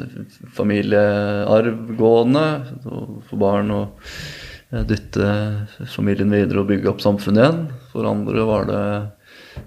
familiearv 0.56 1.90
gående. 1.98 2.44
og 2.88 3.18
Få 3.28 3.38
barn 3.40 3.72
og 3.74 4.06
eh, 4.72 4.80
dytte 4.88 5.28
familien 5.92 6.32
videre 6.32 6.62
og 6.62 6.70
bygge 6.72 6.88
opp 6.94 7.04
samfunnet 7.04 7.42
igjen. 7.42 7.60
For 7.92 8.08
andre 8.08 8.46
var 8.48 8.70
det 8.70 8.80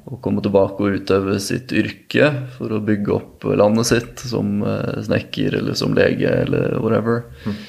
å 0.10 0.18
komme 0.24 0.42
tilbake 0.42 0.82
og 0.82 0.98
utøve 0.98 1.38
sitt 1.44 1.72
yrke 1.76 2.32
for 2.58 2.74
å 2.74 2.82
bygge 2.84 3.14
opp 3.14 3.46
landet 3.54 3.92
sitt 3.92 4.26
som 4.26 4.58
eh, 4.66 4.98
snekker 5.06 5.62
eller 5.62 5.78
som 5.78 5.94
lege 5.98 6.34
eller 6.48 6.80
whatever. 6.82 7.28
Mm. 7.46 7.62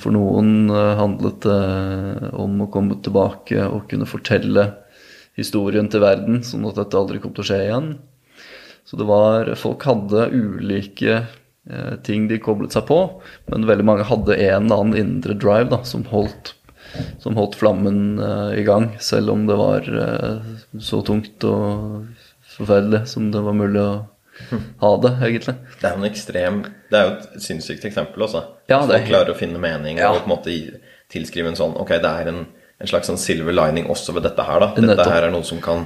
For 0.00 0.12
noen 0.12 0.70
eh, 0.72 0.94
handlet 1.00 1.40
det 1.48 2.30
om 2.36 2.60
å 2.64 2.70
komme 2.72 3.00
tilbake 3.00 3.64
og 3.64 3.88
kunne 3.88 4.08
fortelle 4.08 4.68
historien 5.40 5.88
til 5.88 6.04
verden, 6.04 6.42
sånn 6.44 6.68
at 6.68 6.76
dette 6.76 6.98
aldri 7.00 7.20
kom 7.20 7.32
til 7.32 7.46
å 7.46 7.48
skje 7.48 7.64
igjen. 7.70 7.94
Så 8.88 8.98
det 9.00 9.06
var 9.08 9.52
Folk 9.56 9.84
hadde 9.88 10.26
ulike 10.34 11.20
eh, 11.70 11.94
ting 12.04 12.26
de 12.28 12.40
koblet 12.42 12.74
seg 12.74 12.86
på, 12.88 12.98
men 13.52 13.68
veldig 13.68 13.86
mange 13.88 14.08
hadde 14.08 14.36
en 14.36 14.66
eller 14.66 14.82
annen 14.82 14.98
indre 14.98 15.36
drive 15.38 15.70
da, 15.72 15.82
som 15.88 16.04
holdt 16.10 16.54
som 17.22 17.36
holdt 17.38 17.54
flammen 17.56 18.18
eh, 18.20 18.58
i 18.60 18.64
gang, 18.66 18.90
selv 19.00 19.30
om 19.32 19.46
det 19.48 19.56
var 19.56 19.86
eh, 19.88 20.50
så 20.82 21.00
tungt 21.06 21.44
og 21.48 22.08
forferdelig 22.56 23.06
som 23.08 23.30
det 23.32 23.40
var 23.40 23.56
mulig 23.56 23.80
å 23.80 23.92
ha 24.82 24.90
det, 25.00 25.12
egentlig. 25.24 25.54
Det 25.80 25.86
er 25.88 25.94
jo 25.94 26.00
en 26.02 26.08
ekstrem 26.08 26.56
Det 26.90 26.98
er 26.98 27.04
jo 27.06 27.12
et 27.14 27.44
sinnssykt 27.44 27.84
eksempel 27.88 28.24
også. 28.26 28.42
Ja, 28.68 28.80
Hvis 28.82 28.92
Folk 28.96 29.08
klarer 29.08 29.32
å 29.32 29.38
finne 29.38 29.60
mening 29.62 30.00
Ja. 30.00 30.10
og 30.12 30.24
på 30.24 30.28
en 30.28 30.32
måte 30.34 30.54
tilskrive 31.12 31.52
en 31.52 31.58
sånn 31.58 31.76
Ok, 31.80 31.92
det 32.02 32.10
er 32.10 32.30
en, 32.32 32.40
en 32.80 32.90
slags 32.90 33.10
sånn 33.12 33.20
silver 33.20 33.54
lining 33.56 33.88
også 33.92 34.14
ved 34.16 34.24
dette 34.26 34.44
her, 34.48 34.60
da. 34.64 34.72
Dette 34.76 35.08
her 35.08 35.28
er 35.28 35.32
noe 35.34 35.46
som 35.46 35.60
kan, 35.64 35.84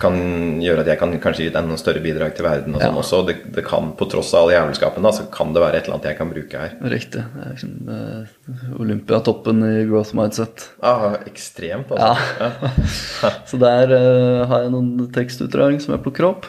kan 0.00 0.16
gjøre 0.62 0.82
at 0.84 0.88
jeg 0.92 0.98
kan 1.00 1.12
kanskje 1.22 1.42
gi 1.44 1.48
et 1.50 1.56
enda 1.58 1.76
større 1.80 2.00
bidrag 2.04 2.34
til 2.36 2.46
verden 2.46 2.74
og 2.76 2.80
sånn 2.82 2.94
Ja. 2.94 3.00
også. 3.02 3.20
Det, 3.28 3.34
det 3.56 3.64
kan, 3.66 3.90
på 3.98 4.06
tross 4.10 4.30
av 4.34 4.46
all 4.46 4.52
jævelskapen, 4.54 5.02
da, 5.06 5.12
så 5.16 5.26
kan 5.34 5.52
det 5.54 5.62
være 5.64 5.78
et 5.80 5.84
eller 5.88 5.96
annet 5.98 6.08
jeg 6.10 6.18
kan 6.20 6.30
bruke 6.32 6.62
her. 6.62 6.76
Riktig. 6.94 7.24
Det 7.34 7.42
er 7.44 7.52
liksom 7.54 7.90
uh, 7.90 8.78
Olympiatoppen 8.82 9.62
i 9.66 9.84
growth 9.90 10.14
mindset. 10.18 10.68
Ah, 10.82 11.16
ekstremt, 11.28 11.90
altså. 11.90 12.14
Ja. 12.38 13.32
Så 13.50 13.60
der 13.62 13.92
uh, 13.94 14.46
har 14.50 14.64
jeg 14.64 14.72
noen 14.76 15.08
tekstutdrag 15.14 15.80
som 15.84 15.94
jeg 15.96 16.04
plukker 16.06 16.28
opp. 16.30 16.48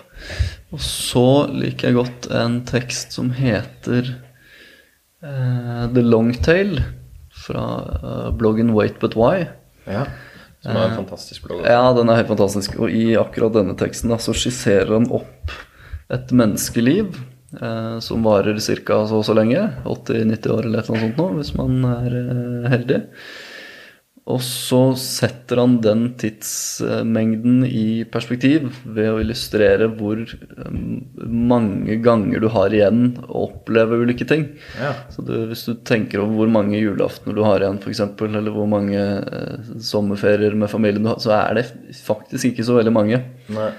Og 0.74 0.82
så 0.86 1.26
liker 1.50 1.90
jeg 1.90 1.98
godt 1.98 2.30
en 2.36 2.60
tekst 2.70 3.16
som 3.18 3.32
heter 3.34 4.14
uh, 5.24 5.86
The 5.94 6.04
Long 6.06 6.34
Tail 6.46 6.80
fra 7.40 8.32
bloggen 8.36 8.74
Wait 8.76 9.00
But 9.02 9.16
Why. 9.18 9.48
ja. 9.90 10.06
Som 10.64 10.76
er 10.76 10.90
en 10.90 10.98
fantastisk 11.00 11.46
blogg. 11.48 11.64
Ja, 11.64 11.94
den 11.96 12.12
er 12.12 12.20
helt 12.20 12.32
fantastisk. 12.32 12.76
Og 12.84 12.92
i 12.92 13.14
akkurat 13.20 13.56
denne 13.56 13.78
teksten 13.80 14.12
da, 14.12 14.20
så 14.20 14.36
skisserer 14.36 14.92
han 14.98 15.08
opp 15.16 15.54
et 16.12 16.34
menneskeliv 16.36 17.14
eh, 17.62 17.96
som 18.04 18.26
varer 18.28 18.60
ca. 18.60 19.04
så 19.08 19.22
og 19.22 19.28
så 19.28 19.36
lenge. 19.38 19.62
80-90 19.86 20.56
år 20.56 20.68
eller 20.68 20.90
noe 20.90 21.04
sånt 21.06 21.22
nå, 21.22 21.30
hvis 21.38 21.54
man 21.56 21.80
er 21.94 22.18
eh, 22.20 22.68
heldig. 22.76 23.00
Og 24.30 24.42
så 24.46 24.82
setter 25.00 25.58
han 25.64 25.80
den 25.82 26.04
tidsmengden 26.22 27.64
i 27.66 28.04
perspektiv 28.12 28.68
ved 28.86 29.10
å 29.10 29.18
illustrere 29.24 29.88
hvor 29.90 30.22
eh, 30.22 30.76
mange 31.26 31.98
ganger 32.06 32.44
du 32.44 32.50
har 32.54 32.76
igjen 32.76 33.02
å 33.26 33.48
oppleve 33.48 33.98
ulike 34.04 34.28
ting. 34.30 34.46
Ja. 34.78 34.94
Så 35.10 35.26
du, 35.26 35.34
hvis 35.50 35.66
du 35.66 35.74
tenker 35.88 36.22
over 36.22 36.44
hvor 36.44 36.54
mange 36.60 36.78
julaftener 36.78 37.38
du 37.38 37.44
har 37.48 37.66
igjen, 37.66 37.82
f.eks., 37.82 38.06
eller 38.30 38.54
hvor 38.54 38.70
mange 38.70 39.02
eh, 39.02 39.76
sommerferier 39.90 40.58
med 40.58 40.70
familien 40.70 41.08
du 41.08 41.14
har, 41.16 41.22
så 41.24 41.34
er 41.40 41.62
det 41.62 41.68
faktisk 42.06 42.52
ikke 42.52 42.68
så 42.70 42.78
veldig 42.78 42.94
mange. 42.94 43.24
Nei. 43.56 43.72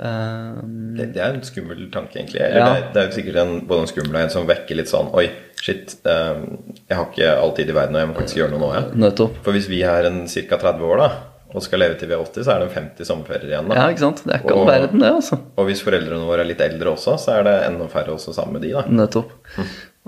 Eh, 0.00 0.62
Det, 0.96 1.06
det 1.14 1.20
er 1.22 1.34
en 1.36 1.42
skummel 1.44 1.90
tanke, 1.92 2.16
egentlig. 2.18 2.40
Eller 2.40 2.58
Ja. 2.58 2.68
det, 2.74 2.92
det 2.94 3.02
er 3.02 3.08
jo 3.10 3.16
sikkert 3.20 3.36
en, 3.42 3.52
både 3.68 3.80
en 3.84 3.90
skummel 3.90 4.14
og 4.16 4.22
en 4.22 4.30
som 4.30 4.46
vekker 4.48 4.76
litt 4.78 4.88
sånn 4.88 5.10
Oi, 5.14 5.26
shit. 5.60 5.96
um, 6.04 6.46
jeg 6.88 6.96
har 6.96 7.06
ikke 7.10 7.34
all 7.38 7.52
tid 7.56 7.68
i 7.70 7.76
verden, 7.76 7.94
og 7.96 8.00
jeg 8.00 8.08
må 8.12 8.16
faktisk 8.20 8.40
gjøre 8.40 8.50
noe 8.54 8.60
nå. 8.64 8.70
Ja. 8.74 8.82
nettopp. 9.06 9.36
For 9.44 9.52
hvis 9.52 9.68
vi 9.68 9.82
er 9.82 10.08
en 10.08 10.24
ca. 10.26 10.56
30 10.56 10.82
år 10.88 10.98
da, 11.04 11.10
og 11.52 11.60
skal 11.62 11.82
leve 11.84 11.98
til 12.00 12.08
vi 12.08 12.14
er 12.16 12.22
80, 12.24 12.44
så 12.46 12.54
er 12.54 12.62
det 12.62 12.68
en 12.70 12.76
50 12.88 13.04
sommerferier 13.04 13.50
igjen. 13.52 13.68
da. 13.68 13.74
Ja, 13.76 13.88
ikke 13.92 14.00
sant? 14.06 14.22
Det 14.24 14.32
er 14.32 14.40
ikke 14.40 14.54
all 14.56 14.66
verden, 14.70 15.00
det, 15.04 15.10
altså. 15.12 15.36
Og 15.60 15.66
hvis 15.68 15.82
foreldrene 15.84 16.24
våre 16.24 16.40
er 16.46 16.48
litt 16.48 16.62
eldre 16.64 16.94
også, 16.96 17.18
så 17.20 17.34
er 17.38 17.42
det 17.44 17.56
enda 17.68 17.88
færre 17.92 18.14
også 18.16 18.32
sammen 18.32 18.54
med 18.56 18.62
de. 18.64 18.72
da. 18.72 18.86
Nettopp. 18.88 19.34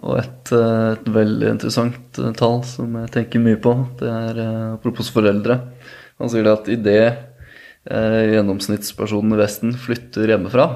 Og 0.04 0.16
et, 0.18 0.52
eh, 0.56 0.92
et 0.96 1.04
veldig 1.12 1.50
interessant 1.52 2.18
eh, 2.18 2.32
tall 2.40 2.62
som 2.64 2.96
jeg 3.02 3.12
tenker 3.12 3.44
mye 3.44 3.60
på, 3.60 3.76
det 4.00 4.08
er 4.08 4.40
eh, 4.40 4.72
apropos 4.78 5.12
foreldre. 5.12 5.60
Han 6.18 6.28
sier 6.32 6.42
det 6.48 6.52
at 6.56 6.68
idet 6.72 7.14
eh, 7.90 8.34
gjennomsnittspersonen 8.34 9.34
i 9.36 9.40
Vesten 9.40 9.74
flytter 9.80 10.30
hjemmefra 10.34 10.66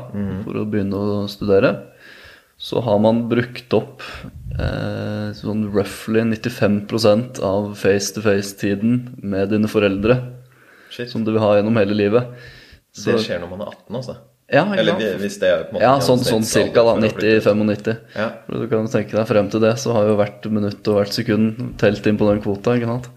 for 0.45 0.61
å 0.61 0.67
begynne 0.69 0.99
å 0.99 1.27
studere, 1.31 1.75
så 2.59 2.81
har 2.83 2.99
man 2.99 3.29
brukt 3.31 3.73
opp 3.77 4.03
eh, 4.59 5.29
sånn 5.39 5.69
roughly 5.75 6.25
95% 6.27 7.39
av 7.47 7.75
face-to-face-tiden 7.79 9.21
med 9.23 9.53
dine 9.55 9.71
foreldre 9.71 10.19
Shit. 10.91 11.11
som 11.13 11.23
du 11.25 11.31
vil 11.35 11.43
ha 11.45 11.53
gjennom 11.59 11.77
hele 11.79 11.95
livet. 11.95 12.33
Så, 12.91 13.13
Det 13.13 13.23
skjer 13.29 13.41
når 13.45 13.53
man 13.53 13.61
er 13.63 13.71
18, 13.77 13.97
altså. 14.01 14.17
ja, 14.51 14.65
Eller 14.75 15.19
hvis 15.21 15.37
det 15.39 15.51
er 15.53 15.61
på 15.69 15.69
en 15.69 15.77
måte 15.77 15.85
Ja, 15.85 15.93
sånn, 16.03 16.25
sånn 16.25 16.47
flytte. 16.49 16.83
90-95. 17.05 18.01
Ja. 18.17 18.31
Du 18.49 18.65
kan 18.73 18.89
tenke 18.91 19.15
deg 19.21 19.29
frem 19.29 19.51
til 19.53 19.63
det, 19.63 19.75
så 19.79 19.93
har 19.95 20.09
jo 20.09 20.17
hvert 20.19 20.49
minutt 20.51 20.89
og 20.91 20.99
hvert 20.99 21.15
sekund 21.15 21.77
telt 21.79 22.07
inn 22.11 22.19
på 22.19 22.27
den 22.33 22.43
kvota. 22.43 22.75
ikke 22.75 22.91
sant? 22.91 23.11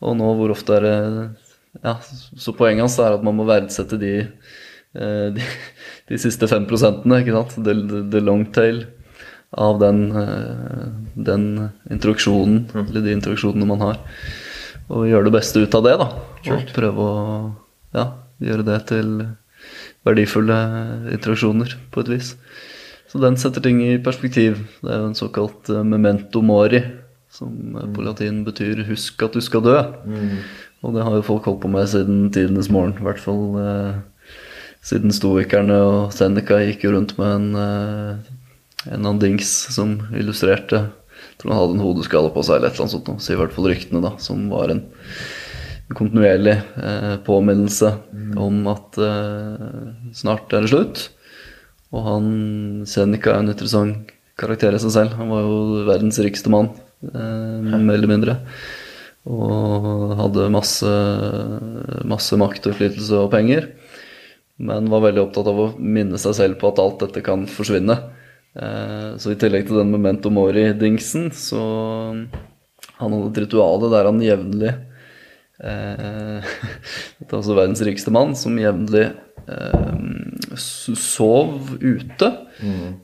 Og 0.00 0.16
nå 0.16 0.32
hvor 0.40 0.50
ofte 0.56 0.80
er 0.80 0.86
det 0.88 0.96
Ja, 1.78 1.96
så 2.02 2.54
poenget 2.56 2.84
hans 2.84 2.98
er 2.98 3.16
at 3.16 3.24
man 3.26 3.36
må 3.38 3.46
verdsette 3.48 3.98
de, 4.00 4.14
eh, 4.98 5.26
de, 5.36 5.44
de 6.10 6.20
siste 6.20 6.48
fem 6.50 6.66
prosentene, 6.70 7.22
ikke 7.22 7.36
sant? 7.36 7.58
The, 7.64 7.76
the, 7.88 8.02
the 8.10 8.22
long 8.24 8.48
tail 8.54 8.84
av 9.50 9.80
den, 9.82 10.04
eh, 10.16 10.86
den 11.14 11.46
introduksjonen, 11.90 12.64
eller 12.74 13.06
de 13.06 13.14
introduksjonene 13.16 13.68
man 13.70 13.84
har. 13.86 14.00
Og 14.90 15.06
gjøre 15.06 15.28
det 15.28 15.36
beste 15.38 15.62
ut 15.62 15.76
av 15.78 15.86
det, 15.86 15.96
da. 16.00 16.08
Og 16.50 16.74
prøve 16.74 17.06
å 17.06 17.20
ja, 17.94 18.06
gjøre 18.42 18.66
det 18.66 18.80
til 18.90 19.14
verdifulle 20.06 20.58
interaksjoner, 21.14 21.76
på 21.92 22.04
et 22.04 22.12
vis. 22.14 22.34
Så 23.10 23.18
den 23.22 23.36
setter 23.40 23.62
ting 23.64 23.80
i 23.82 23.98
perspektiv. 24.02 24.60
Det 24.84 24.90
er 24.92 25.02
jo 25.02 25.10
en 25.10 25.18
såkalt 25.18 25.70
eh, 25.72 25.86
memento 25.86 26.42
mori, 26.46 26.82
som 27.30 27.76
eh, 27.78 27.88
på 27.94 28.06
latin 28.06 28.44
betyr 28.46 28.84
'husk 28.86 29.26
at 29.26 29.34
du 29.34 29.40
skal 29.42 29.66
dø'. 29.66 29.82
Og 30.80 30.94
det 30.96 31.04
har 31.04 31.16
jo 31.18 31.26
folk 31.26 31.48
holdt 31.48 31.62
på 31.64 31.70
med 31.72 31.88
siden 31.92 32.30
tidenes 32.32 32.70
morgen. 32.72 32.96
I 32.96 33.04
hvert 33.04 33.20
fall 33.20 33.58
eh, 33.60 33.98
siden 34.86 35.12
stoikerne 35.12 35.76
og 35.84 36.14
Seneca 36.16 36.60
gikk 36.64 36.86
jo 36.86 36.94
rundt 36.94 37.16
med 37.18 37.34
en, 37.34 37.50
eh, 37.60 38.32
en 38.88 39.02
annen 39.02 39.20
dings 39.20 39.50
som 39.74 39.98
illustrerte 40.16 40.86
Jeg 40.86 41.42
tror 41.42 41.52
han 41.52 41.60
hadde 41.60 41.76
en 41.76 41.84
hodeskalle 41.84 42.32
på 42.32 42.42
seg, 42.44 42.58
eller 42.58 42.70
et 42.70 42.74
eller 42.74 42.86
annet 42.86 42.94
sånt, 42.96 43.08
noe, 43.08 43.20
sier 43.24 43.36
i 43.36 43.40
hvert 43.40 43.52
fall 43.52 43.68
ryktene, 43.68 44.00
da, 44.04 44.14
som 44.20 44.48
var 44.52 44.72
en 44.72 44.82
kontinuerlig 45.96 46.54
eh, 46.80 47.16
påminnelse 47.26 47.90
om 48.40 48.60
at 48.70 48.98
eh, 49.00 49.88
snart 50.16 50.52
er 50.54 50.64
det 50.64 50.72
slutt. 50.72 51.02
Og 51.90 52.04
han 52.06 52.26
Seneca 52.88 53.34
er 53.34 53.42
en 53.42 53.52
interessant 53.52 54.12
karakter 54.40 54.76
i 54.76 54.80
seg 54.82 54.94
selv. 54.94 55.16
Han 55.18 55.32
var 55.32 55.44
jo 55.44 55.82
verdens 55.88 56.20
rikeste 56.22 56.52
mann, 56.52 56.70
eh, 57.10 57.56
mer 57.66 57.96
eller 57.96 58.12
mindre. 58.12 58.38
Og 59.30 60.14
hadde 60.18 60.48
masse, 60.52 60.90
masse 62.08 62.38
makt 62.40 62.70
og 62.72 63.30
penger. 63.32 63.68
Men 64.60 64.90
var 64.92 65.06
veldig 65.06 65.22
opptatt 65.22 65.48
av 65.48 65.60
å 65.62 65.68
minne 65.78 66.18
seg 66.20 66.36
selv 66.36 66.58
på 66.60 66.72
at 66.72 66.80
alt 66.82 67.04
dette 67.06 67.22
kan 67.24 67.46
forsvinne. 67.48 67.96
Eh, 68.58 69.16
så 69.22 69.32
i 69.32 69.38
tillegg 69.38 69.68
til 69.68 69.78
den 69.78 69.92
memento 69.94 70.32
mori-dingsen, 70.34 71.30
så 71.32 71.60
han 72.98 73.14
hadde 73.14 73.28
et 73.30 73.42
rituale 73.44 73.90
der 73.92 74.08
han 74.08 74.18
jevnlig 74.24 74.72
eh, 75.62 76.48
Dette 77.20 77.30
er 77.30 77.38
altså 77.38 77.54
verdens 77.54 77.82
rikeste 77.86 78.12
mann, 78.14 78.34
som 78.36 78.58
jevnlig 78.58 79.06
eh, 79.06 79.94
sov 80.58 81.76
ute. 81.80 82.30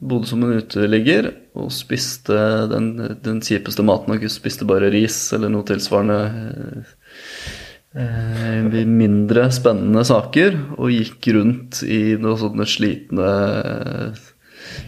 Bodde 0.00 0.28
som 0.28 0.42
en 0.44 0.56
uteligger 0.60 1.30
og 1.56 1.70
spiste 1.72 2.36
den, 2.72 2.90
den 3.24 3.42
kjipeste 3.44 3.84
maten 3.86 4.16
Og. 4.16 4.26
Spiste 4.32 4.68
bare 4.68 4.90
ris 4.92 5.18
eller 5.36 5.52
noe 5.52 5.66
tilsvarende. 5.68 6.18
Eh, 7.96 8.02
eh, 8.02 8.82
mindre 8.86 9.48
spennende 9.54 10.04
saker, 10.06 10.58
og 10.76 10.92
gikk 10.92 11.30
rundt 11.36 11.82
i 11.86 12.18
noen 12.20 12.40
sånne 12.42 12.68
slitne 12.68 13.30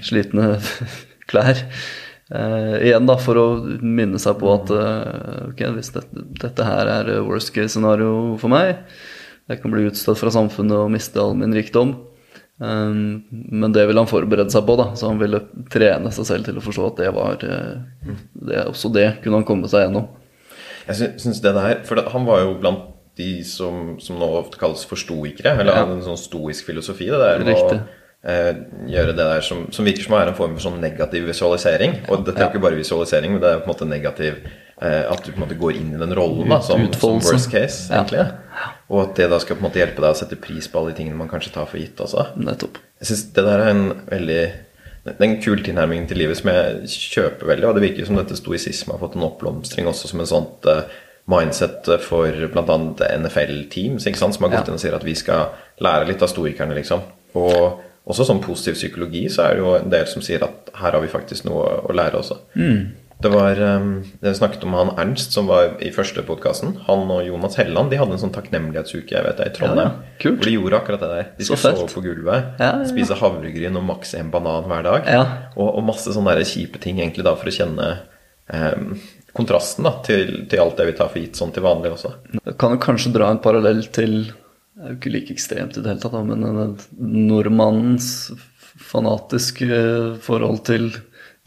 slitne 0.04 0.58
klær. 1.30 1.62
Eh, 2.28 2.74
igjen 2.90 3.08
da, 3.08 3.16
for 3.20 3.40
å 3.40 3.46
minne 3.80 4.20
seg 4.20 4.36
på 4.40 4.50
at 4.52 4.72
eh, 4.74 5.46
ok, 5.48 5.62
hvis 5.78 5.94
dette, 5.94 6.26
dette 6.42 6.66
her 6.66 6.90
er 6.98 7.14
worst 7.24 7.54
case 7.54 7.72
scenario 7.72 8.36
for 8.40 8.52
meg, 8.52 8.84
jeg 9.48 9.62
kan 9.62 9.72
bli 9.72 9.86
utstøtt 9.88 10.20
fra 10.20 10.32
samfunnet 10.34 10.76
og 10.76 10.92
miste 10.92 11.20
all 11.22 11.32
min 11.38 11.56
rikdom. 11.56 11.94
Um, 12.58 13.22
men 13.30 13.70
det 13.70 13.84
ville 13.86 14.02
han 14.02 14.10
forberede 14.10 14.50
seg 14.50 14.64
på, 14.66 14.74
da, 14.80 14.88
så 14.98 15.12
han 15.12 15.20
ville 15.20 15.38
trene 15.70 16.10
seg 16.10 16.26
selv 16.26 16.48
til 16.48 16.56
å 16.58 16.62
forstå 16.64 16.86
at 16.88 16.96
det 17.04 17.10
var 17.14 17.44
eh, 17.46 18.16
det, 18.34 18.64
Også 18.66 18.90
det 18.90 19.04
kunne 19.22 19.38
han 19.38 19.46
komme 19.46 19.70
seg 19.70 19.84
gjennom. 19.86 20.08
Jeg 20.88 20.98
synes 20.98 21.22
syns 21.22 21.42
det 21.44 21.52
der 21.54 21.84
For 21.86 22.00
han 22.10 22.26
var 22.26 22.42
jo 22.42 22.56
blant 22.58 22.88
de 23.18 23.44
som, 23.46 23.96
som 24.02 24.18
nå 24.18 24.26
ofte 24.40 24.58
kalles 24.58 24.84
for 24.86 24.98
stoikere. 24.98 25.56
Eller 25.60 25.74
Ja. 25.74 25.86
en 25.86 26.02
sånn 26.02 26.18
stoisk 26.18 26.66
filosofi. 26.70 27.06
Det 27.10 27.18
der 27.18 27.42
med 27.44 27.54
å 27.54 27.78
eh, 28.26 28.52
gjøre 28.90 29.14
det 29.14 29.26
der 29.26 29.42
som, 29.46 29.64
som 29.74 29.86
virker 29.86 30.06
som 30.06 30.14
å 30.14 30.20
være 30.20 30.34
en 30.34 30.38
form 30.38 30.54
for 30.54 30.68
sånn 30.68 30.80
negativ 30.82 31.26
visualisering. 31.30 31.96
Og 32.08 32.24
dette 32.26 32.38
er 32.38 32.46
jo 32.46 32.52
ikke 32.56 32.66
bare 32.66 32.78
visualisering, 32.78 33.34
men 33.34 33.42
det 33.42 33.50
er 33.50 33.62
på 33.62 33.66
en 33.68 33.74
måte 33.74 33.90
negativ 33.90 34.38
At 34.80 35.24
du 35.24 35.32
på 35.32 35.36
en 35.40 35.44
måte 35.46 35.56
går 35.58 35.72
inn 35.80 35.94
i 35.94 35.98
den 35.98 36.14
rollen 36.14 36.48
da, 36.48 36.60
som, 36.62 36.84
som 36.94 37.18
worst 37.24 37.50
case, 37.50 37.88
Ja. 37.92 38.04
egentlig. 38.04 38.26
Og 38.88 39.02
at 39.02 39.16
det 39.18 39.26
da 39.30 39.38
skal 39.42 39.56
på 39.56 39.64
en 39.64 39.68
måte 39.70 39.80
hjelpe 39.82 40.00
deg 40.04 40.12
å 40.14 40.16
sette 40.16 40.36
pris 40.40 40.68
på 40.70 40.78
alle 40.80 40.92
de 40.94 40.96
tingene 41.02 41.16
man 41.18 41.28
kanskje 41.28 41.52
tar 41.54 41.66
for 41.66 41.78
gitt 41.82 41.98
også. 42.00 42.28
Nettopp. 42.40 42.78
Jeg 43.00 43.06
synes 43.10 43.24
det 43.34 43.44
der 43.44 43.58
er 43.64 43.70
en 43.74 43.84
veldig 44.10 44.40
det 45.08 45.14
er 45.16 45.24
en 45.24 45.38
kul 45.40 45.62
tilnærming 45.64 46.06
til 46.10 46.18
livet 46.20 46.36
som 46.36 46.50
jeg 46.52 46.88
kjøper 46.92 47.46
veldig. 47.48 47.64
Og 47.68 47.74
det 47.78 47.82
virker 47.86 48.06
som 48.06 48.16
dette 48.18 48.36
stoisisme 48.36 48.92
har 48.92 49.00
fått 49.00 49.14
en 49.16 49.24
oppblomstring 49.24 49.86
også 49.88 50.08
som 50.10 50.20
en 50.20 50.28
sånt 50.28 50.66
eh, 50.68 50.82
mindset 51.28 51.88
for 52.04 52.28
bl.a. 52.52 52.76
NFL-teams, 53.16 54.04
som 54.18 54.30
har 54.44 54.50
gått 54.52 54.58
Ja. 54.58 54.64
inn 54.68 54.76
og 54.78 54.80
sier 54.82 54.94
at 54.98 55.04
vi 55.04 55.14
skal 55.14 55.48
lære 55.80 56.06
litt 56.10 56.22
av 56.22 56.28
stoikerne, 56.28 56.74
liksom. 56.76 57.00
Og 57.34 57.80
også 58.08 58.24
som 58.26 58.40
positiv 58.40 58.74
psykologi 58.74 59.26
så 59.32 59.42
er 59.48 59.54
det 59.56 59.64
jo 59.64 59.74
en 59.78 59.90
del 59.92 60.06
som 60.06 60.22
sier 60.24 60.42
at 60.44 60.70
her 60.74 60.92
har 60.96 61.00
vi 61.00 61.08
faktisk 61.12 61.44
noe 61.48 61.82
å 61.88 61.92
lære 61.96 62.20
også. 62.20 62.38
Det 63.18 63.30
var 63.32 63.58
det 63.58 64.30
vi 64.30 64.34
snakket 64.34 64.62
om 64.64 64.74
han 64.78 64.92
Ernst 64.94 65.32
som 65.34 65.48
var 65.50 65.72
i 65.82 65.90
første 65.94 66.22
podkasten. 66.22 66.76
Han 66.86 67.08
og 67.10 67.24
Jonas 67.26 67.56
Helleland 67.58 67.90
de 67.90 67.98
hadde 67.98 68.14
en 68.14 68.20
sånn 68.22 68.34
takknemlighetsuke 68.34 69.16
jeg 69.16 69.26
vet 69.26 69.40
i 69.42 69.48
Trondheim. 69.56 69.88
Ja, 69.90 70.12
ja. 70.22 70.30
Hvor 70.30 70.46
de 70.46 70.52
gjorde 70.54 70.78
akkurat 70.78 71.02
det 71.02 71.08
der. 71.10 71.30
De 71.38 71.48
skulle 71.48 71.72
sove 71.74 71.88
på 71.90 72.02
gulvet, 72.04 72.52
Ja, 72.62 72.70
spise 72.86 73.18
havregryn 73.18 73.78
og 73.80 73.88
maks 73.88 74.14
en 74.18 74.30
banan 74.34 74.68
hver 74.70 74.86
dag. 74.86 75.10
Ja. 75.10 75.24
Og, 75.56 75.66
og 75.66 75.86
masse 75.88 76.14
sånne 76.14 76.36
der 76.38 76.46
kjipe 76.46 76.78
ting 76.82 77.00
egentlig 77.02 77.26
da 77.26 77.34
for 77.40 77.50
å 77.50 77.56
kjenne 77.58 77.88
em, 78.54 78.92
kontrasten 79.34 79.88
da 79.88 79.96
til, 80.06 80.44
til 80.50 80.62
alt 80.62 80.78
det 80.78 80.86
vi 80.92 80.96
tar 81.00 81.10
for 81.10 81.22
gitt 81.22 81.42
sånn 81.42 81.54
til 81.56 81.66
vanlig 81.66 81.96
også. 81.96 82.14
Jeg 82.38 82.54
kan 82.62 82.76
jo 82.76 82.82
kanskje 82.86 83.14
dra 83.18 83.32
en 83.34 83.42
parallell 83.42 83.82
til 83.90 84.20
Det 84.30 84.84
er 84.84 84.94
jo 84.94 85.00
ikke 85.00 85.14
like 85.16 85.34
ekstremt 85.34 85.74
i 85.74 85.82
det 85.82 85.90
hele 85.90 86.04
tatt, 86.06 86.14
men 86.22 86.78
nordmannens 87.26 88.30
fanatiske 88.78 89.66
forhold 90.22 90.62
til 90.70 90.92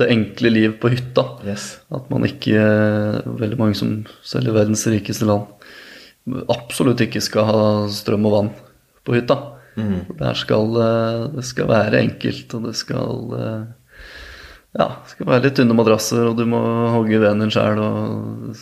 det 0.01 0.09
enkle 0.13 0.51
liv 0.51 0.75
på 0.81 0.91
hytta. 0.93 1.23
Yes. 1.47 1.69
At 1.93 2.09
man 2.11 2.25
ikke 2.27 2.61
Veldig 3.41 3.57
mange 3.59 3.77
som 3.79 3.93
selv 4.25 4.51
i 4.51 4.55
verdens 4.59 4.83
rikeste 4.91 5.27
land 5.29 5.47
absolutt 6.53 7.01
ikke 7.01 7.17
skal 7.23 7.47
ha 7.47 7.61
strøm 7.89 8.27
og 8.29 8.33
vann 8.35 8.49
på 9.07 9.15
hytta. 9.17 9.37
For 9.73 10.17
der 10.19 10.35
skal 10.37 10.75
eh, 10.83 11.21
det 11.33 11.45
skal 11.47 11.69
være 11.71 12.01
enkelt, 12.03 12.53
og 12.57 12.67
det 12.67 12.73
skal 12.77 13.31
eh, 13.37 13.63
ja, 14.77 14.85
det 15.01 15.13
skal 15.15 15.27
være 15.31 15.45
litt 15.47 15.55
tynne 15.57 15.75
madrasser, 15.75 16.27
og 16.29 16.37
du 16.37 16.43
må 16.47 16.59
hogge 16.93 17.17
veden 17.23 17.41
din 17.45 17.53
sjæl 17.55 17.79
og 17.81 18.53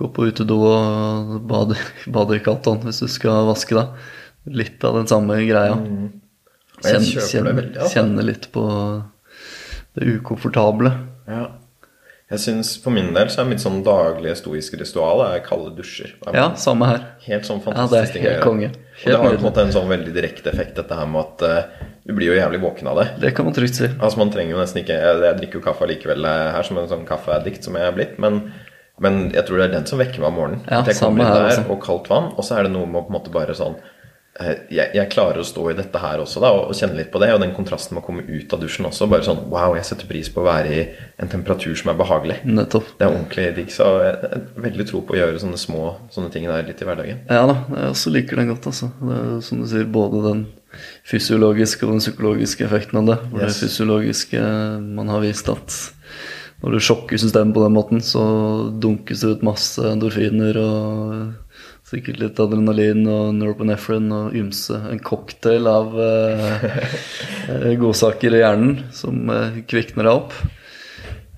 gå 0.00 0.08
på 0.16 0.26
utedo 0.32 0.58
og 0.66 1.36
bade, 1.48 1.78
bade 2.16 2.40
i 2.40 2.42
kaldt 2.44 2.66
hvis 2.88 3.02
du 3.04 3.08
skal 3.12 3.46
vaske 3.52 3.76
deg. 3.78 3.94
Litt 4.56 4.82
av 4.88 4.96
den 4.98 5.08
samme 5.12 5.36
greia. 5.44 5.76
Mm. 5.76 6.10
Kjenne, 6.80 7.04
Kjenn- 7.04 7.06
kjøper 7.06 7.20
det 7.20 7.30
kjenn- 7.30 7.56
veldig, 7.60 7.76
altså. 7.78 7.94
Kjenne 7.94 8.26
litt 8.26 8.50
på 8.56 8.66
det 9.98 10.06
ukomfortable. 10.20 10.92
Ja. 11.30 11.46
Jeg 12.30 12.38
synes 12.44 12.76
For 12.78 12.94
min 12.94 13.08
del 13.16 13.26
så 13.32 13.40
er 13.42 13.48
mitt 13.50 13.58
sånn 13.62 13.80
daglige 13.82 14.36
stoiske 14.38 14.78
ritual 14.78 15.24
er 15.24 15.40
kalde 15.42 15.72
dusjer. 15.74 16.12
Er 16.30 16.36
Ja, 16.38 16.44
samme 16.54 16.86
her. 16.86 17.00
Helt 17.24 17.48
sånn 17.48 17.58
fantastisk. 17.64 18.14
Ja, 18.14 18.20
det 18.20 18.20
er 18.20 18.36
helt 18.36 18.44
konge. 18.46 18.68
helt. 18.70 19.00
Og 19.02 19.10
det 19.10 19.16
har 19.18 19.34
på 19.34 19.40
en 19.40 19.46
måte 19.48 19.64
en 19.66 19.72
sånn 19.74 19.90
veldig 19.90 20.12
direkte 20.14 20.52
effekt, 20.52 20.76
dette 20.78 20.94
her 20.94 21.08
med 21.10 21.24
at 21.24 21.42
uh, 21.42 21.88
du 22.06 22.14
blir 22.14 22.30
jo 22.30 22.38
jævlig 22.38 22.60
våken 22.62 22.86
av 22.92 23.00
det. 23.02 23.08
Det 23.24 23.34
kan 23.34 23.48
man 23.48 23.56
trygt 23.56 23.80
si. 23.80 23.88
Altså 23.98 24.18
Man 24.22 24.30
trenger 24.30 24.54
jo 24.54 24.60
nesten 24.62 24.84
ikke 24.84 24.94
Jeg, 24.94 25.20
jeg 25.26 25.38
drikker 25.40 25.58
jo 25.58 25.64
kaffe 25.66 25.84
allikevel 25.88 26.24
eh, 26.30 26.46
her 26.54 26.62
som 26.66 26.78
en 26.78 26.88
sånn 26.90 27.06
kaffeaddikt 27.08 27.66
som 27.66 27.74
jeg 27.78 27.90
er 27.90 27.96
blitt, 27.98 28.16
men, 28.22 28.40
men 29.02 29.18
jeg 29.34 29.46
tror 29.48 29.58
det 29.58 29.66
er 29.66 29.74
den 29.80 29.86
som 29.90 29.98
vekker 29.98 30.22
meg 30.22 30.30
om 30.30 30.38
morgenen. 30.38 30.62
Ja, 30.70 30.80
At 30.84 30.86
jeg 30.92 31.00
samme 31.02 31.18
kommer 31.18 31.26
inn 31.26 31.34
her 31.34 31.48
der, 31.50 31.64
også. 31.64 31.70
og 31.74 31.82
kaldt 31.82 32.10
vann, 32.14 32.30
og 32.36 32.46
så 32.46 32.60
er 32.60 32.68
det 32.68 32.72
noe 32.78 32.86
med 32.86 33.02
å 33.02 33.06
på 33.08 33.10
en 33.10 33.18
måte 33.18 33.34
bare 33.34 33.58
sånn 33.58 33.74
jeg, 34.38 34.86
jeg 34.94 35.10
klarer 35.12 35.40
å 35.42 35.44
stå 35.44 35.64
i 35.72 35.74
dette 35.76 36.00
her 36.00 36.20
også, 36.22 36.40
da, 36.40 36.50
og, 36.54 36.68
og 36.70 36.76
kjenne 36.78 36.96
litt 36.96 37.10
på 37.12 37.18
det. 37.20 37.32
Og 37.34 37.40
den 37.42 37.50
kontrasten 37.56 37.96
med 37.96 38.04
å 38.04 38.06
komme 38.06 38.22
ut 38.28 38.54
av 38.54 38.60
dusjen 38.62 38.86
også. 38.88 39.08
Bare 39.10 39.26
sånn 39.26 39.42
Wow, 39.50 39.74
jeg 39.76 39.88
setter 39.88 40.08
pris 40.08 40.30
på 40.32 40.40
å 40.40 40.46
være 40.46 40.70
i 40.70 40.84
en 41.20 41.28
temperatur 41.32 41.74
som 41.76 41.90
er 41.92 41.98
behagelig. 41.98 42.38
Nettopp. 42.46 42.92
Det 43.00 43.04
er 43.08 43.10
ordentlig 43.16 43.48
digg. 43.58 43.74
Så 43.74 43.88
jeg 44.04 44.14
jeg 44.20 44.30
har 44.30 44.64
veldig 44.68 44.86
tro 44.88 45.02
på 45.04 45.16
å 45.16 45.20
gjøre 45.20 45.42
sånne 45.42 45.58
små 45.60 45.82
sånne 46.14 46.30
ting 46.32 46.46
der 46.48 46.64
litt 46.68 46.80
i 46.80 46.88
hverdagen. 46.88 47.20
Ja 47.28 47.42
da, 47.50 47.58
jeg 47.74 47.92
også 47.96 48.14
liker 48.14 48.40
den 48.40 48.52
godt, 48.54 48.70
altså. 48.70 48.90
Det 49.02 49.18
er 49.18 49.36
som 49.44 49.60
du 49.60 49.68
sier, 49.70 49.84
både 49.90 50.22
den 50.28 50.46
fysiologiske 51.10 51.86
og 51.86 51.96
den 51.96 52.02
psykologiske 52.04 52.64
effekten 52.68 53.00
av 53.02 53.08
det. 53.10 53.18
For 53.30 53.40
Yes. 53.42 53.58
det 53.60 53.68
fysiologiske 53.68 54.42
Man 54.94 55.08
har 55.10 55.20
vist 55.24 55.48
at 55.50 55.78
når 56.62 56.74
du 56.76 56.80
sjokker 56.84 57.16
systemet 57.16 57.54
på 57.56 57.62
den 57.64 57.72
måten, 57.72 58.00
så 58.04 58.20
dunkes 58.80 59.22
det 59.24 59.30
ut 59.38 59.42
masse 59.48 59.80
endorfiner 59.80 60.58
og 60.60 61.30
sikkert 61.90 62.20
litt 62.22 62.38
adrenalin 62.42 63.02
og 63.10 63.32
norepinephrine 63.34 64.14
og 64.26 64.36
ymse. 64.38 64.76
En 64.92 65.00
cocktail 65.02 65.66
av 65.66 65.96
eh, 65.98 66.68
eh, 67.50 67.72
godsaker 67.80 68.36
i 68.36 68.42
hjernen 68.44 68.76
som 68.94 69.24
eh, 69.34 69.60
kvikner 69.70 70.06
deg 70.06 70.20
opp. 70.20 70.36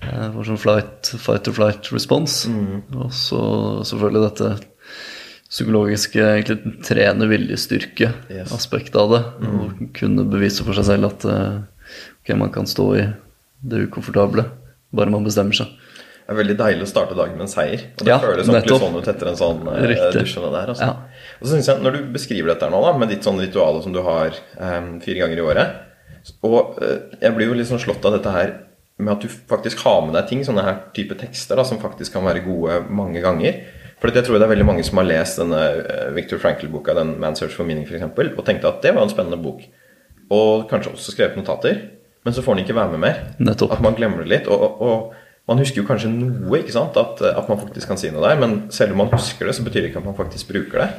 Eh, 0.03 0.27
For 0.35 0.45
sånn 0.45 0.61
flight, 0.61 1.09
fight 1.23 1.49
or 1.49 1.57
flight 1.57 1.89
response. 1.95 2.45
Og 2.93 3.09
så 3.17 3.41
selvfølgelig 3.89 4.23
dette 4.27 4.51
psykologiske 5.53 6.21
egentlig 6.21 6.77
trene 6.85 7.27
viljestyrke-aspektet 7.29 8.97
av 9.01 9.11
det. 9.13 9.23
Og 9.49 9.83
kunne 9.97 10.25
bevise 10.29 10.65
for 10.65 10.77
seg 10.77 10.91
selv 10.91 11.11
at 11.11 11.27
eh, 11.29 11.61
okay, 12.21 12.37
man 12.37 12.53
kan 12.53 12.69
stå 12.69 12.87
i 13.01 13.07
det 13.63 13.85
ukomfortable, 13.87 14.43
bare 14.93 15.13
man 15.13 15.25
bestemmer 15.25 15.55
seg. 15.55 15.69
Er 16.23 16.37
veldig 16.39 16.55
deilig 16.59 16.85
å 16.85 16.89
starte 16.89 17.15
dagen 17.17 17.35
med 17.35 17.45
en 17.47 17.51
seier. 17.51 17.81
Og 17.97 18.05
det 18.05 18.11
Ja, 18.13 18.19
føles 18.23 18.47
ordentlig 18.47 18.79
sånn 18.79 18.95
ut 18.95 19.07
etter 19.11 19.29
en 19.31 19.39
sånn 19.39 19.65
eh, 19.73 20.03
dusjende 20.15 20.51
der. 20.53 20.71
Altså. 20.71 20.87
Ja. 20.87 21.33
Og 21.41 21.47
så 21.47 21.55
synes 21.55 21.67
jeg, 21.67 21.81
Når 21.83 21.97
du 21.97 22.11
beskriver 22.15 22.53
dette 22.53 22.69
nå 22.71 22.79
da, 22.85 22.93
med 22.97 23.11
ditt 23.11 23.27
sånn 23.27 23.41
ritual 23.43 23.81
som 23.83 23.95
du 23.95 23.99
har 24.05 24.37
um, 24.55 24.93
fire 25.03 25.19
ganger 25.19 25.41
i 25.41 25.43
året 25.43 25.73
Og 26.47 26.77
uh, 26.79 26.97
jeg 27.19 27.35
blir 27.35 27.51
jo 27.51 27.57
litt 27.59 27.67
sånn 27.67 27.81
slått 27.83 28.05
av 28.07 28.15
dette 28.15 28.31
her 28.31 28.53
med 29.03 29.15
at 29.15 29.25
du 29.25 29.27
faktisk 29.27 29.81
har 29.83 30.03
med 30.05 30.13
deg 30.15 30.27
ting, 30.29 30.43
sånne 30.45 30.63
her 30.63 30.75
type 30.95 31.17
tekster, 31.19 31.57
da, 31.57 31.65
som 31.67 31.79
faktisk 31.81 32.13
kan 32.13 32.23
være 32.23 32.43
gode 32.45 32.77
mange 32.93 33.23
ganger. 33.23 33.63
For 33.99 34.13
jeg 34.13 34.27
tror 34.27 34.37
det 34.37 34.45
er 34.45 34.51
veldig 34.51 34.67
mange 34.67 34.83
som 34.85 34.99
har 35.01 35.07
lest 35.09 35.39
denne 35.41 35.59
eh, 35.81 36.11
Victor 36.13 36.39
Frankl-boka, 36.39 36.93
den 36.93 37.15
'Man 37.19 37.35
Search 37.35 37.57
for 37.57 37.65
Meaning', 37.65 37.89
eksempel, 37.89 38.29
og 38.37 38.45
tenkte 38.45 38.69
at 38.69 38.85
det 38.85 38.93
var 38.95 39.03
en 39.03 39.11
spennende 39.11 39.41
bok. 39.41 39.65
Og 40.29 40.69
kanskje 40.69 40.93
også 40.93 41.15
skrevet 41.15 41.39
notater. 41.39 41.81
Men 42.23 42.33
så 42.33 42.43
får 42.43 42.55
den 42.55 42.63
ikke 42.63 42.75
være 42.75 42.91
med 42.91 42.99
mer. 42.99 43.19
Nettopp. 43.39 43.73
At 43.73 43.81
man 43.81 43.95
glemmer 43.95 44.23
det 44.23 44.29
litt. 44.31 44.47
Og, 44.47 44.81
og 44.81 45.13
man 45.49 45.59
husker 45.59 45.81
jo 45.81 45.87
kanskje 45.87 46.11
noe, 46.13 46.59
ikke 46.61 46.75
sant? 46.75 46.95
At, 46.99 47.19
at 47.27 47.49
man 47.51 47.59
faktisk 47.59 47.89
kan 47.91 47.99
si 47.99 48.11
noe 48.13 48.23
der. 48.23 48.39
Men 48.39 48.57
selv 48.71 48.95
om 48.95 49.03
man 49.03 49.11
husker 49.11 49.49
det, 49.49 49.57
så 49.57 49.65
betyr 49.65 49.83
det 49.83 49.91
ikke 49.91 50.03
at 50.03 50.07
man 50.07 50.17
faktisk 50.17 50.51
bruker 50.53 50.85
det. 50.85 50.89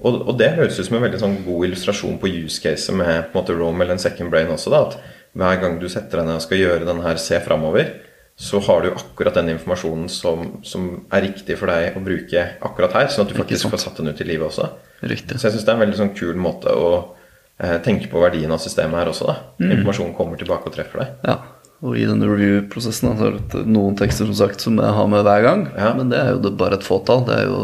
Og, 0.00 0.22
og 0.24 0.36
det 0.40 0.54
høres 0.56 0.78
ut 0.78 0.86
som 0.86 0.96
en 0.96 1.04
veldig 1.04 1.20
sånn 1.20 1.40
god 1.44 1.66
illustrasjon 1.68 2.20
på 2.22 2.30
use 2.32 2.62
case 2.64 2.94
med 2.96 3.28
på 3.28 3.34
en 3.34 3.42
måte 3.42 3.56
Rome 3.58 3.84
eller 3.84 3.98
en 3.98 4.02
second 4.02 4.32
brain 4.32 4.48
også. 4.48 4.72
da, 4.72 4.86
At 4.88 5.18
hver 5.36 5.60
gang 5.60 5.76
du 5.82 5.88
setter 5.92 6.22
deg 6.22 6.30
ned 6.30 6.40
og 6.40 6.46
skal 6.46 6.62
gjøre 6.62 6.88
den 6.88 7.02
her 7.04 7.20
se 7.20 7.42
framover, 7.44 7.92
så 8.40 8.56
har 8.64 8.86
du 8.86 8.94
akkurat 8.94 9.36
den 9.36 9.52
informasjonen 9.52 10.08
som, 10.08 10.46
som 10.64 10.86
er 11.12 11.26
riktig 11.26 11.58
for 11.60 11.68
deg 11.68 11.98
å 11.98 12.04
bruke 12.04 12.46
akkurat 12.64 12.96
her. 12.96 13.10
Sånn 13.12 13.26
at 13.26 13.34
du 13.34 13.36
faktisk 13.36 13.68
får 13.68 13.82
satt 13.84 14.00
den 14.00 14.08
ut 14.08 14.22
i 14.24 14.28
livet 14.30 14.48
også. 14.48 14.70
Riktig. 15.04 15.36
Så 15.36 15.50
jeg 15.50 15.58
syns 15.58 15.66
det 15.66 15.74
er 15.74 15.76
en 15.76 15.84
veldig 15.84 16.00
sånn 16.00 16.14
kul 16.16 16.40
måte 16.40 16.72
å 16.72 16.90
eh, 17.60 17.76
tenke 17.84 18.08
på 18.08 18.22
verdien 18.24 18.56
av 18.56 18.62
systemet 18.64 19.02
her 19.02 19.12
også. 19.12 19.28
da. 19.28 19.36
Mm. 19.60 19.74
Informasjonen 19.74 20.16
kommer 20.16 20.40
tilbake 20.40 20.72
og 20.72 20.78
treffer 20.78 21.04
deg. 21.04 21.18
Ja. 21.28 21.36
Og 21.80 21.96
i 21.96 22.04
den 22.04 22.20
review-prosessen 22.20 23.14
så 23.16 23.28
er 23.30 23.38
det 23.52 23.62
noen 23.70 23.94
tekster 23.96 24.28
som 24.28 24.36
sagt 24.36 24.60
som 24.60 24.76
jeg 24.76 24.96
har 24.96 25.06
med 25.08 25.24
hver 25.24 25.44
gang. 25.46 25.62
Ja. 25.76 25.94
Men 25.96 26.10
det 26.12 26.18
er 26.20 26.34
jo 26.34 26.42
det 26.44 26.56
bare 26.60 26.76
et 26.76 26.84
fåtall. 26.84 27.24
Det 27.28 27.38
er 27.38 27.46
jo 27.48 27.60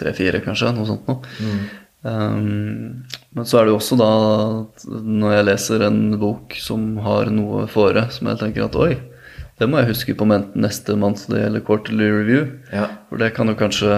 tre-fire, 0.00 0.40
kanskje. 0.44 0.72
Noe 0.76 0.88
sånt 0.88 1.10
noe. 1.10 1.18
Um, 2.06 3.02
men 3.34 3.48
så 3.48 3.58
er 3.58 3.66
det 3.66 3.72
jo 3.74 3.80
også 3.80 3.96
da 3.98 4.08
når 4.86 5.32
jeg 5.34 5.46
leser 5.48 5.84
en 5.88 6.00
bok 6.22 6.54
som 6.62 6.94
har 7.04 7.32
noe 7.34 7.66
fore, 7.68 8.06
som 8.14 8.30
jeg 8.30 8.40
tenker 8.40 8.68
at 8.68 8.78
oi, 8.78 8.92
det 9.58 9.68
må 9.68 9.80
jeg 9.80 9.90
huske 9.90 10.14
på 10.16 10.28
enten 10.28 10.62
neste 10.62 10.94
monthly 11.00 11.40
eller 11.48 11.64
quarterly 11.66 12.08
review. 12.12 12.46
Ja. 12.72 12.88
For 13.10 13.20
det 13.20 13.34
kan 13.36 13.52
jo 13.52 13.58
kanskje 13.58 13.90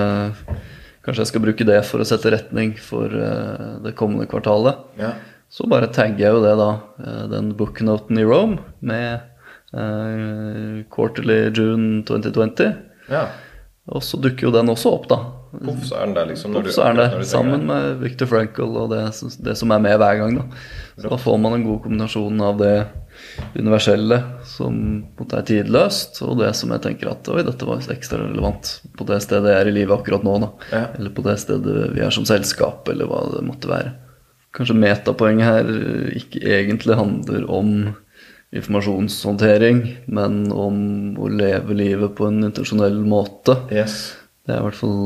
Kanskje 1.09 1.23
jeg 1.23 1.29
skal 1.31 1.41
bruke 1.41 1.65
det 1.65 1.77
for 1.89 2.03
å 2.03 2.05
sette 2.05 2.29
retning 2.35 2.75
for 2.85 3.09
uh, 3.09 3.79
det 3.81 3.95
kommende 3.97 4.27
kvartalet. 4.29 4.77
Ja. 5.01 5.15
Så 5.49 5.65
bare 5.71 5.89
tagger 5.89 6.21
jeg 6.21 6.35
jo 6.35 6.43
det, 6.45 6.51
da. 6.61 6.67
eh, 7.01 7.23
Den 7.33 7.47
booknoten 7.57 8.19
i 8.21 8.27
Rome 8.29 8.59
med 8.85 9.23
eh, 9.75 10.85
quarterly 10.93 11.43
June 11.51 12.03
2020. 12.09 12.73
ja. 13.13 13.29
Og 13.89 14.03
så 14.05 14.19
dukker 14.21 14.49
jo 14.49 14.53
den 14.53 14.69
også 14.69 14.91
opp, 14.93 15.07
da. 15.09 15.17
Poff, 15.65 15.85
så 15.89 15.97
er 15.97 16.09
den 16.11 16.15
der, 16.19 16.27
liksom. 16.29 16.53
Poff, 16.53 16.67
så 16.75 16.83
er 16.85 16.93
den 16.93 16.99
der, 17.01 17.23
sammen 17.25 17.63
med 17.71 18.03
Victor 18.03 18.29
Frankl 18.29 18.75
og 18.77 18.91
det, 18.93 19.01
det 19.47 19.55
som 19.57 19.73
er 19.73 19.81
med 19.81 19.97
hver 20.01 20.19
gang. 20.21 20.35
Da 20.37 20.45
Så 21.01 21.13
da 21.15 21.17
får 21.23 21.39
man 21.41 21.57
en 21.57 21.65
god 21.65 21.79
kombinasjon 21.87 22.43
av 22.45 22.59
det 22.61 22.75
universelle 23.57 24.19
som 24.47 24.77
er 25.25 25.47
tidløst, 25.49 26.21
og 26.27 26.37
det 26.43 26.51
som 26.59 26.75
jeg 26.75 26.85
tenker 26.85 27.11
at 27.15 27.31
oi, 27.33 27.41
dette 27.47 27.69
var 27.69 27.81
ekstra 27.95 28.21
relevant 28.27 28.75
på 28.99 29.07
det 29.09 29.23
stedet 29.25 29.55
jeg 29.55 29.63
er 29.63 29.71
i 29.71 29.77
livet 29.79 29.97
akkurat 29.97 30.27
nå. 30.27 30.37
Da. 30.45 30.51
Ja. 30.75 30.85
Eller 30.99 31.15
på 31.17 31.25
det 31.25 31.39
stedet 31.41 31.89
vi 31.97 32.05
er 32.05 32.13
som 32.15 32.29
selskap, 32.29 32.89
eller 32.93 33.09
hva 33.09 33.25
det 33.33 33.47
måtte 33.47 33.73
være. 33.73 33.95
Kanskje 34.57 34.77
metapoenget 34.77 35.49
her 35.49 35.73
ikke 36.19 36.45
egentlig 36.45 36.99
handler 36.99 37.49
om 37.49 37.73
informasjonshåndtering, 38.57 39.83
men 40.07 40.41
om 40.53 40.79
å 41.21 41.29
leve 41.29 41.77
livet 41.77 42.15
på 42.17 42.29
en 42.29 42.41
intensjonell 42.47 42.97
måte. 43.05 43.59
Yes. 43.75 44.17
Det 44.47 44.55
er 44.55 44.63
i 44.63 44.65
hvert 44.65 44.79
fall 44.79 45.01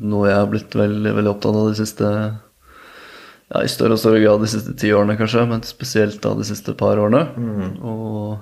noe 0.00 0.28
jeg 0.30 0.38
har 0.38 0.48
blitt 0.48 0.76
veldig, 0.78 1.14
veldig 1.18 1.32
opptatt 1.34 1.58
av 1.60 1.66
de 1.68 1.76
siste 1.76 2.12
Ja, 3.48 3.62
I 3.64 3.68
større 3.72 3.96
og 3.96 4.00
større 4.00 4.20
grad 4.20 4.42
de 4.44 4.48
siste 4.52 4.74
ti 4.80 4.92
årene, 4.92 5.16
kanskje, 5.16 5.44
men 5.48 5.64
spesielt 5.64 6.20
da 6.24 6.34
de 6.36 6.44
siste 6.48 6.74
par 6.76 7.00
årene. 7.00 7.22
Og 7.80 8.36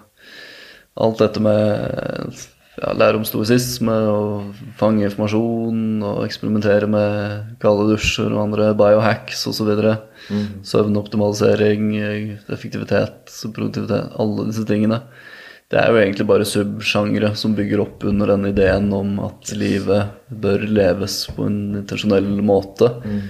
alt 1.02 1.22
dette 1.22 1.42
med 1.42 2.46
ja, 2.76 2.92
lære 2.92 3.20
om 3.20 3.24
stoisisme 3.26 3.94
og 4.10 4.58
fange 4.78 5.06
informasjon 5.06 6.02
og 6.04 6.24
eksperimentere 6.26 6.88
med 6.90 7.56
kalde 7.62 7.88
dusjer 7.92 8.32
og 8.32 8.42
andre 8.46 8.72
biohacks 8.78 9.46
osv. 9.50 9.72
Mm. 10.28 10.44
Søvnoptimalisering, 10.66 11.88
effektivitet, 12.52 13.32
produktivitet, 13.48 14.12
alle 14.20 14.46
disse 14.50 14.66
tingene. 14.68 15.00
Det 15.66 15.80
er 15.80 15.90
jo 15.90 15.98
egentlig 15.98 16.28
bare 16.28 16.46
subsjangre 16.46 17.32
som 17.34 17.56
bygger 17.58 17.82
opp 17.82 18.04
under 18.06 18.30
den 18.36 18.46
ideen 18.52 18.86
om 18.94 19.16
at 19.26 19.50
livet 19.58 20.12
bør 20.30 20.62
leves 20.62 21.24
på 21.34 21.48
en 21.48 21.58
intensjonell 21.80 22.28
måte. 22.46 22.92
Mm. 23.02 23.24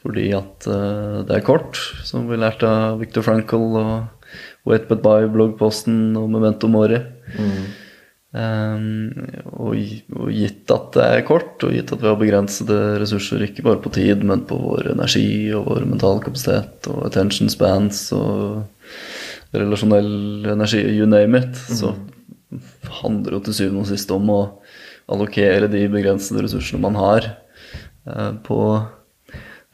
Fordi 0.00 0.30
at 0.36 0.68
uh, 0.70 1.20
det 1.26 1.34
er 1.36 1.44
kort, 1.44 1.80
som 2.06 2.30
vi 2.30 2.38
lærte 2.40 2.68
av 2.68 3.02
Victor 3.02 3.26
Frankl 3.26 3.74
og 3.80 3.92
Wait 4.68 4.86
But 4.88 5.02
Bye-bloggposten 5.02 6.14
og 6.20 6.30
Memento 6.30 6.70
Mori. 6.70 7.00
Mm. 7.34 7.64
Um, 8.30 9.10
og, 9.58 9.74
gitt 10.30 10.70
at 10.70 10.92
det 10.94 11.02
er 11.02 11.24
kort, 11.26 11.56
og 11.66 11.72
gitt 11.74 11.90
at 11.90 11.98
vi 11.98 12.06
har 12.06 12.18
begrensede 12.18 12.76
ressurser, 13.02 13.42
ikke 13.42 13.64
bare 13.66 13.80
på 13.82 13.90
tid, 13.96 14.22
men 14.26 14.44
på 14.46 14.58
vår 14.60 14.92
energi 14.92 15.50
og 15.56 15.66
vår 15.66 15.88
mentale 15.90 16.22
kapasitet 16.22 16.86
og 16.92 17.08
attention 17.08 17.50
spans 17.50 18.04
og 18.14 18.62
relasjonell 19.50 20.46
energi, 20.52 20.84
you 20.94 21.08
name 21.10 21.40
it, 21.42 21.58
mm. 21.58 21.80
så 21.80 21.96
handler 23.00 23.32
det 23.32 23.34
jo 23.34 23.42
til 23.48 23.56
syvende 23.58 23.82
og 23.82 23.90
sist 23.90 24.14
om 24.14 24.30
å 24.30 24.40
allokere 25.10 25.66
de 25.72 25.82
begrensede 25.90 26.44
ressursene 26.46 26.84
man 26.84 26.98
har, 27.00 27.26
uh, 28.06 28.30
på 28.46 28.60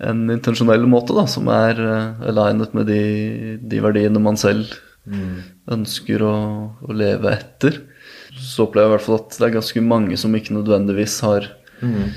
en 0.07 0.31
intensjonell 0.33 0.89
måte, 0.89 1.13
da, 1.17 1.27
som 1.29 1.53
er 1.53 1.77
uh, 1.77 2.25
alignet 2.33 2.73
med 2.77 2.89
de, 2.89 3.03
de, 3.61 3.85
verdiene 3.85 4.25
man 4.25 4.41
selv 4.41 4.73
mm. 5.05 5.69
ønsker 5.77 6.25
å, 6.25 6.39
å 6.81 6.97
leve 6.97 7.37
etter 7.37 7.83
så 8.37 8.67
opplever 8.67 8.87
jeg 8.87 8.93
i 8.93 8.97
hvert 8.97 9.07
fall 9.07 9.21
at 9.21 9.37
det 9.37 9.47
er 9.47 9.55
ganske 9.57 9.83
mange 9.85 10.17
som 10.21 10.35
ikke 10.37 10.57
nødvendigvis 10.57 11.19
har 11.25 11.49
mm. 11.81 12.09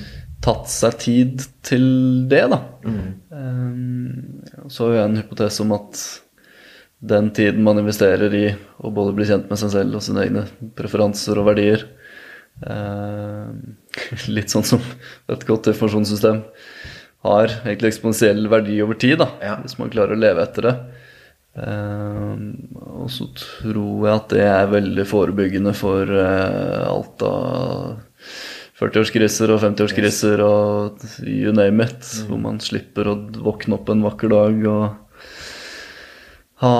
tatt 0.45 0.71
seg 0.71 0.97
tid 1.03 1.45
til 1.65 1.85
det, 2.31 2.45
da. 2.51 2.59
Mm. 2.83 3.05
Um, 3.29 4.67
så 4.71 4.89
har 4.89 4.97
jeg 4.97 5.09
en 5.09 5.21
hypotese 5.21 5.63
om 5.65 5.75
at 5.77 6.03
den 6.99 7.29
tiden 7.35 7.63
man 7.63 7.79
investerer 7.79 8.33
i 8.35 8.45
å 8.83 8.91
både 8.91 9.15
bli 9.15 9.27
kjent 9.29 9.47
med 9.51 9.61
seg 9.61 9.71
selv 9.77 9.99
og 9.99 10.03
sine 10.03 10.25
egne 10.25 10.43
preferanser 10.75 11.39
og 11.39 11.47
verdier 11.47 11.85
uh, 12.67 13.47
Litt 14.35 14.51
sånn 14.51 14.67
som 14.67 14.83
et 15.31 15.45
godt 15.47 15.71
informasjonssystem 15.71 16.43
har 17.27 17.51
egentlig 17.65 17.93
eksponentiell 17.93 18.45
verdi 18.51 18.77
over 18.83 18.95
tid, 18.99 19.17
da, 19.19 19.27
ja. 19.43 19.55
hvis 19.59 19.75
man 19.79 19.91
klarer 19.91 20.15
å 20.15 20.19
leve 20.19 20.43
etter 20.45 20.69
det. 20.69 20.75
Uh, 21.57 22.37
og 23.01 23.09
så 23.11 23.25
tror 23.35 24.05
jeg 24.05 24.13
at 24.13 24.31
det 24.31 24.45
er 24.45 24.71
veldig 24.71 25.05
forebyggende 25.09 25.73
for 25.75 26.07
uh, 26.07 26.85
alt 26.87 27.25
av 27.25 27.99
40-årskriser 28.79 29.51
og 29.51 29.59
50-årskriser 29.65 30.43
og 30.45 31.03
you 31.25 31.51
name 31.55 31.83
it. 31.83 31.99
Mm. 31.99 32.27
Hvor 32.29 32.43
man 32.45 32.61
slipper 32.63 33.11
å 33.11 33.17
våkne 33.49 33.75
opp 33.79 33.91
en 33.91 34.05
vakker 34.05 34.31
dag 34.31 34.67
og 34.71 34.83
ha 36.63 36.75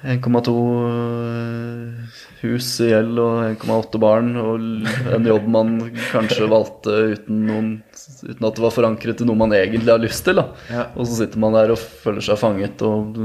1,2 0.00 0.52
eh, 0.88 2.20
hus 2.40 2.68
i 2.80 2.88
gjeld 2.88 3.18
og 3.20 3.42
1,8 3.50 4.00
barn 4.00 4.30
og 4.40 4.86
en 5.12 5.28
jobb 5.28 5.50
man 5.52 5.74
kanskje 6.08 6.48
valgte 6.48 6.94
uten, 7.12 7.42
noen, 7.50 7.68
uten, 7.92 8.46
at 8.46 8.56
det 8.56 8.64
var 8.64 8.74
forankret 8.74 9.20
i 9.20 9.28
noe 9.28 9.42
man 9.42 9.52
egentlig 9.58 9.92
har 9.92 10.00
lyst 10.02 10.24
til. 10.28 10.40
Ja. 10.70 10.86
Og 10.94 11.04
så 11.04 11.20
sitter 11.20 11.42
man 11.42 11.58
der 11.58 11.74
og 11.74 11.82
føler 11.82 12.24
seg 12.24 12.40
fanget 12.40 12.86
og 12.86 13.20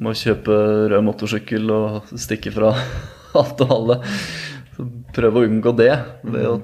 må 0.00 0.14
kjøpe 0.16 0.56
rød 0.92 1.04
motorsykkel 1.04 1.72
og 1.74 2.12
stikke 2.16 2.52
fra 2.54 2.72
alt 3.40 3.62
og 3.64 3.76
alle. 3.76 3.98
Så 4.72 4.88
prøve 5.12 5.42
å 5.42 5.48
unngå 5.48 5.74
det 5.76 5.92
ved 6.24 6.48
å 6.48 6.56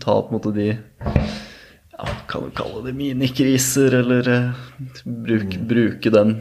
ta 0.00 0.16
på 0.22 0.32
en 0.32 0.38
måte 0.38 0.54
de 0.56 0.70
ja, 0.72 2.06
Kan 2.30 2.46
du 2.48 2.54
kalle 2.56 2.80
det 2.86 2.94
minikriser, 2.96 3.98
eller 4.00 4.30
uh, 4.32 4.62
bruke, 5.04 5.58
mm. 5.60 5.66
bruke, 5.68 6.12
den 6.14 6.36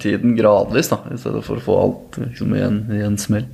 tiden 0.00 0.32
gradvis, 0.38 0.88
da, 0.90 1.02
i 1.12 1.20
stedet 1.20 1.44
for 1.46 1.60
å 1.60 1.62
få 1.62 1.78
alt 1.78 2.18
liksom, 2.24 2.56
i, 2.56 2.62
en, 2.64 2.80
i 2.96 3.02
en 3.04 3.18
smell. 3.20 3.44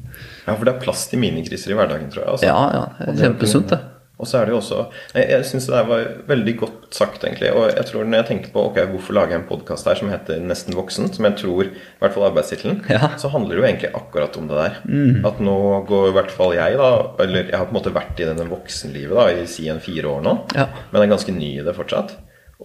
Ja, 0.46 0.54
for 0.54 0.64
det 0.64 0.76
er 0.76 0.84
plass 0.86 1.08
til 1.10 1.20
minikriser 1.20 1.74
i 1.74 1.76
hverdagen, 1.76 2.08
tror 2.14 2.22
jeg. 2.22 2.36
Altså. 2.36 2.48
Ja, 2.48 2.60
ja, 2.72 2.84
det 3.02 3.10
er 3.10 3.26
kjempesunt, 3.26 3.74
det. 3.74 3.97
Og 4.18 4.26
så 4.26 4.40
er 4.40 4.48
det 4.48 4.54
jo 4.54 4.58
også 4.58 4.78
Jeg, 5.14 5.26
jeg 5.30 5.46
syns 5.46 5.68
det 5.70 5.82
var 5.88 6.06
veldig 6.28 6.54
godt 6.58 6.88
sagt, 6.94 7.24
egentlig. 7.24 7.50
Og 7.54 7.68
jeg 7.70 7.86
tror 7.88 8.06
når 8.06 8.22
jeg 8.22 8.28
tenker 8.32 8.54
på 8.54 8.64
ok, 8.70 8.80
hvorfor 8.92 9.16
lager 9.16 9.36
jeg 9.36 9.42
en 9.42 9.48
podkast 9.50 9.88
her 9.88 9.98
som 10.00 10.12
heter 10.12 10.40
Nesten 10.42 10.76
voksen, 10.78 11.10
som 11.14 11.28
jeg 11.28 11.38
tror, 11.42 11.68
i 11.70 12.00
hvert 12.02 12.16
fall 12.16 12.28
arbeidstittelen, 12.30 12.80
ja. 12.94 13.12
så 13.20 13.30
handler 13.32 13.54
det 13.56 13.62
jo 13.62 13.68
egentlig 13.68 13.92
akkurat 13.98 14.40
om 14.40 14.48
det 14.50 14.62
der. 14.62 14.80
Mm. 14.88 15.20
At 15.28 15.42
nå 15.44 15.58
går 15.88 16.08
i 16.10 16.16
hvert 16.16 16.34
fall 16.34 16.56
jeg, 16.56 16.78
da 16.80 16.90
Eller 17.24 17.52
jeg 17.52 17.58
har 17.58 17.68
på 17.68 17.74
en 17.74 17.80
måte 17.80 17.94
vært 17.94 18.18
i 18.18 18.26
denne 18.28 18.48
voksenlivet 18.50 19.18
da, 19.18 19.28
i 19.30 19.46
si 19.50 19.68
en 19.70 19.82
fire 19.82 20.10
år 20.16 20.24
nå, 20.24 20.34
ja. 20.58 20.66
men 20.90 21.04
er 21.04 21.14
ganske 21.14 21.34
ny 21.34 21.54
i 21.58 21.66
det 21.66 21.76
fortsatt. 21.76 22.16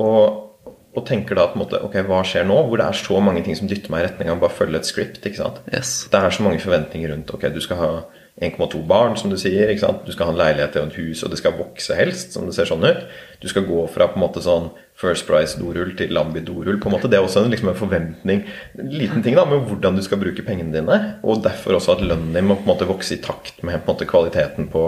Og 0.01 0.49
og 0.93 1.07
tenker 1.07 1.37
da 1.37 1.47
på 1.49 1.57
en 1.57 1.63
måte, 1.63 1.79
ok, 1.81 1.95
hva 2.05 2.19
skjer 2.27 2.45
nå? 2.45 2.55
Hvor 2.69 2.77
det 2.77 2.85
er 2.85 2.97
så 2.99 3.17
mange 3.25 3.41
ting 3.45 3.57
som 3.57 3.69
dytter 3.69 3.89
meg 3.89 4.03
i 4.03 4.05
retning 4.05 4.29
av 4.29 4.43
bare 4.43 4.53
følge 4.53 4.77
et 4.77 4.89
script. 4.89 5.23
ikke 5.25 5.39
sant? 5.39 5.63
Yes. 5.73 6.03
Det 6.11 6.19
er 6.19 6.35
så 6.35 6.45
mange 6.45 6.61
forventninger 6.61 7.09
rundt. 7.09 7.33
Ok, 7.33 7.47
du 7.49 7.57
skal 7.63 7.79
ha 7.79 7.87
1,2 8.41 8.79
barn, 8.87 9.13
som 9.17 9.29
du 9.29 9.37
sier. 9.37 9.69
ikke 9.69 9.83
sant? 9.83 10.05
Du 10.05 10.11
skal 10.11 10.25
ha 10.25 10.33
en 10.33 10.39
leilighet 10.39 10.77
og 10.81 10.87
et 10.89 10.95
hus, 10.97 11.21
og 11.23 11.29
det 11.29 11.37
skal 11.37 11.53
vokse 11.53 11.93
helst, 11.97 12.33
som 12.33 12.47
det 12.49 12.55
ser 12.55 12.65
sånn 12.65 12.85
ut. 12.85 13.03
Du 13.43 13.47
skal 13.51 13.67
gå 13.67 13.83
fra 13.93 14.07
på 14.09 14.17
en 14.17 14.23
måte 14.25 14.41
sånn 14.41 14.71
First 14.97 15.27
Price-dorull 15.27 15.93
til 15.97 16.13
Lambi-dorull. 16.13 16.79
på 16.81 16.89
en 16.89 16.95
måte. 16.95 17.09
Det 17.09 17.19
er 17.19 17.25
også 17.25 17.43
en, 17.43 17.51
liksom 17.53 17.69
en 17.69 17.77
forventning. 17.77 18.43
En 18.79 18.89
liten 18.89 19.21
ting 19.23 19.35
da, 19.37 19.45
med 19.45 19.67
hvordan 19.69 19.95
du 19.95 20.01
skal 20.01 20.17
bruke 20.17 20.45
pengene 20.45 20.73
dine. 20.73 20.99
Og 21.23 21.43
derfor 21.43 21.77
også 21.77 21.97
at 21.97 22.01
lønnen 22.01 22.33
din 22.33 22.47
må 22.49 22.57
på 22.57 22.65
en 22.65 22.73
måte 22.73 22.89
vokse 22.89 23.13
i 23.13 23.21
takt 23.21 23.61
med 23.61 23.83
på 23.83 23.91
en 23.91 23.93
måte 23.93 24.09
kvaliteten 24.09 24.69
på, 24.73 24.83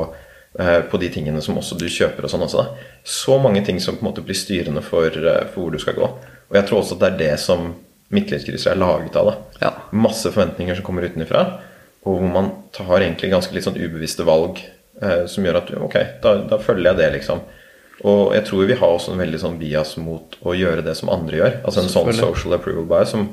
eh, 0.57 0.81
på 0.81 0.97
de 0.97 1.09
tingene 1.09 1.41
som 1.41 1.57
også 1.57 1.77
du 1.77 1.85
kjøper. 1.85 2.23
og 2.23 2.29
sånn 2.33 2.45
også 2.47 2.63
da. 2.63 2.89
Så 3.03 3.37
mange 3.41 3.63
ting 3.65 3.79
som 3.79 3.95
på 3.95 4.05
en 4.05 4.11
måte 4.11 4.25
blir 4.25 4.35
styrende 4.35 4.81
for, 4.81 5.05
eh, 5.05 5.45
for 5.53 5.61
hvor 5.61 5.71
du 5.71 5.77
skal 5.77 5.93
gå. 5.93 6.09
Og 6.49 6.53
jeg 6.53 6.65
tror 6.65 6.81
også 6.81 6.97
at 6.97 6.99
det 6.99 7.13
er 7.13 7.17
det 7.29 7.39
som 7.39 7.75
midtlivskriser 8.09 8.71
er 8.71 8.81
laget 8.81 9.15
av. 9.15 9.25
da. 9.25 9.35
Ja. 9.61 9.73
Masse 9.91 10.31
forventninger 10.31 10.75
som 10.75 10.83
kommer 10.83 11.03
utenfra 11.03 11.59
og 12.05 12.21
hvor 12.21 12.31
man 12.31 12.51
tar 12.75 12.99
egentlig 12.99 13.31
ganske 13.33 13.55
litt 13.55 13.65
sånn 13.65 13.79
ubevisste 13.81 14.25
valg 14.27 14.61
eh, 15.01 15.25
som 15.29 15.45
gjør 15.45 15.61
at 15.61 15.71
ok, 15.87 15.95
da, 16.23 16.35
da, 16.51 16.59
følger 16.61 16.91
jeg 16.91 16.99
det, 17.01 17.11
liksom. 17.17 17.41
Og 18.05 18.35
jeg 18.35 18.45
tror 18.45 18.69
vi 18.69 18.77
har 18.77 18.91
også 18.91 19.15
en 19.15 19.23
veldig 19.23 19.39
sånn 19.41 19.57
bias 19.57 19.95
mot 19.97 20.35
å 20.45 20.53
gjøre 20.53 20.83
det 20.85 20.93
som 20.99 21.09
andre 21.13 21.39
gjør. 21.39 21.55
Altså 21.63 21.81
en 21.81 21.89
sånn 21.89 22.11
social 22.19 22.57
approval 22.57 22.85
bias 22.91 23.15
som 23.15 23.29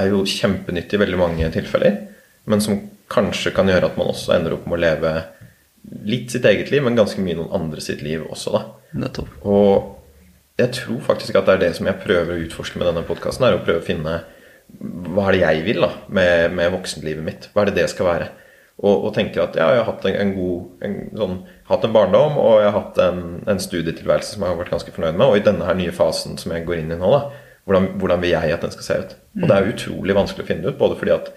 er 0.00 0.10
jo 0.10 0.24
kjempenyttig 0.28 0.98
i 0.98 1.00
veldig 1.04 1.20
mange 1.20 1.48
tilfeller, 1.54 2.00
men 2.50 2.60
som 2.60 2.80
kanskje 3.12 3.54
kan 3.54 3.68
gjøre 3.70 3.92
at 3.92 3.98
man 4.00 4.10
også 4.10 4.34
ender 4.34 4.56
opp 4.56 4.66
med 4.66 4.78
å 4.78 4.82
leve 4.84 5.12
litt 6.04 6.32
sitt 6.32 6.44
eget 6.48 6.72
liv, 6.72 6.82
men 6.84 6.98
ganske 6.98 7.22
mye 7.22 7.38
noen 7.38 7.52
andre 7.54 7.82
sitt 7.84 8.02
liv 8.04 8.24
også, 8.26 8.52
da. 8.56 8.64
Nettopp. 9.04 9.30
Og 9.48 10.60
jeg 10.60 10.72
tror 10.76 11.00
faktisk 11.08 11.36
at 11.38 11.48
det 11.48 11.56
er 11.56 11.62
det 11.66 11.72
som 11.78 11.88
jeg 11.88 12.02
prøver 12.02 12.34
å 12.34 12.44
utforske 12.44 12.80
med 12.80 12.88
denne 12.90 13.04
podkasten, 13.06 13.46
er 13.46 13.56
å 13.56 13.64
prøve 13.64 13.82
å 13.82 13.86
finne 13.86 14.20
hva 14.80 15.28
er 15.28 15.36
det 15.36 15.42
jeg 15.44 15.66
vil 15.66 15.84
da, 15.84 15.90
med, 16.08 16.54
med 16.56 16.72
voksenlivet 16.74 17.24
mitt? 17.26 17.48
Hva 17.52 17.62
er 17.64 17.70
det 17.70 17.78
det 17.82 17.90
skal 17.92 18.08
være? 18.10 18.28
Og, 18.82 19.06
og 19.06 19.12
tenker 19.14 19.44
at 19.44 19.56
ja, 19.58 19.68
jeg 19.70 19.82
har 19.84 19.86
hatt 19.86 20.06
en, 20.08 20.16
en 20.18 20.32
god 20.34 20.86
en, 20.86 20.94
sånn, 21.14 21.34
hatt 21.68 21.84
en 21.86 21.94
barndom 21.94 22.38
og 22.42 22.56
jeg 22.58 22.66
har 22.66 22.76
hatt 22.80 22.98
en, 23.04 23.20
en, 23.46 23.60
studietilværelse 23.62 24.34
som 24.34 24.42
jeg 24.42 24.50
har 24.50 24.58
vært 24.58 24.72
ganske 24.74 24.94
fornøyd 24.96 25.18
med. 25.18 25.26
Og 25.28 25.38
i 25.38 25.44
denne 25.46 25.68
her 25.68 25.78
nye 25.78 25.94
fasen 25.94 26.38
som 26.40 26.54
jeg 26.54 26.66
går 26.66 26.80
inn 26.80 26.90
i 26.90 26.98
nå, 26.98 27.10
da, 27.14 27.54
hvordan, 27.68 27.92
hvordan 28.02 28.24
vil 28.24 28.34
jeg 28.34 28.54
at 28.56 28.66
den 28.66 28.74
skal 28.74 28.88
se 28.88 29.00
ut? 29.00 29.16
Og 29.40 29.46
det 29.46 29.56
er 29.56 29.70
utrolig 29.70 30.18
vanskelig 30.18 30.44
å 30.44 30.50
finne 30.50 30.70
ut, 30.70 30.80
både 30.80 30.98
fordi 30.98 31.14
at 31.14 31.30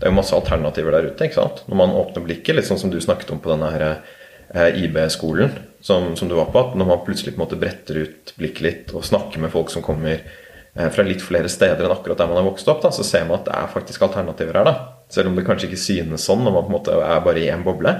det 0.00 0.06
er 0.06 0.12
jo 0.12 0.16
masse 0.16 0.34
alternativer 0.36 0.94
der 0.96 1.10
ute. 1.10 1.26
ikke 1.26 1.38
sant? 1.38 1.62
Når 1.68 1.78
man 1.78 1.94
åpner 2.02 2.24
blikket, 2.24 2.54
litt 2.56 2.68
sånn 2.68 2.80
som 2.80 2.92
du 2.92 2.98
snakket 3.02 3.32
om 3.34 3.40
på 3.42 3.52
denne 3.52 3.70
her 3.74 3.86
eh, 3.86 4.82
IB-skolen 4.82 5.54
som, 5.84 6.14
som, 6.16 6.28
du 6.28 6.36
var 6.38 6.50
på, 6.52 6.62
at 6.62 6.76
når 6.78 6.88
man 6.88 7.02
plutselig 7.06 7.34
på 7.34 7.40
en 7.40 7.44
måte 7.44 7.58
bretter 7.60 8.02
ut 8.04 8.34
blikket 8.38 8.64
litt 8.64 8.94
og 8.96 9.06
snakker 9.06 9.42
med 9.42 9.52
folk 9.52 9.72
som 9.72 9.84
kommer 9.84 10.22
fra 10.74 11.02
litt 11.02 11.22
flere 11.24 11.50
steder 11.50 11.82
enn 11.82 11.92
akkurat 11.92 12.20
der 12.20 12.28
man 12.30 12.38
har 12.38 12.46
vokst 12.46 12.68
opp, 12.70 12.82
da, 12.84 12.92
så 12.94 13.02
ser 13.06 13.24
man 13.26 13.40
at 13.40 13.48
det 13.48 13.56
er 13.58 13.72
faktisk 13.72 14.04
alternativer 14.06 14.60
her. 14.60 14.68
da. 14.68 14.74
Selv 15.10 15.30
om 15.30 15.36
det 15.38 15.46
kanskje 15.48 15.66
ikke 15.66 15.82
synes 15.82 16.26
sånn 16.28 16.44
når 16.46 16.54
man 16.54 16.66
på 16.66 16.70
en 16.70 16.76
måte 16.76 16.94
er 16.94 17.22
bare 17.24 17.42
i 17.42 17.48
én 17.50 17.64
boble. 17.66 17.94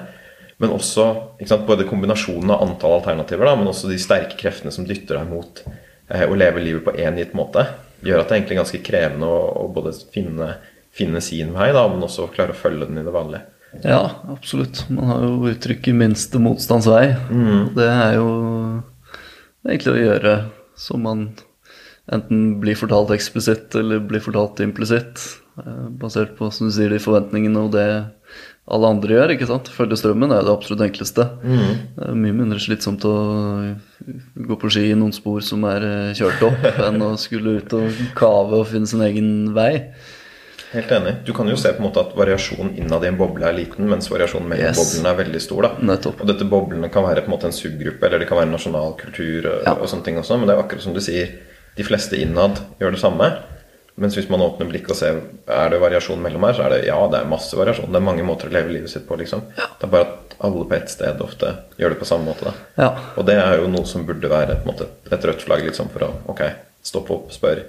Men 0.61 0.75
også 0.77 1.07
sant, 1.49 1.67
både 1.67 1.87
kombinasjonen 1.89 2.53
av 2.53 2.67
antall 2.67 2.99
alternativer, 2.99 3.49
da, 3.49 3.55
men 3.57 3.71
også 3.71 3.89
de 3.89 3.97
sterke 4.01 4.37
kreftene 4.39 4.73
som 4.75 4.85
dytter 4.87 5.17
deg 5.17 5.31
mot 5.31 5.63
eh, 5.65 6.27
å 6.27 6.37
leve 6.37 6.61
livet 6.61 6.85
på 6.85 6.95
én 7.01 7.17
gitt 7.17 7.33
måte, 7.39 7.65
gjør 8.05 8.21
at 8.21 8.29
det 8.29 8.35
er 8.35 8.41
egentlig 8.43 8.59
ganske 8.61 8.83
krevende 8.85 9.31
å, 9.31 9.39
å 9.63 9.65
både 9.73 9.95
finne, 10.13 10.53
finne, 10.93 11.23
sin 11.25 11.55
vei, 11.57 11.71
da, 11.73 11.87
men 11.89 12.05
også 12.05 12.29
klare 12.35 12.53
å 12.53 12.61
følge 12.61 12.91
den 12.91 13.01
i 13.01 13.07
det 13.07 13.15
vanlige. 13.15 13.47
Ja, 13.87 14.03
absolutt. 14.29 14.83
Man 14.93 15.09
har 15.09 15.25
jo 15.25 15.49
uttrykket 15.49 15.95
'minste 15.95 16.41
motstands 16.43 16.89
vei'. 16.91 17.15
Mm. 17.31 17.75
Det 17.77 17.87
er 17.87 18.17
jo 18.19 18.31
egentlig 19.65 19.95
å 19.95 20.01
gjøre 20.05 20.35
som 20.77 21.07
man 21.07 21.29
enten 22.13 22.61
blir 22.63 22.75
fortalt 22.79 23.13
eksplisitt 23.15 23.75
eller 23.79 24.01
blir 24.01 24.21
fortalt 24.25 24.61
implisitt. 24.65 25.23
Eh, 25.61 25.89
basert 26.01 26.37
på 26.39 26.51
som 26.53 26.69
du 26.69 26.75
sier, 26.75 26.91
de 26.91 26.99
forventningene 27.03 27.67
og 27.67 27.73
det 27.73 27.89
alle 28.71 28.87
andre 28.87 29.09
gjør. 29.17 29.33
ikke 29.35 29.47
sant? 29.49 29.69
Følge 29.75 29.97
strømmen 29.99 30.31
er 30.33 30.45
det 30.47 30.53
absolutt 30.53 30.85
enkleste. 30.87 31.25
Det 31.43 32.07
er 32.07 32.15
mye 32.15 32.37
mindre 32.37 32.61
slitsomt 32.63 33.03
å 33.09 33.15
gå 34.47 34.57
på 34.61 34.71
ski 34.71 34.91
i 34.93 34.97
noen 34.99 35.13
spor 35.17 35.43
som 35.45 35.65
er 35.71 35.83
eh, 35.87 36.15
kjørt 36.19 36.43
opp, 36.47 36.65
enn 36.87 37.03
å 37.03 37.13
skulle 37.21 37.59
ut 37.61 37.75
og 37.79 38.01
kave 38.19 38.61
og 38.63 38.69
finne 38.71 38.87
sin 38.91 39.03
egen 39.07 39.31
vei. 39.57 39.73
Helt 40.71 40.93
enig. 40.95 41.17
Du 41.27 41.33
kan 41.35 41.49
jo 41.51 41.57
se 41.59 41.73
på 41.75 41.83
en 41.83 41.89
måte 41.89 41.99
at 42.05 42.13
variasjonen 42.15 42.77
innad 42.79 43.03
i 43.03 43.09
en 43.11 43.17
boble 43.19 43.43
er 43.49 43.57
liten, 43.57 43.89
mens 43.91 44.07
variasjonen 44.13 44.47
mellom 44.53 44.69
Yes. 44.71 44.79
boblene 44.79 45.11
er 45.11 45.19
veldig 45.25 45.41
stor. 45.43 45.63
da. 45.67 45.71
Nettopp. 45.83 46.21
Og 46.23 46.29
dette 46.31 46.47
boblene 46.47 46.91
kan 46.95 47.03
være 47.03 47.25
på 47.25 47.31
en 47.33 47.35
måte 47.35 47.49
en 47.51 47.57
subgruppe, 47.57 48.07
eller 48.07 48.23
det 48.23 48.29
kan 48.31 48.39
være 48.39 48.53
nasjonal 48.53 48.95
kultur 49.01 49.49
og, 49.51 49.65
Ja. 49.67 49.73
og 49.75 49.89
sånne 49.91 50.05
ting 50.07 50.21
også. 50.23 50.39
Men 50.39 50.47
det 50.47 50.55
er 50.55 50.63
akkurat 50.63 50.85
som 50.87 50.95
du 50.95 51.01
sier, 51.03 51.33
de 51.77 51.87
fleste 51.87 52.19
innad 52.21 52.61
gjør 52.81 52.97
det 52.97 53.03
samme. 53.03 53.31
Mens 54.01 54.17
hvis 54.17 54.31
man 54.33 54.41
åpner 54.41 54.69
blikket 54.71 54.95
og 54.95 54.97
ser 54.97 55.19
er 55.51 55.73
det 55.73 55.81
variasjon 55.83 56.23
mellom 56.25 56.47
her, 56.47 56.55
så 56.57 56.65
er 56.65 56.75
det 56.75 56.85
ja, 56.87 56.99
det 57.13 57.19
er 57.21 57.29
masse 57.29 57.57
variasjon. 57.59 57.91
Det 57.93 58.01
er 58.01 58.07
mange 58.07 58.25
måter 58.25 58.49
å 58.49 58.55
leve 58.55 58.73
livet 58.73 58.93
sitt 58.93 59.05
på, 59.09 59.19
liksom. 59.21 59.43
Det 59.57 59.87
er 59.87 59.93
bare 59.93 60.07
at 60.07 60.39
alle 60.47 60.65
på 60.71 60.77
ett 60.79 60.93
sted 60.93 61.21
ofte 61.21 61.51
gjør 61.77 61.93
det 61.93 62.01
på 62.01 62.09
samme 62.09 62.31
måte. 62.31 62.49
da. 62.49 62.55
Ja. 62.81 62.89
Og 63.21 63.27
det 63.29 63.37
er 63.43 63.61
jo 63.61 63.69
noe 63.69 63.85
som 63.89 64.07
burde 64.09 64.31
være 64.33 64.63
på 64.63 64.71
måte, 64.73 64.89
et 65.11 65.29
rødt 65.29 65.45
flagg 65.45 65.67
liksom, 65.67 65.93
for 65.93 66.07
å 66.07 66.11
ok, 66.33 66.43
stoppe 66.87 67.17
opp, 67.19 67.29
spør 67.35 67.61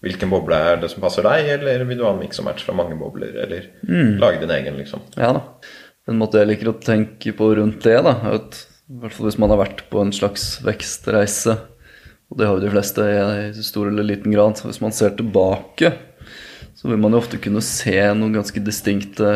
hvilken 0.00 0.30
boble 0.32 0.56
er 0.56 0.78
det 0.80 0.88
som 0.88 1.02
passer 1.04 1.26
deg, 1.26 1.48
eller 1.58 1.82
vil 1.84 1.98
du 2.00 2.06
ha 2.06 2.14
en 2.14 2.20
mix 2.22 2.40
og 2.40 2.46
match 2.46 2.64
fra 2.64 2.72
mange 2.76 2.96
bobler, 2.96 3.34
eller 3.44 3.66
lage 4.20 4.40
din 4.40 4.54
egen, 4.54 4.78
liksom. 4.80 5.02
Ja 5.20 5.34
da. 5.36 5.42
Den 6.08 6.16
måte 6.22 6.40
jeg 6.40 6.48
liker 6.48 6.70
å 6.72 6.78
tenke 6.80 7.34
på 7.36 7.50
rundt 7.58 7.84
det, 7.84 7.98
da, 8.06 8.14
er 8.24 8.38
at 8.38 8.62
i 8.90 9.02
hvert 9.02 9.14
fall 9.14 9.28
hvis 9.28 9.38
man 9.38 9.52
har 9.52 9.60
vært 9.60 9.84
på 9.92 10.00
en 10.02 10.14
slags 10.14 10.56
vekstreise, 10.66 11.58
og 12.30 12.38
det 12.38 12.46
har 12.46 12.56
jo 12.56 12.62
de 12.62 12.72
fleste 12.72 13.04
i 13.50 13.64
stor 13.66 13.90
eller 13.90 14.06
liten 14.06 14.32
grad, 14.34 14.56
så 14.56 14.68
hvis 14.68 14.80
man 14.82 14.94
ser 14.94 15.16
tilbake, 15.18 15.92
så 16.78 16.88
vil 16.88 17.00
man 17.02 17.12
jo 17.12 17.20
ofte 17.20 17.40
kunne 17.42 17.62
se 17.64 17.98
noen 18.16 18.38
ganske 18.38 18.62
distinkte 18.64 19.28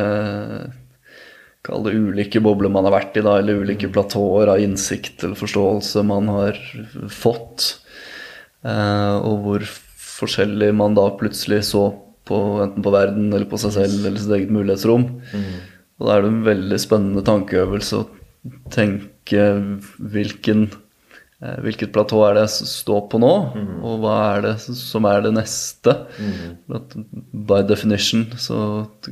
Kall 1.64 1.80
det 1.86 1.94
ulike 1.96 2.42
bobler 2.44 2.68
man 2.68 2.84
har 2.84 2.92
vært 2.92 3.14
i, 3.16 3.22
da, 3.24 3.38
eller 3.40 3.62
ulike 3.64 3.88
platåer 3.88 4.50
av 4.52 4.60
innsikt 4.60 5.22
eller 5.24 5.38
forståelse 5.38 6.02
man 6.04 6.26
har 6.28 6.58
fått. 7.08 7.70
Eh, 8.68 9.14
og 9.16 9.38
hvor 9.46 9.64
forskjellig 9.64 10.68
man 10.76 10.96
da 10.98 11.06
plutselig 11.16 11.62
så 11.70 11.86
på 12.28 12.40
enten 12.64 12.84
på 12.84 12.92
verden 12.92 13.32
eller 13.32 13.48
på 13.48 13.60
seg 13.60 13.74
selv 13.78 13.96
eller 14.02 14.20
sitt 14.20 14.36
eget 14.36 14.52
mulighetsrom. 14.52 15.06
Og 15.96 16.06
da 16.06 16.18
er 16.18 16.24
det 16.24 16.30
en 16.34 16.44
veldig 16.50 16.80
spennende 16.82 17.24
tankeøvelse 17.24 18.00
å 18.00 18.06
tenke 18.74 19.48
hvilken, 19.96 20.66
hvilket 21.64 21.92
platå 21.92 22.20
er 22.24 22.36
det 22.36 22.44
jeg 22.46 22.68
står 22.70 23.06
på 23.12 23.20
nå, 23.20 23.32
og 23.84 24.02
hva 24.02 24.16
er 24.34 24.44
det 24.46 24.54
som 24.78 25.06
er 25.08 25.24
det 25.26 25.34
neste. 25.36 25.96
Mm. 26.18 26.74
at 26.78 26.94
by 27.50 27.60
definition 27.68 28.26
så 28.40 28.58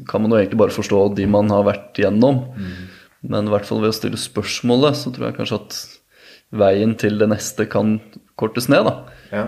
kan 0.08 0.24
man 0.24 0.32
jo 0.32 0.40
egentlig 0.40 0.60
bare 0.62 0.74
forstå 0.74 1.02
de 1.18 1.26
man 1.28 1.50
har 1.52 1.66
vært 1.68 2.00
gjennom. 2.00 2.44
Men 3.22 3.46
i 3.46 3.52
hvert 3.52 3.68
fall 3.68 3.82
ved 3.82 3.92
å 3.92 3.96
stille 3.96 4.20
spørsmålet, 4.20 4.98
så 4.98 5.12
tror 5.12 5.28
jeg 5.28 5.38
kanskje 5.38 5.60
at 5.60 5.80
veien 6.62 6.96
til 7.00 7.20
det 7.20 7.28
neste 7.32 7.66
kan 7.70 7.98
kortes 8.40 8.68
ned. 8.72 8.88
Ja. 9.32 9.46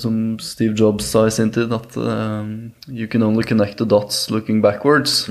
Som 0.00 0.36
Steve 0.42 0.76
Jobs 0.78 1.06
sa 1.10 1.26
i 1.28 1.34
sin 1.34 1.52
tid, 1.54 1.72
at 1.72 1.96
uh, 1.96 2.44
you 2.88 3.08
can 3.10 3.22
only 3.22 3.44
connect 3.46 3.78
the 3.78 3.88
dots 3.88 4.30
looking 4.30 4.62
backwards. 4.64 5.28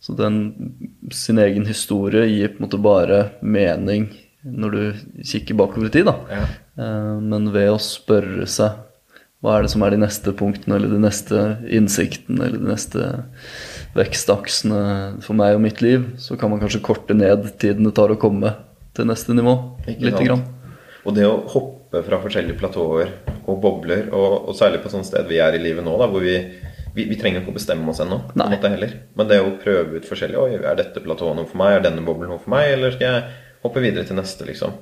Så 0.00 0.14
den, 0.14 0.36
sin 1.10 1.38
egen 1.42 1.66
historie 1.66 2.28
gir 2.30 2.52
på 2.52 2.60
en 2.60 2.66
måte 2.68 2.78
bare 2.78 3.20
mening 3.42 4.10
når 4.46 4.74
du 4.76 5.22
kikker 5.26 5.58
bakover 5.58 5.90
i 5.90 5.94
tid. 5.94 6.08
da. 6.08 6.16
Ja. 6.30 6.42
Eh, 6.78 7.14
Men 7.20 7.50
ved 7.54 7.70
å 7.72 7.78
spørre 7.82 8.46
seg 8.50 8.82
hva 9.44 9.58
er 9.58 9.66
det 9.66 9.70
som 9.70 9.82
er 9.84 9.92
de 9.92 10.00
neste 10.00 10.32
punktene, 10.34 10.78
eller 10.78 10.90
de 10.90 10.98
neste 10.98 11.40
innsiktene, 11.70 12.46
eller 12.46 12.62
de 12.62 12.70
neste 12.70 13.08
vekstaksene 13.94 14.78
for 15.22 15.36
meg 15.38 15.56
og 15.58 15.62
mitt 15.62 15.82
liv, 15.84 16.06
så 16.18 16.38
kan 16.40 16.50
man 16.50 16.62
kanskje 16.62 16.82
korte 16.84 17.14
ned 17.14 17.44
tiden 17.60 17.86
det 17.86 17.94
tar 17.96 18.12
å 18.12 18.18
komme 18.20 18.54
til 18.96 19.08
neste 19.08 19.36
nivå. 19.36 19.54
litt 19.86 20.02
Lite 20.02 20.24
grann. 20.24 20.44
Og 21.06 21.14
det 21.14 21.26
å 21.28 21.36
hoppe 21.52 22.02
fra 22.02 22.18
forskjellige 22.24 22.58
platåer 22.58 23.12
og 23.46 23.60
bobler, 23.62 24.08
og, 24.10 24.48
og 24.50 24.56
særlig 24.58 24.82
på 24.82 24.90
sånn 24.90 25.06
sted 25.06 25.28
vi 25.30 25.38
er 25.38 25.54
i 25.54 25.62
livet 25.62 25.84
nå, 25.86 25.94
da, 26.00 26.08
hvor 26.10 26.24
vi, 26.24 26.34
vi, 26.96 27.06
vi 27.06 27.18
trenger 27.20 27.44
ikke 27.44 27.54
å 27.54 27.58
bestemme 27.60 27.92
oss 27.92 28.02
ennå. 28.02 28.18
Men 29.16 29.30
det 29.30 29.38
å 29.44 29.52
prøve 29.62 30.00
ut 30.00 30.08
forskjellig 30.08 30.40
Oi, 30.42 30.54
er 30.58 30.80
dette 30.80 31.04
platået 31.04 31.38
noe 31.38 31.46
for 31.46 31.60
meg? 31.62 31.76
Er 31.76 31.86
denne 31.86 32.02
boblen 32.06 32.32
noe 32.32 32.42
for 32.42 32.56
meg? 32.56 32.72
Eller 32.74 32.96
skal 32.96 33.06
jeg 33.12 33.44
hoppe 33.68 33.82
videre 33.84 34.04
til 34.08 34.16
neste, 34.16 34.46
liksom? 34.48 34.72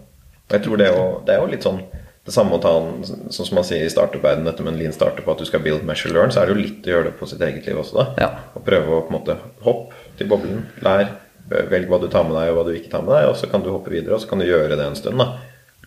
Og 0.45 0.51
jeg 0.59 0.63
tror 0.67 0.77
det, 0.81 0.87
er 0.91 0.97
jo- 0.97 1.21
det 1.27 1.35
er 1.35 1.41
jo 1.41 1.47
litt 1.53 1.63
sånn 1.65 1.83
det 2.25 2.33
samme 2.33 2.57
å 2.57 2.61
ta 2.63 2.71
en, 2.81 3.03
sånn 3.05 3.45
som 3.45 3.55
man 3.59 3.65
sier 3.69 3.85
i 3.85 3.89
startup-verdenen, 3.93 4.47
dette 4.49 4.65
med 4.65 4.73
en 4.73 4.79
lean 4.81 4.93
startup, 4.97 5.27
at 5.29 5.39
du 5.39 5.45
skal 5.45 5.61
build, 5.61 5.83
measure, 5.85 6.11
learn, 6.15 6.31
så 6.33 6.41
er 6.41 6.47
det 6.47 6.55
jo 6.57 6.63
litt 6.63 6.87
å 6.87 6.93
gjøre 6.95 7.05
det 7.11 7.19
på 7.19 7.27
sitt 7.29 7.43
eget 7.45 7.67
liv 7.69 7.77
også, 7.77 7.99
da. 7.99 8.05
Ja. 8.19 8.31
Og 8.57 8.65
prøve 8.65 8.89
å 8.89 9.03
på 9.05 9.13
en 9.13 9.19
måte 9.19 9.37
hoppe 9.67 9.93
til 10.17 10.27
boblen, 10.31 10.63
lær, 10.81 11.11
velg 11.51 11.87
hva 11.91 11.99
du 12.01 12.09
tar 12.09 12.25
med 12.25 12.33
deg, 12.39 12.49
og 12.49 12.57
hva 12.57 12.65
du 12.65 12.73
ikke 12.79 12.89
tar 12.95 13.03
med 13.05 13.13
deg, 13.13 13.29
og 13.29 13.37
så 13.37 13.51
kan 13.51 13.61
du 13.61 13.69
hoppe 13.75 13.91
videre, 13.93 14.15
og 14.17 14.21
så 14.25 14.31
kan 14.31 14.39
du 14.41 14.47
gjøre 14.47 14.71
det 14.79 14.87
en 14.87 14.97
stund, 14.97 15.19
da. 15.21 15.35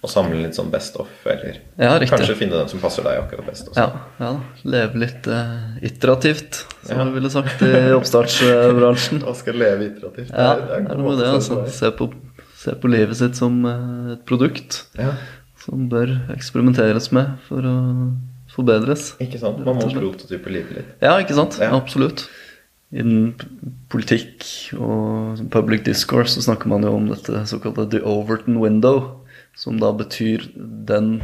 Og 0.04 0.10
samle 0.14 0.38
litt 0.44 0.54
sånn 0.54 0.70
best 0.70 0.96
of, 1.02 1.08
eller 1.26 1.58
Ja, 1.80 1.98
kanskje 2.06 2.36
finne 2.38 2.52
den 2.62 2.70
som 2.70 2.80
passer 2.80 3.02
deg 3.02 3.18
akkurat 3.18 3.48
best. 3.50 3.70
Også. 3.72 3.82
Ja, 3.82 3.98
ja 4.20 4.30
da. 4.38 4.40
Leve 4.64 4.94
litt 5.02 5.26
uh, 5.26 5.74
iterativt, 5.82 6.66
som 6.86 7.00
Ja. 7.00 7.04
du 7.06 7.12
ville 7.18 7.32
sagt 7.34 7.64
i 7.66 7.72
oppstartsbransjen. 7.98 9.24
Og 9.28 9.36
skal 9.36 9.58
leve 9.58 9.90
iterativt. 9.90 10.30
Ja, 10.30 10.54
Det 10.54 10.62
er- 10.62 10.68
det 10.68 10.76
er 10.78 10.82
det 10.86 10.92
er 10.92 10.98
noe 11.02 11.10
med 11.16 11.20
det. 11.24 11.34
altså. 11.34 11.68
Se 11.74 11.90
på, 11.98 12.12
se 12.58 12.74
på 12.82 12.90
livet 12.92 13.20
sitt 13.20 13.38
som 13.40 13.60
eh, 13.70 14.16
et 14.16 14.26
produkt 14.30 14.84
Ja, 14.98 15.14
som 15.62 15.88
bør 15.92 16.14
eksperimenteres 16.34 17.12
med 17.16 17.38
for 17.48 17.66
å 17.68 17.78
forbedres. 18.58 19.12
ikke 19.22 19.40
sant? 19.42 19.60
Man 19.66 19.78
må 19.78 19.88
prototype 19.92 20.50
livet 20.50 20.80
litt. 20.80 20.92
Ja, 21.04 21.18
ikke 21.22 21.36
sant? 21.38 21.60
Ja. 21.62 21.70
Absolutt. 21.78 22.26
Innen 22.96 23.34
politikk 23.92 24.46
og 24.80 25.42
public 25.52 25.84
discourse 25.86 26.38
så 26.38 26.46
snakker 26.46 26.72
man 26.72 26.88
jo 26.88 26.94
om 26.96 27.10
dette 27.12 27.44
såkalte 27.52 27.90
the 27.92 28.02
Overton 28.08 28.62
window, 28.64 29.20
som 29.58 29.78
da 29.82 29.92
betyr 29.92 30.48
den 30.56 31.20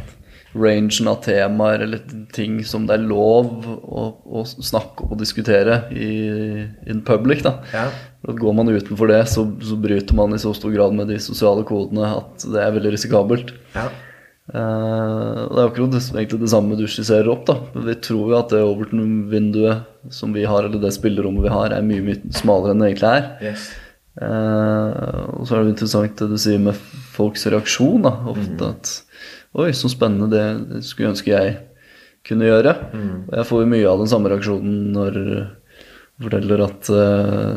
rangen 0.54 1.08
av 1.10 1.20
temaer 1.24 1.82
eller 1.84 2.00
ting 2.34 2.60
som 2.64 2.86
det 2.86 2.96
er 2.96 3.06
lov 3.10 3.66
å, 3.66 4.04
å 4.24 4.44
snakke 4.46 5.08
og 5.08 5.18
diskutere 5.20 5.82
i 5.90 6.08
in 6.90 7.02
public. 7.06 7.42
da. 7.46 7.58
Ja. 7.74 7.88
Går 8.24 8.56
man 8.56 8.70
utenfor 8.70 9.10
det, 9.10 9.24
så, 9.32 9.44
så 9.62 9.76
bryter 9.76 10.16
man 10.16 10.34
i 10.34 10.40
så 10.40 10.54
stor 10.56 10.72
grad 10.74 10.94
med 10.96 11.10
de 11.12 11.18
sosiale 11.20 11.66
kodene 11.68 12.14
at 12.20 12.46
det 12.46 12.62
er 12.62 12.74
veldig 12.78 12.94
risikabelt. 12.94 13.54
Ja. 13.74 13.90
Uh, 14.44 15.48
det 15.48 15.56
er 15.56 15.66
akkurat 15.70 15.94
det, 15.94 16.02
egentlig 16.12 16.42
det 16.42 16.50
samme 16.52 16.76
du 16.76 16.84
skisserer 16.84 17.30
opp. 17.32 17.46
da. 17.48 17.58
Vi 17.86 17.96
tror 18.04 18.32
jo 18.32 18.38
at 18.38 18.52
det 18.52 18.60
Overton-vinduet 18.64 20.12
som 20.12 20.34
vi 20.36 20.44
har, 20.48 20.68
eller 20.68 20.82
det 20.82 20.92
spillerommet 20.96 21.46
vi 21.46 21.52
har, 21.52 21.72
er 21.72 21.86
mye 21.86 22.04
mye 22.04 22.34
smalere 22.36 22.74
enn 22.74 22.84
det 22.84 22.92
egentlig 22.92 23.10
er. 23.10 23.30
Yes. 23.50 23.70
Uh, 24.14 25.40
og 25.40 25.48
så 25.48 25.56
er 25.56 25.64
det 25.64 25.72
interessant 25.74 26.20
det 26.20 26.28
du 26.30 26.36
sier 26.38 26.60
med 26.62 26.76
folks 27.16 27.48
reaksjon. 27.50 28.04
da, 28.04 28.12
Ofte 28.30 28.70
at 28.70 28.92
Oi, 29.54 29.70
så 29.76 29.90
spennende, 29.92 30.30
det, 30.32 30.82
skulle 30.82 31.12
ønske 31.12 31.30
jeg 31.30 31.58
kunne 32.26 32.48
gjøre. 32.48 32.72
Og 33.28 33.36
jeg 33.38 33.48
får 33.50 33.62
jo 33.62 33.70
mye 33.70 33.90
av 33.90 34.00
den 34.02 34.10
samme 34.10 34.32
reaksjonen 34.32 34.80
når 34.96 35.20
jeg 35.20 35.44
forteller 36.24 36.62
at 36.62 36.90
eh, 36.94 37.54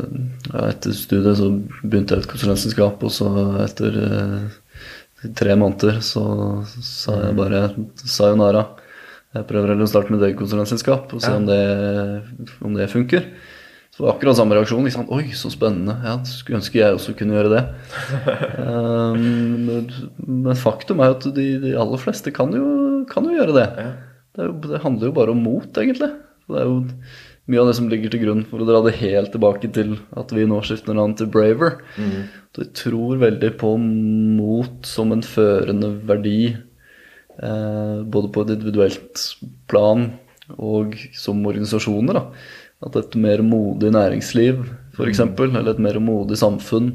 ja, 0.52 0.62
etter 0.66 0.94
studiet 0.96 1.38
så 1.38 1.50
begynte 1.82 2.16
jeg 2.16 2.24
et 2.24 2.30
konsulentselskap, 2.30 3.04
og 3.06 3.12
så 3.14 3.28
etter 3.62 3.98
eh, 4.02 5.28
tre 5.38 5.54
måneder 5.58 6.00
så 6.02 6.24
sa 6.82 7.18
jeg 7.24 7.38
bare 7.38 7.62
sayonara. 8.02 8.64
Jeg 9.36 9.46
prøver 9.50 9.74
heller 9.74 9.86
å 9.86 9.90
starte 9.90 10.10
med 10.10 10.22
et 10.22 10.30
eget 10.30 10.40
konsulentselskap 10.40 11.12
og 11.14 11.22
se 11.22 11.30
om, 11.34 11.46
det, 11.46 11.62
om 12.64 12.74
det 12.78 12.90
funker. 12.90 13.26
Så 13.98 14.04
det 14.04 14.06
var 14.06 14.14
akkurat 14.14 14.36
samme 14.38 14.54
reaksjon. 14.54 14.84
Liksom. 14.86 15.08
Oi, 15.10 15.32
så 15.34 15.48
spennende. 15.50 15.96
Ja, 16.06 16.12
skulle 16.22 16.60
ønske 16.60 16.78
jeg 16.78 16.94
også 16.94 17.16
kunne 17.18 17.34
gjøre 17.34 17.50
det. 17.50 17.62
Um, 18.62 19.24
men, 19.66 19.88
men 20.22 20.60
faktum 20.60 21.02
er 21.02 21.10
jo 21.10 21.16
at 21.16 21.26
de, 21.34 21.46
de 21.64 21.72
aller 21.82 21.98
fleste 21.98 22.30
kan 22.36 22.54
jo, 22.54 22.68
kan 23.10 23.26
jo 23.26 23.34
gjøre 23.34 23.56
det. 23.56 23.64
Ja. 23.74 23.88
Det, 24.38 24.46
jo, 24.46 24.54
det 24.68 24.84
handler 24.84 25.10
jo 25.10 25.16
bare 25.16 25.34
om 25.34 25.42
mot, 25.42 25.66
egentlig. 25.82 26.12
Det 26.46 26.60
er 26.60 26.70
jo 26.70 26.76
mye 27.50 27.64
av 27.64 27.72
det 27.72 27.74
som 27.80 27.88
ligger 27.90 28.14
til 28.14 28.22
grunn 28.22 28.44
for 28.46 28.62
å 28.62 28.68
dra 28.68 28.84
det 28.86 28.94
helt 29.00 29.34
tilbake 29.34 29.72
til 29.74 29.96
at 30.22 30.30
vi 30.36 30.46
nå 30.46 30.60
skifter 30.62 30.94
navn 30.94 31.16
til 31.18 31.32
Braver. 31.34 31.80
Så 32.54 32.62
jeg 32.62 32.72
tror 32.78 33.18
veldig 33.24 33.50
på 33.58 33.74
mot 33.82 34.86
som 34.86 35.10
en 35.16 35.26
førende 35.26 35.90
verdi, 36.06 36.52
eh, 36.54 37.98
både 38.06 38.30
på 38.30 38.46
et 38.46 38.54
individuelt 38.54 39.26
plan 39.66 40.12
og 40.54 40.94
som 41.18 41.42
organisasjoner. 41.50 42.22
Da. 42.22 42.24
At 42.84 42.96
et 42.98 43.16
mer 43.18 43.42
modig 43.42 43.90
næringsliv, 43.94 44.60
f.eks., 44.94 45.08
eksempel 45.08 45.50
eller 45.50 45.74
et 45.74 45.82
mer 45.82 45.98
modig 46.02 46.38
samfunn, 46.38 46.92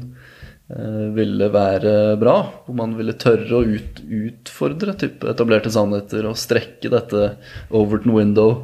eh, 0.72 1.02
ville 1.16 1.50
være 1.52 2.14
bra. 2.20 2.36
Hvor 2.64 2.78
man 2.78 2.94
ville 2.96 3.16
tørre 3.20 3.58
å 3.58 3.64
ut, 3.64 4.00
utfordre 4.04 4.96
type 5.00 5.28
etablerte 5.28 5.72
sannheter 5.74 6.30
og 6.30 6.40
strekke 6.40 6.92
dette 6.92 7.34
Overton 7.68 8.16
window 8.16 8.54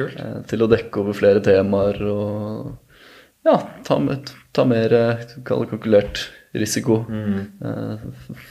eh, 0.00 0.40
til 0.50 0.66
å 0.66 0.70
dekke 0.72 1.04
over 1.04 1.16
flere 1.18 1.44
temaer 1.44 2.02
og 2.10 2.74
ja, 3.46 3.60
ta, 3.86 4.00
med, 4.02 4.32
ta 4.50 4.64
mer 4.66 4.90
kalkulert 5.46 6.26
risiko 6.56 7.04
eh, 7.10 8.06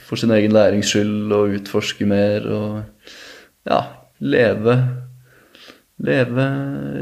for 0.06 0.20
sin 0.20 0.32
egen 0.34 0.54
lærings 0.54 0.92
skyld 0.92 1.32
og 1.36 1.56
utforske 1.58 2.06
mer 2.08 2.46
og 2.48 3.10
ja, 3.66 3.80
leve 4.22 4.76
leve, 5.98 6.44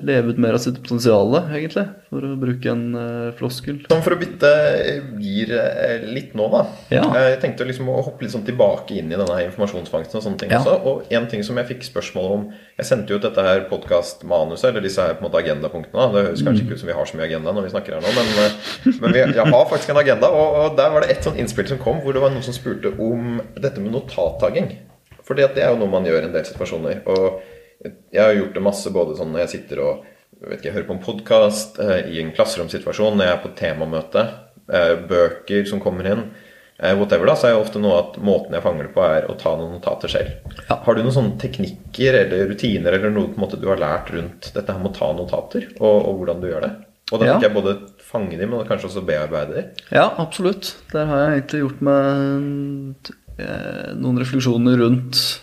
leve 0.06 0.30
ut 0.30 0.38
mer 0.38 0.54
av 0.54 0.60
sitt 0.62 0.76
potensial, 0.78 1.32
egentlig, 1.50 1.82
for 2.12 2.22
å 2.28 2.36
bruke 2.38 2.70
en 2.70 2.84
uh, 2.94 3.32
floskel. 3.34 3.80
Sånn 3.90 4.04
for 4.04 4.14
å 4.14 4.18
bytte 4.20 4.50
gir 5.18 5.50
eh, 5.58 6.04
litt 6.06 6.36
nå, 6.38 6.46
da. 6.52 6.60
Ja. 6.94 7.02
Jeg 7.18 7.40
tenkte 7.42 7.66
liksom 7.66 7.90
å 7.90 7.96
hoppe 8.06 8.22
litt 8.22 8.34
sånn 8.36 8.46
tilbake 8.46 8.94
inn 9.00 9.10
i 9.10 9.18
denne 9.18 9.40
informasjonsfangsten 9.48 10.20
og 10.20 10.24
sånne 10.28 10.40
ting 10.44 10.54
Ja. 10.54 10.60
også. 10.62 10.76
Og 10.86 11.10
en 11.18 11.26
ting 11.32 11.42
som 11.46 11.58
jeg 11.58 11.72
fikk 11.72 11.82
spørsmål 11.88 12.30
om 12.36 12.46
Jeg 12.78 12.86
sendte 12.86 13.10
jo 13.14 13.18
ut 13.18 13.26
dette 13.26 13.42
her 13.42 13.66
podkastmanuset, 13.70 14.68
eller 14.70 14.82
disse 14.82 15.02
her 15.02 15.14
på 15.18 15.22
en 15.24 15.28
måte 15.30 15.42
agendapunktene. 15.42 15.94
da. 15.94 16.06
Det 16.14 16.24
høres 16.28 16.42
kanskje 16.46 16.64
ikke 16.64 16.74
ut 16.78 16.82
som 16.84 16.88
vi 16.90 16.96
har 16.98 17.06
så 17.10 17.18
mye 17.18 17.26
agenda 17.28 17.52
når 17.54 17.66
vi 17.68 17.74
snakker 17.74 17.94
her 17.94 18.02
nå, 18.02 18.14
men, 18.14 18.32
eh, 18.44 18.96
men 19.02 19.12
vi, 19.14 19.18
jeg 19.34 19.46
har 19.54 19.68
faktisk 19.70 19.90
en 19.94 20.02
agenda. 20.02 20.30
Og, 20.30 20.58
og 20.62 20.78
der 20.78 20.90
var 20.94 21.02
det 21.02 21.10
et 21.14 21.26
sånn 21.26 21.38
innspill 21.38 21.66
som 21.70 21.78
kom, 21.82 21.98
hvor 22.02 22.14
det 22.14 22.22
var 22.22 22.34
noen 22.34 22.42
som 22.46 22.54
spurte 22.56 22.94
om 22.98 23.40
dette 23.58 23.82
med 23.82 23.94
notattaking. 23.94 24.70
For 25.24 25.38
det 25.38 25.54
er 25.56 25.70
jo 25.72 25.78
noe 25.80 25.88
man 25.90 26.04
gjør 26.06 26.26
i 26.26 26.28
en 26.28 26.34
del 26.34 26.44
situasjoner. 26.46 27.02
Og 27.08 27.40
jeg 27.85 28.23
har 28.23 28.35
gjort 28.39 28.55
det 28.56 28.62
masse 28.65 28.90
både 28.94 29.16
sånn 29.19 29.32
når 29.35 29.44
jeg 29.44 29.52
sitter 29.59 29.82
og 29.85 30.05
vet 30.44 30.59
ikke, 30.59 30.66
jeg 30.70 30.74
hører 30.74 30.89
på 30.89 30.97
en 30.97 31.05
podkast, 31.05 31.78
i 32.11 32.19
en 32.20 32.32
klasseromsituasjon, 32.36 33.15
når 33.16 33.24
jeg 33.28 33.35
er 33.36 33.43
på 33.44 33.52
temamøte, 33.56 34.24
eh, 34.73 34.94
bøker 35.09 35.66
som 35.70 35.81
kommer 35.81 36.09
inn, 36.11 36.23
eh, 36.81 36.93
whatever, 36.98 37.27
da, 37.31 37.35
så 37.39 37.48
er 37.48 37.55
jo 37.55 37.62
ofte 37.62 37.81
noe 37.81 37.98
at 38.02 38.19
måten 38.20 38.52
jeg 38.56 38.65
fanger 38.65 38.89
det 38.89 38.94
på, 38.97 39.05
er 39.06 39.28
å 39.31 39.36
ta 39.40 39.55
noen 39.56 39.77
notater 39.78 40.09
selv. 40.12 40.35
Ja. 40.69 40.81
Har 40.85 40.94
du 40.98 41.02
noen 41.05 41.15
sånne 41.16 41.39
teknikker 41.40 42.19
eller 42.24 42.48
rutiner 42.51 42.93
eller 42.98 43.15
noe 43.15 43.32
måte 43.40 43.61
du 43.61 43.69
har 43.70 43.81
lært 43.81 44.11
rundt 44.12 44.51
dette 44.52 44.73
her 44.74 44.82
med 44.82 44.93
å 44.93 44.98
ta 44.98 45.12
notater, 45.16 45.70
og, 45.78 45.97
og 46.11 46.19
hvordan 46.20 46.43
du 46.43 46.48
gjør 46.51 46.66
det? 46.66 46.73
Og 47.12 47.20
da 47.20 47.27
Ja. 47.27 47.32
tenker 47.39 47.48
jeg 47.51 47.55
både 47.62 47.74
fange 48.01 48.36
dem, 48.40 48.51
men 48.51 48.66
kanskje 48.66 48.89
også 48.90 49.05
bearbeide 49.06 49.55
dem. 49.55 49.70
Ja, 49.93 50.11
absolutt. 50.19 50.74
Der 50.93 51.05
har 51.06 51.19
jeg 51.31 51.43
egentlig 51.43 51.61
gjort 51.65 51.82
meg 51.85 53.12
eh, 53.39 53.90
noen 53.97 54.19
refleksjoner 54.20 54.78
rundt 54.81 55.40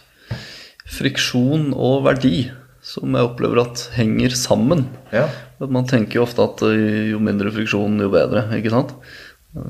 friksjon 0.92 1.72
og 1.72 2.06
verdi, 2.08 2.50
som 2.84 3.16
jeg 3.16 3.28
opplever 3.30 3.62
at 3.64 3.86
henger 3.96 4.34
sammen. 4.38 4.86
Ja. 5.14 5.28
Man 5.62 5.88
tenker 5.90 6.20
jo 6.20 6.26
ofte 6.26 6.46
at 6.48 6.64
eh, 6.66 7.12
jo 7.12 7.22
mindre 7.24 7.54
friksjon, 7.54 8.00
jo 8.02 8.10
bedre. 8.14 8.48
ikke 8.58 8.74
sant? 8.74 8.96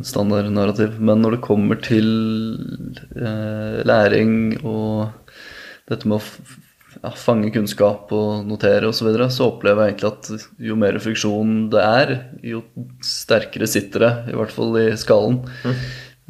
Standardnarrativ. 0.08 0.98
Men 1.02 1.24
når 1.24 1.38
det 1.38 1.46
kommer 1.46 1.80
til 1.84 2.10
eh, 3.18 3.82
læring 3.88 4.62
og 4.62 5.12
dette 5.92 6.08
med 6.08 6.22
å 6.22 6.60
ja, 7.02 7.12
fange 7.18 7.52
kunnskap 7.54 8.12
og 8.16 8.46
notere 8.48 8.88
osv., 8.90 9.02
så, 9.02 9.08
videre, 9.10 9.28
så 9.34 9.50
opplever 9.52 9.88
jeg 9.88 9.96
egentlig 9.96 10.12
at 10.12 10.48
jo 10.70 10.78
mer 10.80 11.00
friksjon 11.04 11.58
det 11.74 11.84
er, 11.84 12.16
jo 12.46 12.64
sterkere 13.06 13.70
sitter 13.70 14.06
det, 14.06 14.14
i 14.32 14.38
hvert 14.40 14.56
fall 14.56 14.80
i 14.80 14.88
skallen. 15.00 15.42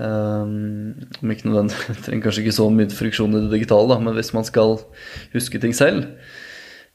Um, 0.01 0.93
om 1.21 1.33
ikke 1.33 1.49
nødvendig, 1.49 1.77
trenger 2.05 2.23
kanskje 2.25 2.45
ikke 2.45 2.57
så 2.57 2.67
mye 2.73 2.89
friksjon 2.95 3.35
i 3.37 3.41
det 3.43 3.51
digitale, 3.53 3.91
da, 3.91 3.99
men 4.01 4.15
hvis 4.17 4.31
man 4.33 4.47
skal 4.47 4.79
huske 5.35 5.61
ting 5.61 5.75
selv, 5.77 6.07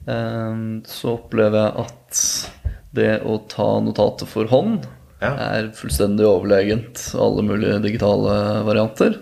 um, 0.09 0.81
så 0.89 1.13
opplever 1.15 1.61
jeg 1.61 1.85
at 1.85 2.23
det 2.97 3.13
å 3.29 3.37
ta 3.53 3.69
notatet 3.85 4.31
for 4.31 4.49
hånd 4.51 4.89
Ja. 5.21 5.35
er 5.61 5.71
fullstendig 5.77 6.27
overlegent 6.29 7.07
alle 7.21 7.45
mulige 7.47 7.79
digitale 7.85 8.35
varianter. 8.67 9.21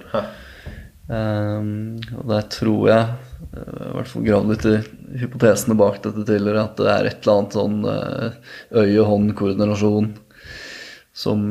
Um, 1.11 1.99
og 2.17 2.29
der 2.31 2.47
tror 2.49 2.89
jeg, 2.89 3.09
eh, 3.53 3.81
i 3.91 3.95
hvert 3.99 4.09
fall 4.09 4.25
gravd 4.25 4.53
litt 4.55 4.67
i 4.71 4.77
hypotesene 5.21 5.77
bak 5.77 5.99
dette 6.07 6.25
tidligere, 6.25 6.65
at 6.65 6.79
det 6.81 6.89
er 6.95 7.09
et 7.11 7.19
eller 7.27 7.35
annet 7.35 7.57
sånn 7.59 7.77
eh, 7.91 8.39
øye-hånd-koordinasjon 8.81 10.15
som 11.15 11.45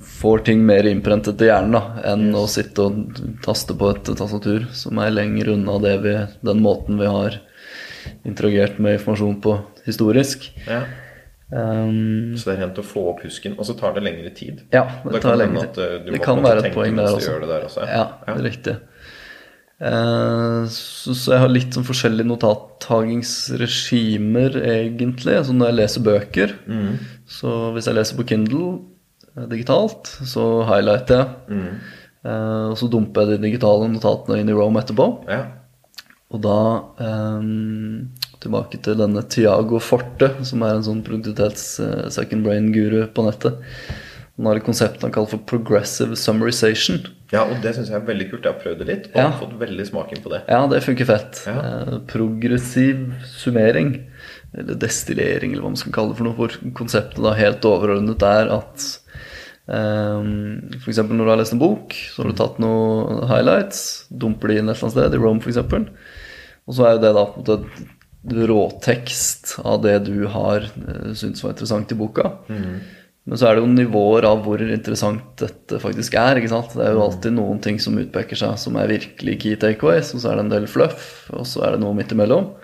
får 0.00 0.38
ting 0.46 0.60
mer 0.66 0.86
innprentet 0.86 1.40
i 1.42 1.46
hjernen 1.50 1.72
da, 1.74 1.80
enn 2.12 2.28
å 2.38 2.44
sitte 2.50 2.78
og 2.86 2.94
taste 3.42 3.74
på 3.78 3.88
et 3.90 4.04
tastatur, 4.18 4.66
som 4.72 4.98
er 5.02 5.10
lenger 5.10 5.48
unna 5.56 5.78
det 5.82 5.96
vi, 6.04 6.12
den 6.46 6.60
måten 6.62 6.98
vi 7.00 7.06
har 7.10 7.40
interagert 8.24 8.78
med 8.78 8.92
informasjon 9.00 9.40
på 9.42 9.56
historisk. 9.88 10.52
Ja. 10.68 10.82
Um, 11.50 12.36
Så 12.36 12.44
det 12.50 12.54
er 12.58 12.62
rent 12.66 12.78
å 12.78 12.82
få 12.84 13.06
opp 13.14 13.22
husken, 13.24 13.54
og 13.58 13.64
så 13.66 13.74
tar 13.78 13.92
det 13.96 14.02
lengre 14.04 14.30
tid. 14.36 14.60
ja, 14.70 14.84
det 15.04 15.12
kan 15.16 15.20
tar 15.24 15.36
det 15.36 15.42
lengre 15.46 15.66
tid. 15.72 16.04
du 16.06 16.10
Det 16.12 16.20
kan 16.22 16.42
være 16.44 16.58
et 16.66 16.74
poeng 16.74 16.96
der 16.96 17.14
også. 17.16 17.40
det 17.40 17.48
der 17.48 17.64
også. 17.64 17.80
Ja, 17.88 18.04
det 18.26 18.34
er 18.36 18.42
riktig. 18.50 18.76
Uh, 19.80 20.66
så, 20.74 21.14
så 21.14 21.32
jeg 21.34 21.40
har 21.40 21.48
litt 21.48 21.72
sånn 21.74 21.84
forskjellige 21.86 22.26
notattagingsregimer, 22.28 24.50
egentlig. 24.60 25.36
Altså 25.38 25.52
når 25.56 25.66
jeg 25.70 25.76
leser 25.80 26.00
bøker, 26.06 26.48
Mm. 26.66 26.98
så 27.26 27.72
hvis 27.74 27.86
jeg 27.86 27.94
leser 27.96 28.16
på 28.18 28.26
Kindle 28.28 28.68
eh, 28.74 28.78
digitalt, 29.46 30.10
så 30.26 30.64
highlighter 30.68 31.22
jeg. 31.22 31.28
Mm. 31.48 31.78
Eh, 32.24 32.64
og 32.72 32.76
så 32.80 32.88
dumper 32.90 33.22
jeg 33.28 33.38
de 33.38 33.46
digitale 33.50 33.86
notatene 33.92 34.40
inn 34.42 34.48
i 34.50 34.56
Rome 34.58 34.80
etterpå. 34.82 35.06
Ja. 35.30 35.44
Og 36.34 36.42
da 36.44 36.56
eh, 37.00 37.46
tilbake 38.42 38.78
til 38.84 38.98
denne 39.00 39.22
Tiago 39.30 39.78
Forte, 39.82 40.32
som 40.46 40.62
er 40.66 40.76
en 40.76 40.84
sånn 40.86 41.04
produktivitets 41.06 41.64
eh, 41.84 42.08
second 42.14 42.44
brain-guru 42.46 43.06
på 43.14 43.24
nettet. 43.26 43.62
Han 44.38 44.46
har 44.46 44.60
et 44.60 44.66
konsept 44.66 45.02
han 45.02 45.10
kaller 45.10 45.32
for 45.32 45.42
progressive 45.50 46.14
summarization. 46.14 47.00
ja, 47.32 47.40
og 47.42 47.56
det 47.62 47.72
syns 47.74 47.88
jeg 47.90 47.98
er 47.98 48.04
veldig 48.06 48.28
kult. 48.30 48.44
Jeg 48.46 48.52
har 48.54 48.60
prøvd 48.62 48.78
det 48.78 48.86
litt, 48.86 49.08
og 49.10 49.16
Ja. 49.18 49.24
har 49.32 49.40
fått 49.40 49.56
veldig 49.58 49.86
smaken 49.88 50.22
på 50.22 50.30
det. 50.30 50.42
Ja, 50.48 50.60
det 50.70 50.82
funker 50.84 51.04
fett. 51.08 51.40
Ja. 51.46 51.56
Eh, 51.58 51.98
progressiv 52.06 53.00
summering, 53.26 53.90
eller 54.54 54.78
destillering, 54.78 55.52
eller 55.52 55.62
hva 55.66 55.72
man 55.74 55.76
skal 55.76 55.92
kalle 55.92 56.12
det 56.14 56.18
for 56.20 56.24
noe, 56.28 56.36
hvor 56.38 56.54
konseptet 56.78 57.18
da 57.24 57.34
helt 57.34 57.66
overordnet 57.68 58.22
er 58.22 58.48
at 58.60 58.86
um, 59.68 60.32
f.eks. 60.80 61.02
når 61.04 61.22
du 61.22 61.30
har 61.32 61.40
lest 61.40 61.54
en 61.56 61.62
bok, 61.62 61.94
så 62.12 62.22
har 62.22 62.30
du 62.30 62.38
tatt 62.38 62.58
noen 62.62 63.22
highlights, 63.30 63.84
dumper 64.10 64.52
de 64.52 64.58
inn 64.60 64.68
et 64.68 64.76
eller 64.76 64.88
annet 64.88 64.96
sted, 64.96 65.16
i 65.16 65.22
Rome 65.22 65.44
f.eks., 65.44 65.62
og 66.68 66.76
så 66.76 66.84
er 66.84 66.96
jo 66.96 67.04
det 67.06 67.14
da 67.16 67.24
på 67.24 67.40
en 67.40 67.46
måte 67.46 68.46
råtekst 68.48 69.54
av 69.64 69.78
det 69.86 69.94
du 70.04 70.26
har 70.28 70.66
uh, 70.68 71.12
syntes 71.16 71.44
var 71.44 71.54
interessant 71.54 71.94
i 71.94 71.96
boka. 71.96 72.32
Men 73.28 73.36
så 73.36 73.48
er 73.48 73.56
det 73.56 73.62
jo 73.64 73.68
nivåer 73.72 74.24
av 74.24 74.40
hvor 74.44 74.62
interessant 74.64 75.24
dette 75.40 75.80
faktisk 75.82 76.14
er. 76.16 76.40
ikke 76.40 76.48
sant? 76.48 76.72
Det 76.72 76.86
er 76.86 76.94
jo 76.96 77.02
alltid 77.04 77.34
noen 77.36 77.58
ting 77.64 77.76
som 77.80 77.98
utpeker 78.00 78.40
seg 78.40 78.54
som 78.60 78.78
er 78.80 78.88
virkelig 78.88 79.34
key 79.42 79.58
takeaways, 79.60 80.14
og 80.16 80.22
så 80.22 80.30
er 80.30 80.38
det 80.38 80.44
en 80.46 80.54
del 80.54 80.68
fluff, 80.70 81.10
og 81.36 81.44
så 81.48 81.66
er 81.66 81.76
det 81.76 81.82
noe 81.82 81.96
midt 81.98 82.14
imellom. 82.16 82.54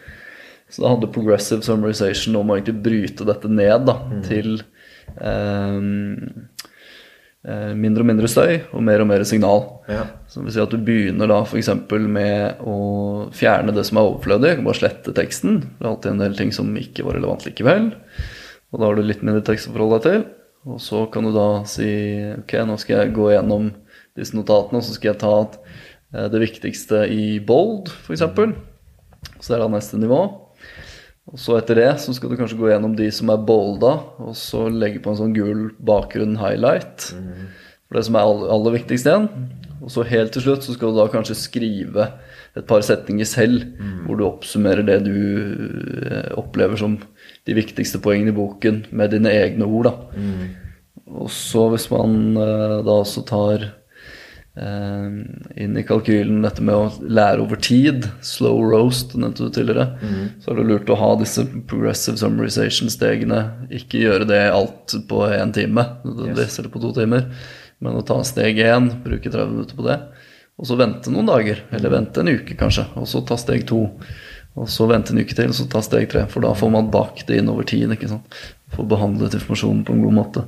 Så 0.73 0.81
da 0.81 0.95
handler 0.95 1.13
progressive 1.13 1.61
summarization 1.67 2.39
om 2.41 2.49
å 2.49 2.57
egentlig 2.57 2.81
bryte 2.87 3.27
dette 3.29 3.51
ned 3.53 3.85
da, 3.91 3.99
til 4.25 4.57
ehm, 5.21 5.85
eh, 6.25 6.54
mindre 7.45 8.01
og 8.01 8.09
mindre 8.09 8.29
støy 8.31 8.71
og 8.73 8.81
mer 8.87 9.03
og 9.05 9.09
mer 9.11 9.23
signal. 9.29 9.67
Ja. 9.91 10.07
Så 10.29 10.41
det 10.41 10.47
vil 10.47 10.55
si 10.55 10.63
at 10.63 10.73
du 10.73 10.79
begynner 10.81 11.29
da 11.29 11.43
f.eks. 11.45 11.69
med 12.09 12.63
å 12.65 12.77
fjerne 13.37 13.75
det 13.77 13.85
som 13.85 14.01
er 14.01 14.09
overflødig, 14.09 14.55
bare 14.65 14.79
slette 14.79 15.13
teksten. 15.17 15.59
Det 15.77 15.85
er 15.85 15.91
alltid 15.91 16.15
en 16.15 16.23
del 16.25 16.39
ting 16.39 16.55
som 16.57 16.73
ikke 16.81 17.05
var 17.05 17.19
relevant 17.19 17.45
likevel. 17.45 17.91
Og 18.73 18.81
da 18.81 18.89
har 18.89 18.97
du 18.97 19.05
litt 19.05 19.23
mindre 19.23 19.45
tekst 19.45 19.69
å 19.69 19.75
forholde 19.75 20.01
deg 20.01 20.07
til. 20.09 20.25
Og 20.73 20.81
så 20.81 21.05
kan 21.13 21.27
du 21.27 21.35
da 21.35 21.49
si 21.69 21.91
ok, 22.39 22.57
nå 22.65 22.79
skal 22.81 23.03
jeg 23.03 23.17
gå 23.19 23.29
gjennom 23.35 23.69
disse 24.17 24.37
notatene, 24.37 24.81
og 24.81 24.87
så 24.87 24.97
skal 24.97 25.13
jeg 25.13 25.21
ta 25.21 25.35
eh, 25.43 26.31
det 26.33 26.41
viktigste 26.41 27.05
i 27.13 27.27
bold, 27.45 27.93
f.eks. 27.93 28.25
Så 28.25 29.53
er 29.53 29.59
det 29.59 29.67
da 29.67 29.71
neste 29.75 30.01
nivå. 30.01 30.23
Og 31.33 31.41
så 31.41 31.57
etter 31.57 31.79
det 31.81 31.91
så 32.03 32.13
skal 32.15 32.31
du 32.31 32.37
kanskje 32.37 32.59
gå 32.61 32.69
gjennom 32.69 32.95
de 32.99 33.09
som 33.15 33.31
er 33.33 33.45
bolda, 33.49 33.95
og 34.21 34.35
så 34.37 34.67
legge 34.69 35.01
på 35.03 35.13
en 35.13 35.21
sånn 35.23 35.37
gul 35.37 35.71
bakgrunn 35.81 36.37
highlight. 36.37 37.11
For 37.89 37.97
det 37.97 38.05
som 38.09 38.19
er 38.19 38.27
aller, 38.29 38.51
aller 38.53 38.77
viktigst 38.77 39.09
igjen. 39.09 39.29
Og 39.85 39.93
så 39.93 40.05
helt 40.09 40.33
til 40.33 40.45
slutt 40.45 40.65
så 40.65 40.75
skal 40.77 40.93
du 40.93 41.01
da 41.01 41.09
kanskje 41.13 41.37
skrive 41.37 42.07
et 42.57 42.67
par 42.69 42.85
setninger 42.87 43.27
selv, 43.27 43.65
hvor 44.07 44.17
du 44.17 44.25
oppsummerer 44.25 44.85
det 44.87 45.01
du 45.05 45.17
eh, 46.07 46.29
opplever 46.39 46.79
som 46.81 46.99
de 47.45 47.57
viktigste 47.57 47.99
poengene 48.01 48.33
i 48.33 48.37
boken, 48.37 48.85
med 48.93 49.11
dine 49.17 49.33
egne 49.33 49.67
ord. 49.67 49.89
da. 49.91 49.95
Og 51.05 51.31
så 51.31 51.67
hvis 51.73 51.89
man 51.91 52.37
eh, 52.37 52.79
da 52.87 53.01
også 53.01 53.25
tar 53.29 53.67
inn 54.55 55.77
i 55.77 55.83
kalkylen 55.83 56.45
dette 56.45 56.63
med 56.63 56.77
å 56.79 56.91
lære 57.03 57.43
over 57.43 57.59
tid, 57.59 58.07
slow 58.23 58.61
roast, 58.71 59.17
nevnte 59.19 59.49
du 59.49 59.51
tidligere, 59.51 59.99
så 60.43 60.53
er 60.53 60.61
det 60.61 60.67
lurt 60.69 60.93
å 60.95 60.99
ha 61.01 61.09
disse 61.19 61.43
progressive 61.67 62.21
summarization-stegene. 62.21 63.41
Ikke 63.75 64.05
gjøre 64.05 64.29
det 64.31 64.45
alt 64.55 64.95
på 65.11 65.25
én 65.27 65.55
time, 65.57 65.89
yes. 66.07 66.61
eller 66.61 66.71
på 66.71 66.83
to 66.85 66.93
timer, 66.95 67.27
men 67.83 67.99
å 67.99 68.05
ta 68.07 68.21
steg 68.23 68.63
én, 68.63 68.93
bruke 69.03 69.27
30 69.27 69.57
minutter 69.57 69.81
på 69.81 69.89
det, 69.89 69.99
og 70.55 70.71
så 70.71 70.79
vente 70.79 71.11
noen 71.11 71.27
dager, 71.27 71.65
eller 71.75 71.97
vente 71.97 72.23
en 72.23 72.31
uke 72.31 72.55
kanskje, 72.59 72.87
og 72.95 73.11
så 73.11 73.25
ta 73.27 73.39
steg 73.41 73.67
to. 73.67 73.89
Og 74.55 74.69
så 74.71 74.87
vente 74.87 75.11
en 75.11 75.19
uke 75.19 75.35
til, 75.35 75.51
og 75.51 75.57
så 75.59 75.67
ta 75.67 75.81
steg 75.83 76.07
tre. 76.13 76.29
For 76.31 76.45
da 76.45 76.53
får 76.55 76.71
man 76.71 76.93
bakt 76.95 77.27
det 77.27 77.41
inn 77.41 77.51
over 77.51 77.67
tid. 77.67 77.91
ikke 77.91 78.07
sant? 78.13 78.37
Får 78.75 78.89
behandlet 78.91 79.37
informasjonen 79.39 79.85
på 79.87 79.95
en 79.95 80.03
god 80.05 80.17
måte. 80.17 80.45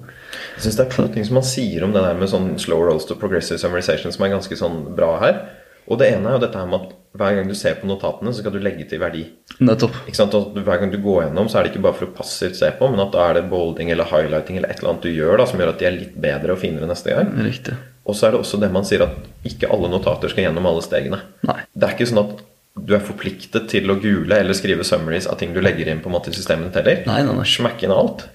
Jeg 0.57 0.67
synes 0.67 0.79
det 0.79 0.87
er 0.87 0.95
to 0.97 1.07
ting 1.15 1.27
som 1.29 1.39
man 1.39 1.47
sier 1.47 1.87
om 1.87 1.95
det 1.95 2.03
der 2.05 2.19
med 2.19 2.31
sånn 2.33 2.53
slow 2.63 2.83
rolls 2.83 3.07
to 3.09 3.19
progressive 3.21 3.61
summarization 3.63 4.15
som 4.15 4.27
er 4.27 4.35
ganske 4.35 4.59
sånn 4.59 4.83
bra 4.99 5.15
her. 5.23 5.41
Og 5.87 6.01
det 6.01 6.09
ene 6.11 6.31
er 6.31 6.37
jo 6.37 6.43
dette 6.43 6.59
her 6.59 6.71
med 6.71 6.83
at 6.83 6.95
hver 7.17 7.37
gang 7.39 7.49
du 7.49 7.55
ser 7.57 7.77
på 7.81 7.89
notatene, 7.89 8.33
så 8.35 8.43
skal 8.43 8.53
du 8.53 8.59
legge 8.61 8.85
til 8.91 9.01
verdi. 9.01 9.23
Nettopp. 9.65 9.95
Ikke 10.05 10.19
sant? 10.19 10.35
Og 10.37 10.57
hver 10.59 10.81
gang 10.83 10.91
du 10.93 10.99
går 11.01 11.27
gjennom, 11.27 11.49
så 11.49 11.61
er 11.61 11.65
det 11.65 11.73
ikke 11.73 11.85
bare 11.87 11.97
for 12.01 12.09
å 12.09 12.17
passivt 12.17 12.59
se 12.59 12.69
på, 12.77 12.89
men 12.93 13.01
at 13.07 13.15
da 13.15 13.29
er 13.29 13.39
det 13.39 13.47
bolding 13.53 13.93
eller 13.95 14.11
highlighting 14.11 14.59
eller 14.59 14.75
et 14.75 14.83
eller 14.83 14.93
annet 14.93 15.07
du 15.07 15.13
gjør 15.15 15.41
da, 15.41 15.47
som 15.49 15.63
gjør 15.63 15.73
at 15.73 15.81
de 15.81 15.89
er 15.89 15.97
litt 15.97 16.19
bedre 16.27 16.57
og 16.57 16.61
finere 16.61 16.91
neste 16.91 17.15
gang. 17.15 17.31
Riktig. 17.47 17.79
Og 18.07 18.19
så 18.19 18.29
er 18.29 18.35
det 18.35 18.43
også 18.43 18.61
det 18.63 18.71
man 18.75 18.87
sier 18.87 19.07
at 19.07 19.49
ikke 19.49 19.71
alle 19.73 19.91
notater 19.91 20.31
skal 20.33 20.49
gjennom 20.49 20.69
alle 20.69 20.85
stegene. 20.85 21.23
Nei. 21.47 21.59
Det 21.73 21.89
er 21.89 21.97
ikke 21.97 22.11
sånn 22.11 22.23
at 22.27 22.45
du 22.77 22.95
er 22.97 23.05
forpliktet 23.05 23.71
til 23.73 23.89
å 23.91 23.99
gule 24.01 24.37
eller 24.37 24.57
skrive 24.57 24.85
summaries 24.85 25.29
av 25.31 25.39
ting 25.41 25.55
du 25.55 25.63
legger 25.65 25.89
inn 25.89 26.03
på 26.05 26.11
en 26.11 26.17
måte 26.19 26.33
i 26.33 26.37
systemet 26.37 26.69
ditt 26.69 26.83
heller. 26.83 27.05
Nei, 27.09 27.23
nei, 27.25 27.37
nei. 27.39 27.47
Smekke 27.49 27.89
inn 27.89 27.95
alt. 27.95 28.27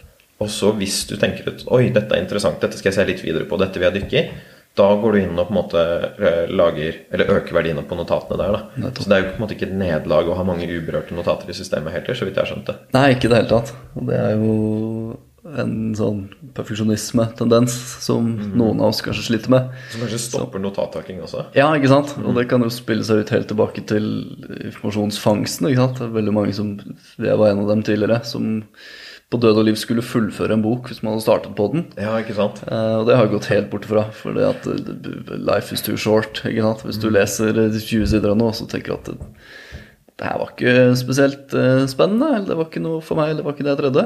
Og 0.42 0.50
så 0.50 0.72
hvis 0.74 1.04
du 1.06 1.14
tenker 1.22 1.52
ut 1.52 1.68
Oi, 1.70 1.92
dette 1.94 2.18
er 2.18 2.24
interessant, 2.24 2.58
dette 2.64 2.80
skal 2.80 2.90
jeg 2.90 2.98
se 2.98 3.06
litt 3.12 3.22
videre 3.22 3.46
på, 3.46 3.60
dette 3.62 3.78
vil 3.78 3.92
jeg 3.92 4.00
dykke 4.00 4.18
i. 4.18 4.26
Da 4.80 4.88
går 4.96 5.14
du 5.14 5.20
inn 5.20 5.36
og 5.36 5.50
på 5.50 5.52
en 5.52 5.58
måte 5.58 5.82
eh, 6.16 6.46
lager, 6.50 7.02
eller 7.12 7.34
øker 7.36 7.58
verdiene 7.58 7.84
på 7.84 7.98
notatene 8.00 8.38
der. 8.40 8.56
da. 8.56 8.86
Nettopp. 8.86 9.04
Så 9.04 9.12
det 9.12 9.18
er 9.18 9.26
jo 9.26 9.32
på 9.34 9.36
en 9.36 9.44
måte 9.44 9.58
ikke 9.58 9.68
et 9.68 9.76
nederlag 9.82 10.32
å 10.32 10.38
ha 10.40 10.46
mange 10.48 10.70
uberørte 10.70 11.18
notater 11.18 11.52
i 11.52 11.58
systemet 11.58 11.92
heller, 11.98 12.16
så 12.16 12.28
vidt 12.28 12.40
jeg 12.40 12.46
har 12.46 12.52
skjønt 12.54 12.72
det. 12.72 12.78
Nei, 12.96 13.10
ikke 13.18 13.28
i 13.28 13.34
det 13.34 13.42
hele 13.42 13.52
tatt. 13.52 13.74
Og 14.00 14.08
det 14.08 14.22
er 14.22 14.40
jo 14.40 14.56
en 15.42 15.96
sånn 15.98 16.20
perfeksjonisme-tendens 16.54 17.74
som 18.04 18.28
noen 18.54 18.82
av 18.82 18.92
oss 18.92 19.02
kanskje 19.02 19.24
sliter 19.26 19.50
med. 19.54 19.72
Som 19.94 20.04
kanskje 20.04 20.20
stopper 20.22 20.62
notattaking 20.62 21.22
også. 21.26 21.48
Ja, 21.58 21.72
ikke 21.78 21.90
sant? 21.90 22.14
Og 22.22 22.36
det 22.38 22.48
kan 22.52 22.62
jo 22.62 22.70
spille 22.74 23.06
seg 23.08 23.24
ut 23.24 23.34
helt 23.34 23.50
tilbake 23.50 23.82
til 23.90 24.06
informasjonsfangsten. 24.68 25.72
ikke 25.72 25.82
sant? 25.82 25.98
Det 25.98 26.06
er 26.10 26.18
veldig 26.20 26.36
mange 26.36 26.54
som 26.58 26.76
Jeg 27.18 27.40
var 27.42 27.50
en 27.52 27.64
av 27.64 27.72
dem 27.74 27.82
tidligere 27.88 28.22
som 28.28 28.62
på 29.32 29.40
død 29.40 29.62
og 29.62 29.66
liv 29.70 29.78
skulle 29.80 30.04
fullføre 30.04 30.58
en 30.58 30.64
bok 30.64 30.90
hvis 30.92 31.00
man 31.06 31.14
hadde 31.16 31.24
startet 31.24 31.54
på 31.56 31.70
den. 31.72 31.86
Ja, 31.98 32.18
ikke 32.20 32.36
sant? 32.36 32.62
Eh, 32.68 32.96
og 33.00 33.06
det 33.08 33.16
har 33.16 33.26
jeg 33.26 33.34
gått 33.38 33.48
helt 33.54 33.70
bort 33.72 33.86
fra, 33.88 34.04
for 34.12 34.36
det 34.36 34.44
at 34.44 34.68
eh, 34.68 35.36
life 35.40 35.72
is 35.74 35.82
too 35.86 35.96
short. 35.96 36.44
ikke 36.46 36.66
sant? 36.66 36.84
Hvis 36.84 37.00
du 37.00 37.08
leser 37.10 37.56
eh, 37.56 37.78
20 37.80 38.10
sider 38.12 38.34
av 38.34 38.42
noe, 38.42 38.52
så 38.54 38.68
tenker 38.68 38.92
du 38.92 38.98
at 39.00 39.08
det, 39.14 39.30
det 40.20 40.28
her 40.28 40.42
var 40.44 40.52
ikke 40.52 40.74
spesielt 41.00 41.56
eh, 41.56 41.86
spennende, 41.90 42.28
eller 42.36 42.50
det 42.52 42.60
var 42.60 42.68
ikke 42.68 42.84
noe 42.84 43.00
for 43.02 43.18
meg, 43.18 43.32
eller 43.32 43.40
det 43.42 43.48
var 43.48 43.56
ikke 43.56 43.70
det 43.70 43.72
jeg 43.74 43.82
trodde. 43.86 44.04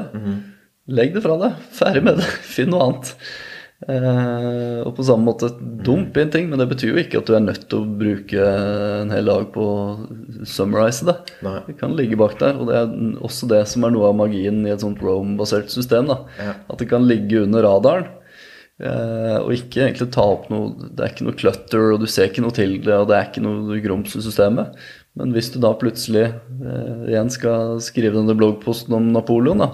Legg 0.86 1.14
det 1.16 1.22
fra 1.24 1.36
deg. 1.40 1.60
Ferdig 1.74 2.02
med 2.06 2.20
det. 2.20 2.26
Finn 2.54 2.70
noe 2.72 2.86
annet. 2.86 3.12
Eh, 3.86 4.78
og 4.86 4.94
på 4.96 5.04
samme 5.04 5.26
måte 5.28 5.50
dump 5.84 6.16
inn 6.16 6.30
ting, 6.32 6.46
men 6.48 6.60
det 6.62 6.68
betyr 6.70 6.94
jo 6.94 7.00
ikke 7.02 7.20
at 7.20 7.28
du 7.28 7.34
er 7.36 7.42
nødt 7.44 7.66
til 7.68 7.82
å 7.82 7.96
bruke 8.00 8.44
en 9.02 9.10
hel 9.12 9.28
dag 9.28 9.48
på 9.52 9.66
å 9.66 10.44
summarize 10.48 11.04
det. 11.08 11.16
Nei. 11.44 11.58
Det 11.66 11.76
kan 11.82 11.96
ligge 11.98 12.16
bak 12.20 12.38
der, 12.40 12.56
og 12.56 12.70
det 12.70 12.78
er 12.78 12.94
også 13.26 13.50
det 13.52 13.60
som 13.68 13.84
er 13.84 13.92
noe 13.92 14.08
av 14.08 14.16
magien 14.22 14.62
i 14.64 14.72
et 14.72 14.84
sånt 14.84 15.02
Rome-basert 15.04 15.68
system. 15.74 16.08
Ja. 16.40 16.54
At 16.56 16.80
det 16.80 16.88
kan 16.92 17.04
ligge 17.10 17.42
under 17.44 17.66
radaren. 17.66 18.08
eh, 18.80 19.36
og 19.42 19.52
ikke 19.56 19.86
egentlig 19.86 20.10
ta 20.12 20.20
opp 20.34 20.50
noe 20.52 20.90
Det 20.92 21.00
er 21.04 21.12
ikke 21.14 21.24
noe 21.24 21.38
clutter, 21.40 21.92
og 21.94 22.00
du 22.02 22.06
ser 22.12 22.28
ikke 22.30 22.42
noe 22.44 22.52
til 22.56 22.78
det, 22.84 22.92
og 22.96 23.10
det 23.10 23.18
er 23.18 23.28
ikke 23.30 23.44
noe 23.44 23.78
grums 23.84 24.16
i 24.16 24.24
systemet. 24.24 24.72
Men 25.16 25.30
hvis 25.32 25.46
du 25.48 25.56
da 25.62 25.70
plutselig 25.80 26.26
eh, 26.28 27.04
igjen 27.08 27.30
skal 27.32 27.78
skrive 27.80 28.18
denne 28.18 28.34
bloggposten 28.36 28.92
om 28.98 29.06
Napoleon, 29.14 29.62
da, 29.62 29.68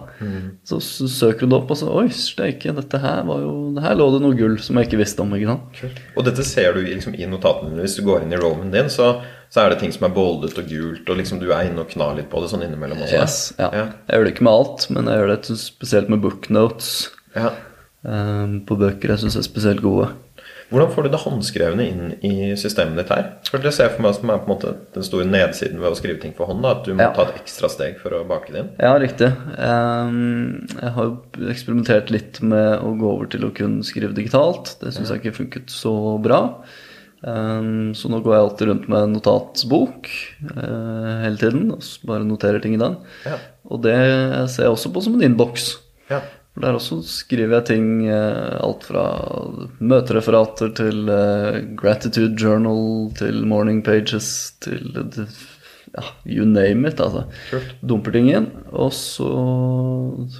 så, 0.69 0.77
s- 0.79 1.11
søker 1.17 1.49
du 1.49 1.51
det 1.51 1.57
opp, 1.59 1.73
og 1.75 1.81
så 1.81 1.89
Oi, 1.99 2.05
steike, 2.15 2.71
dette 2.77 3.01
her 3.03 3.25
var 3.27 3.41
jo 3.43 3.55
Her 3.83 3.97
lå 3.99 4.07
det 4.15 4.21
noe 4.23 4.37
gull 4.39 4.55
som 4.63 4.79
jeg 4.79 4.87
ikke 4.87 5.01
visste 5.03 5.25
om. 5.25 5.35
ikke 5.35 5.51
sant? 5.57 5.83
Og 6.15 6.25
dette 6.29 6.47
ser 6.47 6.77
du 6.79 6.85
liksom, 6.87 7.17
i 7.19 7.27
notatene. 7.27 7.75
Hvis 7.83 7.97
du 7.99 8.05
går 8.07 8.23
inn 8.23 8.37
i 8.37 8.39
roamen 8.39 8.71
din, 8.71 8.87
så, 8.93 9.17
så 9.51 9.65
er 9.65 9.75
det 9.75 9.81
ting 9.83 9.91
som 9.97 10.07
er 10.07 10.15
boldet 10.15 10.55
og 10.63 10.71
gult, 10.71 11.11
og 11.11 11.19
liksom 11.19 11.43
du 11.43 11.49
er 11.51 11.67
inne 11.73 11.83
og 11.83 11.91
knar 11.91 12.15
litt 12.21 12.31
på 12.31 12.39
det 12.45 12.53
sånn 12.55 12.63
innimellom 12.69 13.03
også. 13.03 13.19
Yes, 13.19 13.41
ja. 13.59 13.73
Ja. 13.75 13.85
Jeg 14.07 14.15
gjør 14.21 14.29
det 14.31 14.35
ikke 14.37 14.47
med 14.47 14.55
alt, 14.63 14.87
men 14.95 15.11
jeg 15.11 15.25
gjør 15.25 15.35
det 15.35 15.59
spesielt 15.67 16.13
med 16.15 16.23
booknotes 16.23 16.93
Ja. 17.35 17.51
um, 18.07 18.61
på 18.69 18.79
bøker 18.79 19.17
jeg 19.17 19.25
syns 19.27 19.41
er 19.43 19.49
spesielt 19.51 19.83
gode. 19.83 20.13
Hvordan 20.73 20.91
får 20.95 21.05
du 21.05 21.09
det 21.13 21.21
håndskrevne 21.23 21.85
inn 21.87 22.13
i 22.25 22.55
systemet 22.57 22.97
ditt 23.03 23.11
her? 23.13 23.27
For 23.51 23.61
det 23.63 23.75
ser 23.77 23.89
jeg 23.91 23.97
for 23.99 24.07
meg 24.07 24.15
som 24.17 24.31
er 24.33 24.39
på 24.41 24.49
en 24.49 24.53
måte 24.55 24.73
den 24.97 25.05
store 25.07 25.27
nedsiden 25.29 25.79
ved 25.83 25.93
å 25.93 25.99
skrive 25.99 26.21
ting 26.23 26.33
for 26.39 26.49
hånd. 26.49 26.63
Da, 26.65 26.71
at 26.79 26.85
du 26.89 26.95
må 26.95 27.05
Ja. 27.05 27.11
ta 27.13 27.27
et 27.29 27.37
ekstra 27.43 27.69
steg 27.69 27.99
for 28.01 28.11
å 28.17 28.23
bake 28.27 28.51
det 28.55 28.63
inn. 28.65 28.71
Ja, 28.81 28.95
riktig. 28.99 29.29
Ehm, 29.59 30.67
jeg 30.81 30.93
har 30.97 31.13
eksperimentert 31.53 32.11
litt 32.11 32.41
med 32.43 32.81
å 32.81 32.97
gå 32.99 33.05
over 33.13 33.27
til 33.27 33.45
å 33.45 33.53
kun 33.55 33.83
skrive 33.85 34.15
digitalt. 34.17 34.77
Det 34.81 34.93
syns 34.95 35.11
jeg 35.13 35.21
ikke 35.23 35.37
funket 35.45 35.67
så 35.69 35.93
bra. 36.23 36.41
Ehm, 37.25 37.93
så 37.95 38.09
nå 38.11 38.19
går 38.25 38.35
jeg 38.35 38.43
alltid 38.43 38.69
rundt 38.73 38.89
med 38.91 39.13
notatbok 39.15 40.09
eh, 40.57 41.23
hele 41.23 41.37
tiden 41.39 41.71
og 41.71 41.85
bare 42.09 42.25
noterer 42.27 42.61
ting 42.63 42.75
i 42.75 42.81
den. 42.83 42.97
Ja. 43.29 43.37
Og 43.71 43.83
det 43.85 43.95
ser 44.51 44.65
jeg 44.67 44.73
også 44.75 44.93
på 44.93 45.03
som 45.05 45.15
en 45.15 45.23
innboks. 45.29 45.77
Ja. 46.11 46.21
For 46.53 46.65
Der 46.67 46.77
også 46.77 46.99
skriver 47.09 47.57
jeg 47.59 47.69
ting 47.71 47.87
eh, 48.13 48.57
alt 48.61 48.85
fra 48.85 49.05
møtereferater 49.81 50.75
til 50.77 51.09
eh, 51.09 51.63
gratitude 51.79 52.37
journal 52.37 53.09
til 53.17 53.41
morning 53.49 53.81
pages 53.87 54.53
til 54.61 54.93
ja, 55.97 56.05
you 56.29 56.45
name 56.45 56.89
it. 56.89 57.01
altså. 57.01 57.25
Sure. 57.49 57.63
Dumper 57.81 58.13
ting 58.13 58.29
inn, 58.33 58.51
og 58.73 58.93
så 58.97 59.29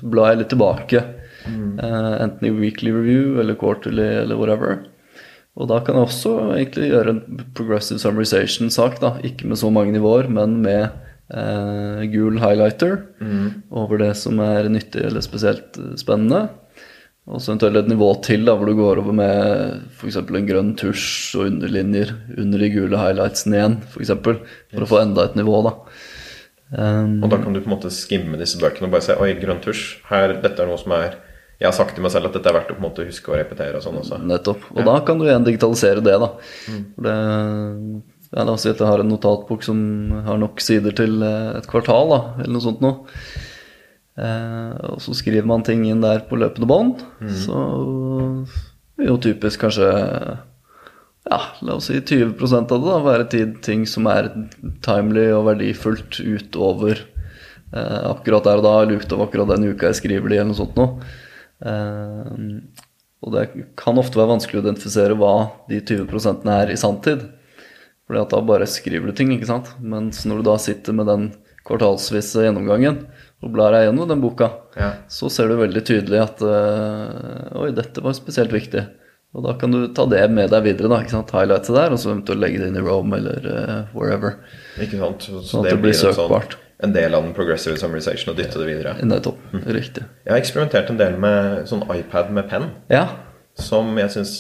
blar 0.05 0.33
jeg 0.33 0.43
litt 0.43 0.53
tilbake. 0.53 1.05
Eh, 1.49 2.15
enten 2.23 2.49
i 2.49 2.55
weekly 2.55 2.93
review 2.95 3.41
eller 3.41 3.57
quarterly 3.59 4.09
eller 4.23 4.37
whatever. 4.37 4.83
Og 5.57 5.69
da 5.69 5.81
kan 5.85 5.99
jeg 5.99 6.09
også 6.09 6.35
egentlig 6.55 6.93
gjøre 6.93 7.13
en 7.13 7.41
progressive 7.57 8.01
summarization-sak. 8.01 9.01
da, 9.01 9.17
Ikke 9.25 9.49
med 9.49 9.61
så 9.61 9.71
mange 9.73 9.93
nivåer, 9.93 10.29
men 10.33 10.61
med 10.65 10.89
eh, 11.33 12.03
gul 12.13 12.39
highlighter 12.43 12.99
over 13.71 13.99
det 14.03 14.13
som 14.21 14.39
er 14.45 14.69
nyttig 14.73 15.05
eller 15.09 15.25
spesielt 15.25 15.79
eh, 15.81 15.95
spennende. 16.01 16.49
Og 17.31 17.39
så 17.39 17.53
eventuelt 17.53 17.79
et 17.79 17.91
nivå 17.93 18.09
til 18.27 18.45
da, 18.49 18.57
hvor 18.59 18.67
du 18.67 18.75
går 18.75 18.99
over 18.99 19.15
med 19.15 19.83
f.eks. 19.95 20.17
en 20.19 20.47
grønn 20.49 20.73
tusj 20.81 21.37
og 21.39 21.45
underlinjer 21.53 22.11
under 22.43 22.59
de 22.65 22.71
gule 22.75 22.99
highlightsene 22.99 23.61
igjen, 23.61 23.77
f.eks. 23.85 23.93
For, 23.95 24.03
eksempel, 24.03 24.41
for 24.73 24.83
å 24.83 24.89
få 24.91 24.99
enda 25.05 25.29
et 25.29 25.37
nivå. 25.39 25.61
da. 25.69 25.77
Um, 26.73 27.21
Og 27.23 27.29
da 27.31 27.37
kan 27.39 27.53
du 27.55 27.61
på 27.61 27.69
en 27.69 27.75
måte 27.77 27.93
skimme 27.95 28.39
disse 28.41 28.57
bøkene 28.59 28.89
og 28.89 28.95
bare 28.97 29.05
se 29.05 29.15
Oi, 29.21 29.35
grønn 29.39 29.61
tusj. 29.63 30.01
Her, 30.09 30.35
dette 30.43 30.65
er 30.65 30.71
noe 30.71 30.81
som 30.81 30.95
er 30.97 31.19
Jeg 31.61 31.69
har 31.69 31.75
sagt 31.77 31.95
til 31.95 32.03
meg 32.03 32.11
selv 32.15 32.31
at 32.31 32.35
dette 32.39 32.49
er 32.51 32.57
verdt 32.57 32.71
å 32.73 32.75
på 32.75 32.81
en 32.83 32.89
måte 32.89 33.05
huske 33.07 33.31
å 33.31 33.37
repetere 33.39 33.77
og 33.79 33.85
sånn 33.85 34.01
også. 34.01 34.19
Nettopp. 34.27 34.65
Og 34.75 34.83
da 34.89 34.97
kan 35.07 35.21
du 35.21 35.29
igjen 35.29 35.45
digitalisere 35.47 36.03
det, 36.03 36.17
da. 36.19 36.31
For 36.97 37.07
det, 37.07 37.13
ja, 38.33 38.45
la 38.45 38.55
oss 38.55 38.65
si 38.65 38.73
at 38.73 38.81
jeg 38.81 38.89
har 38.89 39.03
en 39.03 39.11
notatbok 39.13 39.65
som 39.67 39.79
har 40.27 40.39
nok 40.41 40.63
sider 40.65 40.95
til 40.97 41.21
eh, 41.25 41.57
et 41.59 41.69
kvartal, 41.69 42.13
da, 42.13 42.21
eller 42.41 42.55
noe 42.57 42.65
sånt 42.65 42.85
noe. 42.85 43.17
Eh, 44.17 44.73
og 44.93 45.01
så 45.05 45.15
skriver 45.17 45.49
man 45.49 45.65
ting 45.67 45.85
inn 45.89 46.05
der 46.05 46.25
på 46.29 46.39
løpende 46.41 46.69
bånd. 46.69 47.05
Så 47.45 47.59
vil 48.97 49.13
jo 49.13 49.19
typisk 49.25 49.65
kanskje 49.65 49.91
ja, 51.31 51.39
la 51.63 51.77
oss 51.77 51.89
si 51.91 52.01
20% 52.01 52.73
av 52.75 52.83
det 52.83 52.89
da, 52.91 53.01
være 53.05 53.27
tid, 53.31 53.59
ting 53.65 53.85
som 53.89 54.09
er 54.11 54.33
timely 54.85 55.29
og 55.37 55.47
verdifullt 55.53 56.19
utover 56.19 56.97
eh, 56.99 58.01
akkurat 58.11 58.49
der 58.49 58.63
og 58.63 58.67
da, 58.67 58.73
eller 58.83 59.03
utover 59.03 59.29
akkurat 59.29 59.53
den 59.55 59.71
uka 59.71 59.93
jeg 59.93 60.01
skriver 60.03 60.33
det, 60.33 60.41
eller 60.41 60.51
noe 60.51 60.59
sånt 60.59 60.81
noe. 60.81 61.13
Eh, 61.63 62.33
og 63.23 63.37
det 63.37 63.45
kan 63.79 64.01
ofte 64.03 64.19
være 64.19 64.33
vanskelig 64.35 64.59
å 64.59 64.65
identifisere 64.65 65.17
hva 65.21 65.35
de 65.69 65.79
20 65.79 66.51
er 66.57 66.73
i 66.75 66.81
sanntid. 66.81 67.29
Fordi 68.13 68.21
at 68.27 68.33
da 68.35 68.41
bare 68.45 68.67
skriver 68.69 69.09
du 69.09 69.17
ting, 69.17 69.31
ikke 69.33 69.49
sant. 69.49 69.71
Mens 69.81 70.27
når 70.29 70.43
du 70.43 70.49
da 70.51 70.59
sitter 70.61 70.93
med 70.93 71.09
den 71.09 71.31
kvartalsvise 71.65 72.43
gjennomgangen 72.45 73.07
og 73.43 73.53
blar 73.55 73.73
deg 73.73 73.87
gjennom 73.89 74.11
den 74.11 74.21
boka, 74.21 74.51
Ja. 74.77 74.91
så 75.09 75.31
ser 75.33 75.49
du 75.49 75.57
veldig 75.57 75.81
tydelig 75.89 76.21
at 76.21 76.43
øh, 76.45 77.57
Oi, 77.63 77.71
dette 77.73 78.03
var 78.05 78.13
spesielt 78.19 78.53
viktig. 78.53 78.85
Og 79.33 79.47
da 79.47 79.55
kan 79.57 79.73
du 79.73 79.87
ta 79.97 80.05
det 80.05 80.27
med 80.31 80.51
deg 80.53 80.63
videre, 80.67 80.91
da, 80.93 80.99
ikke 81.01 81.15
sant? 81.15 81.33
Highlightet 81.33 81.73
der, 81.73 81.95
og 81.95 81.99
så 82.03 82.11
eventuelt 82.13 82.43
legge 82.43 82.61
det 82.61 82.69
inn 82.69 82.77
i 82.77 82.85
Rome 82.85 83.17
eller 83.17 83.47
uh, 83.49 83.97
wherever. 83.97 84.35
Ikke 84.77 85.01
sant? 85.01 85.25
Så, 85.25 85.41
Sånn 85.49 85.65
at 85.65 85.73
det 85.73 85.81
blir 85.81 85.97
en 85.97 86.13
sånn- 86.19 86.59
en 86.83 86.93
del 86.93 87.15
av 87.17 87.23
den 87.25 87.33
progressive 87.33 87.79
summarization 87.81 88.35
og 88.35 88.37
dytte 88.43 88.59
det 88.61 88.67
videre. 88.69 88.93
Nettopp. 89.07 89.39
Riktig. 89.65 90.05
Jeg 90.27 90.35
har 90.35 90.41
eksperimentert 90.43 90.91
en 90.93 90.99
del 91.01 91.17
med 91.23 91.65
sånn 91.71 91.87
iPad 91.97 92.33
med 92.35 92.51
penn, 92.51 92.69
Ja. 92.93 93.07
Som 93.55 93.91
jeg 93.99 94.09
syns 94.15 94.31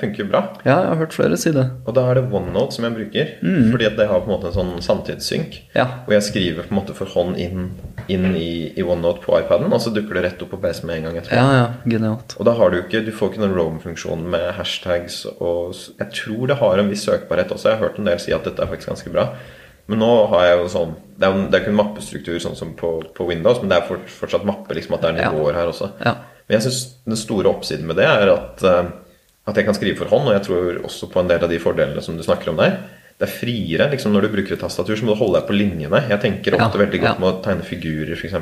funker 0.00 0.26
bra. 0.28 0.42
ja, 0.64 0.74
jeg 0.82 0.88
har 0.90 0.96
hørt 1.00 1.14
flere 1.16 1.36
si 1.40 1.50
det. 1.56 1.64
Og 1.88 1.94
da 1.96 2.02
er 2.10 2.18
det 2.18 2.24
OneNote 2.32 2.74
som 2.76 2.84
jeg 2.84 2.94
bruker, 2.98 3.30
fordi 3.72 3.86
at 3.88 3.96
det 3.96 4.06
har 4.10 4.20
på 4.20 4.28
en 4.28 4.34
måte 4.34 4.50
en 4.50 4.56
sånn 4.58 4.82
samtidssynk. 4.84 5.56
Ja. 5.74 5.86
Og 6.06 6.12
jeg 6.12 6.22
skriver 6.26 6.66
på 6.68 6.74
en 6.74 6.80
måte 6.82 6.94
for 6.94 7.06
hånd 7.14 7.38
inn, 7.40 7.70
inn 8.12 8.26
i, 8.36 8.72
i 8.76 8.82
OneNote 8.84 9.22
på 9.24 9.38
iPaden, 9.40 9.72
og 9.72 9.80
så 9.80 9.90
dukker 9.94 10.14
det 10.20 10.24
rett 10.26 10.42
opp 10.44 10.50
på 10.52 10.60
PC 10.60 10.84
med 10.84 10.98
en 10.98 11.08
gang 11.08 11.16
etterpå. 11.22 11.40
Ja, 11.40 11.56
ja. 11.56 11.66
Genialt. 11.88 12.36
Og 12.38 12.44
da 12.50 12.52
har 12.60 12.70
du 12.70 12.78
ikke, 12.82 13.00
du 13.06 13.10
får 13.16 13.32
ikke 13.32 13.42
noen 13.46 13.56
Rome-funksjon 13.56 14.28
med 14.36 14.50
hashtags 14.60 15.22
og 15.40 15.72
Jeg 15.98 16.12
tror 16.20 16.46
det 16.52 16.60
har 16.60 16.78
en 16.84 16.90
viss 16.92 17.06
søkbarhet 17.08 17.50
også. 17.56 17.70
Jeg 17.72 17.78
har 17.80 17.88
hørt 17.88 17.98
en 17.98 18.04
del 18.12 18.20
si 18.20 18.32
at 18.36 18.44
dette 18.44 18.60
er 18.62 18.68
faktisk 18.70 18.92
ganske 18.92 19.10
bra. 19.16 19.30
Men 19.88 20.02
nå 20.04 20.12
har 20.28 20.44
jeg 20.44 20.58
jo 20.60 20.66
sånn 20.68 20.90
Det 21.18 21.24
er, 21.26 21.32
jo- 21.32 21.48
ikke 21.58 21.70
en 21.72 21.78
mappestruktur 21.80 22.36
sånn 22.38 22.54
som 22.54 22.74
på, 22.76 22.90
på 23.16 23.26
Windows, 23.26 23.58
men 23.62 23.70
det 23.72 23.78
er 23.80 23.96
fortsatt 24.20 24.44
mappe, 24.44 24.74
liksom 24.76 24.94
at 24.94 25.00
det 25.02 25.14
er 25.14 25.22
Ja. 25.24 25.30
nivåer 25.32 25.54
her 25.56 25.66
også. 25.72 25.88
Ja. 26.04 26.12
Men 26.48 26.56
jeg 26.58 26.66
syns 26.66 26.82
den 27.04 27.18
store 27.20 27.50
oppsiden 27.52 27.86
med 27.88 27.98
det 28.00 28.06
er 28.08 28.30
at, 28.32 28.62
eh, 28.64 28.90
at 29.48 29.58
jeg 29.60 29.68
kan 29.68 29.76
skrive 29.76 29.98
for 30.00 30.08
hånd, 30.12 30.30
og 30.30 30.36
jeg 30.36 30.46
tror 30.48 30.80
også 30.88 31.10
på 31.12 31.20
en 31.20 31.28
del 31.28 31.44
av 31.44 31.52
de 31.52 31.60
fordelene 31.60 32.04
som 32.04 32.16
du 32.16 32.24
snakker 32.24 32.50
om 32.52 32.60
der. 32.60 32.78
Det 33.18 33.26
er 33.26 33.34
friere. 33.34 33.90
liksom 33.90 34.12
Når 34.14 34.26
du 34.26 34.28
bruker 34.36 34.54
et 34.54 34.60
tastatur, 34.62 34.96
så 34.96 35.04
må 35.04 35.14
du 35.14 35.20
holde 35.20 35.40
deg 35.40 35.48
på 35.48 35.56
linjene. 35.56 36.04
Jeg 36.08 36.20
tenker 36.22 36.54
ofte 36.56 36.78
Ja, 36.78 36.84
veldig 36.84 37.00
ja. 37.00 37.08
godt 37.08 37.20
med 37.20 37.28
å 37.32 37.40
tegne 37.42 37.66
figurer, 37.66 38.14
f.eks. 38.14 38.36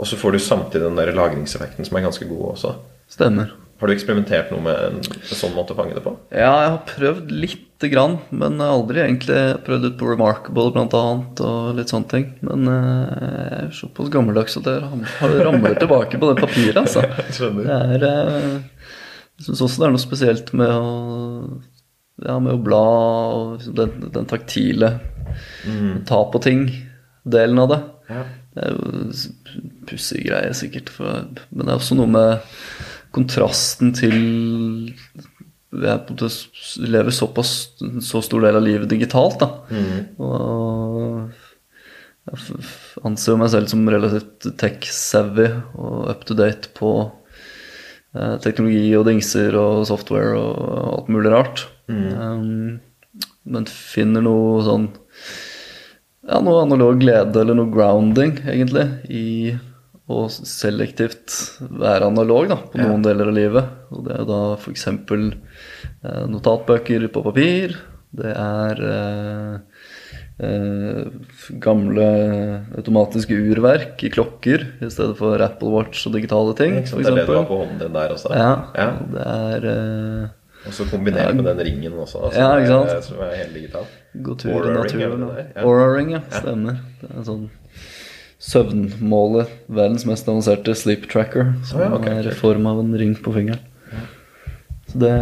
Og 0.00 0.06
så 0.06 0.16
får 0.16 0.32
du 0.32 0.38
samtidig 0.38 0.86
den 0.86 0.96
der 0.96 1.12
lagringseffekten 1.12 1.84
som 1.84 1.96
er 1.98 2.06
ganske 2.06 2.28
god 2.28 2.54
også. 2.54 2.74
Stemmer. 3.10 3.50
Har 3.80 3.88
du 3.88 3.94
eksperimentert 3.94 4.50
noe 4.52 4.60
med 4.64 4.76
en, 4.90 4.96
en 5.00 5.24
sånn 5.40 5.54
måte 5.56 5.72
å 5.72 5.78
fange 5.78 5.94
det 5.96 6.02
på? 6.04 6.12
Ja, 6.36 6.50
jeg 6.66 6.72
har 6.74 6.80
prøvd 6.90 7.30
lite 7.32 7.88
grann, 7.88 8.18
men 8.28 8.58
jeg 8.60 8.66
har 8.68 8.74
aldri 8.76 9.00
egentlig 9.06 9.38
prøvd 9.64 9.86
ut 9.88 9.94
på 10.02 10.10
Remarkable 10.10 10.66
blant 10.74 10.96
annet, 10.98 11.40
og 11.48 11.70
litt 11.78 11.88
sånne 11.94 12.10
ting. 12.12 12.26
Men 12.44 12.68
eh, 12.68 13.14
jeg 13.40 13.62
er 13.62 13.70
såpass 13.78 14.10
gammeldags 14.12 14.58
at 14.60 14.68
jeg 14.68 14.82
ram- 14.84 15.06
ramler 15.46 15.78
tilbake 15.80 16.20
på 16.20 16.28
det 16.34 16.42
papiret, 16.44 16.76
altså. 16.82 17.06
Skjønner. 17.38 17.70
Jeg, 17.72 17.96
er 17.96 18.06
eh, 18.10 18.90
Jeg 19.40 19.48
syns 19.48 19.64
også 19.64 19.80
det 19.80 19.88
er 19.88 19.94
noe 19.96 20.04
spesielt 20.04 20.52
med 20.60 20.74
å 20.76 20.92
ja, 22.20 22.34
med 22.36 22.52
å 22.52 22.60
bla 22.60 22.82
og 23.32 23.62
den, 23.78 23.94
den 24.12 24.26
taktile 24.28 24.90
ta 26.04 26.18
på 26.28 26.40
ting-delen 26.44 27.62
av 27.62 27.70
det. 27.72 27.78
Ja. 28.10 28.24
Det 28.50 28.66
er 28.66 28.74
jo 28.74 29.12
pussig 29.88 30.26
greie, 30.26 30.52
sikkert. 30.58 30.90
For, 30.92 31.22
men 31.48 31.64
det 31.64 31.72
er 31.72 31.78
også 31.80 31.96
noe 31.96 32.10
med 32.10 32.44
kontrasten 33.14 33.94
til 33.96 34.16
måte 35.70 36.28
lever 36.82 37.14
såpass 37.14 37.78
så 38.02 38.22
stor 38.22 38.42
del 38.42 38.58
av 38.58 38.64
livet 38.64 38.90
digitalt, 38.90 39.38
da. 39.40 39.48
Og 40.18 41.30
jeg 42.30 42.64
anser 43.06 43.32
jo 43.32 43.38
meg 43.40 43.50
selv 43.50 43.70
som 43.70 43.88
relativt 43.88 44.50
tech-savvy 44.60 45.48
og 45.78 46.10
up 46.10 46.26
to 46.28 46.36
date 46.38 46.70
på 46.76 46.90
eh, 48.14 48.36
teknologi 48.44 48.92
og 48.98 49.06
dingser 49.08 49.56
og 49.58 49.86
software 49.88 50.36
og 50.38 50.98
alt 50.98 51.08
mulig 51.10 51.32
rart. 51.32 51.64
Um, 51.88 52.78
men 53.50 53.66
finner 53.66 54.22
noe 54.22 54.60
sånn 54.62 54.90
ja, 56.28 56.38
noe 56.44 56.60
analog 56.62 57.00
glede 57.00 57.40
eller 57.40 57.56
noe 57.56 57.72
grounding, 57.72 58.36
egentlig, 58.44 58.84
i 59.10 59.56
å 60.10 60.24
selektivt 60.30 61.36
være 61.60 62.08
analog 62.10 62.48
da, 62.50 62.56
på 62.72 62.78
Ja. 62.80 62.88
noen 62.88 63.02
deler 63.06 63.30
av 63.30 63.36
livet. 63.36 63.64
Og 63.94 64.04
det 64.08 64.16
er 64.18 64.24
da 64.28 64.40
f.eks. 64.56 64.86
Eh, 64.90 66.26
notatbøker 66.32 67.06
på 67.12 67.22
papir. 67.26 67.76
Det 68.12 68.32
er 68.34 68.80
eh, 68.90 69.58
eh, 70.40 71.04
gamle 71.62 72.06
automatiske 72.80 73.36
urverk 73.52 74.02
i 74.06 74.10
klokker 74.12 74.64
i 74.82 74.90
stedet 74.90 75.16
for 75.20 75.40
Apple 75.44 75.70
Watch 75.74 76.06
og 76.08 76.16
digitale 76.16 76.56
ting. 76.58 76.80
Ja. 76.80 76.88
Det 76.90 77.06
er 77.12 77.18
det 77.20 77.26
du 77.28 77.34
har 77.36 77.46
på 77.48 77.60
hånden 77.62 77.78
din 77.84 77.92
der 77.96 78.14
også. 78.16 78.32
Ja, 78.34 78.52
Ja. 78.74 78.88
og 78.98 79.14
det 79.14 79.26
er 79.26 79.70
eh, 79.74 80.28
Og 80.66 80.72
så 80.76 80.84
kombinert 80.90 81.34
med 81.36 81.44
den 81.48 81.58
ringen 81.64 81.92
også, 81.92 82.32
som, 82.32 82.36
Ja, 82.36 82.50
ikke 82.58 82.66
sant? 82.68 83.04
Som 83.04 83.20
er 83.24 83.36
helt 83.36 83.54
digital. 83.54 83.86
Gå 84.20 84.34
tur 84.38 84.50
i 84.50 84.52
Aura 84.58 84.74
naturen. 84.82 85.22
og-. 85.22 85.56
Aura 85.56 85.86
Ring, 85.96 86.10
ja. 86.12 86.20
Stemmer. 86.30 86.76
Det 87.00 87.08
er 87.10 87.16
en 87.16 87.24
sånn 87.24 87.50
søvnmåle. 88.40 89.46
Verdens 89.68 90.06
mest 90.08 90.28
avanserte 90.30 90.74
sleep 90.78 91.06
tracker. 91.12 91.52
Som 91.68 91.82
Ja, 91.84 91.90
okay. 91.94 92.14
er 92.22 92.30
i 92.30 92.34
form 92.36 92.66
av 92.70 92.80
en 92.80 92.94
ring 92.98 93.14
på 93.20 93.34
fingeren. 93.36 93.60
Så 94.90 94.98
det 94.98 95.14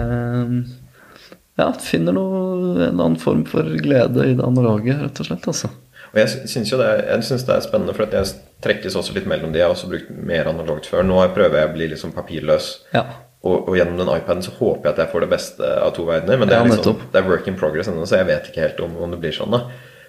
Ja, 1.59 1.73
finner 1.83 2.15
noe, 2.15 2.85
en 2.87 3.01
annen 3.01 3.17
form 3.19 3.41
for 3.45 3.67
glede 3.83 4.23
i 4.31 4.35
det 4.39 4.45
analoge, 4.47 4.95
rett 4.95 5.19
og 5.21 5.27
slett. 5.27 5.47
altså. 5.51 5.69
Og 6.15 6.21
jeg 6.21 6.29
sy- 6.29 6.47
syns 6.47 6.71
jo 6.71 6.79
det 6.79 6.87
jeg 7.09 7.25
synes 7.27 7.43
det 7.45 7.55
er 7.57 7.61
spennende, 7.67 7.95
for 7.95 8.07
jeg 8.07 8.27
trekkes 8.63 8.95
også 8.97 9.13
litt 9.15 9.27
mellom 9.27 9.53
de. 9.53 9.59
Jeg 9.59 9.67
har 9.67 9.75
også 9.75 9.91
brukt 9.91 10.11
mer 10.25 10.47
analogt 10.47 10.87
før. 10.87 11.03
Nå 11.05 11.19
prøver 11.35 11.59
jeg 11.59 11.69
å 11.69 11.75
bli 11.75 11.89
liksom 11.89 12.13
papirløs. 12.15 12.85
Ja. 12.95 13.03
Og, 13.43 13.69
og 13.69 13.77
gjennom 13.77 13.99
den 13.99 14.09
iPaden 14.17 14.43
så 14.43 14.51
håper 14.57 14.85
jeg 14.89 14.93
at 14.95 14.99
jeg 15.05 15.13
får 15.13 15.21
det 15.27 15.31
beste 15.31 15.67
av 15.83 15.93
to 15.95 16.05
verdener. 16.07 16.39
Men 16.39 16.49
det 16.49 16.57
er, 16.57 16.65
liksom, 16.65 16.97
det 17.13 17.21
er 17.21 17.29
work 17.29 17.47
in 17.49 17.57
progress 17.59 17.89
ennå, 17.89 18.07
så 18.07 18.17
jeg 18.23 18.27
vet 18.31 18.49
ikke 18.51 18.65
helt 18.65 18.81
om, 18.81 18.97
om 18.97 19.11
det 19.11 19.21
blir 19.21 19.33
sånn. 19.35 19.51
da 19.51 19.65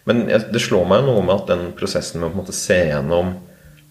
Men 0.06 0.26
det 0.28 0.62
slår 0.62 0.86
meg 0.88 1.04
noe 1.06 1.22
med 1.26 1.36
at 1.36 1.48
den 1.52 1.72
prosessen 1.78 2.20
med 2.22 2.30
å 2.30 2.34
på 2.34 2.40
en 2.40 2.44
måte 2.46 2.56
se 2.58 2.78
gjennom 2.90 3.34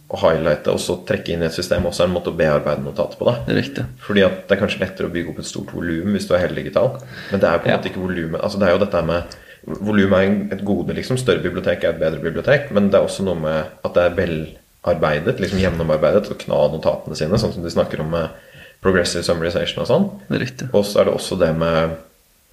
og 0.08 0.22
highlighte 0.22 0.72
og 0.72 0.80
så 0.80 0.94
trekke 1.04 1.34
inn 1.34 1.42
i 1.42 1.46
et 1.50 1.52
system 1.52 1.84
også 1.84 2.06
er 2.06 2.08
en 2.08 2.14
måte 2.14 2.30
å 2.32 2.36
bearbeide 2.36 2.80
notatet 2.80 3.18
på. 3.20 3.26
da 3.28 3.42
Riktig. 3.52 3.84
Fordi 4.00 4.22
at 4.24 4.38
det 4.48 4.56
er 4.56 4.62
kanskje 4.62 4.80
lettere 4.80 5.10
å 5.10 5.12
bygge 5.12 5.34
opp 5.34 5.42
et 5.42 5.50
stort 5.50 5.74
volum 5.76 6.14
hvis 6.16 6.24
du 6.28 6.32
er 6.34 6.46
heldigital. 6.46 6.94
Men 7.30 7.42
det 7.42 7.44
er 7.50 7.58
jo 7.58 7.60
på 7.60 7.68
en 7.68 7.74
Ja. 7.74 7.76
måte 7.76 7.90
ikke 7.92 8.00
volumet. 8.06 8.40
Altså 8.40 8.58
det 8.58 8.68
er 8.68 8.72
jo 8.78 8.84
dette 8.86 9.02
med 9.04 9.36
Volum 9.68 10.12
er 10.14 10.54
et 10.54 10.64
gode, 10.64 10.94
liksom. 10.94 11.18
Større 11.18 11.42
bibliotek 11.42 11.82
er 11.84 11.90
et 11.90 11.98
bedre 12.00 12.22
bibliotek. 12.22 12.70
Men 12.72 12.88
det 12.88 12.94
er 12.94 13.04
også 13.04 13.24
noe 13.26 13.34
med 13.34 13.66
at 13.84 13.92
det 13.92 14.04
er 14.06 14.14
velarbeidet, 14.16 15.40
liksom 15.40 15.58
gjennomarbeidet, 15.60 16.30
og 16.30 16.38
kna 16.38 16.60
notatene 16.72 17.16
sine, 17.18 17.36
sånn 17.36 17.52
som 17.52 17.62
de 17.62 17.68
snakker 17.74 18.00
om 18.00 18.08
med 18.14 18.30
progressive 18.80 19.24
summarization 19.26 19.82
og 19.82 19.88
sånn. 19.90 20.06
Riktig. 20.30 20.70
Og 20.72 20.86
så 20.86 21.00
er 21.02 21.04
det 21.10 21.14
også 21.18 21.36
det 21.42 21.50
med 21.58 21.96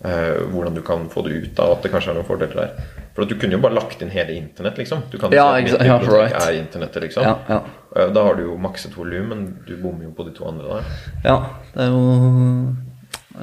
eh, 0.04 0.42
hvordan 0.52 0.76
du 0.76 0.82
kan 0.82 1.08
få 1.14 1.24
det 1.24 1.38
ut 1.46 1.60
av 1.64 1.78
at 1.78 1.84
det 1.86 1.92
kanskje 1.94 2.12
er 2.12 2.20
noen 2.20 2.28
fordeler 2.28 2.56
der. 2.66 3.05
For 3.16 3.24
at 3.24 3.30
du 3.32 3.38
kunne 3.40 3.56
jo 3.56 3.62
bare 3.64 3.78
lagt 3.78 4.02
inn 4.04 4.10
hele 4.12 4.34
internett, 4.36 4.78
liksom. 4.82 5.06
Du 5.12 5.18
kan 5.18 5.32
Ja, 5.32 5.46
si 5.56 5.62
at 5.62 5.64
mitt 5.64 5.72
sant. 5.78 5.88
Ja, 5.88 6.00
bibliotek 6.00 6.34
right. 6.34 6.48
er 6.50 6.58
internettet, 6.60 7.04
liksom. 7.06 7.24
Ja, 7.24 7.36
ja. 7.48 7.60
Eh, 7.96 8.10
Da 8.12 8.24
har 8.28 8.36
du 8.36 8.44
jo 8.44 8.58
makset 8.60 8.96
volum, 8.98 9.30
men 9.32 9.46
du 9.66 9.78
bommer 9.78 10.04
jo 10.04 10.12
på 10.18 10.26
de 10.28 10.34
to 10.36 10.46
andre 10.50 10.68
der. 10.68 10.98
Ja, 11.24 11.38
det 11.74 11.86
er 11.86 11.94
jo 11.94 12.76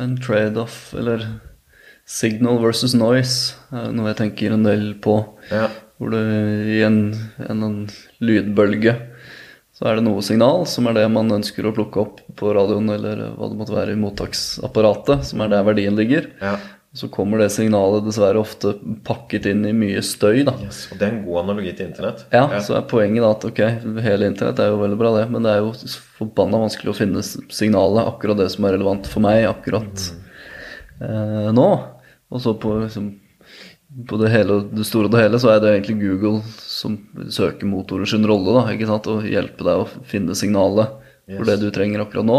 en 0.03 0.17
trade-off, 0.21 0.93
eller 0.99 1.25
signal 2.05 2.59
versus 2.61 2.93
noise, 2.95 3.55
er 3.73 3.93
noe 3.97 4.11
jeg 4.13 4.17
tenker 4.21 4.53
en 4.53 4.65
del 4.67 4.93
på. 5.01 5.17
Ja. 5.51 5.69
Hvor 5.99 6.11
du 6.11 6.19
i 6.19 6.83
en, 6.85 7.15
en, 7.49 7.63
en 7.63 7.89
lydbølge 8.21 8.97
så 9.73 9.89
er 9.89 9.97
det 9.99 10.05
noe 10.05 10.21
signal, 10.23 10.67
som 10.69 10.87
er 10.87 10.95
det 10.99 11.07
man 11.11 11.31
ønsker 11.33 11.65
å 11.67 11.73
plukke 11.75 11.99
opp 12.03 12.19
på 12.39 12.53
radioen, 12.55 12.91
eller 12.93 13.23
hva 13.39 13.49
det 13.51 13.57
måtte 13.59 13.75
være 13.75 13.95
i 13.97 13.99
mottaksapparatet, 13.99 15.25
som 15.31 15.41
er 15.43 15.49
der 15.55 15.65
verdien 15.67 15.97
ligger. 15.99 16.29
Ja. 16.93 16.99
Så 16.99 17.09
kommer 17.09 17.41
det 17.41 17.49
signalet 17.55 18.05
dessverre 18.05 18.37
ofte 18.37 18.75
pakket 19.07 19.47
inn 19.49 19.63
i 19.65 19.73
mye 19.73 20.03
støy, 20.05 20.43
da. 20.45 20.53
Yes, 20.61 20.83
og 20.93 20.99
det 21.01 21.07
er 21.07 21.15
en 21.15 21.23
god 21.25 21.39
analogi 21.41 21.71
til 21.79 21.87
internett. 21.89 22.27
Ja, 22.35 22.43
så 22.61 22.75
er 22.77 22.85
poenget 22.91 23.25
da 23.25 23.31
at 23.33 23.47
ok, 23.49 23.61
hele 24.05 24.29
internett 24.29 24.61
er 24.61 24.69
jo 24.69 24.83
veldig 24.83 24.99
bra 25.01 25.15
det, 25.17 25.23
men 25.33 25.47
det 25.47 25.55
er 25.55 25.63
jo 25.65 25.71
forbanna 26.19 26.61
vanskelig 26.67 26.93
å 26.93 26.99
finne 26.99 27.25
signalet, 27.25 28.05
akkurat 28.05 28.43
det 28.43 28.51
som 28.53 28.69
er 28.69 28.77
relevant 28.77 29.09
for 29.09 29.25
meg 29.25 29.47
akkurat 29.49 30.05
eh, 31.01 31.49
nå. 31.57 31.69
Og 32.29 32.45
så 32.45 32.53
på, 32.61 32.75
liksom, 32.85 33.09
på 34.09 34.21
det, 34.21 34.29
hele, 34.37 34.61
det 34.77 34.85
store 34.89 35.09
og 35.09 35.17
det 35.17 35.25
hele 35.25 35.41
så 35.41 35.55
er 35.55 35.65
det 35.65 35.73
egentlig 35.73 35.97
Google 36.05 36.45
som 36.61 37.01
søkemotoren 37.33 38.13
sin 38.13 38.29
rolle, 38.29 38.53
da, 38.53 38.67
ikke 38.77 38.91
sant, 38.93 39.09
å 39.09 39.25
hjelpe 39.25 39.65
deg 39.65 39.81
å 39.81 39.89
finne 40.13 40.37
signalet 40.37 41.01
for 41.33 41.49
det 41.49 41.57
du 41.63 41.71
trenger 41.73 42.05
akkurat 42.05 42.27
nå. 42.29 42.39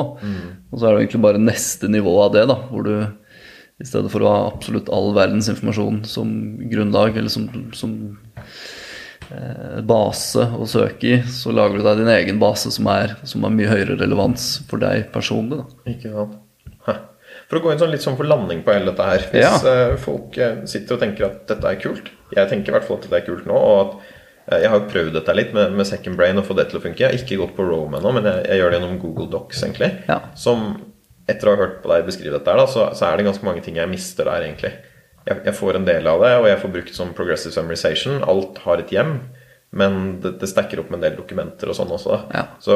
Og 0.69 0.77
så 0.77 0.85
er 0.85 0.93
det 0.93 1.07
egentlig 1.07 1.25
bare 1.25 1.41
neste 1.41 1.89
nivå 1.89 2.13
av 2.21 2.33
det, 2.37 2.45
da, 2.53 2.61
hvor 2.69 2.85
du 2.85 2.95
i 3.83 3.87
stedet 3.89 4.09
for 4.13 4.23
å 4.23 4.29
ha 4.31 4.41
absolutt 4.47 4.87
all 4.95 5.11
verdens 5.17 5.49
informasjon 5.51 6.01
som 6.07 6.29
grunnlag, 6.71 7.17
eller 7.19 7.29
som, 7.33 7.49
som 7.75 7.97
eh, 9.31 9.81
base 9.87 10.45
å 10.55 10.67
søke 10.69 11.09
i, 11.09 11.17
så 11.29 11.51
lager 11.55 11.79
du 11.81 11.85
deg 11.87 11.99
din 12.01 12.11
egen 12.13 12.39
base 12.41 12.71
som, 12.73 12.87
er, 12.93 13.17
som 13.27 13.43
har 13.45 13.53
mye 13.55 13.69
høyere 13.71 13.97
relevans 13.99 14.47
for 14.69 14.81
deg 14.83 15.09
personlig. 15.13 15.61
Da. 15.63 15.91
Ikke 15.95 16.13
sant. 16.15 16.39
Hæ. 16.87 16.97
For 17.49 17.59
å 17.59 17.63
gå 17.65 17.71
inn 17.73 17.81
sånn 17.81 17.91
litt 17.93 18.03
sånn 18.05 18.17
for 18.19 18.29
landing 18.29 18.63
på 18.65 18.73
hele 18.73 18.91
dette 18.91 19.05
her. 19.07 19.27
Hvis 19.33 19.43
Ja. 19.45 19.53
eh, 19.73 19.95
folk 20.01 20.37
eh, 20.41 20.63
sitter 20.69 20.95
og 20.97 21.03
tenker 21.03 21.27
at 21.27 21.43
dette 21.49 21.69
er 21.69 21.79
kult 21.81 22.11
Jeg 22.33 22.49
tenker 22.49 22.71
i 22.71 22.75
hvert 22.77 22.87
fall 22.87 22.97
at 23.01 23.07
dette 23.07 23.19
er 23.19 23.27
kult 23.27 23.45
nå. 23.49 23.57
Og 23.57 23.81
at 23.83 23.93
eh, 24.53 24.63
jeg 24.63 24.71
har 24.73 24.87
prøvd 24.89 25.13
dette 25.19 25.35
litt 25.37 25.53
med, 25.53 25.75
med 25.77 25.85
Second 25.89 26.17
Brain 26.17 26.39
og 26.39 26.47
få 26.47 26.55
det 26.57 26.69
til 26.71 26.79
å 26.79 26.83
funke. 26.85 27.03
Jeg 27.03 27.11
har 27.11 27.19
ikke 27.19 27.41
gått 27.43 27.55
på 27.59 27.67
Rome 27.67 27.99
ennå, 27.99 28.13
men 28.15 28.25
jeg, 28.31 28.45
jeg 28.47 28.61
gjør 28.63 28.71
det 28.73 28.79
gjennom 28.79 28.97
Google 29.03 29.29
Docs, 29.35 29.63
egentlig. 29.67 29.91
Ja. 30.09 30.19
Som 30.39 30.65
etter 31.29 31.47
å 31.47 31.53
ha 31.53 31.61
hørt 31.61 31.77
på 31.83 31.91
deg 31.91 32.07
beskrive 32.07 32.35
dette, 32.35 32.57
da, 32.59 32.65
så, 32.69 32.89
så 32.97 33.07
er 33.07 33.19
det 33.19 33.27
ganske 33.29 33.45
mange 33.47 33.63
ting 33.65 33.77
jeg 33.79 33.91
mister 33.91 34.27
der, 34.27 34.47
egentlig. 34.47 34.73
Jeg, 35.23 35.39
jeg 35.45 35.55
får 35.55 35.79
en 35.79 35.87
del 35.87 36.09
av 36.11 36.23
det, 36.23 36.33
og 36.41 36.49
jeg 36.49 36.59
får 36.59 36.73
brukt 36.73 36.97
som 36.97 37.13
progressive 37.15 37.55
summarization. 37.55 38.23
Alt 38.27 38.59
har 38.65 38.83
et 38.83 38.91
hjem. 38.91 39.15
Men 39.73 40.19
det, 40.21 40.35
det 40.41 40.51
stacker 40.51 40.83
opp 40.83 40.91
med 40.91 40.99
en 40.99 41.05
del 41.07 41.15
dokumenter 41.17 41.71
og 41.71 41.77
sånn 41.77 41.93
også. 41.95 42.17
Ja. 42.35 42.43
Så 42.61 42.75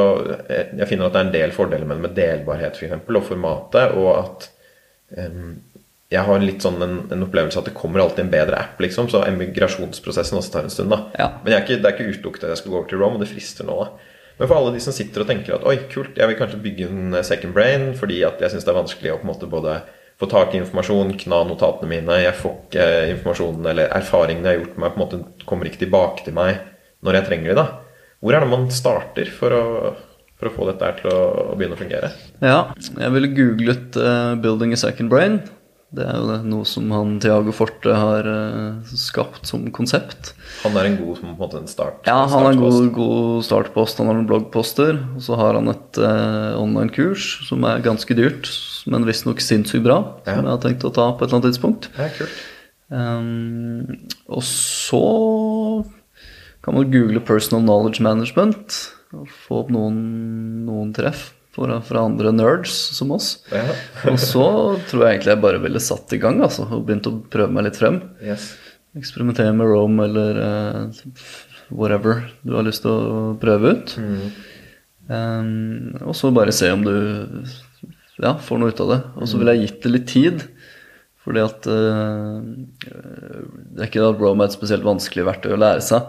jeg, 0.50 0.72
jeg 0.80 0.90
finner 0.90 1.10
at 1.10 1.14
det 1.14 1.20
er 1.20 1.28
en 1.28 1.36
del 1.36 1.54
fordeler 1.54 1.90
med, 1.90 2.00
med 2.08 2.16
delbarhet 2.18 2.80
for 2.80 2.88
eksempel, 2.88 3.20
og 3.20 3.28
formatet, 3.28 3.94
og 4.00 4.08
at 4.16 4.48
um, 5.20 5.52
jeg 6.10 6.24
har 6.24 6.42
litt 6.42 6.64
sånn 6.64 6.82
en, 6.82 6.98
en 7.14 7.26
opplevelse 7.28 7.60
at 7.62 7.70
det 7.70 7.76
kommer 7.78 8.02
alltid 8.02 8.24
en 8.26 8.34
bedre 8.34 8.64
app, 8.64 8.82
liksom. 8.82 9.12
Så 9.12 9.22
emigrasjonsprosessen 9.28 10.40
også 10.40 10.56
tar 10.56 10.66
en 10.66 10.74
stund, 10.74 10.94
da. 10.96 11.04
Ja. 11.20 11.30
Men 11.44 11.60
ikke, 11.60 11.78
det 11.84 11.92
er 11.92 11.98
ikke 11.98 12.16
utelukket 12.16 12.48
at 12.48 12.56
jeg 12.56 12.64
skal 12.64 12.74
gå 12.74 12.80
over 12.80 12.90
til 12.90 13.04
Rome, 13.04 13.20
og 13.20 13.26
det 13.26 13.30
frister 13.30 13.68
nå, 13.68 13.78
da. 13.84 14.07
Men 14.38 14.50
for 14.50 14.60
alle 14.60 14.74
de 14.76 14.82
som 14.84 14.94
sitter 14.94 15.24
og 15.24 15.30
tenker 15.30 15.56
at 15.58 15.66
oi, 15.68 15.78
kult, 15.92 16.18
jeg 16.18 16.30
vil 16.30 16.38
kanskje 16.40 16.62
bygge 16.62 16.90
en 16.90 17.18
eh, 17.18 17.26
second 17.26 17.56
brain 17.58 17.90
fordi 17.98 18.22
at 18.28 18.42
jeg 18.44 18.54
syns 18.54 18.68
det 18.68 18.74
er 18.74 18.80
vanskelig 18.80 19.14
å 19.14 19.20
på 19.22 19.28
en 19.28 19.32
måte 19.32 19.50
både 19.50 19.80
få 20.18 20.30
tak 20.30 20.54
i 20.54 20.62
informasjon, 20.62 21.14
kna 21.22 21.44
notatene 21.46 21.90
mine, 21.92 22.22
jeg 22.24 22.38
får 22.40 22.54
ikke 22.66 22.86
informasjonen 23.14 23.70
eller 23.70 23.92
erfaringene 24.00 24.50
jeg 24.50 24.58
har 24.58 24.64
gjort 24.64 24.80
meg, 24.82 24.94
på 24.94 24.98
en 24.98 25.04
måte 25.04 25.46
kommer 25.50 25.70
ikke 25.70 25.84
tilbake 25.84 26.26
til 26.26 26.38
meg 26.38 26.64
når 27.06 27.20
jeg 27.20 27.28
trenger 27.28 27.52
det, 27.52 27.58
da. 27.60 27.68
Hvor 28.26 28.34
er 28.34 28.42
det 28.42 28.50
man 28.50 28.66
starter 28.74 29.30
for 29.30 29.54
å, 29.54 29.66
for 30.40 30.50
å 30.50 30.54
få 30.56 30.70
dette 30.72 30.90
til 31.02 31.12
å, 31.14 31.20
å 31.54 31.58
begynne 31.58 31.78
å 31.78 31.82
fungere? 31.82 32.10
Ja, 32.42 32.58
jeg 32.74 33.14
ville 33.14 33.30
googlet 33.38 34.00
uh, 34.02 34.34
'Building 34.42 34.74
a 34.74 34.80
Second 34.82 35.14
Brain'. 35.14 35.38
Det 35.96 36.04
er 36.04 36.18
jo 36.20 36.26
det- 36.28 36.44
noe 36.52 36.66
som 36.68 36.90
han 36.92 37.14
Tiago 37.24 37.54
Forte 37.56 37.94
har 37.96 38.28
uh, 38.28 38.82
skapt 38.92 39.46
som 39.48 39.70
konsept. 39.72 40.34
Han 40.64 40.76
er 40.76 40.90
en 40.90 40.98
god 41.00 41.16
som 41.16 41.30
på 41.30 41.32
en 41.32 41.38
måte 41.40 41.62
en 41.62 41.68
start. 41.72 42.02
Ja, 42.06 42.26
han 42.28 42.44
er 42.46 42.52
en 42.52 42.60
god, 42.60 42.90
god 42.94 43.44
startpost. 43.48 43.98
Han 44.02 44.08
har 44.12 44.18
noen 44.20 44.28
bloggposter. 44.28 45.00
Og 45.16 45.22
så 45.24 45.38
har 45.40 45.54
han 45.56 45.70
et 45.72 45.98
uh, 46.04 46.60
online-kurs 46.60 47.48
som 47.48 47.64
er 47.64 47.80
ganske 47.86 48.14
dyrt, 48.20 48.52
men 48.86 49.08
visstnok 49.08 49.40
sinnssykt 49.40 49.84
bra. 49.88 50.02
Som 50.26 50.34
Ja. 50.34 50.42
jeg 50.44 50.52
har 50.52 50.62
tenkt 50.66 50.84
å 50.84 50.94
ta 50.94 51.08
på 51.16 51.24
et 51.24 51.30
eller 51.32 51.40
annet 51.40 51.50
tidspunkt. 51.56 51.88
Ja, 51.98 52.10
kult. 52.20 52.36
Um, 52.92 53.98
og 54.28 54.44
så 54.44 55.86
kan 56.64 56.74
man 56.76 56.92
google 56.92 57.20
'personal 57.24 57.64
knowledge 57.64 58.00
management' 58.04 58.92
og 59.14 59.28
få 59.48 59.64
opp 59.64 59.70
noen, 59.72 60.66
noen 60.68 60.94
treff 60.94 61.34
fra, 61.58 61.80
fra 61.82 62.06
andre 62.06 62.32
nerds 62.36 62.74
som 62.98 63.12
oss. 63.16 63.34
Ja. 63.52 63.66
Og 64.12 64.20
så 64.22 64.46
tror 64.90 65.06
jeg 65.06 65.18
egentlig 65.18 65.34
jeg 65.34 65.44
bare 65.44 65.62
ville 65.64 65.84
satt 65.84 66.14
i 66.14 66.22
gang 66.22 66.42
altså, 66.46 66.68
og 66.70 66.86
begynt 66.88 67.10
å 67.10 67.18
prøve 67.34 67.54
meg 67.54 67.68
litt 67.70 67.80
frem. 67.80 68.02
Yes. 68.24 68.52
Eksperimentere 68.98 69.54
med 69.58 69.70
Rome 69.70 70.06
eller 70.08 70.42
uh, 70.42 71.08
whatever 71.70 72.24
du 72.46 72.56
har 72.58 72.66
lyst 72.66 72.86
til 72.86 72.94
å 72.94 73.24
prøve 73.42 73.76
ut. 73.76 73.98
Um, 75.08 75.96
og 76.04 76.16
så 76.18 76.32
bare 76.36 76.56
se 76.56 76.72
om 76.74 76.84
du 76.86 76.94
ja, 78.18 78.34
får 78.42 78.62
noe 78.62 78.74
ut 78.74 78.82
av 78.86 78.94
det. 78.94 79.02
Og 79.18 79.30
så 79.30 79.40
ville 79.40 79.58
jeg 79.58 79.68
gitt 79.68 79.84
det 79.84 79.94
litt 79.94 80.10
tid. 80.14 80.48
Fordi 81.28 81.44
at 81.44 81.68
uh, 81.68 82.40
Det 82.88 83.84
er 83.84 83.90
ikke 83.90 84.06
at 84.08 84.22
Rome 84.24 84.46
er 84.46 84.50
et 84.50 84.56
spesielt 84.56 84.86
vanskelig 84.88 85.28
verktøy 85.28 85.54
å 85.58 85.62
lære 85.62 85.84
seg, 85.84 86.08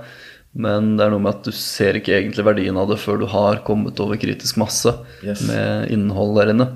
men 0.59 0.95
det 0.99 1.07
er 1.07 1.13
noe 1.15 1.23
med 1.23 1.37
at 1.37 1.49
du 1.49 1.55
ser 1.55 1.99
ikke 1.99 2.17
egentlig 2.17 2.45
verdien 2.47 2.79
av 2.81 2.91
det 2.91 2.99
før 3.01 3.21
du 3.23 3.27
har 3.31 3.63
kommet 3.67 4.01
over 4.03 4.19
kritisk 4.21 4.59
masse 4.61 4.93
yes. 5.23 5.45
med 5.49 5.93
innhold 5.95 6.35
der 6.41 6.55
inne. 6.55 6.69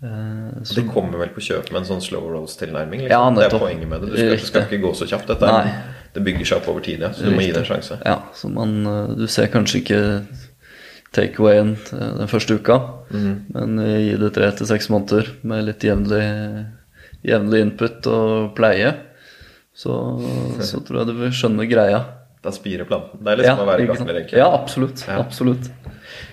Uh, 0.00 0.62
det 0.64 0.86
kommer 0.88 1.20
vel 1.20 1.32
på 1.34 1.42
kjøp 1.44 1.72
med 1.74 1.82
en 1.82 1.88
sånn 1.90 2.04
slow 2.04 2.28
rolls-tilnærming? 2.32 3.04
Liksom. 3.04 3.12
Ja, 3.12 3.32
det 3.36 3.48
er 3.50 3.56
poenget 3.60 3.90
med 3.90 4.04
det. 4.04 4.12
Du 4.14 4.16
skal, 4.16 4.44
skal 4.46 4.68
ikke 4.68 4.82
gå 4.86 4.94
så 4.96 5.08
kjapt. 5.10 5.28
Dette 5.32 5.56
det 6.10 6.22
bygger 6.26 6.48
seg 6.48 6.58
opp 6.58 6.70
over 6.72 6.82
tid, 6.82 7.04
ja. 7.04 7.12
så 7.14 7.28
du 7.28 7.36
må 7.36 7.44
gi 7.44 7.52
det 7.54 7.60
en 7.60 7.68
sjanse. 7.68 8.00
Ja, 8.02 8.16
så 8.34 8.48
man, 8.50 8.80
Du 9.14 9.28
ser 9.30 9.46
kanskje 9.52 9.78
ikke 9.78 10.00
takeawayen 11.14 11.76
den 11.90 12.30
første 12.30 12.56
uka, 12.58 12.80
mm. 13.14 13.34
men 13.54 13.78
gi 13.84 14.16
det 14.18 14.32
tre 14.34 14.48
til 14.58 14.66
seks 14.70 14.88
måneder 14.90 15.30
med 15.46 15.68
litt 15.68 15.86
jevnlig 15.86 16.24
jevnlig 17.26 17.64
input 17.66 18.06
og 18.10 18.52
pleie, 18.56 18.92
så, 19.76 19.94
så, 20.60 20.80
tror 20.84 21.02
jeg 21.02 21.10
du 21.10 21.14
vil 21.20 21.34
skjønne 21.34 21.68
greia. 21.70 22.02
Da 22.40 22.52
spirer 22.56 22.88
planten. 22.88 23.20
Det 23.20 23.32
er 23.34 23.42
liksom 23.42 23.58
ja, 23.58 23.64
å 23.64 23.68
være 23.68 23.86
gafler, 23.90 24.14
egentlig. 24.16 24.38
Ja, 24.40 24.48
absolutt. 24.56 25.02
Ja. 25.04 25.18
absolutt. 25.20 25.66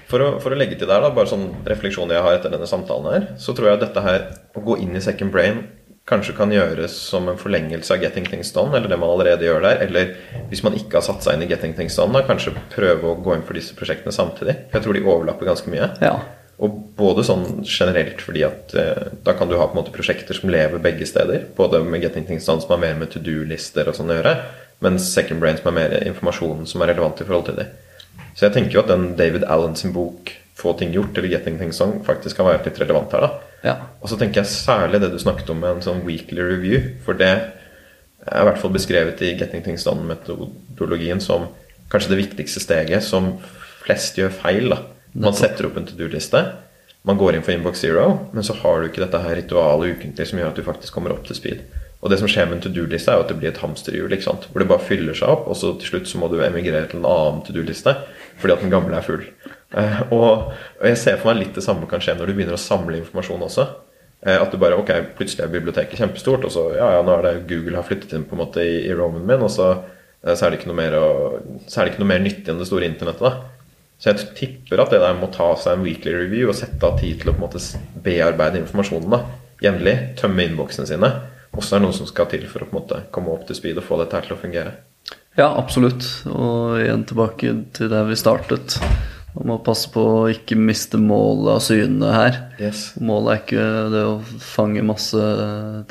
For 0.08 0.24
å, 0.24 0.28
for 0.40 0.56
å, 0.56 0.60
legge 0.60 0.78
til 0.80 0.88
der, 0.88 1.04
da, 1.04 1.10
bare 1.12 1.28
sånn 1.28 1.50
refleksjon 1.68 2.14
jeg 2.16 2.24
har 2.24 2.38
etter 2.38 2.54
denne 2.54 2.70
samtalen 2.70 3.10
her, 3.12 3.26
så 3.44 3.56
tror 3.56 3.72
jeg 3.72 3.80
at 3.80 3.84
dette 3.90 4.04
her, 4.06 4.30
å 4.56 4.64
gå 4.64 4.78
inn 4.84 4.96
i 4.96 5.04
second 5.04 5.34
brain, 5.36 5.66
kanskje 6.08 6.38
kan 6.38 6.54
gjøres 6.54 6.96
som 7.10 7.28
en 7.28 7.40
forlengelse 7.40 7.92
av 7.92 8.06
Getting 8.06 8.30
Things 8.30 8.54
Done, 8.56 8.72
eller 8.78 8.88
det 8.88 9.00
man 9.02 9.12
allerede 9.12 9.44
gjør 9.44 9.66
der. 9.66 9.84
Eller 9.84 10.14
hvis 10.48 10.64
man 10.64 10.78
ikke 10.80 11.02
har 11.02 11.06
satt 11.10 11.26
seg 11.26 11.36
inn 11.36 11.44
i 11.44 11.50
Getting 11.52 11.76
Things 11.76 12.00
Done, 12.00 12.16
da 12.16 12.24
kanskje 12.28 12.56
prøve 12.72 13.12
å 13.12 13.18
gå 13.20 13.36
inn 13.36 13.44
for 13.48 13.60
disse 13.60 13.76
prosjektene 13.76 14.16
samtidig. 14.16 14.56
Jeg 14.72 14.86
tror 14.86 14.96
de 14.96 15.04
overlapper 15.04 15.52
ganske 15.52 15.74
mye. 15.74 15.92
Ja. 16.00 16.16
Og 16.64 16.78
både 16.98 17.26
sånn 17.28 17.44
generelt 17.68 18.24
fordi 18.24 18.42
at 18.48 18.72
eh, 18.80 19.10
da 19.28 19.36
kan 19.38 19.52
du 19.52 19.58
ha 19.60 19.68
på 19.68 19.76
en 19.76 19.82
måte 19.84 19.94
prosjekter 19.94 20.40
som 20.40 20.50
lever 20.50 20.82
begge 20.82 21.06
steder. 21.06 21.44
Både 21.60 21.84
med 21.84 22.02
Getting 22.06 22.26
Things 22.30 22.48
Done 22.48 22.64
som 22.64 22.72
har 22.74 22.82
mer 22.82 22.96
med 23.04 23.12
to 23.12 23.22
do-lister 23.22 23.92
og 23.92 24.00
sånn 24.00 24.16
å 24.16 24.18
gjøre, 24.22 24.34
mens 24.84 25.08
Second 25.14 25.41
Brain 25.41 25.58
som 25.58 25.70
er 25.72 25.78
mer 25.78 25.95
informasjonen 26.08 26.68
som 26.70 26.82
er 26.82 26.94
relevant 26.94 27.22
i 27.22 27.28
forhold 27.28 27.48
til 27.49 27.60
det. 27.60 27.68
Så 28.38 28.45
jeg 28.45 28.54
tenker 28.54 28.78
jo 28.78 28.84
at 28.84 28.91
den 28.91 29.16
David 29.18 29.48
Allen 29.48 29.76
sin 29.76 29.94
bok 29.94 30.34
'Få 30.58 30.74
ting 30.74 30.91
gjort' 30.91 31.18
eller 31.18 31.30
'Getting 31.30 31.58
Things 31.58 31.80
Done' 31.82 32.04
faktisk 32.04 32.36
kan 32.36 32.45
være 32.45 32.66
litt 32.66 32.80
relevant 32.80 33.12
her. 33.12 33.22
da. 33.22 33.30
Ja. 33.64 33.76
Og 34.02 34.10
så 34.10 34.18
tenker 34.18 34.41
jeg 34.41 34.45
særlig 34.45 35.02
det 35.02 35.12
du 35.12 35.20
snakket 35.20 35.49
om 35.49 35.60
med 35.60 35.70
en 35.70 35.82
sånn 35.82 36.06
weekly 36.06 36.41
review. 36.41 36.82
For 37.06 37.14
det 37.14 37.28
er 38.28 38.41
i 38.41 38.44
hvert 38.44 38.58
fall 38.58 38.72
beskrevet 38.74 39.22
i 39.22 39.38
Getting 39.38 39.64
Things 39.64 39.84
Done-metodologien 39.84 41.22
som 41.22 41.48
kanskje 41.91 42.10
det 42.10 42.26
viktigste 42.26 42.60
steget 42.60 43.04
som 43.04 43.38
flest 43.86 44.18
gjør 44.18 44.30
feil. 44.30 44.70
da 44.70 44.78
man 45.18 45.34
setter 45.34 45.68
opp 45.68 45.78
en 45.78 45.86
to 45.88 45.95
do-liste. 45.98 46.40
Man 47.08 47.18
går 47.18 47.38
inn 47.38 47.45
for 47.45 47.56
Inbox 47.56 47.82
Zero, 47.82 48.08
men 48.34 48.44
så 48.44 48.54
har 48.60 48.82
du 48.82 48.90
ikke 48.90 49.02
dette 49.06 49.22
her 49.24 49.38
ritualet 49.40 49.95
ukentlig 49.95 50.28
som 50.30 50.41
gjør 50.41 50.52
at 50.52 50.60
du 50.60 50.66
faktisk 50.66 50.94
kommer 50.94 51.14
opp 51.16 51.24
til 51.28 51.38
speed. 51.38 51.64
Og 51.98 52.11
det 52.11 52.19
som 52.22 52.30
skjer 52.30 52.45
med 52.45 52.60
en 52.60 52.64
to 52.68 52.69
do-liste, 52.74 53.10
er 53.10 53.18
jo 53.18 53.26
at 53.26 53.32
det 53.32 53.40
blir 53.40 53.49
et 53.49 53.61
hamsterhjul. 53.61 54.14
Hvor 54.14 54.61
det 54.61 54.69
bare 54.69 54.86
fyller 54.86 55.18
seg 55.18 55.34
opp, 55.34 55.48
og 55.49 55.57
så 55.57 55.74
til 55.80 55.94
slutt 55.94 56.11
så 56.11 56.22
må 56.22 56.30
du 56.30 56.38
emigrere 56.45 56.86
til 56.91 57.02
en 57.02 57.10
annen 57.10 57.44
to 57.45 57.56
do-liste 57.56 57.95
fordi 58.38 58.53
at 58.53 58.61
den 58.61 58.69
gamle 58.69 58.94
er 58.94 59.02
full. 59.02 59.24
Eh, 59.74 60.02
og, 60.14 60.52
jeg 60.86 60.99
ser 61.02 61.15
for 61.18 61.32
meg 61.32 61.40
litt 61.40 61.57
det 61.57 61.64
samme 61.65 61.90
kan 61.90 62.03
skje 62.03 62.14
når 62.19 62.30
du 62.30 62.36
begynner 62.38 62.53
å 62.53 62.61
samle 62.61 62.99
informasjon 62.99 63.48
også. 63.48 63.65
Eh, 64.22 64.38
at 64.38 64.53
du 64.53 64.60
bare 64.61 64.78
Ok, 64.78 64.91
plutselig 65.18 65.48
er 65.48 65.53
biblioteket 65.56 65.98
kjempestort, 65.98 66.45
og 66.45 66.53
så 66.53 66.68
ja, 66.76 66.91
ja, 66.99 67.02
nå 67.02 67.15
er 67.18 67.26
det 67.26 67.48
Google 67.49 67.80
har 67.80 67.88
flyttet 67.88 68.14
inn 68.14 68.28
på 68.30 68.38
en 68.38 68.44
måte 68.44 68.61
i, 68.61 68.84
i 68.86 68.94
roamen 68.94 69.26
min, 69.26 69.41
og 69.41 69.49
så, 69.49 69.72
eh, 70.22 70.36
så, 70.38 70.45
er 70.45 70.60
ikke 70.60 70.69
å, 71.02 71.10
så 71.65 71.82
er 71.82 71.88
det 71.88 71.95
ikke 71.95 72.06
noe 72.06 72.14
mer 72.14 72.22
nyttig 72.22 72.53
enn 72.53 72.61
det 72.61 72.69
store 72.69 72.91
internettet. 72.91 73.26
da 73.26 73.57
så 73.98 74.11
jeg 74.11 74.28
tipper 74.38 74.82
at 74.84 74.91
det 74.94 74.99
der 75.02 75.15
må 75.18 75.30
ta 75.34 75.48
seg 75.57 75.74
en 75.74 75.86
weekly 75.86 76.11
review 76.14 76.52
og 76.52 76.57
sette 76.57 76.86
av 76.86 76.99
tid 76.99 77.18
til 77.22 77.32
å 77.32 77.34
på 77.34 77.41
en 77.41 77.48
måte 77.48 77.61
bearbeide 78.06 78.61
informasjonen 78.61 79.10
da, 79.10 79.24
jevnlig. 79.64 79.95
Tømme 80.19 80.45
innboksene 80.45 80.86
sine. 80.90 81.10
Også 81.58 81.78
er 81.78 81.84
noe 81.84 81.96
som 81.96 82.08
skal 82.10 82.30
til 82.32 82.46
for 82.50 82.64
å 82.64 82.70
på 82.70 82.76
en 82.76 82.82
måte 82.82 83.02
komme 83.14 83.34
opp 83.34 83.48
til 83.48 83.58
speed 83.58 83.82
og 83.82 83.88
få 83.88 84.00
dette 84.02 84.18
her 84.18 84.28
til 84.28 84.38
å 84.38 84.42
fungere. 84.42 84.78
Ja, 85.38 85.52
absolutt. 85.54 86.06
Og 86.30 86.80
igjen 86.82 87.06
tilbake 87.10 87.54
til 87.78 87.92
der 87.92 88.08
vi 88.10 88.18
startet. 88.18 88.80
Man 89.38 89.52
må 89.52 89.58
passe 89.62 89.90
på 89.94 90.02
å 90.02 90.22
ikke 90.32 90.58
miste 90.58 90.98
målet 90.98 91.52
av 91.54 91.60
syne 91.62 92.14
her. 92.14 92.40
Yes. 92.62 92.88
Målet 92.98 93.30
er 93.34 93.44
ikke 93.44 93.66
det 93.94 94.02
å 94.08 94.16
fange 94.42 94.86
masse 94.86 95.28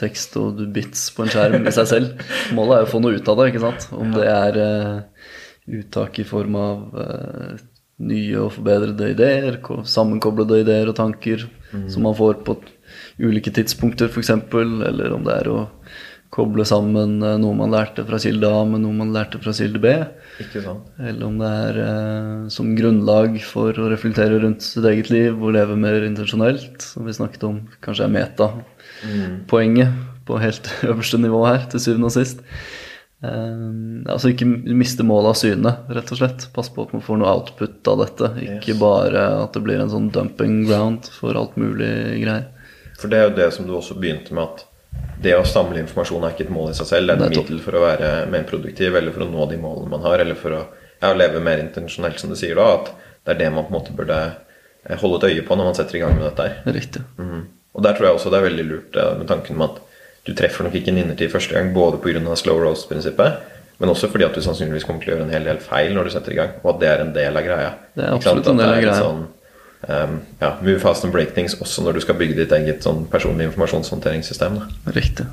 tekst 0.00 0.34
og 0.40 0.64
bits 0.74 1.06
på 1.14 1.22
en 1.22 1.30
skjerm 1.30 1.68
i 1.68 1.74
seg 1.74 1.90
selv. 1.92 2.26
Målet 2.56 2.80
er 2.80 2.88
å 2.88 2.90
få 2.90 3.02
noe 3.04 3.20
ut 3.20 3.30
av 3.30 3.38
det. 3.38 3.52
ikke 3.52 3.62
sant? 3.62 3.86
Om 3.94 4.16
det 4.16 4.26
er 4.32 4.58
uh, 4.58 5.30
uttak 5.78 6.18
i 6.22 6.26
form 6.26 6.58
av 6.58 6.98
uh, 6.98 7.62
nye 8.10 8.40
og 8.42 8.50
forbedrede 8.56 9.12
ideer, 9.14 9.60
sammenkoblede 9.94 10.64
ideer 10.64 10.90
og 10.90 10.98
tanker 10.98 11.46
mm. 11.70 11.86
som 11.92 12.02
man 12.08 12.18
får 12.18 12.42
på 12.44 12.58
ulike 13.22 13.52
tidspunkter, 13.54 14.10
f.eks., 14.10 14.30
eller 14.30 15.14
om 15.16 15.24
det 15.26 15.40
er 15.40 15.50
å 15.52 15.60
koble 16.36 16.66
sammen 16.68 17.20
eh, 17.24 17.36
noe 17.40 17.56
man 17.56 17.72
lærte 17.72 18.04
fra 18.06 18.18
kilde 18.20 18.48
A 18.50 18.62
med 18.68 18.82
noe 18.84 18.94
man 18.96 19.12
lærte 19.14 19.40
fra 19.42 19.54
kilde 19.56 19.80
B. 19.82 19.92
Eller 21.00 21.26
om 21.26 21.38
det 21.40 21.52
er 21.62 21.80
eh, 21.84 22.48
som 22.52 22.74
grunnlag 22.78 23.38
for 23.46 23.76
å 23.80 23.90
reflektere 23.92 24.40
rundt 24.42 24.64
sitt 24.66 24.86
eget 24.90 25.12
liv 25.12 25.36
og 25.36 25.54
leve 25.56 25.78
mer 25.80 26.04
intensjonelt, 26.06 26.80
som 26.82 27.06
vi 27.08 27.16
snakket 27.16 27.46
om 27.48 27.60
kanskje 27.84 28.08
er 28.08 28.16
meta-poenget 28.16 29.92
mm. 29.94 30.02
på 30.28 30.42
helt 30.42 30.72
øverste 30.90 31.22
nivå 31.22 31.44
her, 31.46 31.64
til 31.72 31.82
syvende 31.86 32.10
og 32.10 32.16
sist. 32.18 32.42
Eh, 33.24 33.62
altså 34.12 34.34
ikke 34.34 34.48
miste 34.50 35.06
målet 35.06 35.32
av 35.32 35.40
syne, 35.40 35.76
rett 35.88 36.12
og 36.12 36.20
slett. 36.20 36.50
Pass 36.56 36.72
på 36.74 36.84
at 36.84 36.92
man 36.96 37.06
får 37.06 37.22
noe 37.22 37.32
output 37.32 37.94
av 37.94 38.02
dette. 38.02 38.34
Ikke 38.44 38.74
yes. 38.74 38.82
bare 38.82 39.24
at 39.46 39.56
det 39.56 39.64
blir 39.64 39.80
en 39.80 39.94
sånn 39.94 40.12
dumping 40.12 40.64
ground 40.66 41.08
for 41.16 41.38
alt 41.38 41.56
mulig 41.60 41.94
greier. 42.26 42.50
For 42.96 43.12
det 43.12 43.18
er 43.18 43.28
jo 43.28 43.36
det 43.36 43.50
som 43.54 43.68
du 43.68 43.74
også 43.76 43.98
begynte 44.00 44.34
med, 44.36 44.48
at 44.48 44.64
det 45.22 45.34
å 45.36 45.44
samle 45.48 45.80
informasjon 45.82 46.24
er 46.24 46.34
ikke 46.34 46.46
et 46.46 46.54
mål 46.54 46.70
i 46.72 46.76
seg 46.76 46.88
selv. 46.90 47.10
Det 47.10 47.16
er 47.16 47.32
et 47.32 47.38
middel 47.40 47.60
for 47.64 47.76
å 47.76 47.84
være 47.84 48.10
mer 48.32 48.46
produktiv, 48.48 48.96
eller 48.96 49.14
for 49.14 49.24
å 49.24 49.30
nå 49.30 49.48
de 49.50 49.58
målene 49.60 49.92
man 49.92 50.04
har, 50.04 50.22
eller 50.24 50.38
for 50.38 50.56
å 50.56 50.62
ja, 51.00 51.12
leve 51.16 51.42
mer 51.44 51.60
intensjonelt, 51.62 52.20
som 52.20 52.32
du 52.32 52.38
sier 52.38 52.56
da. 52.58 52.68
At 52.80 52.92
det 53.26 53.34
er 53.34 53.42
det 53.44 53.50
man 53.54 53.66
på 53.66 53.72
en 53.72 53.78
måte 53.78 53.96
burde 53.96 54.20
eh, 54.22 54.96
holde 55.00 55.20
et 55.20 55.28
øye 55.32 55.46
på 55.46 55.58
når 55.58 55.70
man 55.70 55.78
setter 55.78 55.98
i 55.98 56.04
gang 56.04 56.16
med 56.16 56.28
dette 56.28 56.48
her. 56.48 56.72
Riktig. 56.76 57.04
Mm. 57.18 57.44
Og 57.76 57.84
der 57.84 57.96
tror 57.96 58.08
jeg 58.08 58.18
også 58.18 58.32
det 58.32 58.40
er 58.40 58.48
veldig 58.48 58.66
lurt 58.70 58.96
eh, 59.00 59.12
med 59.20 59.28
tanken 59.32 59.60
med 59.60 59.72
at 59.72 59.82
du 60.26 60.32
treffer 60.34 60.66
nok 60.66 60.74
ikke 60.74 60.90
en 60.90 61.02
innertid 61.04 61.30
første 61.30 61.54
gang, 61.54 61.70
både 61.74 62.00
pga. 62.02 62.22
slow 62.38 62.58
roast-prinsippet, 62.58 63.42
men 63.78 63.92
også 63.92 64.08
fordi 64.10 64.24
at 64.26 64.34
du 64.34 64.42
sannsynligvis 64.42 64.86
kommer 64.88 65.04
til 65.04 65.12
å 65.12 65.14
gjøre 65.14 65.26
en 65.28 65.34
hel 65.36 65.46
del 65.46 65.58
feil 65.62 65.92
når 65.94 66.08
du 66.08 66.14
setter 66.16 66.34
i 66.34 66.38
gang, 66.38 66.56
og 66.62 66.72
at 66.72 66.80
det 66.82 66.88
er 66.90 67.02
en 67.04 67.12
del 67.14 67.38
av 67.38 67.44
greia. 67.46 67.72
Det 67.94 68.06
er 68.06 68.16
absolutt 68.16 68.48
en 68.50 68.62
del 68.62 68.72
av 68.72 68.80
greia. 68.82 68.96
Sånn, 69.04 69.26
um, 69.88 70.18
ja, 70.40 70.52
move 70.62 70.80
fast 70.82 71.04
and 71.06 71.14
break 71.14 71.34
things 71.34 71.56
også 71.60 71.84
når 71.84 71.96
du 71.96 72.04
skal 72.04 72.18
bygge 72.18 72.38
ditt 72.40 72.54
eget 72.56 72.86
sånn 72.86 73.04
personlig 73.10 73.50
informasjonshåndteringssystem. 73.50 74.60
Da. 74.60 74.92
Riktig. 74.96 75.28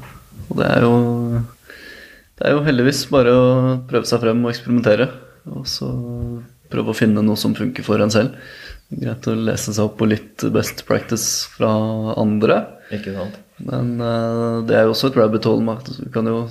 Og 0.49 0.59
det 0.59 0.69
er 0.69 0.85
jo 0.85 0.95
det 2.33 2.49
er 2.49 2.55
jo 2.55 2.65
heldigvis 2.65 3.05
bare 3.13 3.33
å 3.37 3.47
prøve 3.89 4.09
seg 4.09 4.23
frem 4.23 4.41
og 4.43 4.51
eksperimentere. 4.51 5.07
Og 5.53 5.67
så 5.69 5.89
prøve 6.73 6.93
å 6.93 6.97
finne 6.97 7.21
noe 7.21 7.37
som 7.39 7.53
funker 7.55 7.85
for 7.85 8.01
en 8.01 8.13
selv. 8.13 8.35
Greit 8.93 9.27
å 9.29 9.35
lese 9.37 9.73
seg 9.73 9.85
opp 9.85 9.99
på 9.99 10.09
litt 10.09 10.43
best 10.53 10.83
practice 10.89 11.45
fra 11.53 11.69
andre. 12.19 12.59
Ikke 12.95 13.13
sant? 13.15 13.37
Men 13.63 13.95
uh, 14.01 14.63
det 14.65 14.75
er 14.75 14.87
jo 14.87 14.95
også 14.95 15.11
et 15.11 15.19
rabbit 15.21 15.45
hole. 15.49 15.77
Du 16.01 16.09
kan 16.13 16.27
jo 16.29 16.45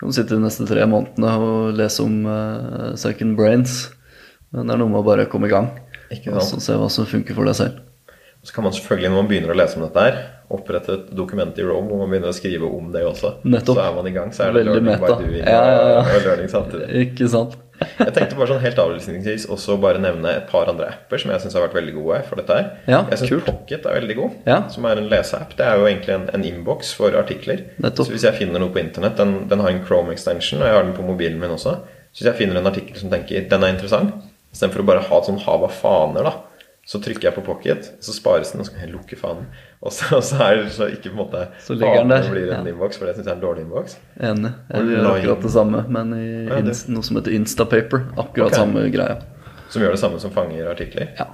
kan 0.00 0.14
sitte 0.14 0.34
de 0.34 0.42
neste 0.42 0.66
tre 0.66 0.86
månedene 0.90 1.34
og 1.42 1.74
lese 1.78 2.02
om 2.02 2.22
uh, 2.26 2.94
second 2.98 3.36
brains. 3.38 3.84
Men 4.54 4.68
det 4.68 4.76
er 4.76 4.82
noe 4.82 4.92
med 4.92 5.02
å 5.02 5.06
bare 5.06 5.26
komme 5.30 5.50
i 5.50 5.52
gang 5.52 5.72
og 6.30 6.40
så 6.44 6.60
se 6.62 6.78
hva 6.78 6.90
som 6.92 7.08
funker 7.08 7.36
for 7.36 7.48
deg 7.48 7.58
selv. 7.58 7.82
Så 8.44 8.52
kan 8.52 8.66
man 8.66 8.74
selvfølgelig, 8.76 9.08
når 9.08 9.22
man 9.22 9.28
begynner 9.30 9.54
å 9.54 9.56
lese 9.56 9.78
om 9.78 9.86
dette 9.86 10.02
her, 10.04 10.16
opprette 10.52 10.92
et 10.92 11.12
dokument 11.16 11.58
i 11.58 11.64
Rome 11.64 11.88
hvor 11.88 12.02
man 12.02 12.10
begynner 12.12 12.28
å 12.28 12.36
skrive 12.36 12.68
om 12.68 12.90
det 12.92 13.04
også. 13.08 13.38
Nettopp. 13.48 13.78
Så 13.78 13.84
er 13.86 13.94
man 13.96 14.08
i 14.10 14.12
gang. 14.14 14.32
Så 14.36 14.44
er 14.44 14.52
det 14.52 14.64
Veldig 14.66 14.82
meta. 14.84 15.04
by 15.04 15.22
doing 15.22 15.38
ja, 15.40 15.60
ja, 15.64 15.84
ja. 15.94 16.02
og 16.02 16.26
learning 16.26 16.50
samtidig. 16.52 16.88
Ikke 17.06 17.28
sant. 17.32 17.56
jeg 17.80 18.12
tenkte 18.14 18.36
bare 18.38 18.52
sånn 18.52 18.60
helt 18.62 18.78
avlysningsvis 18.78 19.48
også 19.50 19.78
bare 19.82 19.98
nevne 20.02 20.30
et 20.38 20.44
par 20.50 20.68
andre 20.70 20.92
apper 20.92 21.18
som 21.18 21.32
jeg 21.32 21.42
syns 21.42 21.56
har 21.56 21.64
vært 21.64 21.78
veldig 21.80 21.94
gode 21.96 22.20
for 22.28 22.42
dette 22.42 22.58
her. 22.58 22.68
Ja, 22.86 23.00
jeg 23.10 23.22
syns 23.22 23.48
Pocket 23.48 23.88
er 23.88 23.98
veldig 23.98 24.18
god, 24.20 24.36
ja. 24.52 24.60
som 24.76 24.86
er 24.90 25.00
en 25.00 25.08
leseapp. 25.10 25.56
Det 25.58 25.66
er 25.66 25.80
jo 25.80 25.88
egentlig 25.88 26.14
en, 26.14 26.28
en 26.36 26.46
innboks 26.52 26.92
for 27.00 27.16
artikler. 27.18 27.64
Nettopp. 27.80 28.06
Så 28.06 28.14
hvis 28.14 28.28
jeg 28.28 28.38
finner 28.38 28.62
noe 28.62 28.72
på 28.74 28.82
internett, 28.84 29.16
den, 29.18 29.48
den, 29.50 29.64
har 29.64 29.72
en 29.72 29.82
Chrome 29.88 30.14
extension, 30.14 30.62
og 30.62 30.68
jeg 30.68 30.78
har 30.78 30.86
den 30.86 30.94
på 31.00 31.08
mobilen 31.08 31.40
min 31.40 31.56
også, 31.56 31.78
så 32.14 32.22
hvis 32.22 32.30
jeg 32.30 32.38
finner 32.44 32.60
en 32.60 32.70
artikkel 32.70 33.00
som 33.00 33.10
tenker 33.10 33.48
den 33.50 33.66
er 33.66 33.74
interessant, 33.74 34.23
istedenfor 34.54 34.84
å 34.84 34.88
bare 34.88 35.04
ha 35.04 35.20
et 35.20 35.28
sånn 35.28 35.40
hav 35.44 35.66
av 35.66 35.74
faner, 35.74 36.26
da, 36.26 36.34
så 36.86 37.00
trykker 37.00 37.30
jeg 37.30 37.36
på 37.38 37.44
pocket, 37.46 37.86
så 38.04 38.12
spares 38.12 38.52
den, 38.52 38.60
og 38.60 38.68
så 38.68 38.74
kan 38.74 38.84
jeg 38.84 38.92
lukke 38.92 39.16
fanen. 39.16 39.46
Og 39.84 39.92
så, 39.92 40.08
og 40.18 40.24
så 40.24 40.40
er 40.46 40.58
det 40.62 40.72
så 40.72 40.88
ikke 40.92 41.10
på 41.10 41.14
en 41.14 41.20
måte 41.22 41.44
Så 41.64 41.76
ligger 41.76 42.02
den 42.02 42.12
der. 42.12 42.26
blir 42.32 42.50
en 42.50 42.68
ja. 42.68 42.72
inbox, 42.74 43.00
for 43.00 43.08
det 43.08 43.16
syns 43.16 43.26
jeg 43.26 43.32
er 43.32 43.38
en 43.38 43.44
dårlig 43.44 43.64
innboks. 43.64 43.96
Enig. 44.20 44.52
Jeg 44.70 44.90
gjør 44.92 45.08
akkurat 45.12 45.46
det 45.46 45.54
samme, 45.56 45.84
men 45.96 46.12
i 46.18 46.26
ja, 46.48 46.60
noe 46.92 47.08
som 47.08 47.20
heter 47.20 47.36
Instapaper. 47.36 48.04
Akkurat 48.14 48.52
okay. 48.52 48.60
samme 48.60 48.84
greia. 48.92 49.18
Som 49.72 49.84
gjør 49.84 49.96
det 49.96 50.02
samme 50.04 50.20
som 50.22 50.32
fanger 50.34 50.68
artikler? 50.70 51.10
Ja. 51.18 51.30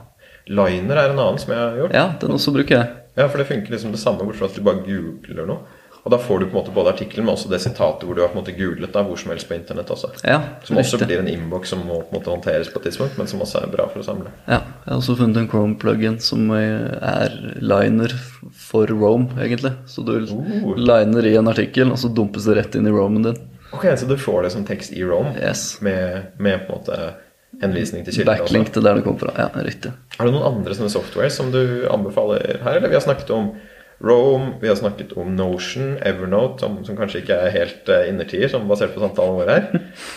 Liner 0.50 0.98
er 0.98 1.12
en 1.12 1.20
annen 1.20 1.38
som 1.38 1.52
jeg 1.54 1.60
har 1.60 1.78
gjort. 1.78 1.94
Ja, 1.98 2.06
den 2.22 2.34
også 2.34 2.54
bruker 2.54 2.78
jeg. 2.78 2.96
Ja, 3.18 3.26
for 3.26 3.42
det 3.42 3.50
funker 3.50 3.74
liksom 3.74 3.92
det 3.94 4.00
samme, 4.02 4.24
bortsett 4.24 4.40
fra 4.40 4.50
at 4.50 4.58
du 4.58 4.66
bare 4.66 4.82
googler 4.86 5.50
noe. 5.50 5.79
Og 6.00 6.12
da 6.14 6.18
får 6.18 6.38
du 6.40 6.46
på 6.46 6.54
en 6.54 6.58
måte 6.62 6.72
både 6.72 6.94
artikkelen, 6.94 7.26
men 7.26 7.34
også 7.34 7.50
det 7.52 7.60
sitatet 7.60 8.06
hvor 8.08 8.16
du 8.16 8.22
har 8.22 8.30
på 8.32 8.38
en 8.38 8.40
måte 8.40 8.54
googlet 8.56 8.92
da, 8.94 9.02
hvor 9.04 9.18
som 9.20 9.34
helst 9.34 9.48
på 9.50 9.56
internett 9.58 9.90
også. 9.92 10.12
Ja, 10.24 10.38
som 10.64 10.80
også 10.80 11.00
blir 11.02 11.20
en 11.20 11.28
innboks 11.28 11.74
som 11.74 11.82
må 11.84 11.98
på 12.00 12.14
en 12.14 12.18
måte 12.18 12.32
håndteres 12.32 12.72
på 12.72 12.80
et 12.80 12.88
tidspunkt, 12.88 13.18
men 13.20 13.28
som 13.28 13.42
også 13.44 13.60
er 13.60 13.72
bra 13.72 13.84
for 13.92 14.00
å 14.00 14.06
samle. 14.06 14.32
Ja, 14.46 14.62
Jeg 14.86 14.88
har 14.88 14.96
også 15.02 15.18
funnet 15.20 15.42
en 15.42 15.50
Chrome-plugin 15.52 16.16
som 16.24 16.48
er 16.56 17.36
liner 17.60 18.16
for 18.56 18.88
Rome, 18.88 19.28
egentlig. 19.36 19.74
Så 19.90 20.04
du 20.06 20.14
uh. 20.24 20.74
liner 20.78 21.28
i 21.28 21.36
en 21.36 21.52
artikkel, 21.52 21.92
og 21.92 22.00
så 22.00 22.08
dumpes 22.08 22.48
det 22.48 22.56
rett 22.56 22.78
inn 22.80 22.88
i 22.88 22.94
Romen 22.94 23.28
din. 23.28 23.42
Ok, 23.70 23.86
Så 23.96 24.06
du 24.08 24.16
får 24.18 24.42
det 24.42 24.50
som 24.56 24.64
tekst 24.66 24.92
i 24.92 25.04
Rome 25.04 25.36
Yes. 25.38 25.80
med, 25.80 26.32
med 26.38 26.66
på 26.66 26.72
en 26.72 26.78
måte 26.80 27.12
henvisning 27.60 28.04
til 28.06 28.14
kilden? 28.14 28.32
Backlink 28.32 28.72
til 28.72 28.82
der 28.82 28.98
det 28.98 29.04
kommer 29.04 29.28
fra. 29.28 29.34
Ja, 29.36 29.62
riktig. 29.62 29.92
Er 30.18 30.26
det 30.26 30.32
noen 30.34 30.48
andre 30.48 30.74
sånne 30.74 30.90
software 30.92 31.30
som 31.30 31.52
du 31.54 31.86
anbefaler 31.90 32.62
her? 32.64 32.78
Eller 32.78 32.88
vi 32.88 32.98
har 32.98 33.04
snakket 33.04 33.30
om 33.36 33.52
Rome, 34.00 34.54
vi 34.62 34.68
har 34.68 34.76
snakket 34.78 35.12
om 35.20 35.34
Notion, 35.36 35.98
Evernote, 36.08 36.60
som, 36.62 36.78
som 36.86 36.96
kanskje 36.96 37.20
ikke 37.20 37.36
er 37.36 37.50
helt 37.52 37.90
uh, 37.92 38.06
innertier, 38.08 38.48
som 38.48 38.64
basert 38.70 38.94
på 38.94 39.02
samtalen 39.02 39.34
vår 39.36 39.50
her. 39.52 39.66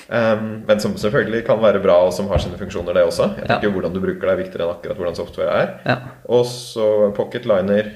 Um, 0.07 0.45
men 0.69 0.79
som 0.79 0.95
selvfølgelig 0.99 1.43
kan 1.49 1.59
være 1.59 1.81
bra, 1.83 1.97
og 2.07 2.13
som 2.15 2.29
har 2.31 2.39
sine 2.39 2.55
funksjoner, 2.59 2.95
det 2.95 3.03
også. 3.09 3.27
Jeg 3.41 3.43
Ja. 3.49 3.57
tenker 3.57 3.73
Hvordan 3.75 3.93
du 3.95 3.99
bruker 3.99 4.23
det, 4.29 4.31
er 4.37 4.39
viktigere 4.45 4.67
enn 4.69 4.75
akkurat 4.77 5.01
hvordan 5.01 5.17
software 5.19 5.57
er. 5.65 5.73
Ja. 5.85 5.97
Og 6.31 6.45
så 6.47 6.87
Pocket 7.17 7.43
Liner, 7.49 7.89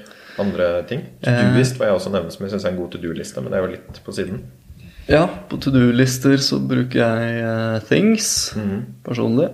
andre 0.44 0.68
ting. 0.90 1.06
Eh. 1.24 1.30
To-do-list 1.32 1.80
var 1.80 1.88
jeg 1.88 2.00
også 2.02 2.12
nevnt 2.14 2.36
som 2.36 2.44
jeg 2.46 2.52
syns 2.52 2.66
er 2.68 2.74
en 2.76 2.82
god 2.82 2.92
to-do-liste, 2.94 3.42
men 3.42 3.54
det 3.54 3.58
er 3.60 3.64
jo 3.64 3.72
litt 3.78 4.02
på 4.06 4.16
siden. 4.18 4.42
Ja, 5.08 5.22
på 5.48 5.56
to 5.64 5.72
do-lister 5.72 6.36
så 6.44 6.60
bruker 6.60 7.00
jeg 7.00 7.40
uh, 7.48 7.78
Things 7.88 8.52
personlig. 9.08 9.48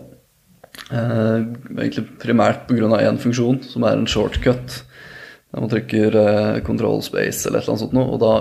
Uh, 0.90 1.46
egentlig 1.78 2.08
primært 2.24 2.66
pga. 2.68 2.90
én 3.06 3.22
funksjon, 3.22 3.62
som 3.70 3.86
er 3.86 3.94
en 4.00 4.10
shortcut. 4.10 4.80
Der 5.54 5.62
man 5.62 5.70
trykker 5.70 6.16
eh, 6.18 6.60
control 6.66 7.04
space 7.06 7.46
eller 7.46 7.62
et 7.62 7.68
eller 7.68 7.76
annet 7.76 7.84
sånt 7.84 7.94
noe, 7.94 8.16
og 8.16 8.22
da, 8.24 8.32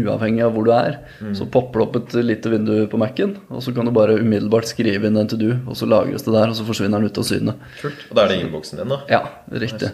uavhengig 0.00 0.46
av 0.46 0.54
hvor 0.54 0.64
du 0.64 0.70
er, 0.72 0.94
så 1.36 1.44
popper 1.52 1.82
det 1.82 1.84
opp 1.84 1.98
et 1.98 2.14
lite 2.24 2.52
vindu 2.52 2.72
på 2.88 3.00
Mac-en, 3.00 3.34
og 3.52 3.60
så 3.66 3.74
kan 3.76 3.84
du 3.84 3.92
bare 3.92 4.16
umiddelbart 4.16 4.70
skrive 4.70 5.10
inn 5.10 5.20
en 5.20 5.28
to 5.28 5.36
do, 5.40 5.50
og 5.68 5.76
så 5.76 5.88
lagres 5.90 6.24
det 6.24 6.32
der, 6.32 6.48
og 6.48 6.56
så 6.56 6.64
forsvinner 6.64 7.04
den 7.04 7.12
ut 7.12 7.20
av 7.20 7.26
syne. 7.28 7.56
Kult. 7.82 8.06
Og 8.08 8.16
da 8.16 8.24
er 8.24 8.32
det 8.32 8.38
innboksen 8.40 8.80
din, 8.80 8.94
da. 8.94 9.02
Ja, 9.12 9.20
riktig. 9.52 9.92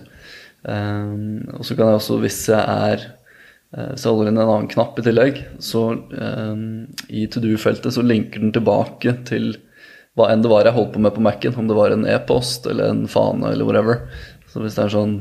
Um, 0.62 1.40
og 1.56 1.64
så 1.66 1.74
kan 1.74 1.88
jeg 1.90 1.98
også, 2.02 2.20
hvis 2.20 2.38
jeg 2.50 2.60
er 2.60 3.00
eh, 3.72 3.86
Hvis 3.94 4.02
jeg 4.04 4.12
holder 4.12 4.28
inn 4.28 4.36
en 4.36 4.42
annen 4.44 4.68
knapp 4.68 4.98
i 5.00 5.04
tillegg, 5.06 5.42
så 5.64 5.84
um, 5.96 6.62
i 7.08 7.24
to 7.32 7.40
do-feltet 7.40 7.96
så 7.96 8.04
linker 8.04 8.44
den 8.44 8.52
tilbake 8.52 9.14
til 9.30 9.54
hva 10.18 10.28
enn 10.28 10.42
det 10.44 10.50
var 10.52 10.68
jeg 10.68 10.76
holdt 10.76 10.92
på 10.94 11.02
med 11.02 11.14
på 11.16 11.24
Mac-en. 11.24 11.56
Om 11.56 11.70
det 11.70 11.78
var 11.78 11.94
en 11.94 12.06
e-post 12.06 12.68
eller 12.68 12.92
en 12.92 13.06
fane 13.08 13.54
eller 13.54 13.64
whatever. 13.64 14.04
Så 14.52 14.60
hvis 14.60 14.76
det 14.76 14.84
er 14.84 14.94
sånn 14.98 15.16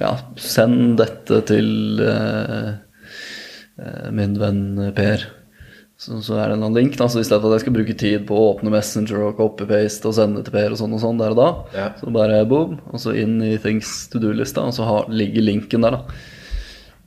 Ja, 0.00 0.12
send 0.38 0.96
dette 1.00 1.40
til 1.50 2.00
eh, 2.04 2.70
eh, 3.80 4.08
min 4.14 4.36
venn 4.40 4.62
Per. 4.96 5.24
Så, 6.00 6.16
så 6.24 6.38
er 6.40 6.48
det 6.54 6.56
en 6.64 6.72
link. 6.76 6.94
da, 6.96 7.08
så 7.12 7.20
I 7.20 7.26
stedet 7.28 7.42
for 7.42 7.50
at 7.52 7.58
jeg 7.58 7.66
skal 7.66 7.74
bruke 7.76 7.96
tid 8.00 8.22
på 8.28 8.36
å 8.38 8.46
åpne 8.54 8.72
Messenger 8.72 9.20
og 9.26 9.34
copy-paste 9.40 10.08
og 10.08 10.14
sende 10.16 10.44
til 10.46 10.54
Per 10.54 10.72
og 10.72 10.78
sånn 10.80 10.94
og 10.96 11.02
sånn 11.02 11.18
der 11.20 11.34
og 11.34 11.40
da, 11.42 11.48
Ja. 11.76 11.88
så 12.00 12.12
bare 12.14 12.38
boom, 12.48 12.78
og 12.88 13.02
så 13.02 13.12
inn 13.20 13.36
i 13.44 13.58
Things 13.60 14.06
to 14.12 14.18
do-lista, 14.22 14.64
og 14.64 14.72
så 14.78 14.86
har, 14.88 15.10
ligger 15.12 15.44
linken 15.44 15.84
der, 15.84 15.98
da. 15.98 16.20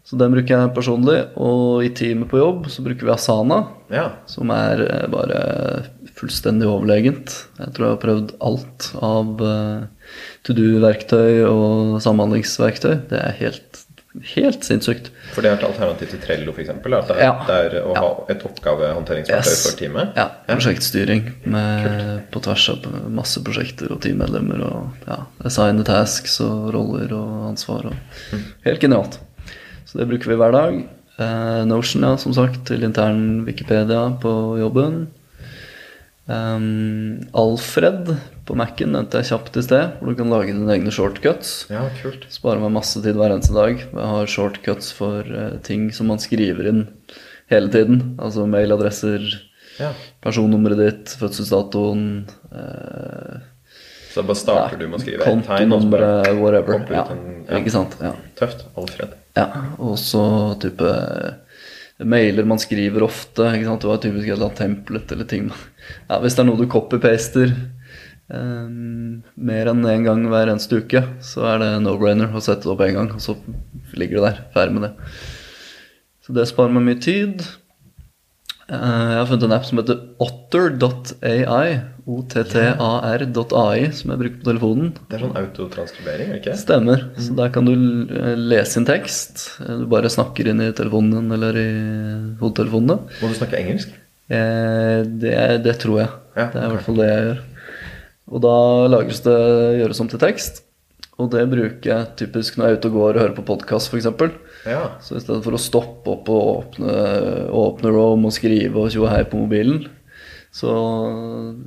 Så 0.06 0.18
den 0.20 0.34
bruker 0.36 0.60
jeg 0.60 0.74
personlig. 0.76 1.16
Og 1.40 1.86
i 1.88 1.90
teamet 1.96 2.28
på 2.30 2.38
jobb 2.38 2.66
så 2.70 2.84
bruker 2.86 3.08
vi 3.08 3.14
Asana, 3.16 3.62
Ja. 3.90 4.10
som 4.30 4.52
er 4.54 4.84
eh, 4.86 5.08
bare 5.10 5.40
fullstendig 6.20 6.68
overlegent. 6.70 7.34
Jeg 7.58 7.74
tror 7.74 7.88
jeg 7.88 7.96
har 7.96 8.04
prøvd 8.04 8.34
alt 8.44 8.90
av 9.02 9.42
eh, 9.42 10.03
to 10.44 10.54
do-verktøy 10.58 11.44
og 11.48 11.98
samhandlingsverktøy. 12.04 12.94
Det 13.10 13.20
er 13.20 13.36
helt, 13.40 13.82
helt 14.36 14.64
sinnssykt. 14.68 15.10
For 15.34 15.42
det 15.42 15.52
er 15.52 15.58
et 15.58 15.66
alternativ 15.68 16.12
til 16.12 16.20
Trello, 16.22 16.54
f.eks.? 16.54 16.70
At 16.70 16.84
det 16.84 17.16
er, 17.18 17.22
Ja. 17.24 17.34
det 17.48 17.60
er 17.60 17.78
å 17.88 17.96
ha 17.98 18.10
et 18.30 18.44
oppgavehåndteringsverktøy 18.46 19.52
Yes. 19.54 19.64
for 19.68 19.78
teamet? 19.80 20.16
Ja, 20.20 20.28
prosjektstyring 20.48 21.24
med, 21.46 22.24
på 22.32 22.42
tvers 22.46 22.70
av 22.70 22.86
masse 23.10 23.42
prosjekter 23.44 23.92
og 23.96 24.02
teammedlemmer. 24.06 24.62
Og 24.68 25.08
ja, 25.08 25.22
assigne 25.46 25.84
tasks 25.88 26.40
og 26.46 26.74
roller 26.76 27.14
og 27.18 27.50
ansvar. 27.54 27.90
Og, 27.94 28.44
helt 28.68 28.80
genialt. 28.84 29.20
Så 29.90 29.98
det 30.02 30.08
bruker 30.10 30.30
vi 30.34 30.36
hver 30.42 30.52
dag. 30.52 30.84
Uh, 31.14 31.62
Notion, 31.70 32.02
ja, 32.02 32.16
som 32.18 32.34
sagt, 32.34 32.64
til 32.66 32.82
intern 32.84 33.44
Wikipedia 33.46 34.08
på 34.22 34.32
jobben. 34.58 35.08
Um, 36.26 37.20
Alfred 37.36 38.16
på 38.46 38.56
Mac-en 38.60 38.92
nevnte 38.92 39.22
jeg 39.22 39.30
kjapt 39.32 39.56
i 39.58 39.64
sted, 39.64 39.94
hvor 40.02 40.12
du 40.12 40.18
kan 40.20 40.32
lage 40.34 40.52
dine 40.52 40.68
egne 40.74 40.92
shortcuts. 40.92 41.54
Ja, 41.72 41.86
kult. 42.02 42.26
Spare 42.34 42.60
meg 42.60 42.74
masse 42.76 43.00
tid 43.04 43.16
hver 43.16 43.32
eneste 43.32 43.56
dag. 43.56 43.78
Jeg 43.80 44.10
har 44.14 44.28
shortcuts 44.28 44.90
for 44.98 45.24
uh, 45.24 45.54
ting 45.64 45.86
som 45.96 46.10
man 46.12 46.20
skriver 46.20 46.68
inn 46.72 46.82
hele 47.54 47.72
tiden. 47.72 48.18
Altså 48.20 48.46
mailadresser, 48.50 49.24
Ja. 49.80 49.90
personnummeret 50.22 50.78
ditt, 50.78 51.14
fødselsdatoen 51.18 52.04
uh, 52.54 53.40
Så 54.12 54.22
da 54.22 54.28
bare 54.28 54.38
starter 54.38 54.78
du 54.78 54.86
med 54.88 55.00
å 55.00 55.02
skrive 55.02 55.24
et 55.24 55.26
tegn, 55.26 55.42
Kontonummeret, 55.48 56.28
whatever. 56.38 56.84
Ja, 56.94 57.06
en- 57.16 57.46
ja. 57.48 57.58
Ikke 57.58 57.72
sant. 57.74 57.96
Ja. 58.04 58.12
Tøft. 58.38 58.68
Alfred. 58.78 59.16
ja. 59.40 59.48
Og 59.80 59.96
så 59.98 60.22
type 60.62 60.92
mailer 62.04 62.46
man 62.46 62.60
skriver 62.62 63.06
ofte. 63.08 63.48
Ikke 63.56 63.66
sant? 63.72 63.82
Det 63.82 63.90
var 63.90 64.02
typisk 64.04 64.28
et 64.28 64.36
eller 64.36 64.50
annet 64.52 64.62
template 64.62 65.16
eller 65.16 65.30
ting. 65.32 65.50
Ja, 66.10 66.20
hvis 66.22 66.36
det 66.36 66.44
er 66.44 66.50
noe 66.52 66.60
du 66.60 66.68
copy-paster 66.70 67.56
eh, 68.34 68.68
mer 69.50 69.72
enn 69.72 69.84
én 69.86 69.94
en 69.96 70.08
gang 70.10 70.26
hver 70.32 70.52
eneste 70.54 70.82
uke, 70.84 71.04
så 71.24 71.46
er 71.54 71.64
det 71.64 71.72
no-brainer 71.86 72.34
å 72.34 72.42
sette 72.44 72.66
det 72.68 72.74
opp 72.76 72.84
én 72.86 72.98
gang, 72.98 73.12
og 73.16 73.22
så 73.24 73.38
ligger 73.98 74.20
det 74.20 74.30
der. 74.30 74.44
Ferdig 74.56 74.78
med 74.78 74.88
det. 74.90 74.94
Så 76.24 76.34
det 76.36 76.48
sparer 76.50 76.74
meg 76.76 76.86
mye 76.88 77.02
tid. 77.04 77.42
Uh, 78.64 79.12
Jeg 79.12 79.18
har 79.20 79.26
funnet 79.28 79.44
en 79.50 79.54
app 79.58 79.66
som 79.68 79.80
heter 79.82 79.98
otter.ai. 80.24 81.82
OTTAR.ai, 82.04 83.80
som 83.96 84.12
jeg 84.12 84.20
bruker 84.20 84.40
på 84.42 84.48
telefonen. 84.50 84.90
Det 85.08 85.18
er 85.18 85.24
sånn 85.24 85.38
autotranskribering, 85.40 86.32
er 86.34 86.40
ikke? 86.42 86.56
Stemmer. 86.60 87.04
Så 87.20 87.36
der 87.38 87.52
kan 87.56 87.68
du 87.68 87.74
eh, 87.74 88.34
lese 88.40 88.80
inn 88.82 88.88
tekst. 88.88 89.46
Eh, 89.64 89.78
Du 89.84 89.86
bare 89.92 90.12
snakker 90.12 90.50
inn 90.52 90.64
i 90.64 90.72
telefonen 90.76 91.14
din 91.16 91.36
eller 91.38 91.60
i 91.60 91.68
hodetelefonene. 92.42 92.98
Må 93.22 93.32
du 93.32 93.38
snakke 93.38 93.60
engelsk? 93.62 93.94
Uh, 94.32 95.04
Det, 95.22 95.36
det 95.64 95.78
tror 95.84 96.02
jeg. 96.04 96.12
Ja, 96.36 96.50
Det 96.52 96.60
er 96.64 96.68
i 96.68 96.74
hvert 96.76 96.88
fall 96.88 97.00
det 97.00 97.10
jeg 97.12 97.26
gjør. 97.30 97.42
Og 98.32 98.44
da 98.44 98.58
lages 98.92 99.24
det, 99.26 99.40
gjøres 99.82 100.04
om 100.04 100.12
til 100.12 100.22
tekst. 100.22 100.64
Og 101.22 101.30
det 101.34 101.44
bruker 101.52 101.90
jeg 101.90 102.14
typisk 102.24 102.56
når 102.58 102.66
jeg 102.66 102.76
er 102.76 102.80
ute 102.80 102.90
og 102.90 102.96
går 102.98 103.10
og 103.10 103.22
hører 103.22 103.36
på 103.38 103.46
podkast, 103.46 103.92
f.eks. 103.92 104.08
Ja. 104.66 104.96
Så 105.04 105.18
i 105.18 105.22
stedet 105.22 105.44
for 105.46 105.54
å 105.54 105.62
stoppe 105.62 106.16
opp 106.16 106.32
og 106.34 106.48
åpne, 106.54 106.96
åpne 107.54 107.92
Rome 107.94 108.32
og 108.32 108.34
skrive 108.36 108.82
og 108.82 108.94
tjoe 108.94 109.12
hei 109.12 109.22
på 109.28 109.42
mobilen, 109.44 109.84
så 110.54 110.72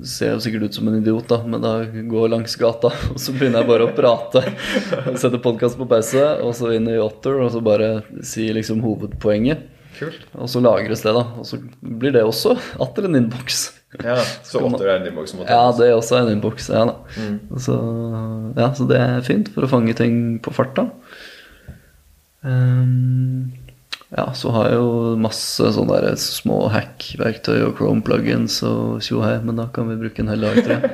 ser 0.07 0.31
jeg 0.31 0.37
jo 0.37 0.43
sikkert 0.45 0.67
ut 0.67 0.79
som 0.79 0.89
en 0.91 0.99
idiot, 1.01 1.27
da, 1.31 1.41
men 1.43 1.63
da 1.63 1.73
går 1.87 2.21
jeg 2.27 2.33
langs 2.33 2.59
gata, 2.59 2.91
og 3.13 3.23
så 3.23 3.35
begynner 3.35 3.63
jeg 3.63 3.71
bare 3.71 3.87
å 3.87 3.95
prate. 3.95 4.43
Setter 5.21 5.43
podkast 5.43 5.79
på 5.79 5.89
pause, 5.91 6.27
og 6.43 6.55
så 6.59 6.75
inn 6.75 6.91
i 6.91 6.99
Otter, 7.03 7.39
og 7.43 7.51
så 7.55 7.63
bare 7.67 8.01
si 8.27 8.49
liksom 8.55 8.83
hovedpoenget. 8.87 9.67
Kult. 9.97 10.27
Og 10.37 10.51
så 10.53 10.61
lagres 10.61 11.03
det, 11.05 11.15
da. 11.17 11.25
Og 11.41 11.47
så 11.49 11.59
blir 11.81 12.15
det 12.17 12.25
også 12.27 12.57
atter 12.83 13.09
en 13.09 13.19
innboks. 13.23 13.69
Ja, 14.03 14.17
Så 14.45 14.61
atter 14.67 14.89
er 14.91 14.99
en 14.99 15.07
innboks 15.09 15.33
Ja, 15.47 15.61
det 15.77 15.87
er 15.89 15.95
også 15.97 16.19
en 16.21 16.33
innboks. 16.35 16.69
Ja, 16.69 16.85
mm. 17.17 17.37
Så, 17.63 17.77
ja, 18.59 18.73
så 18.77 18.89
det 18.91 18.99
er 19.01 19.25
fint 19.25 19.49
for 19.55 19.65
å 19.65 19.71
fange 19.71 19.95
ting 19.97 20.37
på 20.45 20.53
farta. 20.55 20.89
Um, 22.47 23.55
ja, 24.13 24.29
så 24.39 24.53
har 24.55 24.69
jeg 24.71 24.79
jo 24.79 25.17
masse 25.19 25.73
sånne 25.75 25.99
der 26.05 26.19
små 26.21 26.67
hack-verktøy 26.71 27.57
og 27.67 27.79
Chrome 27.79 28.05
plugins 28.07 28.61
og 28.67 29.01
tjohei, 29.03 29.35
men 29.43 29.59
da 29.59 29.67
kan 29.75 29.89
vi 29.91 29.99
bruke 29.99 30.23
en 30.23 30.31
hel 30.31 30.47
dag 30.47 30.61
til 30.61 30.75
det. 30.77 30.93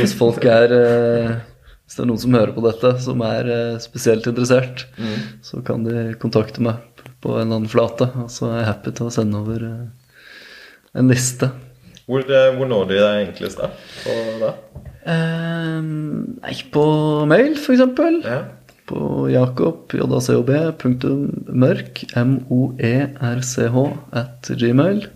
Hvis 0.00 0.16
folk 0.18 0.42
er 0.48 0.72
uh, 0.74 1.34
Hvis 1.84 1.98
det 1.98 2.02
er 2.06 2.08
noen 2.08 2.22
som 2.22 2.34
hører 2.38 2.54
på 2.56 2.64
dette, 2.64 2.94
som 3.04 3.20
er 3.26 3.48
eh, 3.52 3.80
spesielt 3.82 4.24
interessert, 4.30 4.86
så 5.44 5.58
kan 5.66 5.82
de 5.84 6.14
kontakte 6.22 6.62
meg 6.64 6.78
på 7.22 7.36
en 7.36 7.46
eller 7.46 7.60
annen 7.60 7.70
flate, 7.70 8.08
og 8.18 8.30
så 8.32 8.50
er 8.50 8.60
jeg 8.60 8.70
happy 8.70 8.94
til 8.98 9.08
å 9.08 9.14
sende 9.14 9.42
over 9.42 9.66
eh, 9.68 10.16
en 10.98 11.10
liste. 11.10 11.50
Hvor, 12.08 12.24
eh, 12.26 12.50
hvor 12.56 12.70
når 12.70 12.88
de 12.90 12.98
deg 12.98 13.20
enklest 13.28 13.62
da? 13.62 13.70
På 14.02 14.16
da? 14.42 14.52
Ehm, 15.12 15.92
nei, 16.42 16.56
på 16.74 16.84
mail, 17.30 17.54
eksempel. 17.74 18.20
Ja. 18.26 18.40
På 18.90 19.28
jakob, 19.30 19.94
jacob, 19.94 20.50
punktum 20.78 21.28
mørk, 21.48 22.02
m-o-e-r-c-h, 22.18 23.84
at 24.22 24.50
gmail. 24.58 25.06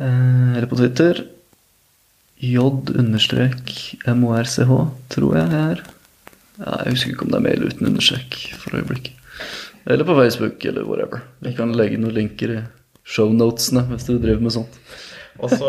Eh, 0.00 0.56
eller 0.56 0.68
på 0.70 0.80
Twitter. 0.80 1.24
j-morch, 2.40 3.80
tror 5.12 5.34
jeg 5.36 5.50
det 5.52 5.64
er. 5.74 5.82
Ja, 6.60 6.76
jeg 6.84 6.94
husker 6.94 7.12
ikke 7.12 7.26
om 7.26 7.32
det 7.32 7.40
er 7.40 7.48
mail 7.48 7.66
uten 7.68 7.90
understrek 7.90 8.38
for 8.60 8.76
øyeblikket. 8.76 9.16
Eller 9.86 10.04
på 10.04 10.14
Facebook, 10.18 10.64
eller 10.64 10.84
whatever. 10.84 11.22
Vi 11.40 11.54
kan 11.56 11.72
legge 11.76 11.98
noen 12.00 12.14
linker 12.14 12.56
i 12.58 12.60
shownotesene 13.06 13.86
hvis 13.90 14.06
du 14.10 14.18
driver 14.18 14.42
med 14.44 14.52
sånt. 14.52 14.76
Og 15.40 15.48
så, 15.48 15.68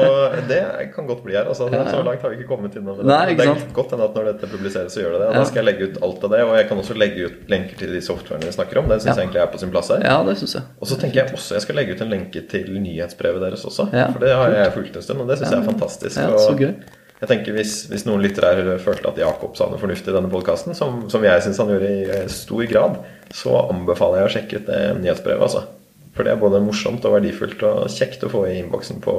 Det 0.49 0.57
kan 0.95 1.05
godt 1.07 1.21
bli 1.23 1.35
her. 1.37 1.45
altså 1.47 1.69
Ja, 1.71 1.83
ja. 1.85 1.91
Så 1.91 2.01
langt 2.03 2.21
har 2.21 2.29
vi 2.33 2.41
ikke 2.41 2.49
kommet 2.49 2.73
innom 2.75 2.97
det. 2.97 3.05
Nei, 3.07 3.31
ikke 3.31 3.45
det 3.45 3.61
er 3.63 3.73
godt 3.73 3.93
hende 3.93 4.03
at 4.09 4.15
når 4.17 4.25
dette 4.33 4.49
publiseres, 4.51 4.91
så 4.91 4.99
gjør 4.99 5.13
det 5.15 5.19
det. 5.21 5.27
Og 5.29 5.33
Ja. 5.33 5.39
Da 5.39 5.45
skal 5.47 5.63
jeg 5.63 5.67
legge 5.69 5.87
ut 5.87 5.99
alt 6.03 6.23
av 6.27 6.29
det. 6.33 6.41
Og 6.43 6.55
jeg 6.57 6.67
kan 6.67 6.77
også 6.81 6.97
legge 6.97 7.25
ut 7.29 7.49
lenker 7.53 7.77
til 7.79 7.93
de 7.95 8.01
softwarene 8.03 8.49
vi 8.49 8.51
snakker 8.51 8.77
om. 8.81 8.89
Det 8.91 8.97
syns 9.01 9.15
jeg 9.15 9.23
egentlig 9.29 9.41
er 9.41 9.51
på 9.53 9.59
sin 9.63 9.71
plass 9.71 9.87
her. 9.93 10.03
Ja, 10.03 10.17
det 10.27 10.37
synes 10.41 10.55
jeg. 10.55 10.63
Og 10.81 10.87
så 10.91 10.99
tenker 10.99 11.21
jeg 11.23 11.33
også 11.37 11.55
jeg 11.55 11.61
skal 11.61 11.75
legge 11.79 11.95
ut 11.95 12.01
en 12.01 12.09
lenke 12.11 12.41
til 12.51 12.67
nyhetsbrevet 12.83 13.41
deres 13.47 13.63
også. 13.65 13.87
Ja, 13.95 14.09
For 14.11 14.19
det 14.19 14.33
har 14.35 14.49
jeg 14.51 14.73
fulgt 14.73 14.95
en 14.95 15.01
stund, 15.07 15.21
og 15.21 15.27
det 15.31 15.37
syns 15.39 15.51
jeg 15.51 15.59
er 15.63 15.69
fantastisk. 15.71 16.17
Ja, 16.17 16.37
så 16.37 16.57
gøy. 16.59 16.73
Jeg 17.21 17.29
tenker 17.29 17.53
Hvis, 17.53 17.75
hvis 17.91 18.07
noen 18.07 18.23
lyttere 18.23 18.55
her 18.57 18.79
følte 18.81 19.11
at 19.11 19.19
Jakob 19.21 19.53
sa 19.57 19.67
noe 19.69 19.81
fornuftig 19.81 20.09
i 20.09 20.15
denne 20.15 20.31
podkasten, 20.31 20.73
som, 20.77 21.03
som 21.11 21.21
jeg 21.25 21.43
syns 21.45 21.59
han 21.61 21.69
gjorde 21.69 21.91
i 21.91 22.23
stor 22.33 22.63
grad, 22.71 22.97
så 23.35 23.59
anbefaler 23.67 24.23
jeg 24.23 24.29
å 24.29 24.33
sjekke 24.35 24.61
ut 24.61 24.71
det 24.71 24.81
nyhetsbrevet. 25.03 25.45
altså. 25.45 25.67
For 26.15 26.27
det 26.27 26.33
er 26.33 26.41
både 26.41 26.63
morsomt 26.65 27.05
og 27.07 27.15
verdifullt 27.15 27.61
og 27.63 27.85
kjekt 27.93 28.25
å 28.25 28.31
få 28.31 28.43
i 28.49 28.57
innboksen 28.59 28.99
på 29.05 29.13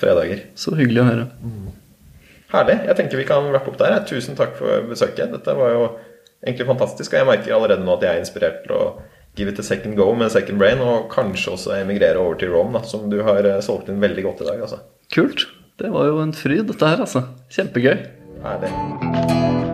fredager. 0.00 0.42
Så 0.58 0.74
hyggelig 0.76 1.04
å 1.04 1.06
høre. 1.06 1.28
Herlig. 2.50 2.76
Jeg 2.90 2.98
tenker 2.98 3.22
vi 3.22 3.28
kan 3.28 3.48
rappe 3.54 3.72
opp 3.72 3.78
der. 3.80 3.96
Tusen 4.10 4.36
takk 4.38 4.58
for 4.58 4.90
besøket. 4.90 5.32
Dette 5.32 5.54
var 5.56 5.72
jo 5.72 5.86
egentlig 6.44 6.68
fantastisk, 6.68 7.14
og 7.14 7.22
jeg 7.22 7.28
merker 7.30 7.56
allerede 7.56 7.86
nå 7.86 7.94
at 7.96 8.04
jeg 8.04 8.12
er 8.12 8.22
inspirert 8.22 8.64
til 8.66 8.74
å 8.76 8.82
give 9.36 9.52
it 9.52 9.60
a 9.60 9.64
second 9.66 9.96
go 9.96 10.10
med 10.16 10.32
Second 10.32 10.60
Brain, 10.60 10.80
og 10.80 11.10
kanskje 11.12 11.54
også 11.54 11.74
emigrere 11.78 12.20
over 12.20 12.38
til 12.40 12.52
Rome, 12.52 12.76
da, 12.76 12.84
som 12.88 13.08
du 13.12 13.18
har 13.26 13.44
eh, 13.44 13.62
solgt 13.64 13.90
inn 13.92 14.00
veldig 14.02 14.24
godt 14.24 14.42
i 14.44 14.50
dag. 14.50 14.62
altså. 14.66 14.82
Kult. 15.12 15.44
Det 15.78 15.92
var 15.92 16.06
jo 16.08 16.20
en 16.22 16.32
fryd, 16.32 16.64
dette 16.70 16.88
her, 16.88 17.04
altså. 17.04 17.26
Kjempegøy. 17.52 18.06
Herlig. 18.46 19.65